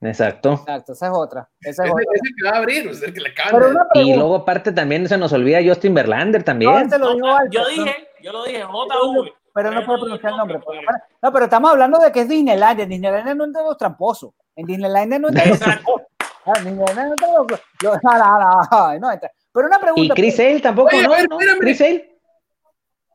Exacto. 0.00 0.52
Exacto, 0.52 0.92
esa 0.92 1.06
es 1.06 1.12
otra. 1.12 1.50
Esa 1.60 1.84
es 1.84 1.90
ese, 1.90 1.92
otra. 1.92 2.04
ese 2.14 2.34
que 2.36 2.44
va 2.44 2.50
a 2.50 2.58
abrir, 2.58 2.94
sea, 2.94 3.08
el 3.08 3.14
que 3.14 3.20
le 3.20 3.30
acaban 3.30 3.74
de... 3.94 4.02
Y 4.02 4.14
luego 4.14 4.36
aparte 4.36 4.72
también 4.72 5.08
se 5.08 5.18
nos 5.18 5.32
olvida 5.32 5.58
Justin 5.64 5.94
Verlander 5.94 6.42
también. 6.44 6.88
No, 6.88 6.98
lo 6.98 7.14
digo 7.14 7.28
alto, 7.28 7.50
yo 7.50 7.68
dije, 7.68 8.08
yo 8.22 8.32
lo 8.32 8.44
dije, 8.44 8.60
JV. 8.60 9.39
Pero 9.62 9.74
no 9.74 9.84
puedo 9.84 10.00
pronunciar 10.00 10.32
el 10.32 10.38
nombre. 10.38 10.58
Porque... 10.58 10.80
No, 11.20 11.32
pero 11.32 11.44
estamos 11.44 11.70
hablando 11.70 11.98
de 11.98 12.10
que 12.10 12.20
es 12.20 12.28
Disneylandia. 12.28 12.86
Disneylandia 12.86 13.34
no 13.34 13.44
es 13.44 13.52
de 13.52 13.62
los 13.62 13.76
tramposos. 13.76 14.32
En 14.56 14.66
Disneylandia 14.66 15.18
no 15.18 15.28
es 15.28 15.34
de 15.34 15.46
los 15.46 15.58
tramposos. 15.58 16.06
Pero 19.52 19.66
una 19.66 19.78
pregunta. 19.78 20.14
¿Y 20.14 20.16
Chris 20.16 20.36
Sale 20.36 20.60
tampoco? 20.60 20.88
Oye, 20.88 21.02
no, 21.02 21.10
ver, 21.10 21.28
no. 21.28 21.36
¿Chris? 21.58 21.82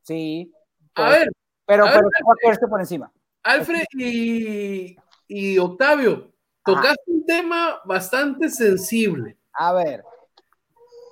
Sí. 0.03 0.53
A 0.93 1.09
ver. 1.09 1.31
Pero, 1.65 1.85
pero 1.85 2.09
ver, 2.43 2.59
por 2.69 2.79
encima. 2.79 3.11
Alfred 3.41 3.85
y, 3.93 4.95
y 5.27 5.57
Octavio, 5.57 6.31
tocaste 6.63 7.03
un 7.07 7.25
tema 7.25 7.79
bastante 7.85 8.49
sensible. 8.49 9.37
A 9.53 9.73
ver. 9.73 10.03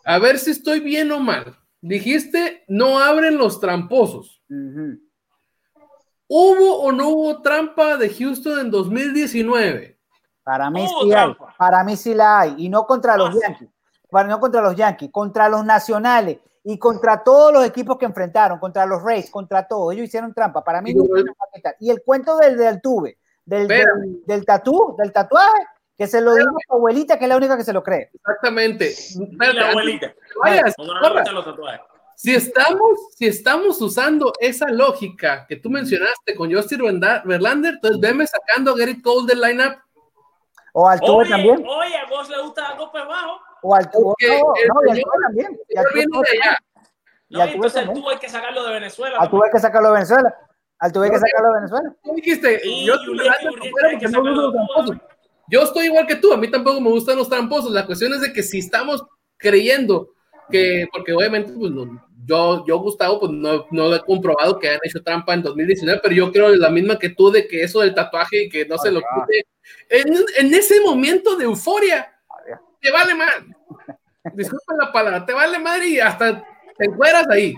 A 0.06 0.20
ver 0.20 0.38
si 0.38 0.52
estoy 0.52 0.80
bien 0.80 1.12
o 1.12 1.20
mal. 1.20 1.58
Dijiste, 1.82 2.64
no 2.68 3.00
abren 3.00 3.38
los 3.38 3.60
tramposos. 3.60 4.42
¿Hubo 6.36 6.80
o 6.82 6.92
no 6.92 7.10
hubo 7.10 7.42
trampa 7.44 7.96
de 7.96 8.10
Houston 8.10 8.60
en 8.60 8.72
2019? 8.72 10.00
Para 10.44 10.72
mí 10.72 10.88
sí 10.88 11.14
hay. 11.14 11.36
Para 11.60 11.84
mí 11.84 11.96
sí 11.96 12.16
la 12.16 12.40
hay. 12.40 12.56
Y 12.58 12.70
no 12.70 12.88
contra 12.88 13.16
los 13.16 13.40
Yankees. 13.40 13.70
Para, 14.10 14.28
no 14.28 14.40
contra 14.40 14.60
los 14.60 14.76
Yankees, 14.76 15.12
contra 15.12 15.48
los 15.48 15.64
nacionales 15.64 16.40
y 16.64 16.80
contra 16.80 17.24
todos 17.24 17.54
los 17.54 17.64
equipos 17.64 18.00
que 18.00 18.06
enfrentaron, 18.06 18.58
contra 18.58 18.88
los 18.88 19.04
Rays, 19.04 19.30
contra 19.30 19.68
todos. 19.68 19.94
Ellos 19.94 20.08
hicieron 20.08 20.34
trampa. 20.34 20.64
Para 20.64 20.82
mí 20.82 20.96
no 20.96 21.04
Y 21.80 21.92
el 21.92 22.02
cuento 22.02 22.36
del, 22.38 22.58
del 22.58 22.82
tube, 22.82 23.20
del, 23.46 23.68
del, 23.68 24.24
del, 24.26 24.44
tatú, 24.44 24.96
del 24.98 25.14
tatuaje, 25.14 25.68
que 25.96 26.08
se 26.08 26.20
lo 26.20 26.34
diga 26.34 26.50
a 26.50 26.68
tu 26.68 26.76
abuelita, 26.78 27.20
que 27.20 27.26
es 27.26 27.30
la 27.30 27.38
única 27.38 27.56
que 27.56 27.64
se 27.64 27.74
lo 27.74 27.84
cree. 27.84 28.10
Exactamente. 28.12 28.92
la 29.38 29.70
abuelita. 29.70 30.16
Si 32.16 32.34
estamos, 32.36 33.10
si 33.16 33.28
estamos 33.28 33.82
usando 33.82 34.32
esa 34.40 34.70
lógica 34.70 35.46
que 35.48 35.56
tú 35.56 35.70
mencionaste 35.70 36.36
con 36.36 36.54
Justin 36.54 37.00
Verlander, 37.26 37.76
entonces 37.76 38.00
veme 38.00 38.26
sacando 38.28 38.72
a 38.72 38.78
Gary 38.78 39.02
Cole 39.02 39.28
del 39.28 39.42
lineup. 39.42 39.78
O 40.74 40.88
al 40.88 41.00
tubo 41.00 41.24
también. 41.24 41.64
Oye, 41.68 41.98
a 41.98 42.10
vos 42.10 42.30
le 42.30 42.42
gusta 42.42 42.70
algo 42.70 42.92
bajo. 42.92 43.40
O 43.62 43.76
al 43.76 43.90
tubo. 43.92 44.16
No, 44.22 44.82
no, 44.82 44.88
y 44.88 44.92
al 44.92 45.02
tubo 45.02 45.12
también. 45.22 45.60
Y 45.70 45.78
al 45.78 45.86
tubo 45.86 46.24
No, 47.30 47.44
entonces 47.44 47.88
al 47.88 47.94
tubo 47.94 48.10
hay 48.10 48.18
que 48.18 48.30
sacarlo 48.30 48.64
de 48.64 48.74
Venezuela. 48.74 49.18
Al 49.20 49.30
tubo 49.30 49.44
hay 49.44 49.52
que 49.52 49.60
sacarlo 49.60 49.88
de 49.90 49.94
Venezuela. 49.94 50.36
Al 50.80 50.92
tubo 50.92 51.04
hay 51.04 51.12
que 51.12 51.20
sacarlo 51.20 51.50
de 51.50 51.56
Venezuela. 51.56 51.96
¿Cómo 52.02 52.16
dijiste? 52.16 52.62
Yo, 52.86 52.96
yo 55.48 55.62
estoy 55.62 55.86
igual 55.86 56.08
que 56.08 56.16
tú, 56.16 56.34
a 56.34 56.38
mí 56.38 56.50
tampoco 56.50 56.82
me 56.82 56.90
gustan 56.90 57.18
los 57.18 57.30
tramposos. 57.30 57.72
La 57.72 57.86
cuestión 57.86 58.14
es 58.14 58.22
de 58.22 58.34
que 58.34 58.42
si 58.42 58.60
estamos 58.60 59.06
creyendo 59.38 60.13
que, 60.50 60.88
porque 60.92 61.14
obviamente, 61.14 61.52
pues, 61.54 61.72
yo, 62.26 62.66
yo, 62.66 62.80
Gustavo, 62.80 63.20
pues 63.20 63.32
no, 63.32 63.66
no 63.72 63.94
he 63.94 64.00
comprobado 64.02 64.60
que 64.60 64.70
hayan 64.70 64.80
hecho 64.84 65.04
trampa 65.04 65.34
en 65.34 65.44
2019, 65.44 66.00
pero 66.02 66.16
yo 66.16 66.32
creo 66.32 66.56
la 66.56 66.70
misma 66.70 66.98
que 66.98 67.10
tú 67.10 67.32
de 67.32 67.48
que 67.48 67.64
eso 67.64 67.82
del 67.82 67.94
tatuaje 67.94 68.44
y 68.44 68.50
que 68.50 68.66
no 68.66 68.78
se 68.78 68.92
lo 68.92 69.02
quite. 69.02 69.46
En, 69.90 70.14
en, 70.38 70.54
ese 70.54 70.80
momento 70.82 71.36
de 71.36 71.46
euforia, 71.46 72.14
te 72.82 72.92
vale 72.92 73.14
mal. 73.14 73.56
Disculpen 74.34 74.78
la 74.78 74.92
palabra, 74.92 75.26
te 75.26 75.34
vale 75.34 75.60
mal 75.60 75.84
y 75.84 76.00
hasta 76.00 76.44
te 76.78 76.86
encueras 76.86 77.28
ahí. 77.30 77.56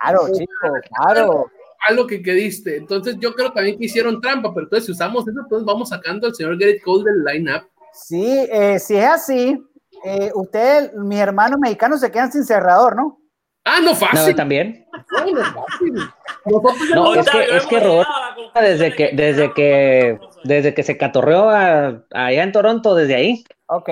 Claro, 0.00 0.28
chico, 0.32 0.74
claro 0.96 1.50
algo 1.86 2.06
que, 2.06 2.22
que 2.22 2.32
diste. 2.32 2.76
Entonces 2.76 3.16
yo 3.18 3.34
creo 3.34 3.52
también 3.52 3.78
que 3.78 3.86
hicieron 3.86 4.20
trampa, 4.20 4.52
pero 4.52 4.66
entonces 4.66 4.86
si 4.86 4.92
usamos 4.92 5.26
eso, 5.26 5.40
entonces 5.40 5.66
vamos 5.66 5.88
sacando 5.88 6.26
al 6.26 6.34
señor 6.34 6.58
Garrett 6.58 6.82
Cole 6.82 7.10
del 7.10 7.24
lineup. 7.24 7.64
Sí, 7.92 8.46
eh, 8.50 8.78
si 8.78 8.96
es 8.96 9.04
así, 9.04 9.64
eh, 10.04 10.30
ustedes, 10.34 10.92
mis 10.94 11.18
hermanos 11.18 11.58
mexicanos, 11.58 12.00
se 12.00 12.10
quedan 12.10 12.30
sin 12.30 12.44
cerrador, 12.44 12.96
¿no? 12.96 13.20
Ah, 13.64 13.80
no 13.82 13.94
fácil. 13.94 14.30
No, 14.32 14.36
también. 14.36 14.86
No, 14.92 15.24
no 15.26 15.44
fácil. 15.52 16.94
No, 16.94 17.14
es 17.14 17.30
que, 17.30 17.56
es 17.56 17.66
que 17.66 17.80
Roberto, 17.80 18.12
desde 18.54 18.94
que, 18.94 19.10
desde 19.14 19.54
que, 19.54 20.20
desde 20.44 20.74
que 20.74 20.82
se 20.82 20.98
catorreó 20.98 21.48
allá 21.48 22.42
en 22.42 22.52
Toronto, 22.52 22.94
desde 22.94 23.14
ahí. 23.14 23.44
Ok. 23.66 23.88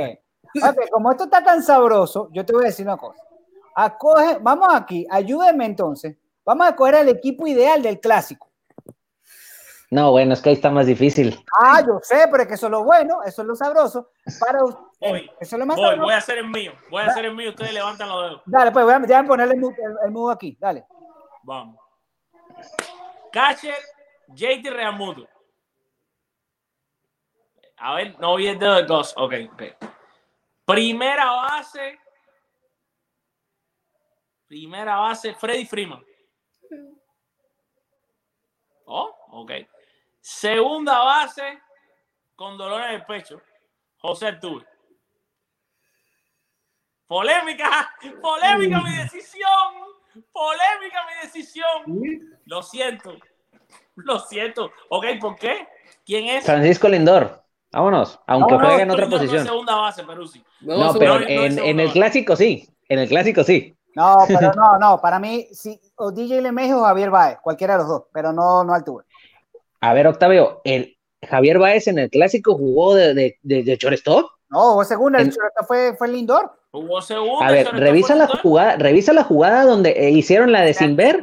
Ok, 0.62 0.90
como 0.90 1.10
esto 1.10 1.24
está 1.24 1.42
tan 1.42 1.62
sabroso, 1.62 2.28
yo 2.32 2.44
te 2.44 2.52
voy 2.52 2.64
a 2.64 2.66
decir 2.66 2.86
una 2.86 2.98
cosa. 2.98 3.22
Acoge, 3.74 4.36
vamos 4.42 4.68
aquí, 4.70 5.06
ayúdeme 5.10 5.64
entonces 5.64 6.18
Vamos 6.44 6.66
a 6.66 6.74
coger 6.74 6.96
el 6.96 7.08
equipo 7.08 7.46
ideal 7.46 7.82
del 7.82 8.00
clásico. 8.00 8.50
No, 9.90 10.10
bueno, 10.10 10.32
es 10.32 10.40
que 10.40 10.48
ahí 10.48 10.54
está 10.54 10.70
más 10.70 10.86
difícil. 10.86 11.38
Ah, 11.60 11.82
yo 11.86 12.00
sé, 12.02 12.26
pero 12.30 12.42
es 12.42 12.48
que 12.48 12.54
eso 12.54 12.66
es 12.66 12.72
lo 12.72 12.82
bueno, 12.82 13.22
eso 13.24 13.42
es 13.42 13.48
lo 13.48 13.54
sabroso. 13.54 14.08
Para 14.40 14.64
usted, 14.64 14.80
voy, 15.08 15.30
eso 15.40 15.56
es 15.56 15.60
lo 15.60 15.66
más 15.66 15.76
voy, 15.76 15.98
voy 15.98 16.12
a 16.12 16.16
hacer 16.16 16.38
el 16.38 16.48
mío, 16.48 16.72
voy 16.90 17.02
a 17.02 17.06
hacer 17.06 17.24
el 17.24 17.34
mío, 17.34 17.50
ustedes 17.50 17.72
levantan 17.72 18.08
los 18.08 18.22
dedos. 18.22 18.42
Dale, 18.46 18.70
pues 18.70 18.84
voy 18.84 18.94
a, 18.94 19.24
ponerle 19.24 19.54
el, 19.54 20.10
mudo 20.10 20.30
aquí, 20.30 20.56
dale. 20.60 20.86
Vamos. 21.42 21.78
Catcher, 23.32 23.74
JT 24.28 24.70
Reamudo. 24.70 25.28
A 27.78 27.94
ver, 27.94 28.18
no 28.20 28.36
vi 28.36 28.46
el 28.46 28.58
dedo 28.58 28.74
de 28.74 28.84
Ghost. 28.84 29.14
Ok, 29.16 29.34
ok. 29.52 29.62
Primera 30.64 31.30
base. 31.32 31.98
Primera 34.46 34.96
base, 34.96 35.34
Freddy 35.34 35.64
Freeman. 35.64 36.04
Oh, 38.84 39.14
ok. 39.30 39.52
Segunda 40.20 41.02
base, 41.02 41.60
con 42.36 42.56
dolor 42.56 42.82
en 42.82 42.90
el 42.96 43.04
pecho, 43.04 43.40
José 43.98 44.34
Tuve. 44.34 44.64
Polémica, 47.12 47.92
polémica 48.22 48.80
mi 48.80 48.96
decisión, 48.96 49.50
polémica 50.32 51.00
mi 51.06 51.26
decisión. 51.26 52.30
Lo 52.46 52.62
siento, 52.62 53.12
lo 53.96 54.18
siento. 54.18 54.70
Ok, 54.88 55.04
¿por 55.20 55.36
qué? 55.36 55.68
¿Quién 56.06 56.24
es? 56.28 56.46
Francisco 56.46 56.88
Lindor. 56.88 57.42
Vámonos, 57.70 58.18
aunque 58.26 58.54
juegue 58.54 58.80
en 58.84 58.92
otra 58.92 59.10
posición. 59.10 59.44
segunda 59.44 59.74
base, 59.74 60.04
pero 60.06 60.26
sí. 60.26 60.42
No, 60.62 60.94
pero 60.94 61.20
en, 61.20 61.58
en 61.58 61.80
el 61.80 61.92
clásico 61.92 62.34
sí, 62.34 62.66
en 62.88 63.00
el 63.00 63.08
clásico 63.10 63.44
sí. 63.44 63.76
No, 63.94 64.16
pero 64.26 64.50
no, 64.56 64.78
no, 64.78 64.98
para 64.98 65.18
mí, 65.18 65.48
sí, 65.52 65.78
o 65.96 66.12
DJ 66.12 66.40
Lemejo 66.40 66.80
o 66.80 66.84
Javier 66.84 67.10
Baez, 67.10 67.38
cualquiera 67.42 67.74
de 67.74 67.80
los 67.80 67.88
dos, 67.88 68.02
pero 68.10 68.32
no, 68.32 68.64
no 68.64 68.72
Altuve. 68.72 69.04
A 69.82 69.92
ver, 69.92 70.06
Octavio, 70.06 70.62
el 70.64 70.96
Javier 71.28 71.58
Baez 71.58 71.88
en 71.88 71.98
el 71.98 72.08
clásico 72.08 72.54
jugó 72.54 72.94
de, 72.94 73.12
de, 73.12 73.38
de, 73.42 73.64
de 73.64 73.76
shortstop. 73.76 74.30
No, 74.48 74.82
segunda, 74.84 75.20
el 75.20 75.28
shortstop 75.28 75.66
fue, 75.66 75.94
fue 75.94 76.08
Lindor. 76.08 76.61
Jugó 76.72 77.02
segunda. 77.02 77.46
A 77.46 77.52
ver, 77.52 77.68
revisa 77.72 78.14
la 78.14 78.26
jugada, 78.26 78.76
revisa 78.76 79.12
la 79.12 79.24
jugada 79.24 79.64
donde 79.64 79.90
eh, 79.90 80.10
hicieron 80.10 80.50
la 80.52 80.62
de 80.62 80.72
Sinver 80.72 81.22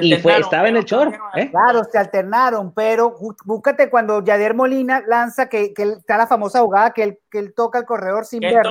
y 0.00 0.14
fue, 0.16 0.38
estaba 0.38 0.68
en 0.68 0.78
el 0.78 0.84
short. 0.84 1.14
¿eh? 1.34 1.50
Claro, 1.50 1.84
se 1.84 1.98
alternaron, 1.98 2.72
pero 2.72 3.14
búscate 3.44 3.90
cuando 3.90 4.24
Yader 4.24 4.54
Molina 4.54 5.02
lanza 5.06 5.48
que, 5.48 5.74
que 5.74 5.82
está 5.82 6.16
la 6.16 6.26
famosa 6.26 6.60
jugada 6.60 6.92
que 6.92 7.02
él, 7.02 7.18
que 7.30 7.38
él 7.38 7.52
toca 7.54 7.78
el 7.78 7.84
corredor 7.84 8.24
sin 8.24 8.40
ver. 8.40 8.62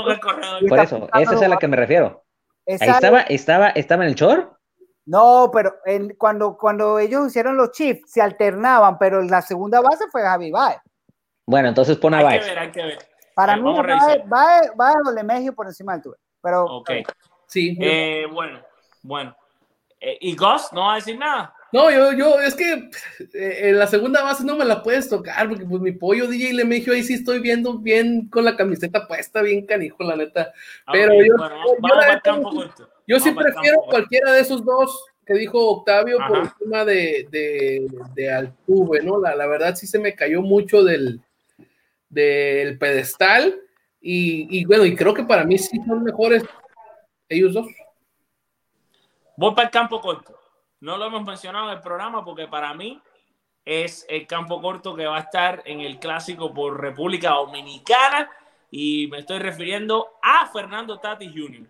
Por 0.67 0.79
eso, 0.79 1.07
esa 1.13 1.35
es 1.35 1.41
a 1.41 1.47
la 1.47 1.57
que 1.57 1.67
me 1.67 1.77
refiero 1.77 2.23
estaba, 2.67 3.21
estaba, 3.21 3.69
estaba 3.69 4.03
en 4.03 4.09
el 4.09 4.15
short. 4.15 4.53
No, 5.05 5.49
pero 5.53 5.75
cuando, 6.17 6.57
cuando 6.57 6.99
ellos 6.99 7.27
hicieron 7.27 7.55
los 7.55 7.71
chips, 7.71 8.11
se 8.11 8.21
alternaban, 8.21 8.97
pero 8.97 9.21
la 9.21 9.41
segunda 9.41 9.79
base 9.79 10.05
fue 10.11 10.21
Javi 10.21 10.51
Baez. 10.51 10.79
Bueno, 11.45 11.69
entonces 11.69 11.97
pon 11.97 12.13
a 12.13 12.21
Baez. 12.21 12.41
Hay 12.41 12.49
que 12.49 12.49
ver, 12.49 12.59
hay 12.59 12.71
que 12.71 12.83
ver. 12.83 12.97
Para 13.37 13.55
mí, 13.55 13.71
Baez, 14.25 14.71
Baez, 14.75 14.97
o 15.05 15.11
Lemegio 15.11 15.53
por 15.53 15.67
encima 15.67 15.93
del 15.93 16.01
tuyo. 16.01 16.17
Pero, 16.41 16.65
ok. 16.65 16.89
Sí. 17.45 17.77
Eh, 17.79 18.25
bueno, 18.33 18.59
bueno. 19.03 19.37
Eh, 19.99 20.17
¿Y 20.21 20.35
Gus 20.35 20.73
no 20.73 20.81
va 20.81 20.93
a 20.93 20.95
decir 20.95 21.19
nada? 21.19 21.53
No, 21.71 21.91
yo, 21.91 22.13
yo, 22.13 22.39
es 22.39 22.55
que 22.55 22.89
eh, 23.35 23.69
en 23.69 23.77
la 23.77 23.85
segunda 23.85 24.23
base 24.23 24.43
no 24.43 24.55
me 24.55 24.65
la 24.65 24.81
puedes 24.81 25.07
tocar, 25.07 25.47
porque 25.47 25.65
pues 25.65 25.79
mi 25.83 25.91
pollo 25.91 26.25
DJ 26.27 26.53
Lemegio 26.53 26.93
ahí 26.93 27.03
sí 27.03 27.13
estoy 27.13 27.39
viendo 27.39 27.77
bien 27.77 28.27
con 28.27 28.43
la 28.43 28.57
camiseta 28.57 29.07
puesta, 29.07 29.43
bien 29.43 29.67
canijo, 29.67 30.03
la 30.03 30.15
neta. 30.15 30.51
Pero 30.91 31.13
yo, 31.23 31.35
yo, 33.05 33.19
sí 33.19 33.31
prefiero 33.33 33.81
cualquiera 33.87 34.31
de 34.31 34.39
esos 34.39 34.65
dos 34.65 35.05
que 35.27 35.35
dijo 35.35 35.59
Octavio 35.59 36.17
por 36.27 36.37
encima 36.39 36.85
de, 36.85 37.27
de, 37.29 37.85
de 38.15 38.33
Altuve, 38.33 39.03
¿no? 39.03 39.19
La, 39.19 39.35
la, 39.35 39.45
verdad 39.45 39.75
sí 39.75 39.85
se 39.85 39.99
me 39.99 40.15
cayó 40.15 40.41
mucho 40.41 40.83
del, 40.83 41.21
del 42.09 42.77
pedestal 42.77 43.59
y, 43.99 44.59
y 44.59 44.65
bueno, 44.65 44.85
y 44.85 44.95
creo 44.95 45.13
que 45.13 45.23
para 45.23 45.43
mí 45.43 45.57
sí 45.57 45.79
son 45.85 46.03
mejores 46.03 46.43
ellos 47.29 47.53
dos. 47.53 47.67
Voy 49.35 49.53
para 49.53 49.67
el 49.67 49.71
campo 49.71 50.01
corto. 50.01 50.39
No 50.79 50.97
lo 50.97 51.05
hemos 51.05 51.23
mencionado 51.23 51.69
en 51.69 51.77
el 51.77 51.81
programa 51.81 52.23
porque 52.23 52.47
para 52.47 52.73
mí 52.73 53.01
es 53.65 54.05
el 54.09 54.25
campo 54.25 54.61
corto 54.61 54.95
que 54.95 55.05
va 55.05 55.17
a 55.17 55.21
estar 55.21 55.61
en 55.65 55.81
el 55.81 55.99
clásico 55.99 56.53
por 56.53 56.79
República 56.79 57.31
Dominicana 57.31 58.29
y 58.71 59.07
me 59.07 59.19
estoy 59.19 59.39
refiriendo 59.39 60.19
a 60.21 60.47
Fernando 60.47 60.99
Tati 60.99 61.27
Jr. 61.27 61.67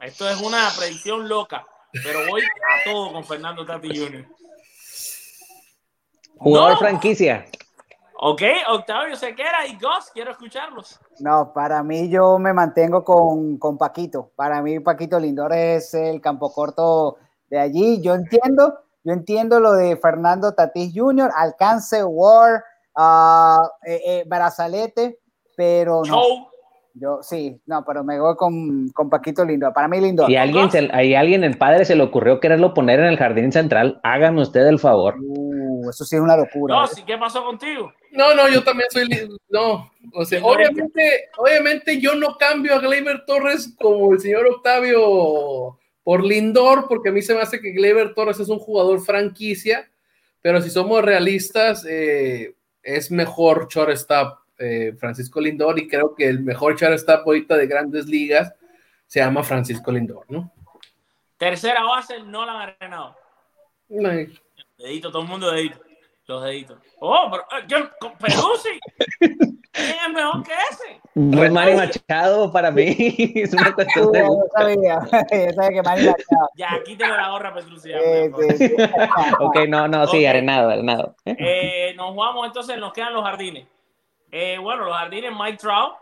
Esto 0.00 0.28
es 0.28 0.40
una 0.40 0.68
predicción 0.76 1.28
loca, 1.28 1.66
pero 1.92 2.26
voy 2.28 2.42
a 2.42 2.84
todo 2.84 3.12
con 3.12 3.24
Fernando 3.24 3.64
Tati 3.64 3.88
Jr. 3.88 4.26
Jugador 6.36 6.78
franquicia. 6.78 7.46
Ok, 8.20 8.42
Octavio 8.70 9.14
Sequera 9.14 9.64
y 9.68 9.74
Gus, 9.74 10.10
quiero 10.12 10.32
escucharlos. 10.32 10.98
No, 11.20 11.52
para 11.52 11.84
mí 11.84 12.08
yo 12.08 12.36
me 12.40 12.52
mantengo 12.52 13.04
con, 13.04 13.58
con 13.58 13.78
Paquito. 13.78 14.32
Para 14.34 14.60
mí 14.60 14.80
Paquito 14.80 15.20
Lindor 15.20 15.52
es 15.52 15.94
el 15.94 16.20
campo 16.20 16.52
corto 16.52 17.18
de 17.48 17.60
allí. 17.60 18.02
Yo 18.02 18.14
entiendo, 18.14 18.80
yo 19.04 19.12
entiendo 19.12 19.60
lo 19.60 19.72
de 19.72 19.96
Fernando 19.96 20.52
Tatís 20.52 20.92
Jr., 20.92 21.30
alcance, 21.32 22.02
War, 22.02 22.64
uh, 22.96 23.64
eh, 23.86 24.00
eh, 24.04 24.24
Brazalete, 24.26 25.20
pero 25.56 26.02
no. 26.04 26.20
Yo 26.94 27.20
sí, 27.22 27.62
no, 27.66 27.84
pero 27.84 28.02
me 28.02 28.18
voy 28.18 28.34
con, 28.34 28.88
con 28.88 29.08
Paquito 29.08 29.44
Lindo. 29.44 29.72
Para 29.72 29.86
mí 29.86 30.00
Lindo. 30.00 30.28
Y 30.28 30.34
alguien, 30.34 30.68
se, 30.72 30.90
hay 30.92 31.14
alguien, 31.14 31.44
el 31.44 31.56
padre 31.56 31.84
se 31.84 31.94
le 31.94 32.02
ocurrió 32.02 32.40
quererlo 32.40 32.74
poner 32.74 32.98
en 32.98 33.06
el 33.06 33.16
jardín 33.16 33.52
central. 33.52 34.00
Hágame 34.02 34.42
usted 34.42 34.66
el 34.66 34.80
favor. 34.80 35.14
Uh, 35.20 35.57
eso 35.90 36.04
sí 36.04 36.16
es 36.16 36.22
una 36.22 36.36
locura. 36.36 36.74
No, 36.74 36.86
sí, 36.86 37.02
¿qué 37.04 37.16
pasó 37.18 37.44
contigo? 37.44 37.92
No, 38.12 38.34
no, 38.34 38.48
yo 38.48 38.62
también 38.62 38.88
soy. 38.90 39.08
No, 39.48 39.90
o 40.12 40.24
sea, 40.24 40.42
obviamente, 40.42 41.28
obviamente 41.36 42.00
yo 42.00 42.14
no 42.14 42.36
cambio 42.36 42.74
a 42.74 42.78
Gleyber 42.78 43.24
Torres 43.26 43.74
como 43.78 44.12
el 44.12 44.20
señor 44.20 44.46
Octavio 44.46 45.78
por 46.02 46.24
Lindor, 46.24 46.86
porque 46.88 47.10
a 47.10 47.12
mí 47.12 47.20
se 47.20 47.34
me 47.34 47.42
hace 47.42 47.60
que 47.60 47.72
Gleyber 47.72 48.14
Torres 48.14 48.40
es 48.40 48.48
un 48.48 48.58
jugador 48.58 49.00
franquicia, 49.00 49.90
pero 50.40 50.62
si 50.62 50.70
somos 50.70 51.04
realistas, 51.04 51.84
eh, 51.86 52.54
es 52.82 53.10
mejor 53.10 53.68
shortstop 53.68 54.38
eh, 54.58 54.94
Francisco 54.98 55.40
Lindor 55.40 55.78
y 55.78 55.86
creo 55.86 56.14
que 56.14 56.26
el 56.26 56.40
mejor 56.40 56.76
shortstop 56.76 57.26
ahorita 57.26 57.56
de 57.56 57.66
grandes 57.66 58.06
ligas 58.06 58.54
se 59.06 59.20
llama 59.20 59.42
Francisco 59.42 59.92
Lindor, 59.92 60.24
¿no? 60.28 60.52
Tercera 61.36 61.84
base, 61.84 62.20
no 62.22 62.44
la 62.44 62.52
han 62.52 62.60
arenado. 62.62 63.16
No, 63.88 64.10
Dedito, 64.78 65.10
todo 65.10 65.22
el 65.22 65.28
mundo 65.28 65.50
dedito. 65.50 65.78
Los 66.26 66.42
deditos. 66.44 66.78
Oh, 67.00 67.28
pero 67.30 67.42
eh, 67.44 67.64
yo, 67.68 67.76
con 68.00 68.12
Peruzzi. 68.18 68.78
¿Quién 69.18 69.48
es 69.72 70.12
mejor 70.12 70.42
que 70.42 70.52
ese? 70.70 71.00
No 71.14 71.42
es 71.42 71.50
Manny 71.50 71.74
Machado 71.74 72.52
para 72.52 72.70
mí. 72.70 72.94
Es 73.34 73.54
una 73.54 73.74
cuestión 73.74 74.12
de. 74.12 74.18
Yo 74.20 74.42
sabía, 74.54 75.00
yo 75.10 75.52
sabía 75.54 75.70
que 75.70 75.82
Machado. 75.82 76.14
Ya, 76.56 76.68
quítale 76.84 77.16
la 77.16 77.30
gorra 77.30 77.54
Petrucci. 77.54 77.90
Sí, 77.90 78.56
sí. 78.58 78.76
Ok, 79.40 79.56
no, 79.68 79.88
no, 79.88 80.06
sí, 80.06 80.26
arenado, 80.26 80.68
arenado. 80.70 81.16
Eh, 81.24 81.94
nos 81.96 82.12
jugamos 82.12 82.46
entonces, 82.46 82.76
nos 82.78 82.92
quedan 82.92 83.14
los 83.14 83.24
jardines. 83.24 83.66
Eh, 84.30 84.58
bueno, 84.60 84.84
los 84.84 84.94
jardines 84.96 85.32
Mike 85.34 85.56
Trout 85.58 85.94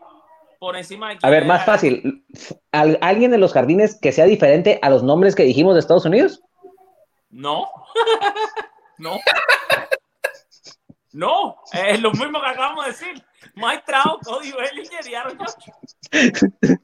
por 0.58 0.76
encima 0.76 1.10
de 1.10 1.18
A 1.22 1.30
ver, 1.30 1.44
más 1.44 1.64
fácil. 1.64 2.24
¿Al- 2.72 2.98
¿Alguien 3.00 3.30
de 3.30 3.38
los 3.38 3.52
jardines 3.52 3.96
que 4.00 4.10
sea 4.10 4.24
diferente 4.24 4.80
a 4.82 4.90
los 4.90 5.04
nombres 5.04 5.36
que 5.36 5.44
dijimos 5.44 5.74
de 5.74 5.80
Estados 5.80 6.04
Unidos? 6.04 6.42
No. 7.30 7.68
no. 8.98 9.18
No, 11.12 11.56
es 11.72 12.00
lo 12.02 12.10
mismo 12.12 12.40
que 12.42 12.46
acabamos 12.46 12.84
de 12.84 12.90
decir. 12.90 13.24
Mike 13.54 13.84
Trout, 13.86 14.22
Cody 14.22 14.52
Bellinger 14.52 15.08
y 15.08 15.14
Aaron 15.14 15.38
Judge. 15.38 16.78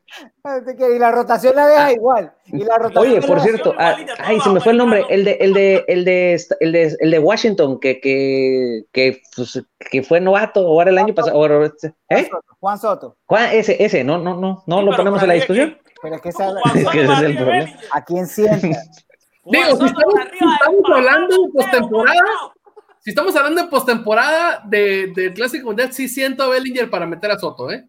Y 0.95 0.99
la 0.99 1.11
rotación 1.13 1.55
la 1.55 1.67
deja 1.67 1.93
igual. 1.93 2.33
Y 2.47 2.65
la 2.65 2.79
rotación 2.79 3.13
Oye, 3.13 3.21
por 3.27 3.37
la- 3.39 3.43
cierto, 3.43 3.75
ah, 3.79 3.97
ay, 4.21 4.41
se 4.41 4.49
me 4.49 4.61
fue 4.61 4.73
el 4.73 4.79
nombre, 4.79 5.05
el 5.11 5.25
de, 5.25 5.33
el 5.33 5.53
de, 5.53 5.85
el 5.87 6.05
de, 6.07 6.47
el 6.61 6.73
de, 6.73 6.97
el 7.01 7.11
de 7.11 7.19
Washington, 7.19 7.79
que, 7.79 8.01
que, 8.01 8.85
que, 8.93 9.21
pues, 9.37 9.63
que 9.91 10.03
fue 10.03 10.19
novato, 10.21 10.67
o 10.67 10.81
era 10.81 10.91
el 10.91 10.99
año 10.99 11.15
pasado, 11.15 11.37
Juan 11.39 11.73
¿eh? 12.09 12.25
Soto, 12.31 12.43
Juan 12.59 12.79
Soto. 12.79 13.17
¿Cuál? 13.27 13.53
Ese, 13.55 13.83
ese, 13.85 14.03
no, 14.03 14.17
no, 14.19 14.35
no, 14.37 14.63
no 14.67 14.79
Sí, 14.79 14.85
lo 14.87 14.97
ponemos 14.97 15.21
en 15.23 15.29
la 15.29 15.35
discusión. 15.35 15.79
Pero 16.01 16.15
es 16.17 16.23
que 16.23 16.29
esa- 16.31 16.51
Juan 16.59 16.63
Es 16.79 16.89
que 16.89 16.99
ese 17.03 17.07
Soto 17.07 17.13
es 17.19 17.23
el 17.23 17.37
problema. 17.37 17.71
¿A 17.91 18.05
quién 18.05 18.27
sienta? 18.27 18.79
Digo, 19.45 19.77
si 19.77 19.85
estamos- 19.87 20.15
si 20.31 20.45
estamos 20.45 20.83
de 20.89 20.95
hablando 20.95 21.37
de 21.43 21.49
postemporada. 21.53 22.21
Si 23.01 23.11
estamos 23.11 23.35
hablando 23.37 23.63
de 23.63 23.69
postemporada 23.69 24.63
de, 24.65 25.09
del 25.09 25.35
Clásico 25.35 25.67
Mundial, 25.67 25.93
sí 25.93 26.09
siento 26.09 26.45
a 26.45 26.49
Bellinger 26.51 26.89
para 26.89 27.05
meter 27.07 27.33
a 27.33 27.39
Soto, 27.39 27.71
¿eh? 27.71 27.85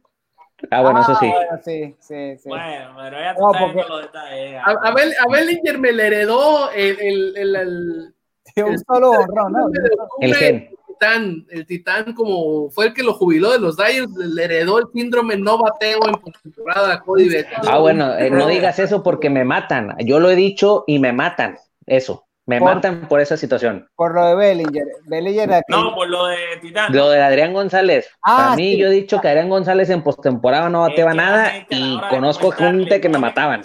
Ah, 0.71 0.81
bueno, 0.81 1.01
eso 1.01 1.13
sí. 1.19 1.27
bueno, 1.27 1.61
sí, 1.63 1.95
sí, 1.99 2.37
sí. 2.37 2.49
Bueno, 2.49 2.95
pero 2.97 3.19
ya 3.19 3.33
No, 3.33 3.51
está 3.51 3.59
porque- 3.65 3.83
los 3.89 4.01
detalles. 4.01 4.61
A, 4.65 4.71
a 4.71 4.93
Bel- 4.95 5.13
a 5.19 5.31
Bellinger 5.31 5.77
me 5.77 5.91
le 5.91 6.07
heredó 6.07 6.71
el, 6.71 6.99
el, 6.99 7.37
el, 7.37 7.55
el- 7.55 8.13
De 8.55 8.63
un 8.63 8.79
solo 8.79 9.11
honrón, 9.11 9.51
¿no? 9.51 9.67
de 9.69 9.79
El 10.21 10.35
gen. 10.35 10.69
titán, 11.03 11.45
el 11.49 11.65
titán 11.65 12.13
como 12.13 12.69
fue 12.69 12.87
el 12.87 12.93
que 12.93 13.03
lo 13.03 13.13
jubiló 13.13 13.51
de 13.51 13.59
los 13.59 13.75
Dyers, 13.77 14.09
le 14.15 14.43
heredó 14.43 14.79
el 14.79 14.85
síndrome 14.93 15.35
no 15.37 15.57
bateo 15.57 15.99
en 16.07 16.13
postemporada 16.15 16.93
a 16.93 16.99
Cody 17.01 17.27
Bellinger. 17.29 17.59
Ah, 17.67 17.79
bueno, 17.79 18.15
eh, 18.17 18.29
no 18.29 18.47
digas 18.47 18.79
eso 18.79 19.03
porque 19.03 19.29
me 19.29 19.43
matan. 19.43 19.95
Yo 19.99 20.19
lo 20.19 20.29
he 20.29 20.35
dicho 20.35 20.83
y 20.87 20.99
me 20.99 21.11
matan. 21.13 21.57
Eso, 21.85 22.25
me 22.45 22.59
Por- 22.59 22.75
matan 22.75 23.07
por 23.09 23.19
esa 23.19 23.35
situación. 23.37 23.87
Por 23.95 24.13
lo 24.15 24.25
de 24.27 24.35
Bellinger. 24.35 24.85
Bellinger 25.05 25.53
aquí. 25.53 25.65
No, 25.71 25.93
por 25.93 26.09
lo 26.09 26.27
de 26.27 26.37
Titán. 26.61 26.93
Lo 26.93 27.09
de 27.09 27.21
Adrián 27.21 27.53
González. 27.53 28.09
Ah, 28.25 28.37
Para 28.37 28.55
mí, 28.55 28.71
sí. 28.73 28.77
yo 28.77 28.87
he 28.87 28.91
dicho 28.91 29.19
que 29.19 29.27
Adrián 29.27 29.49
González 29.49 29.89
en 29.89 30.03
postemporada 30.03 30.69
no 30.69 30.81
bateaba 30.81 31.11
Es 31.11 31.15
que 31.17 31.21
la 31.21 31.29
nada 31.29 31.47
a 31.47 31.65
y 31.69 31.99
conozco 32.09 32.51
gente 32.51 33.01
que 33.01 33.09
me 33.09 33.17
mataban. 33.17 33.61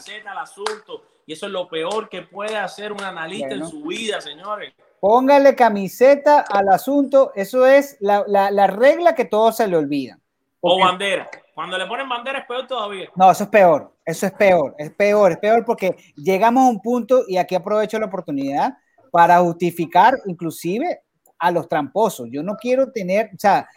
y 1.27 1.32
eso 1.32 1.47
es 1.47 1.52
lo 1.52 1.69
peor 1.69 2.09
que 2.09 2.23
puede 2.23 2.56
hacer 2.56 2.90
un 2.93 3.02
analista 3.02 3.48
Bueno. 3.48 3.65
en 3.66 3.70
su 3.70 3.82
vida, 3.85 4.20
señores. 4.20 4.73
Póngale 5.01 5.55
camiseta 5.55 6.41
al 6.41 6.69
asunto. 6.69 7.33
Eso 7.35 7.66
es 7.66 7.97
la, 8.01 8.25
la, 8.27 8.51
la 8.51 8.66
regla 8.66 9.15
que 9.15 9.25
todos 9.25 9.57
se 9.57 9.66
le 9.66 9.77
olvidan. 9.77 10.20
O 10.61 10.70
Porque- 10.70 10.85
bandera. 10.85 11.31
Cuando 11.55 11.77
le 11.77 11.87
ponen 11.87 12.09
bandera 12.09 12.39
es 12.39 12.47
peor 12.47 12.69
todavía. 12.69 13.09
No, 13.16 13.33
eso 13.33 13.43
es 13.45 13.51
peor. 13.51 13.93
Eso 14.05 14.27
es 14.27 14.33
peor. 14.33 14.77
Es 14.79 14.91
peor. 14.93 15.33
Es 15.33 15.39
peor 15.39 15.65
porque 15.65 15.97
llegamos 16.15 16.65
a 16.65 16.69
un 16.69 16.81
punto 16.81 17.25
y 17.27 17.37
aquí 17.37 17.57
aprovecho 17.57 17.99
la 17.99 18.07
oportunidad 18.07 18.75
para 19.11 19.41
justificar 19.41 20.15
inclusive 20.27 21.01
a 21.37 21.51
los 21.51 21.69
tramposos. 21.69 22.29
Yo 22.31 22.45
no 22.45 22.55
quiero 22.55 22.93
tener, 22.93 23.31
o 23.35 23.39
sea, 23.39 23.69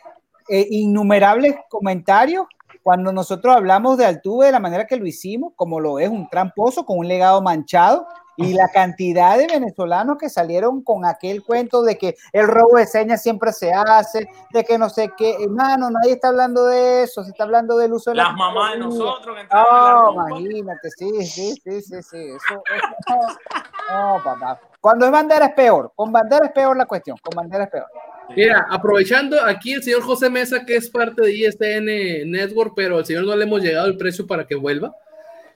eh, 0.47 0.67
innumerables 0.69 1.55
comentarios 1.69 2.45
cuando 2.83 3.11
nosotros 3.11 3.55
hablamos 3.55 3.97
de 3.97 4.05
Altuve 4.05 4.47
de 4.47 4.51
la 4.51 4.59
manera 4.59 4.85
que 4.85 4.97
lo 4.97 5.07
hicimos, 5.07 5.53
como 5.55 5.79
lo 5.79 5.97
es 5.97 6.09
un 6.09 6.29
tramposo 6.29 6.85
con 6.85 6.99
un 6.99 7.07
legado 7.07 7.41
manchado 7.41 8.05
y 8.43 8.53
la 8.53 8.67
cantidad 8.69 9.37
de 9.37 9.47
venezolanos 9.47 10.17
que 10.17 10.29
salieron 10.29 10.83
con 10.83 11.05
aquel 11.05 11.43
cuento 11.43 11.83
de 11.83 11.97
que 11.97 12.15
el 12.33 12.47
robo 12.47 12.77
de 12.77 12.85
señas 12.85 13.21
siempre 13.21 13.51
se 13.53 13.71
hace, 13.73 14.27
de 14.51 14.63
que 14.63 14.77
no 14.77 14.89
sé 14.89 15.11
qué, 15.17 15.35
hermano, 15.43 15.89
nadie 15.89 16.13
está 16.13 16.29
hablando 16.29 16.65
de 16.65 17.03
eso, 17.03 17.23
se 17.23 17.31
está 17.31 17.43
hablando 17.43 17.77
del 17.77 17.93
uso 17.93 18.11
de 18.11 18.17
la 18.17 18.23
Las 18.23 18.33
mamás 18.35 18.73
de 18.73 18.79
nosotros 18.79 19.35
que 19.37 19.47
la 19.55 19.63
No, 19.63 20.01
rumba. 20.11 20.39
imagínate, 20.39 20.89
sí, 20.91 21.25
sí, 21.25 21.55
sí, 21.63 21.81
sí, 21.81 22.03
sí. 22.03 22.17
Eso, 22.17 22.63
eso- 22.75 23.37
no, 23.91 24.21
papá. 24.23 24.59
Cuando 24.79 25.05
es 25.05 25.11
bandera 25.11 25.45
es 25.45 25.53
peor. 25.53 25.91
Con 25.95 26.11
bandera 26.11 26.47
es 26.47 26.51
peor 26.53 26.75
la 26.75 26.85
cuestión. 26.87 27.15
Con 27.21 27.35
bandera 27.35 27.65
es 27.65 27.69
peor. 27.69 27.85
Mira, 28.35 28.65
aprovechando 28.69 29.37
aquí 29.45 29.73
el 29.73 29.83
señor 29.83 30.01
José 30.01 30.29
Mesa, 30.29 30.65
que 30.65 30.75
es 30.77 30.89
parte 30.89 31.21
de 31.21 31.33
ISN 31.33 32.31
Network, 32.31 32.73
pero 32.75 32.97
al 32.97 33.05
señor 33.05 33.25
no 33.25 33.35
le 33.35 33.43
hemos 33.43 33.61
llegado 33.61 33.85
el 33.87 33.97
precio 33.97 34.25
para 34.25 34.47
que 34.47 34.55
vuelva. 34.55 34.95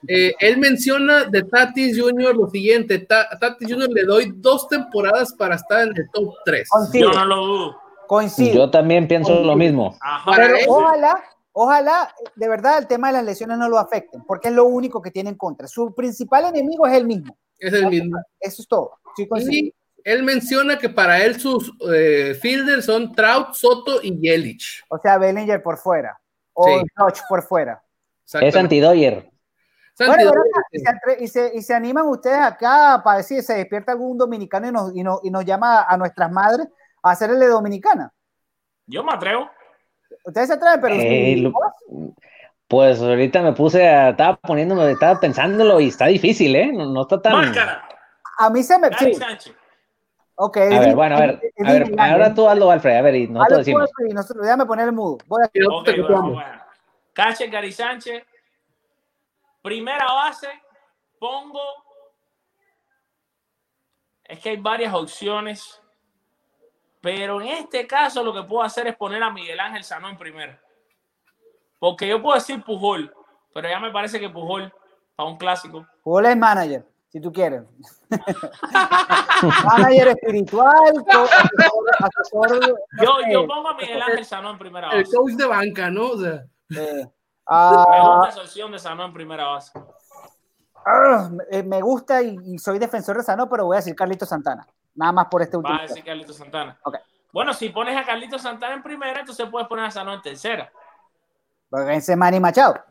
Eh, 0.08 0.34
él 0.40 0.58
menciona 0.58 1.24
de 1.24 1.42
Tatis 1.42 1.98
Jr. 2.00 2.34
lo 2.36 2.48
siguiente: 2.48 2.98
Ta- 3.00 3.28
Tatis 3.40 3.68
Jr. 3.72 3.88
le 3.90 4.04
doy 4.04 4.32
dos 4.36 4.68
temporadas 4.68 5.32
para 5.34 5.56
estar 5.56 5.82
en 5.82 5.96
el 5.96 6.08
top 6.12 6.34
3. 6.44 6.68
Coincido, 6.68 7.12
Yo 7.12 7.18
no 7.18 7.24
lo 7.24 7.36
dudo. 7.46 7.76
coincido. 8.06 8.54
Yo 8.54 8.70
también 8.70 9.06
pienso 9.08 9.42
lo 9.42 9.56
mismo. 9.56 9.96
Ajá. 10.00 10.32
Pero 10.36 10.56
ojalá, 10.68 11.24
ojalá, 11.52 12.14
de 12.34 12.48
verdad, 12.48 12.78
el 12.78 12.86
tema 12.86 13.08
de 13.08 13.14
las 13.14 13.24
lesiones 13.24 13.58
no 13.58 13.68
lo 13.68 13.78
afecten, 13.78 14.22
porque 14.26 14.48
es 14.48 14.54
lo 14.54 14.64
único 14.64 15.00
que 15.02 15.10
tiene 15.10 15.30
en 15.30 15.36
contra. 15.36 15.66
Su 15.66 15.94
principal 15.94 16.44
enemigo 16.46 16.86
es 16.86 16.94
el 16.94 17.06
mismo. 17.06 17.36
Es 17.58 17.72
el 17.72 17.86
mismo. 17.88 18.18
Eso 18.40 18.62
es 18.62 18.68
todo. 18.68 18.92
Sí. 19.16 19.26
Y 19.50 19.74
él 20.04 20.22
menciona 20.22 20.78
que 20.78 20.88
para 20.88 21.24
él 21.24 21.40
sus 21.40 21.72
eh, 21.92 22.36
fielders 22.40 22.84
son 22.84 23.12
Trout, 23.14 23.54
Soto 23.54 24.00
y 24.02 24.16
Yelich. 24.20 24.84
O 24.88 24.98
sea, 24.98 25.18
Bellinger 25.18 25.62
por 25.62 25.78
fuera. 25.78 26.16
O 26.52 26.64
Sí. 26.66 26.84
Dodge 26.96 27.20
por 27.28 27.42
fuera. 27.42 27.82
Es 28.40 28.54
anti-Doyer. 28.56 29.30
Santi, 29.96 30.24
Bueno, 30.24 30.30
bueno, 30.30 30.44
y, 30.72 30.78
se, 30.80 30.84
atre- 30.86 31.16
y 31.20 31.28
se- 31.28 31.52
y 31.54 31.62
se 31.62 31.74
animan 31.74 32.06
ustedes 32.08 32.38
acá 32.38 33.00
para 33.02 33.16
decir, 33.18 33.42
se 33.42 33.54
despierta 33.54 33.92
algún 33.92 34.18
dominicano 34.18 34.68
y 34.68 34.72
nos, 34.72 34.94
y 34.94 35.02
nos, 35.02 35.20
y 35.24 35.30
nos 35.30 35.44
llama 35.44 35.84
a 35.88 35.96
nuestras 35.96 36.30
madres 36.30 36.68
a 37.02 37.10
hacerle 37.12 37.46
dominicana. 37.46 38.12
Yo 38.86 39.02
me 39.02 39.12
atrevo. 39.14 39.48
Ustedes 40.24 40.48
se 40.48 40.54
atreven, 40.54 40.80
pero 40.82 40.94
Eh, 40.98 41.36
lo- 41.38 41.52
Pues 42.68 43.00
ahorita 43.00 43.40
me 43.42 43.52
puse 43.52 43.88
a, 43.88 44.10
estaba 44.10 44.36
poniéndome, 44.36 44.90
estaba 44.90 45.18
pensándolo 45.18 45.80
y 45.80 45.88
está 45.88 46.06
difícil, 46.06 46.54
¿eh? 46.56 46.72
No, 46.72 46.84
no 46.86 47.02
está 47.02 47.22
tan... 47.22 47.32
Máscara. 47.32 47.88
a 48.38 48.50
mí 48.50 48.62
se 48.62 48.78
me... 48.78 48.90
Gary 48.90 49.14
Sí, 49.14 49.20
Sánchez. 49.20 49.54
ok. 50.34 50.56
A 50.58 50.80
ver, 50.80 50.94
bueno, 50.94 51.16
a 51.16 51.20
ver, 51.20 51.40
a 51.64 51.72
ver, 51.72 51.94
ahora 51.98 52.34
tú 52.34 52.46
hazlo, 52.48 52.70
Alfred, 52.70 52.96
a 52.96 53.02
ver, 53.02 53.14
y 53.14 53.28
nosotros 53.28 53.58
decimos. 53.60 53.90
Y 54.08 54.12
nosotros, 54.12 54.44
déjame 54.44 54.66
poner 54.66 54.86
el 54.88 54.92
mudo. 54.92 55.16
Voy 55.26 55.42
a- 55.44 55.50
y 55.54 55.58
nosotros 55.60 55.80
Ok, 55.80 55.84
te 55.86 55.90
bueno, 55.92 56.04
escuchamos. 56.16 56.34
bueno. 56.34 56.62
Cache 57.14 57.46
Gary 57.48 57.72
Sánchez. 57.72 58.24
Primera 59.66 60.06
base, 60.06 60.46
pongo. 61.18 61.60
Es 64.22 64.38
que 64.38 64.50
hay 64.50 64.58
varias 64.58 64.94
opciones. 64.94 65.82
Pero 67.00 67.40
en 67.40 67.48
este 67.48 67.84
caso 67.84 68.22
lo 68.22 68.32
que 68.32 68.44
puedo 68.44 68.62
hacer 68.62 68.86
es 68.86 68.94
poner 68.94 69.20
a 69.24 69.30
Miguel 69.32 69.58
Ángel 69.58 69.82
Sanó 69.82 70.08
en 70.08 70.16
primera. 70.16 70.60
Porque 71.80 72.06
yo 72.06 72.22
puedo 72.22 72.36
decir 72.36 72.62
Pujol, 72.62 73.12
pero 73.52 73.68
ya 73.68 73.80
me 73.80 73.90
parece 73.90 74.20
que 74.20 74.30
Pujol, 74.30 74.72
para 75.16 75.28
un 75.28 75.36
clásico. 75.36 75.84
Pujol 76.04 76.26
es 76.26 76.36
manager, 76.36 76.86
si 77.08 77.20
tú 77.20 77.32
quieres. 77.32 77.64
manager 79.64 80.08
espiritual, 80.08 80.70
asesor, 81.08 81.90
asesor, 81.98 82.76
Yo, 83.02 83.04
no 83.04 83.16
sé, 83.16 83.32
yo 83.32 83.46
pongo 83.48 83.70
a 83.70 83.74
Miguel 83.74 84.00
Ángel 84.00 84.24
Sanó 84.24 84.50
en 84.50 84.58
primera 84.58 84.92
El 84.92 85.02
base. 85.02 85.16
coach 85.16 85.32
de 85.32 85.46
banca, 85.46 85.90
¿no? 85.90 86.10
O 86.10 86.18
sea, 86.18 86.44
eh, 86.70 87.08
Me 87.48 87.54
ah, 87.54 88.16
gusta 88.16 88.28
esa 88.30 88.40
opción 88.40 88.72
de 88.72 88.78
Sanó 88.78 89.04
en 89.04 89.12
primera 89.12 89.46
base. 89.46 89.72
ah, 90.84 91.30
eh, 91.50 91.62
me 91.62 91.80
gusta 91.80 92.20
y, 92.22 92.36
y 92.44 92.58
soy 92.58 92.78
defensor 92.78 93.16
de 93.16 93.22
Sano, 93.22 93.48
pero 93.48 93.66
voy 93.66 93.76
a 93.76 93.78
decir 93.78 93.94
Carlito 93.94 94.26
Santana. 94.26 94.66
Nada 94.96 95.12
más 95.12 95.26
por 95.26 95.42
este 95.42 95.56
último. 95.56 95.76
Va 95.76 95.84
a 95.84 95.86
decir 95.86 96.02
Carlito 96.02 96.32
Santana. 96.32 96.76
Ok. 96.82 96.96
Bueno, 97.32 97.52
si 97.52 97.68
pones 97.68 97.96
a 97.96 98.04
Carlito 98.04 98.38
Santana 98.38 98.74
en 98.74 98.82
primera, 98.82 99.20
entonces 99.20 99.46
puedes 99.48 99.68
poner 99.68 99.84
a 99.84 99.90
Sanó 99.90 100.14
en 100.14 100.22
tercera. 100.22 100.72
Porque 101.68 101.94
ese 101.94 102.12
es 102.12 102.18
Manny 102.18 102.40
Machado. 102.40 102.82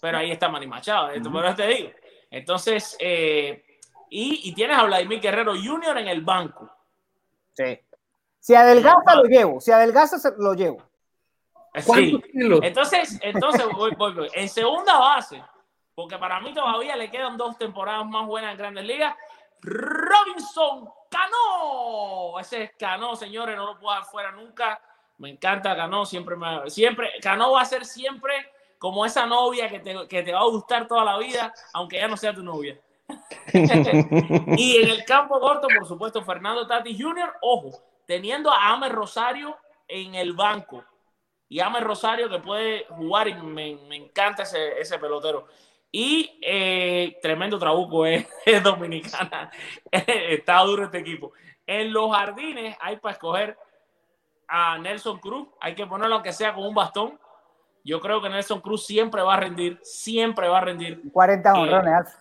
pero 0.00 0.18
ahí 0.18 0.30
está 0.30 0.48
Manny 0.48 0.66
Machado, 0.66 1.10
esto, 1.10 1.30
por 1.30 1.54
te 1.54 1.66
digo. 1.66 1.90
Entonces, 2.30 2.96
eh, 2.98 3.64
y, 4.08 4.48
y, 4.48 4.54
tienes 4.54 4.78
a 4.78 4.84
Vladimir 4.84 5.20
Guerrero 5.20 5.52
Jr. 5.54 5.98
en 5.98 6.08
el 6.08 6.22
banco. 6.22 6.70
Sí. 7.54 7.80
Si 8.38 8.54
adelgaza, 8.54 9.16
lo 9.16 9.24
llevo. 9.24 9.60
Si 9.60 9.72
adelgaza, 9.72 10.16
lo 10.38 10.54
llevo. 10.54 10.78
Sí. 11.82 12.22
Entonces, 12.62 13.18
entonces 13.22 13.66
voy, 13.72 13.92
voy, 13.96 14.14
voy. 14.14 14.28
en 14.32 14.48
segunda 14.48 14.98
base, 14.98 15.42
porque 15.94 16.16
para 16.18 16.40
mí 16.40 16.52
todavía 16.54 16.96
le 16.96 17.10
quedan 17.10 17.36
dos 17.36 17.58
temporadas 17.58 18.06
más 18.06 18.26
buenas 18.26 18.52
en 18.52 18.58
Grandes 18.58 18.84
Ligas. 18.84 19.14
Robinson 19.62 20.88
Cano. 21.10 22.38
Ese 22.38 22.64
es 22.64 22.70
Cano, 22.78 23.16
señores, 23.16 23.56
no 23.56 23.66
lo 23.66 23.78
puedo 23.78 23.94
dejar 23.94 24.10
fuera 24.10 24.32
nunca. 24.32 24.80
Me 25.18 25.30
encanta 25.30 25.74
Cano, 25.74 26.04
siempre 26.04 26.36
me, 26.36 26.68
siempre, 26.70 27.10
Cano 27.20 27.52
va 27.52 27.62
a 27.62 27.64
ser 27.64 27.84
siempre 27.84 28.34
como 28.78 29.06
esa 29.06 29.26
novia 29.26 29.68
que 29.68 29.80
te, 29.80 30.06
que 30.08 30.22
te 30.22 30.32
va 30.32 30.40
a 30.40 30.46
gustar 30.46 30.86
toda 30.86 31.04
la 31.04 31.18
vida, 31.18 31.52
aunque 31.72 31.96
ya 31.96 32.08
no 32.08 32.16
sea 32.16 32.34
tu 32.34 32.42
novia. 32.42 32.78
y 33.52 34.76
en 34.76 34.88
el 34.88 35.04
campo 35.04 35.40
corto, 35.40 35.68
por 35.68 35.86
supuesto, 35.86 36.22
Fernando 36.22 36.66
Tati 36.66 37.00
Jr., 37.00 37.34
ojo, 37.40 37.70
teniendo 38.04 38.50
a 38.50 38.72
Amer 38.72 38.92
Rosario 38.92 39.56
en 39.88 40.14
el 40.14 40.32
banco. 40.32 40.84
Y 41.48 41.60
Amer 41.60 41.84
Rosario 41.84 42.28
que 42.28 42.40
puede 42.40 42.86
jugar 42.88 43.28
y 43.28 43.34
me, 43.34 43.78
encanta 43.96 44.42
ese, 44.42 44.80
ese, 44.80 44.98
pelotero. 44.98 45.46
Y 45.92 46.38
eh, 46.42 47.18
tremendo 47.22 47.58
trabuco 47.58 48.04
es, 48.06 48.26
dominicana. 48.62 49.50
Está 49.90 50.60
duro 50.60 50.84
este 50.84 50.98
equipo. 50.98 51.32
En 51.66 51.92
los 51.92 52.14
jardines 52.14 52.76
hay 52.80 52.96
para 52.96 53.12
escoger 53.12 53.58
a 54.48 54.78
Nelson 54.78 55.18
Cruz. 55.18 55.48
Hay 55.60 55.74
que 55.74 55.86
ponerlo 55.86 56.16
aunque 56.16 56.32
sea 56.32 56.54
con 56.54 56.64
un 56.64 56.74
bastón. 56.74 57.18
Yo 57.84 58.00
creo 58.00 58.20
que 58.20 58.28
Nelson 58.28 58.60
Cruz 58.60 58.84
siempre 58.84 59.22
va 59.22 59.34
a 59.34 59.40
rendir. 59.40 59.78
Siempre 59.82 60.48
va 60.48 60.58
a 60.58 60.62
rendir. 60.62 61.00
40 61.12 61.48
eh, 61.48 61.52
honrones, 61.52 62.16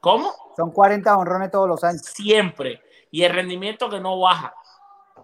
¿Cómo? 0.00 0.32
Son 0.56 0.70
40 0.70 1.16
honrones 1.16 1.50
todos 1.50 1.68
los 1.68 1.82
años. 1.82 2.02
Siempre. 2.02 2.82
Y 3.10 3.22
el 3.24 3.32
rendimiento 3.32 3.88
que 3.88 3.98
no 3.98 4.20
baja. 4.20 4.54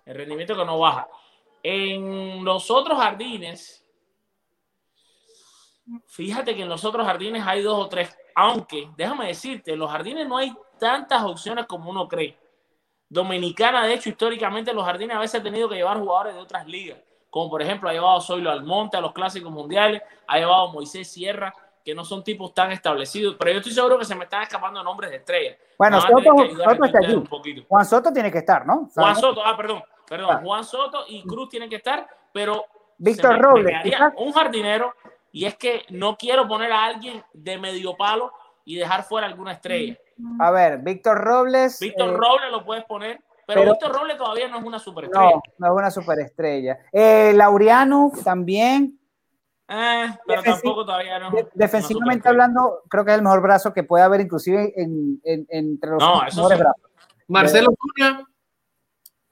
El 0.05 0.17
rendimiento 0.17 0.57
que 0.57 0.65
no 0.65 0.79
baja. 0.79 1.09
En 1.63 2.45
los 2.45 2.71
otros 2.71 2.99
jardines, 2.99 3.85
fíjate 6.09 6.55
que 6.55 6.63
en 6.63 6.69
los 6.69 6.85
otros 6.85 7.07
jardines 7.07 7.43
hay 7.47 7.63
dos 7.63 7.79
o 7.79 7.89
tres. 7.89 8.17
Aunque, 8.35 8.91
déjame 8.97 9.29
decirte, 9.29 9.73
en 9.73 9.79
los 9.79 9.91
jardines 9.91 10.27
no 10.27 10.39
hay 10.39 10.55
tantas 10.79 11.23
opciones 11.23 11.67
como 11.67 11.91
uno 11.91 12.09
cree. 12.09 12.37
Dominicana, 13.09 13.87
de 13.87 13.95
hecho, 13.95 14.09
históricamente 14.09 14.73
los 14.73 14.85
jardines 14.85 15.17
a 15.17 15.21
veces 15.21 15.41
ha 15.41 15.43
tenido 15.45 15.69
que 15.69 15.77
llevar 15.77 15.99
jugadores 15.99 16.35
de 16.35 16.41
otras 16.41 16.67
ligas. 16.67 16.99
Como 17.29 17.49
por 17.49 17.63
ejemplo 17.63 17.89
ha 17.89 17.93
llevado 17.93 18.21
Zoilo 18.21 18.51
Almonte 18.51 18.97
a 18.97 19.01
los 19.01 19.13
clásicos 19.13 19.51
mundiales, 19.51 20.03
ha 20.27 20.39
llevado 20.39 20.73
Moisés 20.73 21.11
Sierra 21.11 21.55
que 21.85 21.95
no 21.95 22.05
son 22.05 22.23
tipos 22.23 22.55
tan 22.55 22.73
establecidos, 22.73 23.37
pero 23.39 23.53
yo 23.53 23.59
estoy 23.59 23.73
seguro 23.73 23.99
que 23.99 24.05
se 24.05 24.15
me 24.15 24.25
están 24.25 24.43
escapando 24.43 24.83
nombres 24.83 25.11
de 25.11 25.17
estrellas. 25.17 25.57
Bueno, 25.79 26.01
Soto, 26.01 26.23
Soto 26.23 26.85
está 26.85 26.99
aquí. 26.99 27.65
Juan 27.69 27.85
Soto 27.85 28.13
tiene 28.13 28.31
que 28.31 28.39
estar, 28.39 28.65
¿no? 28.67 28.89
Juan 28.95 29.17
Soto, 29.17 29.45
ah, 29.45 29.57
perdón, 29.57 29.83
perdón, 30.13 30.31
ah. 30.31 30.41
Juan 30.45 30.63
Soto 30.63 31.05
y 31.09 31.23
Cruz 31.23 31.49
tienen 31.49 31.71
que 31.71 31.77
estar, 31.77 32.07
pero 32.35 32.67
Víctor 32.99 33.41
Robles, 33.41 33.83
un 34.19 34.31
jardinero 34.31 34.93
y 35.31 35.47
es 35.47 35.57
que 35.57 35.87
no 35.89 36.19
quiero 36.19 36.47
poner 36.47 36.71
a 36.71 36.85
alguien 36.85 37.25
de 37.33 37.57
medio 37.57 37.97
palo 37.97 38.31
y 38.67 38.77
dejar 38.77 39.05
fuera 39.05 39.27
alguna 39.27 39.53
estrella. 39.53 39.97
A 40.39 40.51
ver, 40.51 40.81
Víctor 40.81 41.17
Robles. 41.17 41.81
Víctor 41.81 42.11
eh, 42.11 42.13
Robles 42.13 42.51
lo 42.51 42.63
puedes 42.63 42.85
poner, 42.85 43.23
pero, 43.47 43.65
Víctor 43.65 43.91
Robles 43.91 44.19
todavía 44.19 44.49
no 44.49 44.59
es 44.59 44.65
una 44.65 44.79
superestrella. 44.79 45.31
No, 45.31 45.43
no 45.57 45.67
es 45.69 45.73
una 45.79 45.91
superestrella. 45.91 46.79
Eh, 46.93 47.33
Laureano 47.35 48.13
también. 48.23 49.01
Eh, 49.67 50.15
pero 50.27 50.43
tampoco 50.43 50.85
todavía 50.85 51.19
no. 51.21 51.31
defensivamente 51.55 52.29
hablando, 52.29 52.83
creo 52.91 53.03
que 53.07 53.13
es 53.13 53.17
el 53.17 53.23
mejor 53.23 53.41
brazo 53.41 53.73
que 53.73 53.83
puede 53.83 54.05
haber, 54.05 54.21
inclusive 54.21 54.75
en, 54.77 55.23
entre 55.25 55.93
los 55.93 56.05
mejores 56.37 56.59
brazos. 56.59 56.83
Marcelo 57.29 57.73
Zuna. 57.97 58.27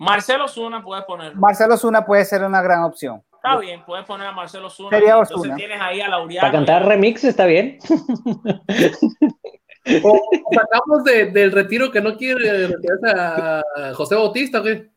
Marcelo 0.01 0.49
Zuna 0.49 0.83
puedes 0.83 1.05
poner. 1.05 1.37
Marcelo 1.37 1.77
Zuna 1.77 2.07
puede 2.07 2.25
ser 2.25 2.43
una 2.43 2.63
gran 2.63 2.85
opción. 2.85 3.23
Está 3.35 3.59
bien, 3.59 3.85
puedes 3.85 4.07
poner 4.07 4.29
a 4.29 4.33
Marcelo 4.33 4.71
Zuna. 4.71 4.89
Sería 4.89 5.19
entonces 5.19 5.55
tienes 5.57 5.79
ahí 5.79 6.01
a 6.01 6.09
Laureano. 6.09 6.41
Para 6.41 6.53
cantar 6.53 6.87
remix 6.87 7.23
está 7.23 7.45
bien. 7.45 7.79
o 10.03 10.21
sacamos 10.55 11.05
del 11.05 11.53
retiro 11.53 11.91
que 11.91 12.01
no 12.01 12.17
quiere 12.17 12.69
retirarse 12.69 13.13
a 13.15 13.63
José 13.95 14.15
Bautista, 14.15 14.61
¿o 14.61 14.63
qué? 14.63 14.91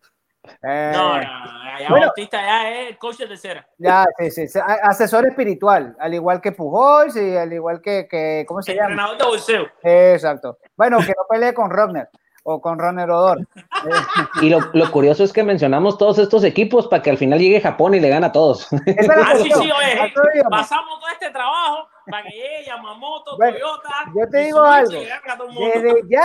Eh, 0.62 0.92
no, 0.94 1.22
ya 1.22 1.90
Bautista 1.90 2.42
ya 2.42 2.72
es 2.72 2.98
coach 2.98 3.18
de 3.18 3.36
cera. 3.36 3.68
Ya, 3.78 4.06
sí, 4.18 4.48
sí, 4.48 4.60
asesor 4.84 5.28
espiritual, 5.28 5.98
al 6.00 6.14
igual 6.14 6.40
que 6.40 6.54
Pujol, 6.54 7.10
y 7.16 7.36
al 7.36 7.52
igual 7.52 7.82
que, 7.82 8.08
que 8.10 8.46
¿cómo 8.48 8.62
se 8.62 8.74
llama? 8.74 8.92
Entrenador 8.92 9.18
de 9.18 9.26
bolseo. 9.26 9.68
Exacto. 9.84 10.60
Bueno, 10.78 11.00
que 11.00 11.08
no 11.18 11.26
pelee 11.30 11.54
con 11.54 11.70
Rodner 11.70 12.10
o 12.44 12.61
con 12.61 12.78
Ronner 12.78 13.10
Odor. 13.10 13.48
Y 14.41 14.49
lo, 14.49 14.60
lo, 14.74 14.91
curioso 14.91 15.24
es 15.24 15.32
que 15.32 15.44
mencionamos 15.44 15.98
todos 15.98 16.18
estos 16.18 16.44
equipos 16.44 16.88
para 16.88 17.02
que 17.02 17.10
al 17.10 17.18
final 17.18 17.40
llegue 17.40 17.61
Japón 17.61 17.94
y 17.94 17.99
le 17.99 18.10
gane 18.10 18.26
a 18.26 18.32
todos. 18.32 18.68
ah, 18.74 19.34
sí, 19.38 19.52
sí, 19.52 19.72
oye, 19.72 20.44
pasamos 20.49 20.99
todo 20.99 21.10
este 21.11 21.30
trabajo 21.30 21.88
para 22.10 22.24
que 22.24 22.30
llegue 22.30 22.65
Yamamoto, 22.65 23.38
Toyota. 23.38 23.90
Yo 24.15 24.30
te 24.30 24.38
digo 24.40 24.61
algo. 24.61 24.91
Desde 24.91 26.02
ya, 26.10 26.24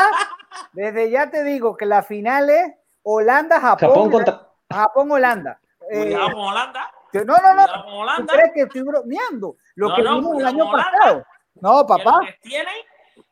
desde 0.73 1.11
ya 1.11 1.31
te 1.31 1.45
digo 1.45 1.77
que 1.77 1.87
la 1.87 2.03
final 2.03 2.51
es 2.51 2.73
Holanda, 3.03 3.61
Japón. 3.61 3.89
Japón, 3.89 4.11
contra... 4.11 4.49
Japón 4.71 5.13
Holanda. 5.13 5.61
Cuidado 5.79 6.29
eh, 6.29 6.33
con 6.33 6.41
Holanda. 6.41 6.93
No, 7.13 7.25
no, 7.25 7.55
no. 7.55 8.17
¿Tú 8.19 8.27
crees 8.27 8.53
que 8.55 8.63
estoy 8.63 8.83
bromeando? 8.83 9.57
Lo 9.77 9.95
que 9.95 10.03
vimos 10.03 10.39
el 10.39 10.47
año 10.47 10.71
pasado. 10.71 11.25
No, 11.61 11.87
papá. 11.87 12.21
Que 12.25 12.49
tienen 12.49 12.75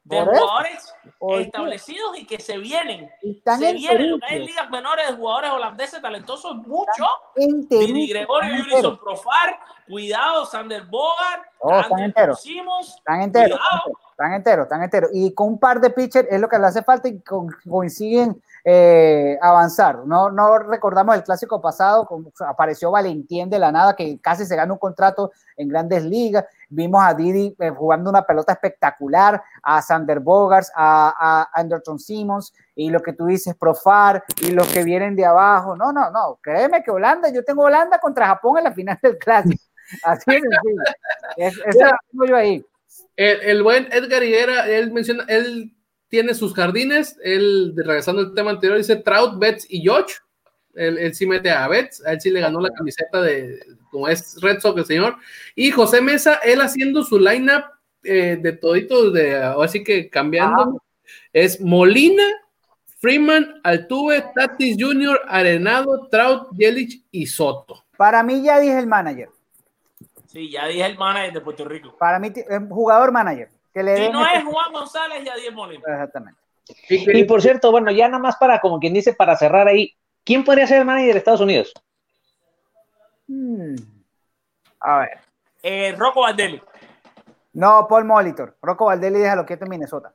de 0.07 0.21
jugadores 0.21 0.95
establecidos 1.41 2.19
y 2.19 2.27
que 2.27 2.39
se 2.39 2.59
vienen. 2.59 3.11
Están 3.23 3.59
se 3.59 3.73
vienen. 3.73 4.21
Hay 4.29 4.47
ligas 4.47 4.71
menores 4.71 5.09
de 5.09 5.15
jugadores 5.15 5.51
holandeses 5.51 6.01
talentosos, 6.01 6.57
mucho. 6.57 7.05
Didi 7.35 8.09
Gregorio, 8.09 8.65
Jurison 8.65 8.99
Profar, 8.99 9.59
cuidado, 9.89 10.47
Sander 10.47 10.85
Bogart, 10.85 11.43
oh, 11.59 11.81
están 11.81 11.99
enteros. 12.01 12.45
están 12.97 13.23
enteros. 13.23 13.59
Están 14.11 14.33
enteros, 14.33 14.65
están 14.65 14.83
enteros. 14.83 15.11
Y 15.13 15.35
con 15.35 15.49
un 15.49 15.59
par 15.59 15.81
de 15.81 15.91
pitchers 15.91 16.29
es 16.31 16.41
lo 16.41 16.49
que 16.49 16.59
le 16.59 16.67
hace 16.67 16.83
falta 16.83 17.09
y 17.09 17.21
coinciden 17.21 18.41
eh, 18.69 19.39
avanzar. 19.41 20.05
No, 20.07 20.29
no 20.29 20.59
recordamos 20.59 21.15
el 21.15 21.23
clásico 21.23 21.61
pasado, 21.61 22.09
apareció 22.49 22.91
Valentín 22.91 23.49
de 23.49 23.61
la 23.61 23.71
nada, 23.71 23.95
que 23.95 24.19
casi 24.21 24.45
se 24.45 24.57
gana 24.57 24.73
un 24.73 24.81
contrato 24.81 25.31
en 25.57 25.69
grandes 25.69 26.03
ligas. 26.03 26.45
Vimos 26.69 27.01
a 27.01 27.15
Didi 27.15 27.55
eh, 27.61 27.71
jugando 27.71 28.11
una 28.11 28.27
pelota 28.27 28.55
espectacular, 28.55 29.41
a 29.63 29.81
Sander 29.81 30.19
Bogars, 30.19 30.73
a, 30.75 31.49
Anderson 31.55 32.01
Simmons, 32.01 32.53
y 32.75 32.91
lo 32.91 33.01
que 33.01 33.13
tú 33.13 33.27
dices, 33.27 33.55
Profar, 33.55 34.25
y 34.43 34.51
los 34.51 34.67
que 34.73 34.83
vienen 34.83 35.15
de 35.15 35.25
abajo. 35.25 35.77
No, 35.77 35.93
no, 35.93 36.11
no, 36.11 36.41
créeme 36.43 36.83
que 36.83 36.91
Holanda, 36.91 37.31
yo 37.33 37.45
tengo 37.45 37.63
Holanda 37.63 38.01
contra 38.01 38.27
Japón 38.27 38.59
en 38.59 38.65
la 38.65 38.73
final 38.73 38.99
del 39.01 39.17
clásico. 39.17 39.63
Así 40.03 40.41
es, 41.37 41.55
es, 41.65 41.79
yo 42.27 42.35
ahí. 42.37 42.67
El, 43.15 43.41
el, 43.43 43.63
buen 43.63 43.87
Edgar 43.93 44.25
Higuera, 44.25 44.67
él 44.67 44.91
menciona, 44.91 45.25
él 45.29 45.76
tiene 46.09 46.35
sus 46.35 46.55
jardines. 46.55 47.19
Él, 47.23 47.73
regresando 47.77 48.23
al 48.23 48.35
tema 48.35 48.51
anterior, 48.51 48.79
dice 48.79 48.97
Trout, 48.97 49.39
Betts 49.39 49.67
y 49.69 49.83
George. 49.83 50.15
Él, 50.75 51.15
sí 51.15 51.27
mete 51.27 51.51
a 51.51 51.67
Betts, 51.69 52.05
a 52.05 52.13
él 52.13 52.21
sí 52.21 52.29
le 52.29 52.41
ganó 52.41 52.61
la 52.61 52.69
camiseta 52.69 53.23
de, 53.23 53.59
como 53.91 54.09
es 54.09 54.39
Red 54.43 54.61
Sox 54.61 54.79
el 54.79 54.85
señor. 54.85 55.17
Y 55.55 55.71
José 55.71 56.03
Mesa, 56.03 56.35
él 56.45 56.61
haciendo 56.61 57.03
su 57.03 57.19
lineup 57.19 57.65
eh, 58.05 58.39
de 58.39 58.53
toditos, 58.53 59.15
de, 59.15 59.37
así 59.37 59.83
que 59.83 60.11
cambiando, 60.11 60.83
es 61.33 61.63
Molina, 61.63 62.25
Freeman, 62.99 63.59
Altuve, 63.65 64.23
Tatis 64.35 64.77
Jr., 64.79 65.19
Arenado, 65.27 66.09
Trout, 66.11 66.49
Yelich 66.53 67.03
y 67.11 67.25
Soto. 67.25 67.87
Para 67.97 68.23
mí 68.23 68.43
ya 68.43 68.61
dije 68.61 68.79
el 68.79 68.87
manager. 68.87 69.31
Sí, 70.27 70.51
ya 70.51 70.67
dije 70.67 70.85
el 70.85 70.99
manager 70.99 71.33
de 71.33 71.41
Puerto 71.41 71.65
Rico. 71.65 71.97
Para 71.99 72.19
mí, 72.19 72.31
jugador 72.69 73.13
manager 73.13 73.56
y 73.81 74.11
no 74.11 74.25
es 74.27 74.45
Juan 74.45 74.73
González 74.73 75.23
y 75.25 75.29
Adiel 75.29 75.55
Molina. 75.55 75.83
Exactamente. 75.87 76.41
Y, 76.89 77.25
por 77.25 77.43
cierto, 77.43 77.71
bueno, 77.71 77.91
ya 77.91 78.09
nada 78.09 78.23
más 78.23 78.37
para, 78.37 78.59
como 78.61 78.81
quien 78.81 78.95
dice, 78.95 79.15
para 79.15 79.37
cerrar 79.37 79.69
ahí, 79.69 79.95
¿quién 80.25 80.45
podría 80.45 80.67
ser 80.67 80.79
el 80.79 80.85
manager 80.85 81.13
de 81.13 81.19
Estados 81.19 81.41
Unidos? 81.41 81.73
Hmm. 83.29 83.77
A 84.81 84.99
ver. 84.99 85.19
Eh, 85.63 85.95
Rocco 85.97 86.23
Valdelli. 86.23 86.61
No, 87.53 87.87
Paul 87.89 88.05
Molitor. 88.05 88.57
Rocco 88.61 88.87
Valdelli 88.87 89.19
deja 89.19 89.37
lo 89.37 89.47
que 89.47 89.55
en 89.55 89.69
Minnesota. 89.69 90.13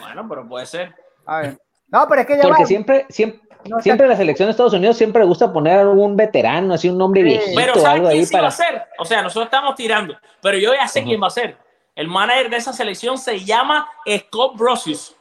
Bueno, 0.00 0.28
pero 0.28 0.48
puede 0.48 0.66
ser. 0.66 0.94
A 1.26 1.40
ver. 1.40 1.58
No, 1.88 2.06
pero 2.08 2.20
es 2.22 2.26
que 2.26 2.36
ya 2.36 2.42
Porque 2.42 2.66
siempre, 2.66 3.06
siempre, 3.10 3.40
siempre 3.80 4.08
la 4.08 4.16
selección 4.16 4.46
de 4.46 4.52
Estados 4.52 4.72
Unidos 4.72 4.96
siempre 4.96 5.24
gusta 5.24 5.52
poner 5.52 5.80
a 5.80 5.88
un 5.88 6.16
veterano, 6.16 6.74
así 6.74 6.88
un 6.88 6.98
nombre 6.98 7.22
viejito. 7.22 7.52
Pero 7.54 7.74
¿sabes 7.74 7.86
algo 7.88 8.06
quién 8.08 8.18
ahí 8.20 8.26
sí 8.26 8.32
para... 8.32 8.42
va 8.42 8.48
a 8.48 8.52
ser? 8.52 8.86
O 8.98 9.04
sea, 9.04 9.22
nosotros 9.22 9.46
estamos 9.46 9.74
tirando, 9.74 10.16
pero 10.40 10.58
yo 10.58 10.72
ya 10.74 10.88
sé 10.88 11.02
quién 11.02 11.22
va 11.22 11.26
a 11.26 11.30
ser. 11.30 11.56
El 11.94 12.08
manager 12.08 12.50
de 12.50 12.56
esa 12.56 12.72
selección 12.72 13.18
se 13.18 13.40
llama 13.40 13.88
Scott 14.06 14.56
Brosius. 14.56 15.16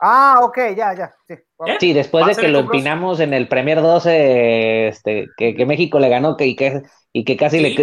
Ah, 0.00 0.40
ok, 0.42 0.58
ya, 0.76 0.94
ya. 0.94 1.14
Sí, 1.28 1.34
sí 1.78 1.92
después 1.92 2.26
de 2.26 2.34
que 2.34 2.48
lo 2.48 2.60
empinamos 2.60 3.20
en 3.20 3.34
el 3.34 3.48
Premier 3.48 3.80
12, 3.80 4.88
este, 4.88 5.28
que, 5.36 5.54
que 5.54 5.66
México 5.66 5.98
le 6.00 6.08
ganó 6.08 6.36
que, 6.36 6.46
y, 6.46 6.56
que, 6.56 6.82
y 7.12 7.24
que 7.24 7.36
casi 7.36 7.60
le, 7.60 7.74
que, 7.74 7.82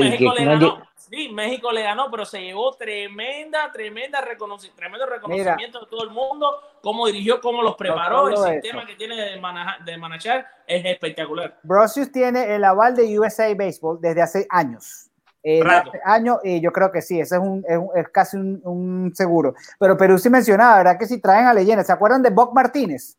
Sí, 1.09 1.29
México 1.29 1.71
le 1.71 1.81
ganó, 1.81 2.11
pero 2.11 2.23
se 2.23 2.39
llevó 2.39 2.71
tremenda, 2.73 3.71
tremenda 3.71 4.21
reconocimiento, 4.21 4.77
tremendo 4.77 5.05
reconocimiento 5.07 5.79
de 5.79 5.85
todo 5.87 6.03
el 6.03 6.11
mundo, 6.11 6.61
cómo 6.81 7.07
dirigió, 7.07 7.41
cómo 7.41 7.63
los 7.63 7.75
preparó, 7.75 8.29
el 8.29 8.37
sistema 8.37 8.85
que 8.85 8.93
tiene 8.95 9.15
de, 9.15 9.39
manejar, 9.39 9.83
de 9.83 9.97
manachar 9.97 10.45
es 10.67 10.85
espectacular. 10.85 11.57
Brosius 11.63 12.11
tiene 12.11 12.53
el 12.53 12.63
aval 12.63 12.95
de 12.95 13.17
USA 13.17 13.47
Baseball 13.55 13.99
desde 13.99 14.21
hace 14.21 14.47
años. 14.51 15.08
Eh, 15.41 15.61
hace 15.65 15.99
años, 16.03 16.37
y 16.43 16.59
yo 16.59 16.71
creo 16.71 16.91
que 16.91 17.01
sí, 17.01 17.19
ese 17.19 17.35
es, 17.35 17.41
un, 17.41 17.63
es, 17.95 18.09
casi 18.09 18.37
un, 18.37 19.11
seguro. 19.15 19.55
Pero 19.79 19.97
Perú 19.97 20.17
sí 20.17 20.29
mencionaba, 20.29 20.77
¿verdad? 20.77 20.97
Que 20.99 21.07
si 21.07 21.19
traen 21.19 21.45
a 21.45 21.53
leyendas, 21.53 21.87
¿se 21.87 21.93
acuerdan 21.93 22.21
de 22.21 22.29
Bob 22.29 22.53
Martínez? 22.53 23.17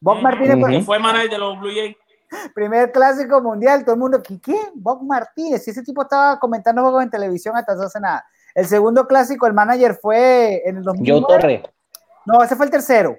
Bob 0.00 0.22
Martínez 0.22 0.84
fue 0.84 0.98
manager 0.98 1.30
de 1.30 1.38
los 1.38 1.58
Blue 1.58 1.72
Jays 1.74 1.96
primer 2.54 2.92
clásico 2.92 3.40
mundial, 3.40 3.84
todo 3.84 3.94
el 3.94 4.00
mundo, 4.00 4.22
¿qué? 4.22 4.56
Bob 4.74 5.02
Martínez, 5.02 5.66
ese 5.66 5.82
tipo 5.82 6.02
estaba 6.02 6.38
comentando 6.38 6.82
juegos 6.82 7.02
en 7.02 7.10
televisión 7.10 7.56
hasta 7.56 7.72
hace 7.72 8.00
nada. 8.00 8.24
El 8.54 8.66
segundo 8.66 9.06
clásico, 9.06 9.46
el 9.46 9.54
manager 9.54 9.94
fue 10.00 10.62
en 10.64 10.78
el 10.78 10.82
2009. 10.82 11.26
Torre. 11.26 11.62
No, 12.26 12.42
ese 12.42 12.56
fue 12.56 12.66
el 12.66 12.72
tercero, 12.72 13.16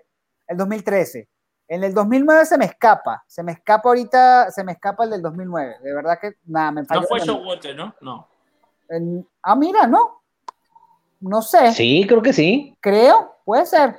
el 0.48 0.58
2013. 0.58 1.28
En 1.68 1.84
el 1.84 1.94
2009 1.94 2.46
se 2.46 2.58
me 2.58 2.66
escapa, 2.66 3.24
se 3.28 3.44
me 3.44 3.52
escapa 3.52 3.90
ahorita, 3.90 4.52
se 4.52 4.64
me 4.64 4.72
escapa 4.72 5.04
el 5.04 5.12
del 5.12 5.22
2009. 5.22 5.76
De 5.84 5.94
verdad 5.94 6.20
que 6.20 6.34
nada, 6.46 6.72
me 6.72 6.82
No 6.82 7.04
fue 7.04 7.20
Showwater, 7.20 7.76
¿no? 7.76 7.96
No. 8.02 8.28
Ah, 9.44 9.56
mira, 9.56 9.88
no. 9.88 10.22
No 11.22 11.42
sé. 11.42 11.72
Sí, 11.74 12.06
creo 12.08 12.22
que 12.22 12.34
sí. 12.34 12.76
Creo, 12.80 13.36
puede 13.44 13.66
ser. 13.66 13.98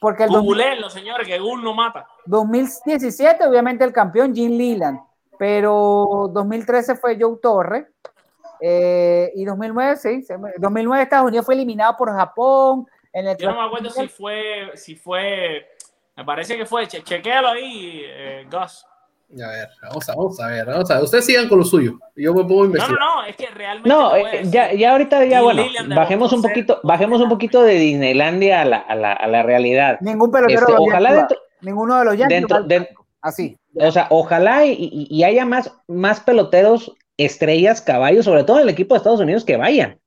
Porque 0.00 0.24
el 0.24 0.30
Googleenlo, 0.30 0.90
señores, 0.90 1.28
que 1.28 1.38
Google 1.38 1.62
no 1.62 1.74
mata. 1.74 2.06
2017, 2.26 3.46
obviamente, 3.46 3.84
el 3.84 3.92
campeón 3.92 4.34
Jim 4.34 4.56
Leland, 4.58 4.98
pero 5.38 6.28
2013 6.32 6.96
fue 6.96 7.16
Joe 7.20 7.38
Torre. 7.40 7.88
Eh, 8.60 9.30
y 9.34 9.44
2009, 9.44 9.96
sí, 9.96 10.24
2009 10.58 11.02
Estados 11.02 11.28
Unidos 11.28 11.46
fue 11.46 11.54
eliminado 11.54 11.96
por 11.96 12.12
Japón. 12.12 12.86
En 13.12 13.28
el 13.28 13.36
Yo 13.36 13.50
no 13.50 13.60
me 13.60 13.66
acuerdo 13.66 13.90
si 13.90 14.08
fue, 14.08 14.70
si 14.74 14.96
fue, 14.96 15.68
me 16.16 16.24
parece 16.24 16.56
que 16.56 16.66
fue, 16.66 16.86
chequéalo 16.88 17.48
ahí, 17.48 18.02
eh, 18.04 18.46
Gus. 18.50 18.86
A 19.40 19.48
ver, 19.48 19.68
vamos 19.80 20.08
a, 20.08 20.14
vamos 20.14 20.40
a 20.40 20.46
ver, 20.48 20.66
vamos 20.66 20.90
a 20.90 20.94
ver. 20.94 21.04
Ustedes 21.04 21.24
sigan 21.24 21.48
con 21.48 21.58
lo 21.58 21.64
suyo. 21.64 21.98
Yo 22.14 22.34
me 22.34 22.42
pongo 22.42 22.64
a 22.64 22.66
investigar. 22.66 22.98
No, 22.98 23.06
no, 23.06 23.22
no, 23.22 23.24
es 23.24 23.36
que 23.36 23.46
realmente. 23.46 23.88
No, 23.88 24.14
eh, 24.14 24.42
ya, 24.44 24.74
ya 24.74 24.92
ahorita, 24.92 25.24
ya 25.24 25.40
bueno, 25.40 25.64
bajemos 25.94 26.32
un 26.32 26.42
poquito, 26.42 26.80
bajemos 26.82 27.20
un 27.20 27.30
poquito 27.30 27.62
de 27.62 27.74
Disneylandia 27.74 28.60
a 28.60 28.64
la, 28.66 28.76
a 28.76 28.94
la, 28.94 29.12
a 29.14 29.26
la 29.28 29.42
realidad. 29.42 29.98
Ningún 30.00 30.30
pelotero. 30.30 30.60
Este, 30.60 30.74
ojalá 30.76 31.14
dentro, 31.14 31.38
ninguno 31.62 31.98
de 31.98 32.04
los 32.04 32.18
Yankees. 32.18 32.48
Dentro, 32.66 33.06
así. 33.22 33.56
O 33.74 33.90
sea, 33.90 34.06
ojalá 34.10 34.66
y, 34.66 35.06
y, 35.08 35.24
haya 35.24 35.46
más, 35.46 35.72
más 35.88 36.20
peloteros, 36.20 36.92
estrellas, 37.16 37.80
caballos, 37.80 38.26
sobre 38.26 38.44
todo 38.44 38.58
en 38.58 38.64
el 38.64 38.68
equipo 38.68 38.94
de 38.94 38.98
Estados 38.98 39.20
Unidos 39.20 39.46
que 39.46 39.56
vayan. 39.56 39.98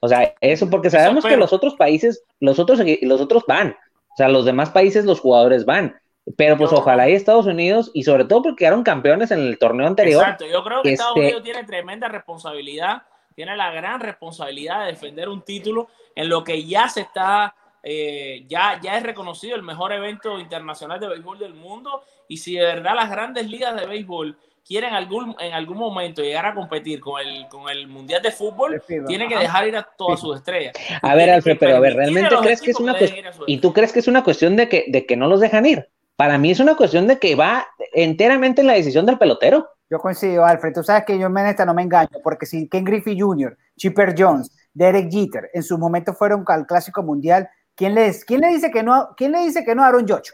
O 0.00 0.08
sea, 0.08 0.34
eso 0.40 0.68
porque 0.68 0.90
sabemos 0.90 1.24
que 1.24 1.36
los 1.36 1.52
otros 1.52 1.76
países, 1.76 2.24
los 2.40 2.58
otros, 2.58 2.80
los 3.02 3.20
otros 3.20 3.44
van. 3.46 3.70
O 3.70 4.16
sea, 4.16 4.28
los 4.28 4.44
demás 4.44 4.70
países, 4.70 5.04
los 5.04 5.20
jugadores 5.20 5.64
van 5.64 5.94
pero 6.36 6.56
pues 6.56 6.72
ojalá 6.72 7.08
y 7.08 7.14
Estados 7.14 7.46
Unidos, 7.46 7.90
y 7.94 8.02
sobre 8.04 8.24
todo 8.24 8.42
porque 8.42 8.64
quedaron 8.64 8.82
campeones 8.82 9.30
en 9.30 9.40
el 9.40 9.58
torneo 9.58 9.86
anterior. 9.86 10.22
Exacto, 10.22 10.46
yo 10.46 10.64
creo 10.64 10.82
que 10.82 10.92
Estados 10.92 11.16
este 11.16 11.26
Unidos 11.26 11.42
tiene 11.42 11.64
tremenda 11.64 12.08
responsabilidad, 12.08 13.02
tiene 13.34 13.56
la 13.56 13.70
gran 13.70 14.00
responsabilidad 14.00 14.80
de 14.84 14.92
defender 14.92 15.28
un 15.28 15.42
título 15.42 15.88
en 16.14 16.28
lo 16.28 16.42
que 16.42 16.64
ya 16.64 16.88
se 16.88 17.02
está, 17.02 17.54
eh, 17.82 18.44
ya, 18.48 18.80
ya 18.82 18.96
es 18.96 19.02
reconocido 19.02 19.54
el 19.56 19.62
mejor 19.62 19.92
evento 19.92 20.38
internacional 20.38 20.98
de 20.98 21.08
béisbol 21.08 21.38
del 21.38 21.54
mundo, 21.54 22.02
y 22.26 22.38
si 22.38 22.54
de 22.54 22.64
verdad 22.64 22.94
las 22.94 23.10
grandes 23.10 23.46
ligas 23.46 23.78
de 23.78 23.86
béisbol 23.86 24.38
quieren 24.66 24.94
algún, 24.94 25.36
en 25.38 25.52
algún 25.52 25.76
momento 25.76 26.22
llegar 26.22 26.46
a 26.46 26.54
competir 26.54 27.00
con 27.00 27.20
el, 27.20 27.46
con 27.48 27.68
el 27.68 27.86
Mundial 27.86 28.22
de 28.22 28.30
Fútbol, 28.30 28.82
tienen 29.06 29.28
que 29.28 29.36
dejar 29.36 29.68
ir 29.68 29.76
a 29.76 29.82
todas 29.82 30.20
sus 30.20 30.36
estrellas. 30.36 30.74
A 31.02 31.14
ver, 31.14 31.28
Alfred, 31.28 31.58
pero 31.60 31.76
a 31.76 31.80
ver, 31.80 31.94
¿realmente 31.94 32.34
crees 32.40 32.62
que 32.62 32.70
es 32.70 32.80
una 32.80 32.96
cuestión? 32.96 33.26
¿Y 33.46 33.58
tú 33.58 33.74
crees 33.74 33.92
que 33.92 33.98
es 33.98 34.08
una 34.08 34.24
cuestión 34.24 34.56
de 34.56 34.70
que, 34.70 34.86
de 34.88 35.04
que 35.04 35.16
no 35.16 35.28
los 35.28 35.40
dejan 35.40 35.66
ir? 35.66 35.90
Para 36.16 36.38
mí 36.38 36.50
es 36.50 36.60
una 36.60 36.76
cuestión 36.76 37.06
de 37.06 37.18
que 37.18 37.34
va 37.34 37.66
enteramente 37.92 38.60
en 38.60 38.68
la 38.68 38.74
decisión 38.74 39.04
del 39.06 39.18
pelotero. 39.18 39.68
Yo 39.90 39.98
coincido, 39.98 40.44
Alfred. 40.44 40.72
Tú 40.72 40.82
sabes 40.82 41.04
que 41.04 41.18
yo 41.18 41.26
en 41.26 41.38
esta 41.38 41.66
no 41.66 41.74
me 41.74 41.82
engaño, 41.82 42.18
porque 42.22 42.46
si 42.46 42.68
Ken 42.68 42.84
Griffey 42.84 43.18
Jr., 43.18 43.56
Chipper 43.76 44.14
Jones, 44.16 44.50
Derek 44.72 45.10
Jeter 45.10 45.50
en 45.52 45.62
su 45.62 45.76
momento 45.78 46.14
fueron 46.14 46.44
al 46.46 46.66
Clásico 46.66 47.02
Mundial, 47.02 47.48
¿quién 47.74 47.94
le, 47.94 48.12
quién 48.26 48.40
le 48.40 48.48
dice 48.48 48.70
que 48.70 48.82
no? 48.82 49.10
¿Quién 49.16 49.32
le 49.32 49.40
dice 49.40 49.64
que 49.64 49.74
no 49.74 49.82
a 49.82 49.88
Aaron 49.88 50.06
Josh? 50.08 50.30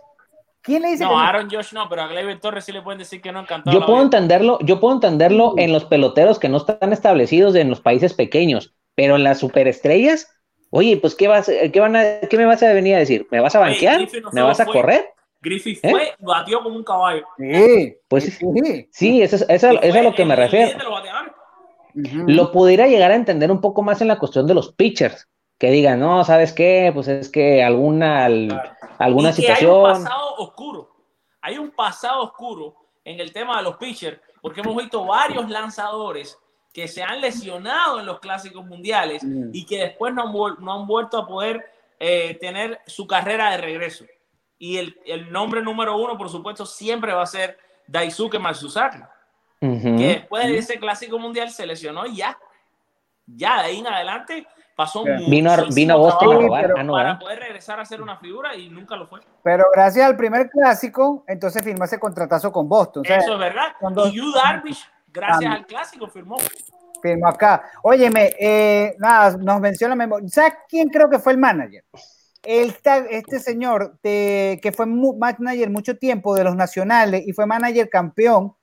¿Quién 0.63 0.83
le 0.83 0.91
dice 0.91 1.05
no, 1.05 1.11
que 1.11 1.17
no? 1.17 1.21
Aaron 1.21 1.51
Josh 1.51 1.73
no, 1.73 1.89
pero 1.89 2.03
a 2.03 2.09
Gleyber 2.09 2.39
Torres 2.39 2.65
sí 2.65 2.73
le 2.73 2.83
pueden 2.83 2.99
decir 2.99 3.23
que 3.23 3.33
no 3.33 3.41
encantado. 3.41 3.79
Yo 3.79 3.87
puedo 3.87 4.03
entenderlo, 4.03 4.59
yo 4.61 4.79
puedo 4.81 4.95
entenderlo 4.95 5.55
en 5.57 5.73
los 5.73 5.87
peloteros 5.87 6.39
que 6.39 6.49
no 6.49 6.59
están 6.59 6.93
establecidos 6.93 7.55
en 7.55 7.71
los 7.71 7.81
países 7.81 8.15
pequeños, 8.15 8.75
pero 8.95 9.17
en 9.17 9.25
las 9.25 9.39
superestrellas, 9.39 10.31
oye, 10.69 10.99
pues 10.99 11.15
¿qué 11.15 11.29
vas, 11.29 11.51
qué 11.73 11.81
van 11.81 11.97
a, 11.97 12.21
qué 12.29 12.37
me 12.37 12.45
vas 12.45 12.63
a 12.63 12.73
venir 12.73 12.95
a 12.95 12.99
decir? 12.99 13.27
¿Me 13.31 13.41
vas 13.41 13.55
a 13.55 13.61
banquear? 13.61 14.07
¿Me 14.33 14.43
vas 14.43 14.61
a 14.61 14.67
correr? 14.67 15.07
Griffith 15.41 15.81
¿Eh? 15.83 15.91
fue, 15.91 16.15
batió 16.19 16.63
como 16.63 16.77
un 16.77 16.85
caballo. 16.85 17.27
Sí, 17.39 17.97
pues 18.09 18.25
sí, 18.25 18.89
sí 18.93 19.23
eso, 19.23 19.37
es 19.49 19.65
a 19.65 20.03
lo 20.03 20.15
que 20.15 20.25
me 20.25 20.37
refiero. 20.37 20.79
Lo 21.95 22.53
pudiera 22.53 22.87
llegar 22.87 23.11
a 23.11 23.17
entender 23.17 23.51
un 23.51 23.61
poco 23.61 23.83
más 23.83 24.01
en 24.01 24.09
la 24.09 24.19
cuestión 24.19 24.47
de 24.47 24.55
los 24.55 24.75
pitchers, 24.75 25.29
que 25.59 25.71
digan, 25.71 25.99
no, 25.99 26.25
¿sabes 26.25 26.53
qué? 26.53 26.91
Pues 26.95 27.09
es 27.09 27.29
que 27.29 27.63
alguna, 27.65 28.29
alguna 28.99 29.33
situación. 29.33 29.71
Hay 29.71 29.97
un 29.97 30.05
pasado 30.05 30.35
oscuro, 30.37 30.91
hay 31.41 31.59
un 31.59 31.71
pasado 31.71 32.23
oscuro 32.23 32.75
en 33.05 33.19
el 33.19 33.33
tema 33.33 33.57
de 33.57 33.65
los 33.65 33.77
pitchers, 33.77 34.21
porque 34.43 34.61
hemos 34.61 34.77
visto 34.77 35.05
varios 35.05 35.49
lanzadores 35.49 36.39
que 36.73 36.87
se 36.87 37.03
han 37.03 37.21
lesionado 37.21 37.99
en 37.99 38.07
los 38.07 38.21
clásicos 38.21 38.65
mundiales 38.65 39.23
y 39.53 39.67
que 39.67 39.79
después 39.79 40.15
no 40.15 40.23
han, 40.23 40.65
no 40.65 40.81
han 40.81 40.87
vuelto 40.87 41.19
a 41.19 41.27
poder 41.27 41.65
eh, 41.99 42.39
tener 42.41 42.79
su 42.87 43.07
carrera 43.07 43.51
de 43.51 43.57
regreso 43.57 44.05
y 44.61 44.77
el, 44.77 45.01
el, 45.07 45.33
nombre 45.33 45.63
número 45.63 45.97
uno, 45.97 46.19
por 46.19 46.29
supuesto, 46.29 46.67
siempre 46.67 47.15
va 47.15 47.23
a 47.23 47.27
ser 47.27 47.59
Daisuke 47.87 48.39
Matsusaki, 48.39 48.99
que 49.59 49.67
después 49.67 50.47
de 50.47 50.59
ese 50.59 50.79
clásico 50.79 51.19
mundial 51.19 51.51
se 51.51 51.67
lesionó 51.67 52.05
y 52.07 52.17
ya, 52.17 52.39
ya 53.27 53.63
de 53.63 53.69
ahí 53.69 53.79
en 53.79 53.87
adelante 53.87 54.47
pasó 54.77 55.03
vino, 55.03 55.67
vino 55.75 55.95
a 55.95 55.97
Boston 55.97 56.49
para 56.91 57.19
poder 57.19 57.39
regresar 57.39 57.81
a 57.81 57.87
ser 57.87 58.03
una 58.03 58.19
figura 58.19 58.55
y 58.55 58.69
nunca 58.69 58.97
lo 58.97 59.07
fue. 59.07 59.21
Pero 59.43 59.65
gracias 59.73 60.07
al 60.07 60.17
primer 60.19 60.51
clásico, 60.51 61.25
entonces 61.27 61.65
firmó 61.65 61.85
ese 61.85 61.99
contratazo 61.99 62.53
con 62.53 62.69
Boston. 62.69 63.03
Eso 63.07 63.33
es 63.33 63.39
verdad. 63.39 63.75
Y 63.81 64.13
Yu 64.13 64.31
Darvish, 64.31 64.87
gracias 65.09 65.55
al 65.55 65.65
clásico, 65.65 66.07
firmó. 66.07 66.37
Firmó 67.01 67.29
acá. 67.29 67.63
Óyeme, 67.83 68.35
eh, 68.39 68.95
nada, 68.99 69.39
nos 69.39 69.59
menciona 69.59 69.95
memoria. 69.95 70.29
¿Sabes 70.29 70.53
quién 70.69 70.91
creo 70.91 71.09
que 71.09 71.19
fue 71.19 71.33
el 71.33 71.39
manager? 71.39 71.83
Este 72.43 73.39
señor 73.39 73.99
que 74.03 74.73
fue 74.75 74.87
manager 74.87 75.71
mucho 75.71 75.97
tiempo 75.97 76.35
de 76.35 76.45
los 76.45 76.57
nacionales 76.57 77.23
y 77.27 77.33
fue 77.33 77.47
manager 77.47 77.89
campeón 77.89 78.55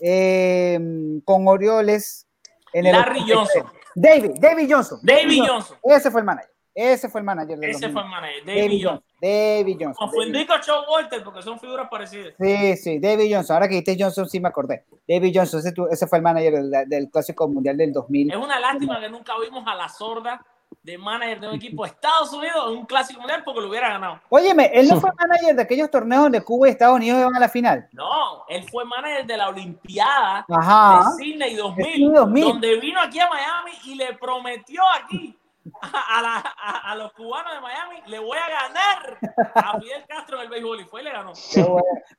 eh, 0.00 0.78
con 1.24 1.46
Orioles. 1.48 2.26
En 2.72 2.90
Larry 2.90 3.20
Johnson. 3.28 3.66
David, 3.94 4.32
David 4.40 4.68
Johnson. 4.68 4.98
David 5.02 5.42
Johnson. 5.46 5.76
Ese 5.84 6.10
fue 6.10 6.20
el 6.20 6.26
manager. 6.26 6.50
Ese 6.74 7.08
fue 7.08 7.20
el 7.20 7.24
manager. 7.24 7.58
Ese 7.62 7.88
fue 7.88 8.02
el 8.02 8.08
manager. 8.08 8.44
David, 8.44 8.84
Johnson. 8.84 9.04
David 9.22 9.76
Johnson. 9.78 10.08
Confundí 10.08 10.44
con 10.44 10.60
Joe 10.60 10.84
Walter 10.90 11.22
porque 11.22 11.42
son 11.42 11.60
figuras 11.60 11.88
parecidas. 11.88 12.34
Sí, 12.40 12.76
sí, 12.76 12.98
David 12.98 13.32
Johnson. 13.32 13.54
Ahora 13.54 13.68
que 13.68 13.76
dijiste 13.76 13.96
Johnson, 13.96 14.28
sí 14.28 14.40
me 14.40 14.48
acordé. 14.48 14.84
David 15.06 15.32
Johnson, 15.32 15.60
ese, 15.60 15.72
ese 15.92 16.06
fue 16.08 16.18
el 16.18 16.24
manager 16.24 16.54
del, 16.54 16.88
del, 16.88 17.10
Clásico 17.10 17.46
Mundial 17.46 17.76
del 17.76 17.92
2000. 17.92 18.32
Es 18.32 18.36
una 18.36 18.58
lástima 18.58 18.98
que 18.98 19.08
nunca 19.08 19.34
vimos 19.38 19.64
a 19.68 19.76
la 19.76 19.88
sorda 19.88 20.44
de 20.84 20.98
manager 20.98 21.40
de 21.40 21.48
un 21.48 21.54
equipo 21.54 21.82
de 21.82 21.90
Estados 21.90 22.30
Unidos 22.34 22.56
en 22.68 22.76
un 22.76 22.84
clásico 22.84 23.18
mundial 23.18 23.42
porque 23.42 23.62
lo 23.62 23.68
hubiera 23.70 23.88
ganado. 23.88 24.20
Óyeme, 24.28 24.70
él 24.74 24.86
no 24.86 25.00
fue 25.00 25.10
manager 25.18 25.56
de 25.56 25.62
aquellos 25.62 25.90
torneos 25.90 26.24
donde 26.24 26.42
Cuba 26.42 26.68
y 26.68 26.72
Estados 26.72 26.96
Unidos 26.96 27.20
iban 27.20 27.34
a 27.34 27.40
la 27.40 27.48
final. 27.48 27.88
No, 27.92 28.44
él 28.48 28.68
fue 28.70 28.84
manager 28.84 29.24
de 29.24 29.36
la 29.36 29.48
Olimpiada 29.48 30.44
de 30.46 31.24
Sydney 31.24 31.54
2000, 31.54 32.12
2000, 32.12 32.44
donde 32.44 32.80
vino 32.80 33.00
aquí 33.00 33.18
a 33.18 33.30
Miami 33.30 33.72
y 33.86 33.94
le 33.94 34.12
prometió 34.12 34.82
aquí 35.02 35.34
a, 35.82 36.90
a, 36.90 36.94
los 36.96 37.12
cubanos 37.12 37.52
de 37.54 37.60
Miami, 37.60 37.96
le 38.06 38.18
voy 38.18 38.36
a 38.38 38.48
ganar 38.48 39.18
a 39.54 39.80
Fidel 39.80 40.04
Castro 40.06 40.36
en 40.36 40.42
el 40.44 40.48
béisbol 40.48 40.80
y 40.80 40.84
fue 40.84 41.00
y 41.00 41.04
le 41.04 41.12
ganó. 41.12 41.32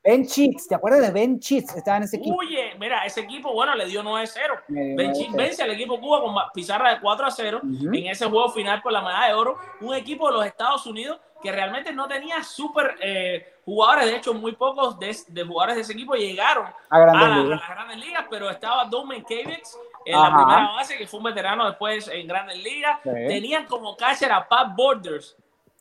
Ben 0.04 0.26
Cheats, 0.26 0.68
¿te 0.68 0.76
acuerdas 0.76 1.02
de 1.02 1.12
Ben 1.12 1.40
Cheats? 1.40 1.76
Estaba 1.76 1.98
en 1.98 2.04
ese 2.04 2.18
equipo. 2.18 2.38
Oye, 2.38 2.76
mira, 2.80 3.06
ese 3.06 3.22
equipo, 3.22 3.54
bueno, 3.54 3.76
le 3.76 3.86
dio 3.86 4.04
9-0. 4.04 4.64
Ben 4.68 5.14
Cheats 5.14 5.34
vence 5.34 5.64
al 5.64 5.72
equipo 5.72 6.00
Cuba 6.00 6.22
con 6.22 6.36
pizarra 6.54 6.96
de 6.96 7.02
4 7.02 7.32
0 7.32 7.62
en 7.64 8.06
ese 8.08 8.26
juego 8.26 8.50
final 8.50 8.82
por 8.82 8.92
la 8.92 9.02
medalla 9.02 9.28
de 9.28 9.34
oro. 9.34 9.58
Un 9.82 9.94
equipo 9.94 10.28
de 10.28 10.34
los 10.34 10.46
Estados 10.46 10.86
Unidos 10.86 11.20
que 11.42 11.52
realmente 11.52 11.94
no 11.94 12.08
tenía 12.08 12.44
súper 12.44 12.96
eh, 13.02 13.56
jugadores, 13.66 14.06
de 14.06 14.16
hecho 14.16 14.34
muy 14.34 14.54
pocos 14.54 14.98
de, 14.98 15.16
jugadores 15.46 15.76
de 15.76 15.82
ese 15.84 15.94
equipo 15.94 16.16
llegaron 16.16 16.66
a, 16.90 17.00
las 17.00 17.68
grandes 17.70 17.98
ligas, 17.98 18.26
pero 18.30 18.50
estaba 18.50 18.86
Domen 18.86 19.24
Kavix 19.24 19.78
en 20.06 20.20
la 20.20 20.36
primera 20.36 20.72
base, 20.76 20.98
que 20.98 21.08
fue 21.08 21.20
un 21.20 21.26
veterano 21.26 21.66
después 21.66 22.08
en 22.08 22.28
grandes 22.28 22.62
ligas. 22.64 23.00
Tenían 23.04 23.66
como 23.66 23.96
catcher 23.96 24.32
a 24.32 24.48
Pat 24.48 24.76
Borders, 24.76 25.36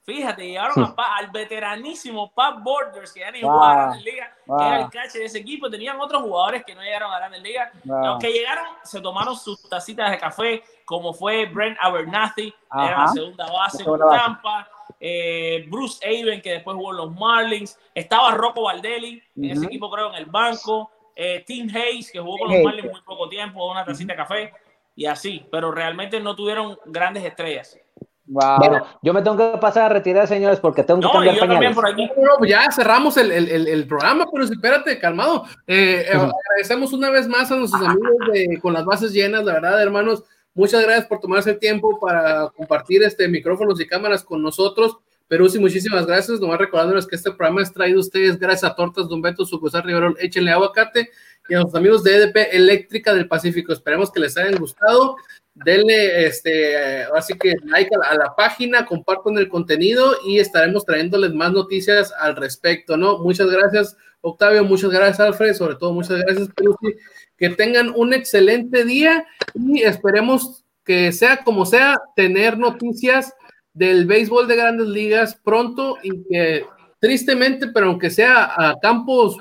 Fíjate, 0.05 0.47
llegaron 0.47 0.95
al 0.99 1.31
veteranísimo 1.31 2.31
Pat 2.35 2.63
Borders, 2.63 3.11
que 3.11 3.21
ya 3.21 3.31
ni 3.31 3.41
jugaba 3.41 3.73
a 3.73 3.77
Grandes 3.87 4.05
Ligas, 4.05 4.31
que 4.47 4.67
era 4.67 4.81
el 4.81 4.91
catcher 4.91 5.21
de 5.21 5.25
ese 5.25 5.39
equipo. 5.39 5.71
Tenían 5.71 5.99
otros 5.99 6.23
jugadores 6.23 6.63
que 6.63 6.75
no 6.75 6.83
llegaron 6.83 7.11
a 7.11 7.17
Grandes 7.17 7.41
Ligas. 7.41 7.73
Los 7.85 8.19
que 8.19 8.31
llegaron 8.31 8.67
se 8.83 9.01
tomaron 9.01 9.35
sus 9.35 9.67
tacitas 9.67 10.11
de 10.11 10.19
café, 10.19 10.63
como 10.85 11.15
fue 11.15 11.47
Brent 11.47 11.79
Abernathy, 11.81 12.53
era 12.71 12.99
la 12.99 13.09
segunda 13.09 13.51
base 13.51 13.83
en 13.83 13.99
Tampa. 13.99 14.69
Eh, 15.01 15.65
Bruce 15.71 16.07
Aven, 16.07 16.43
que 16.43 16.53
después 16.53 16.77
jugó 16.77 16.91
en 16.91 16.97
los 16.99 17.15
Marlins. 17.15 17.79
Estaba 17.95 18.33
Rocco 18.33 18.65
Valdelli, 18.65 19.23
en 19.37 19.45
ese 19.51 19.65
equipo 19.65 19.91
creo 19.91 20.11
en 20.11 20.17
el 20.17 20.27
banco. 20.27 20.91
Eh, 21.17 21.45
Tim 21.47 21.69
Hayes, 21.75 22.11
que 22.11 22.19
jugó 22.19 22.39
con 22.39 22.53
los 22.53 22.63
Marlins 22.63 22.91
muy 22.91 23.03
poco 23.03 23.29
tiempo, 23.29 23.71
una 23.71 23.85
tacita 23.85 24.13
de 24.13 24.17
café. 24.17 24.53
Y 24.97 25.07
así, 25.07 25.45
pero 25.51 25.73
realmente 25.73 26.21
no 26.21 26.37
tuvieron 26.37 26.79
grandes 26.87 27.25
estrellas. 27.25 27.79
Bueno, 28.27 28.87
yo 29.03 29.13
me 29.13 29.21
tengo 29.21 29.37
que 29.37 29.59
pasar 29.59 29.85
a 29.85 29.89
retirar, 29.91 30.27
señores, 30.27 30.59
porque 30.59 30.83
tengo 30.83 31.01
que 31.01 31.09
cambiar 31.09 31.39
pañales. 31.39 31.75
Por 31.75 31.87
aquí. 31.87 32.09
ya 32.47 32.71
cerramos 32.73 33.17
el, 33.19 33.31
el, 33.31 33.69
el, 33.69 33.87
programa, 33.87 34.27
pero 34.33 34.45
espérate, 34.45 34.99
calmado. 34.99 35.45
Eh, 35.67 36.07
eh, 36.09 36.17
agradecemos 36.17 36.93
una 36.95 37.11
vez 37.11 37.29
más 37.29 37.53
a 37.53 37.57
nuestros 37.57 37.83
amigos 37.83 38.17
de, 38.33 38.59
con 38.63 38.73
las 38.73 38.85
bases 38.85 39.13
llenas, 39.13 39.45
la 39.45 39.55
verdad, 39.55 39.83
hermanos. 39.83 40.25
Muchas 40.55 40.83
gracias 40.85 41.07
por 41.07 41.21
tomarse 41.21 41.51
el 41.51 41.59
tiempo 41.59 41.99
para 42.01 42.49
compartir 42.57 43.03
este 43.03 43.29
micrófonos 43.29 43.79
y 43.81 43.87
cámaras 43.87 44.25
con 44.25 44.43
nosotros. 44.43 44.97
Pero 45.29 45.49
sí, 45.49 45.59
muchísimas 45.59 46.07
gracias. 46.07 46.41
Nomás 46.41 46.59
recordándoles 46.59 47.07
que 47.07 47.17
este 47.17 47.31
programa 47.31 47.63
es 47.63 47.73
traído 47.73 47.99
a 47.99 48.01
ustedes 48.01 48.39
gracias 48.39 48.71
a 48.71 48.75
Tortas 48.75 49.09
Don 49.09 49.23
Beto, 49.23 49.45
Sucursal 49.45 49.83
Riverol, 49.83 50.17
échenle 50.21 50.51
aguacate 50.51 51.11
y 51.49 51.55
a 51.55 51.61
los 51.61 51.75
amigos 51.75 52.03
de 52.05 52.17
EDP 52.17 52.37
Eléctrica 52.53 53.15
del 53.15 53.29
Pacífico. 53.29 53.73
Esperemos 53.73 54.11
que 54.11 54.21
les 54.21 54.37
hayan 54.37 54.57
gustado 54.59 55.17
denle 55.55 56.27
este, 56.27 57.05
así 57.17 57.35
que 57.35 57.55
like 57.65 57.91
a 57.95 58.15
la, 58.17 58.35
página, 58.35 58.85
compartan 58.85 59.39
el 59.39 59.49
contenido 59.49 60.17
y 60.27 60.39
estaremos 60.39 60.85
trayéndoles 60.85 61.33
más 61.33 61.53
noticias 61.53 62.13
al 62.19 62.37
respecto, 62.37 62.97
¿no? 62.97 63.19
Muchas 63.19 63.49
gracias, 63.49 63.97
Octavio, 64.21 64.65
muchas 64.65 64.91
gracias, 64.91 65.21
Alfred, 65.21 65.55
sobre 65.55 65.77
todo 65.77 65.93
muchas 65.93 66.19
gracias, 66.19 66.49
Perusi. 66.55 66.97
Que 67.37 67.51
tengan 67.51 67.93
un 67.95 68.13
excelente 68.13 68.85
día 68.85 69.27
y 69.55 69.83
esperemos 69.83 70.65
que 70.85 71.13
sea 71.13 71.39
como 71.45 71.65
sea, 71.65 71.99
tener 72.15 72.59
noticias 72.59 73.33
del 73.75 74.07
béisbol 74.07 74.49
de 74.49 74.57
grandes 74.57 74.87
ligas 74.87 75.35
pronto 75.35 75.99
y 76.03 76.25
que 76.25 76.67
tristemente, 76.99 77.67
pero 77.67 77.89
aunque 77.89 78.09
sea 78.09 78.55
a 78.57 78.79
campos 78.81 79.37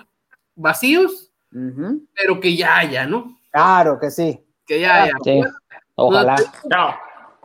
vacíos, 0.55 1.31
pero 1.49 2.39
que 2.41 2.55
ya 2.55 2.79
haya, 2.79 3.05
¿no? 3.05 3.37
Claro 3.51 3.99
que 3.99 4.11
sí. 4.11 4.39
Que 4.65 4.81
ya 4.81 5.03
haya. 5.03 5.13
Ojalá. 5.95 6.35
No, 6.69 6.95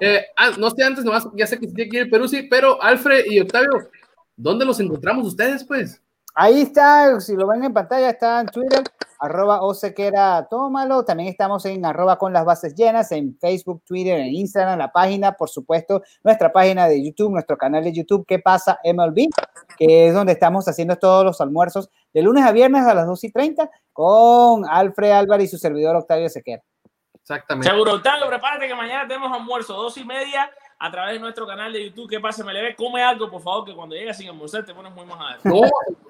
eh, 0.01 0.27
ah, 0.37 0.51
no 0.59 0.71
sé 0.71 0.83
antes, 0.83 1.05
nomás, 1.05 1.29
ya 1.35 1.47
sé 1.47 1.59
que 1.59 1.67
tiene 1.67 1.91
que 1.91 1.97
ir 1.99 2.11
Perú, 2.11 2.29
sí, 2.29 2.43
pero 2.43 2.81
Alfred 2.83 3.27
y 3.27 3.41
Octavio, 3.41 3.91
¿dónde 4.37 4.65
los 4.65 4.79
encontramos 4.81 5.27
ustedes, 5.27 5.65
pues? 5.65 6.01
Ahí 6.35 6.63
está, 6.63 7.21
si 7.21 7.35
lo 7.35 7.49
ven 7.49 7.65
en 7.65 7.73
pantalla, 7.73 8.11
está 8.11 8.41
en 8.41 8.47
Twitter, 8.47 8.83
arroba 9.19 9.63
osequera, 9.63 10.47
tómalo. 10.49 11.05
También 11.05 11.29
estamos 11.29 11.65
en 11.67 11.85
arroba 11.85 12.19
con 12.19 12.33
las 12.33 12.45
bases 12.45 12.75
llenas, 12.75 13.13
en 13.13 13.37
Facebook, 13.39 13.83
Twitter, 13.85 14.19
en 14.19 14.35
Instagram, 14.35 14.79
la 14.79 14.93
página, 14.93 15.33
por 15.33 15.49
supuesto, 15.49 16.03
nuestra 16.23 16.53
página 16.53 16.89
de 16.89 17.05
YouTube, 17.05 17.33
nuestro 17.33 17.57
canal 17.57 17.85
de 17.85 17.93
YouTube, 17.93 18.25
¿Qué 18.27 18.39
pasa 18.39 18.79
MLB? 18.85 19.29
Que 19.77 20.09
es 20.09 20.15
donde 20.15 20.33
estamos 20.33 20.67
haciendo 20.69 20.97
todos 20.97 21.25
los 21.25 21.41
almuerzos 21.41 21.91
de 22.13 22.23
lunes 22.23 22.45
a 22.45 22.53
viernes 22.53 22.85
a 22.85 22.95
las 22.95 23.07
2 23.07 23.25
y 23.25 23.33
30 23.33 23.71
con 23.93 24.65
Alfred 24.69 25.11
Álvarez 25.11 25.47
y 25.47 25.51
su 25.51 25.59
servidor 25.59 25.97
Octavio 25.97 26.29
Sequera. 26.29 26.63
Exactamente. 27.15 27.69
Seguro, 27.69 27.95
Octavio, 27.95 28.27
prepárate 28.27 28.69
que 28.69 28.75
mañana 28.75 29.07
tenemos 29.07 29.31
almuerzo, 29.31 29.75
dos 29.75 29.97
y 29.99 30.05
media, 30.05 30.51
a 30.79 30.91
través 30.91 31.15
de 31.15 31.21
nuestro 31.21 31.47
canal 31.47 31.73
de 31.73 31.87
YouTube. 31.87 32.09
¿Qué 32.09 32.21
pasa, 32.21 32.45
MLB? 32.45 32.75
Come 32.77 33.03
algo, 33.03 33.31
por 33.31 33.43
favor, 33.43 33.65
que 33.65 33.75
cuando 33.75 33.95
llegues 33.95 34.17
sin 34.17 34.29
almorzar 34.29 34.65
te 34.65 34.75
pones 34.75 34.95
muy 34.95 35.05
más 35.05 35.45
No, 35.45 35.61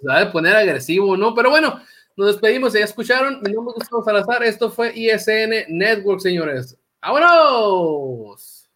se 0.00 0.08
va 0.08 0.20
a 0.20 0.30
poner 0.30 0.54
agresivo, 0.54 1.16
¿no? 1.16 1.34
Pero 1.34 1.50
bueno, 1.50 1.80
nos 2.18 2.26
despedimos, 2.26 2.72
ya 2.72 2.80
escucharon. 2.80 3.40
Mi 3.42 3.52
nombre 3.52 3.74
es 3.76 3.78
Gustavo 3.78 4.02
Salazar. 4.02 4.42
Esto 4.42 4.72
fue 4.72 4.92
ISN 4.92 5.66
Network, 5.68 6.18
señores. 6.18 6.76
¡Vámonos! 7.00 8.68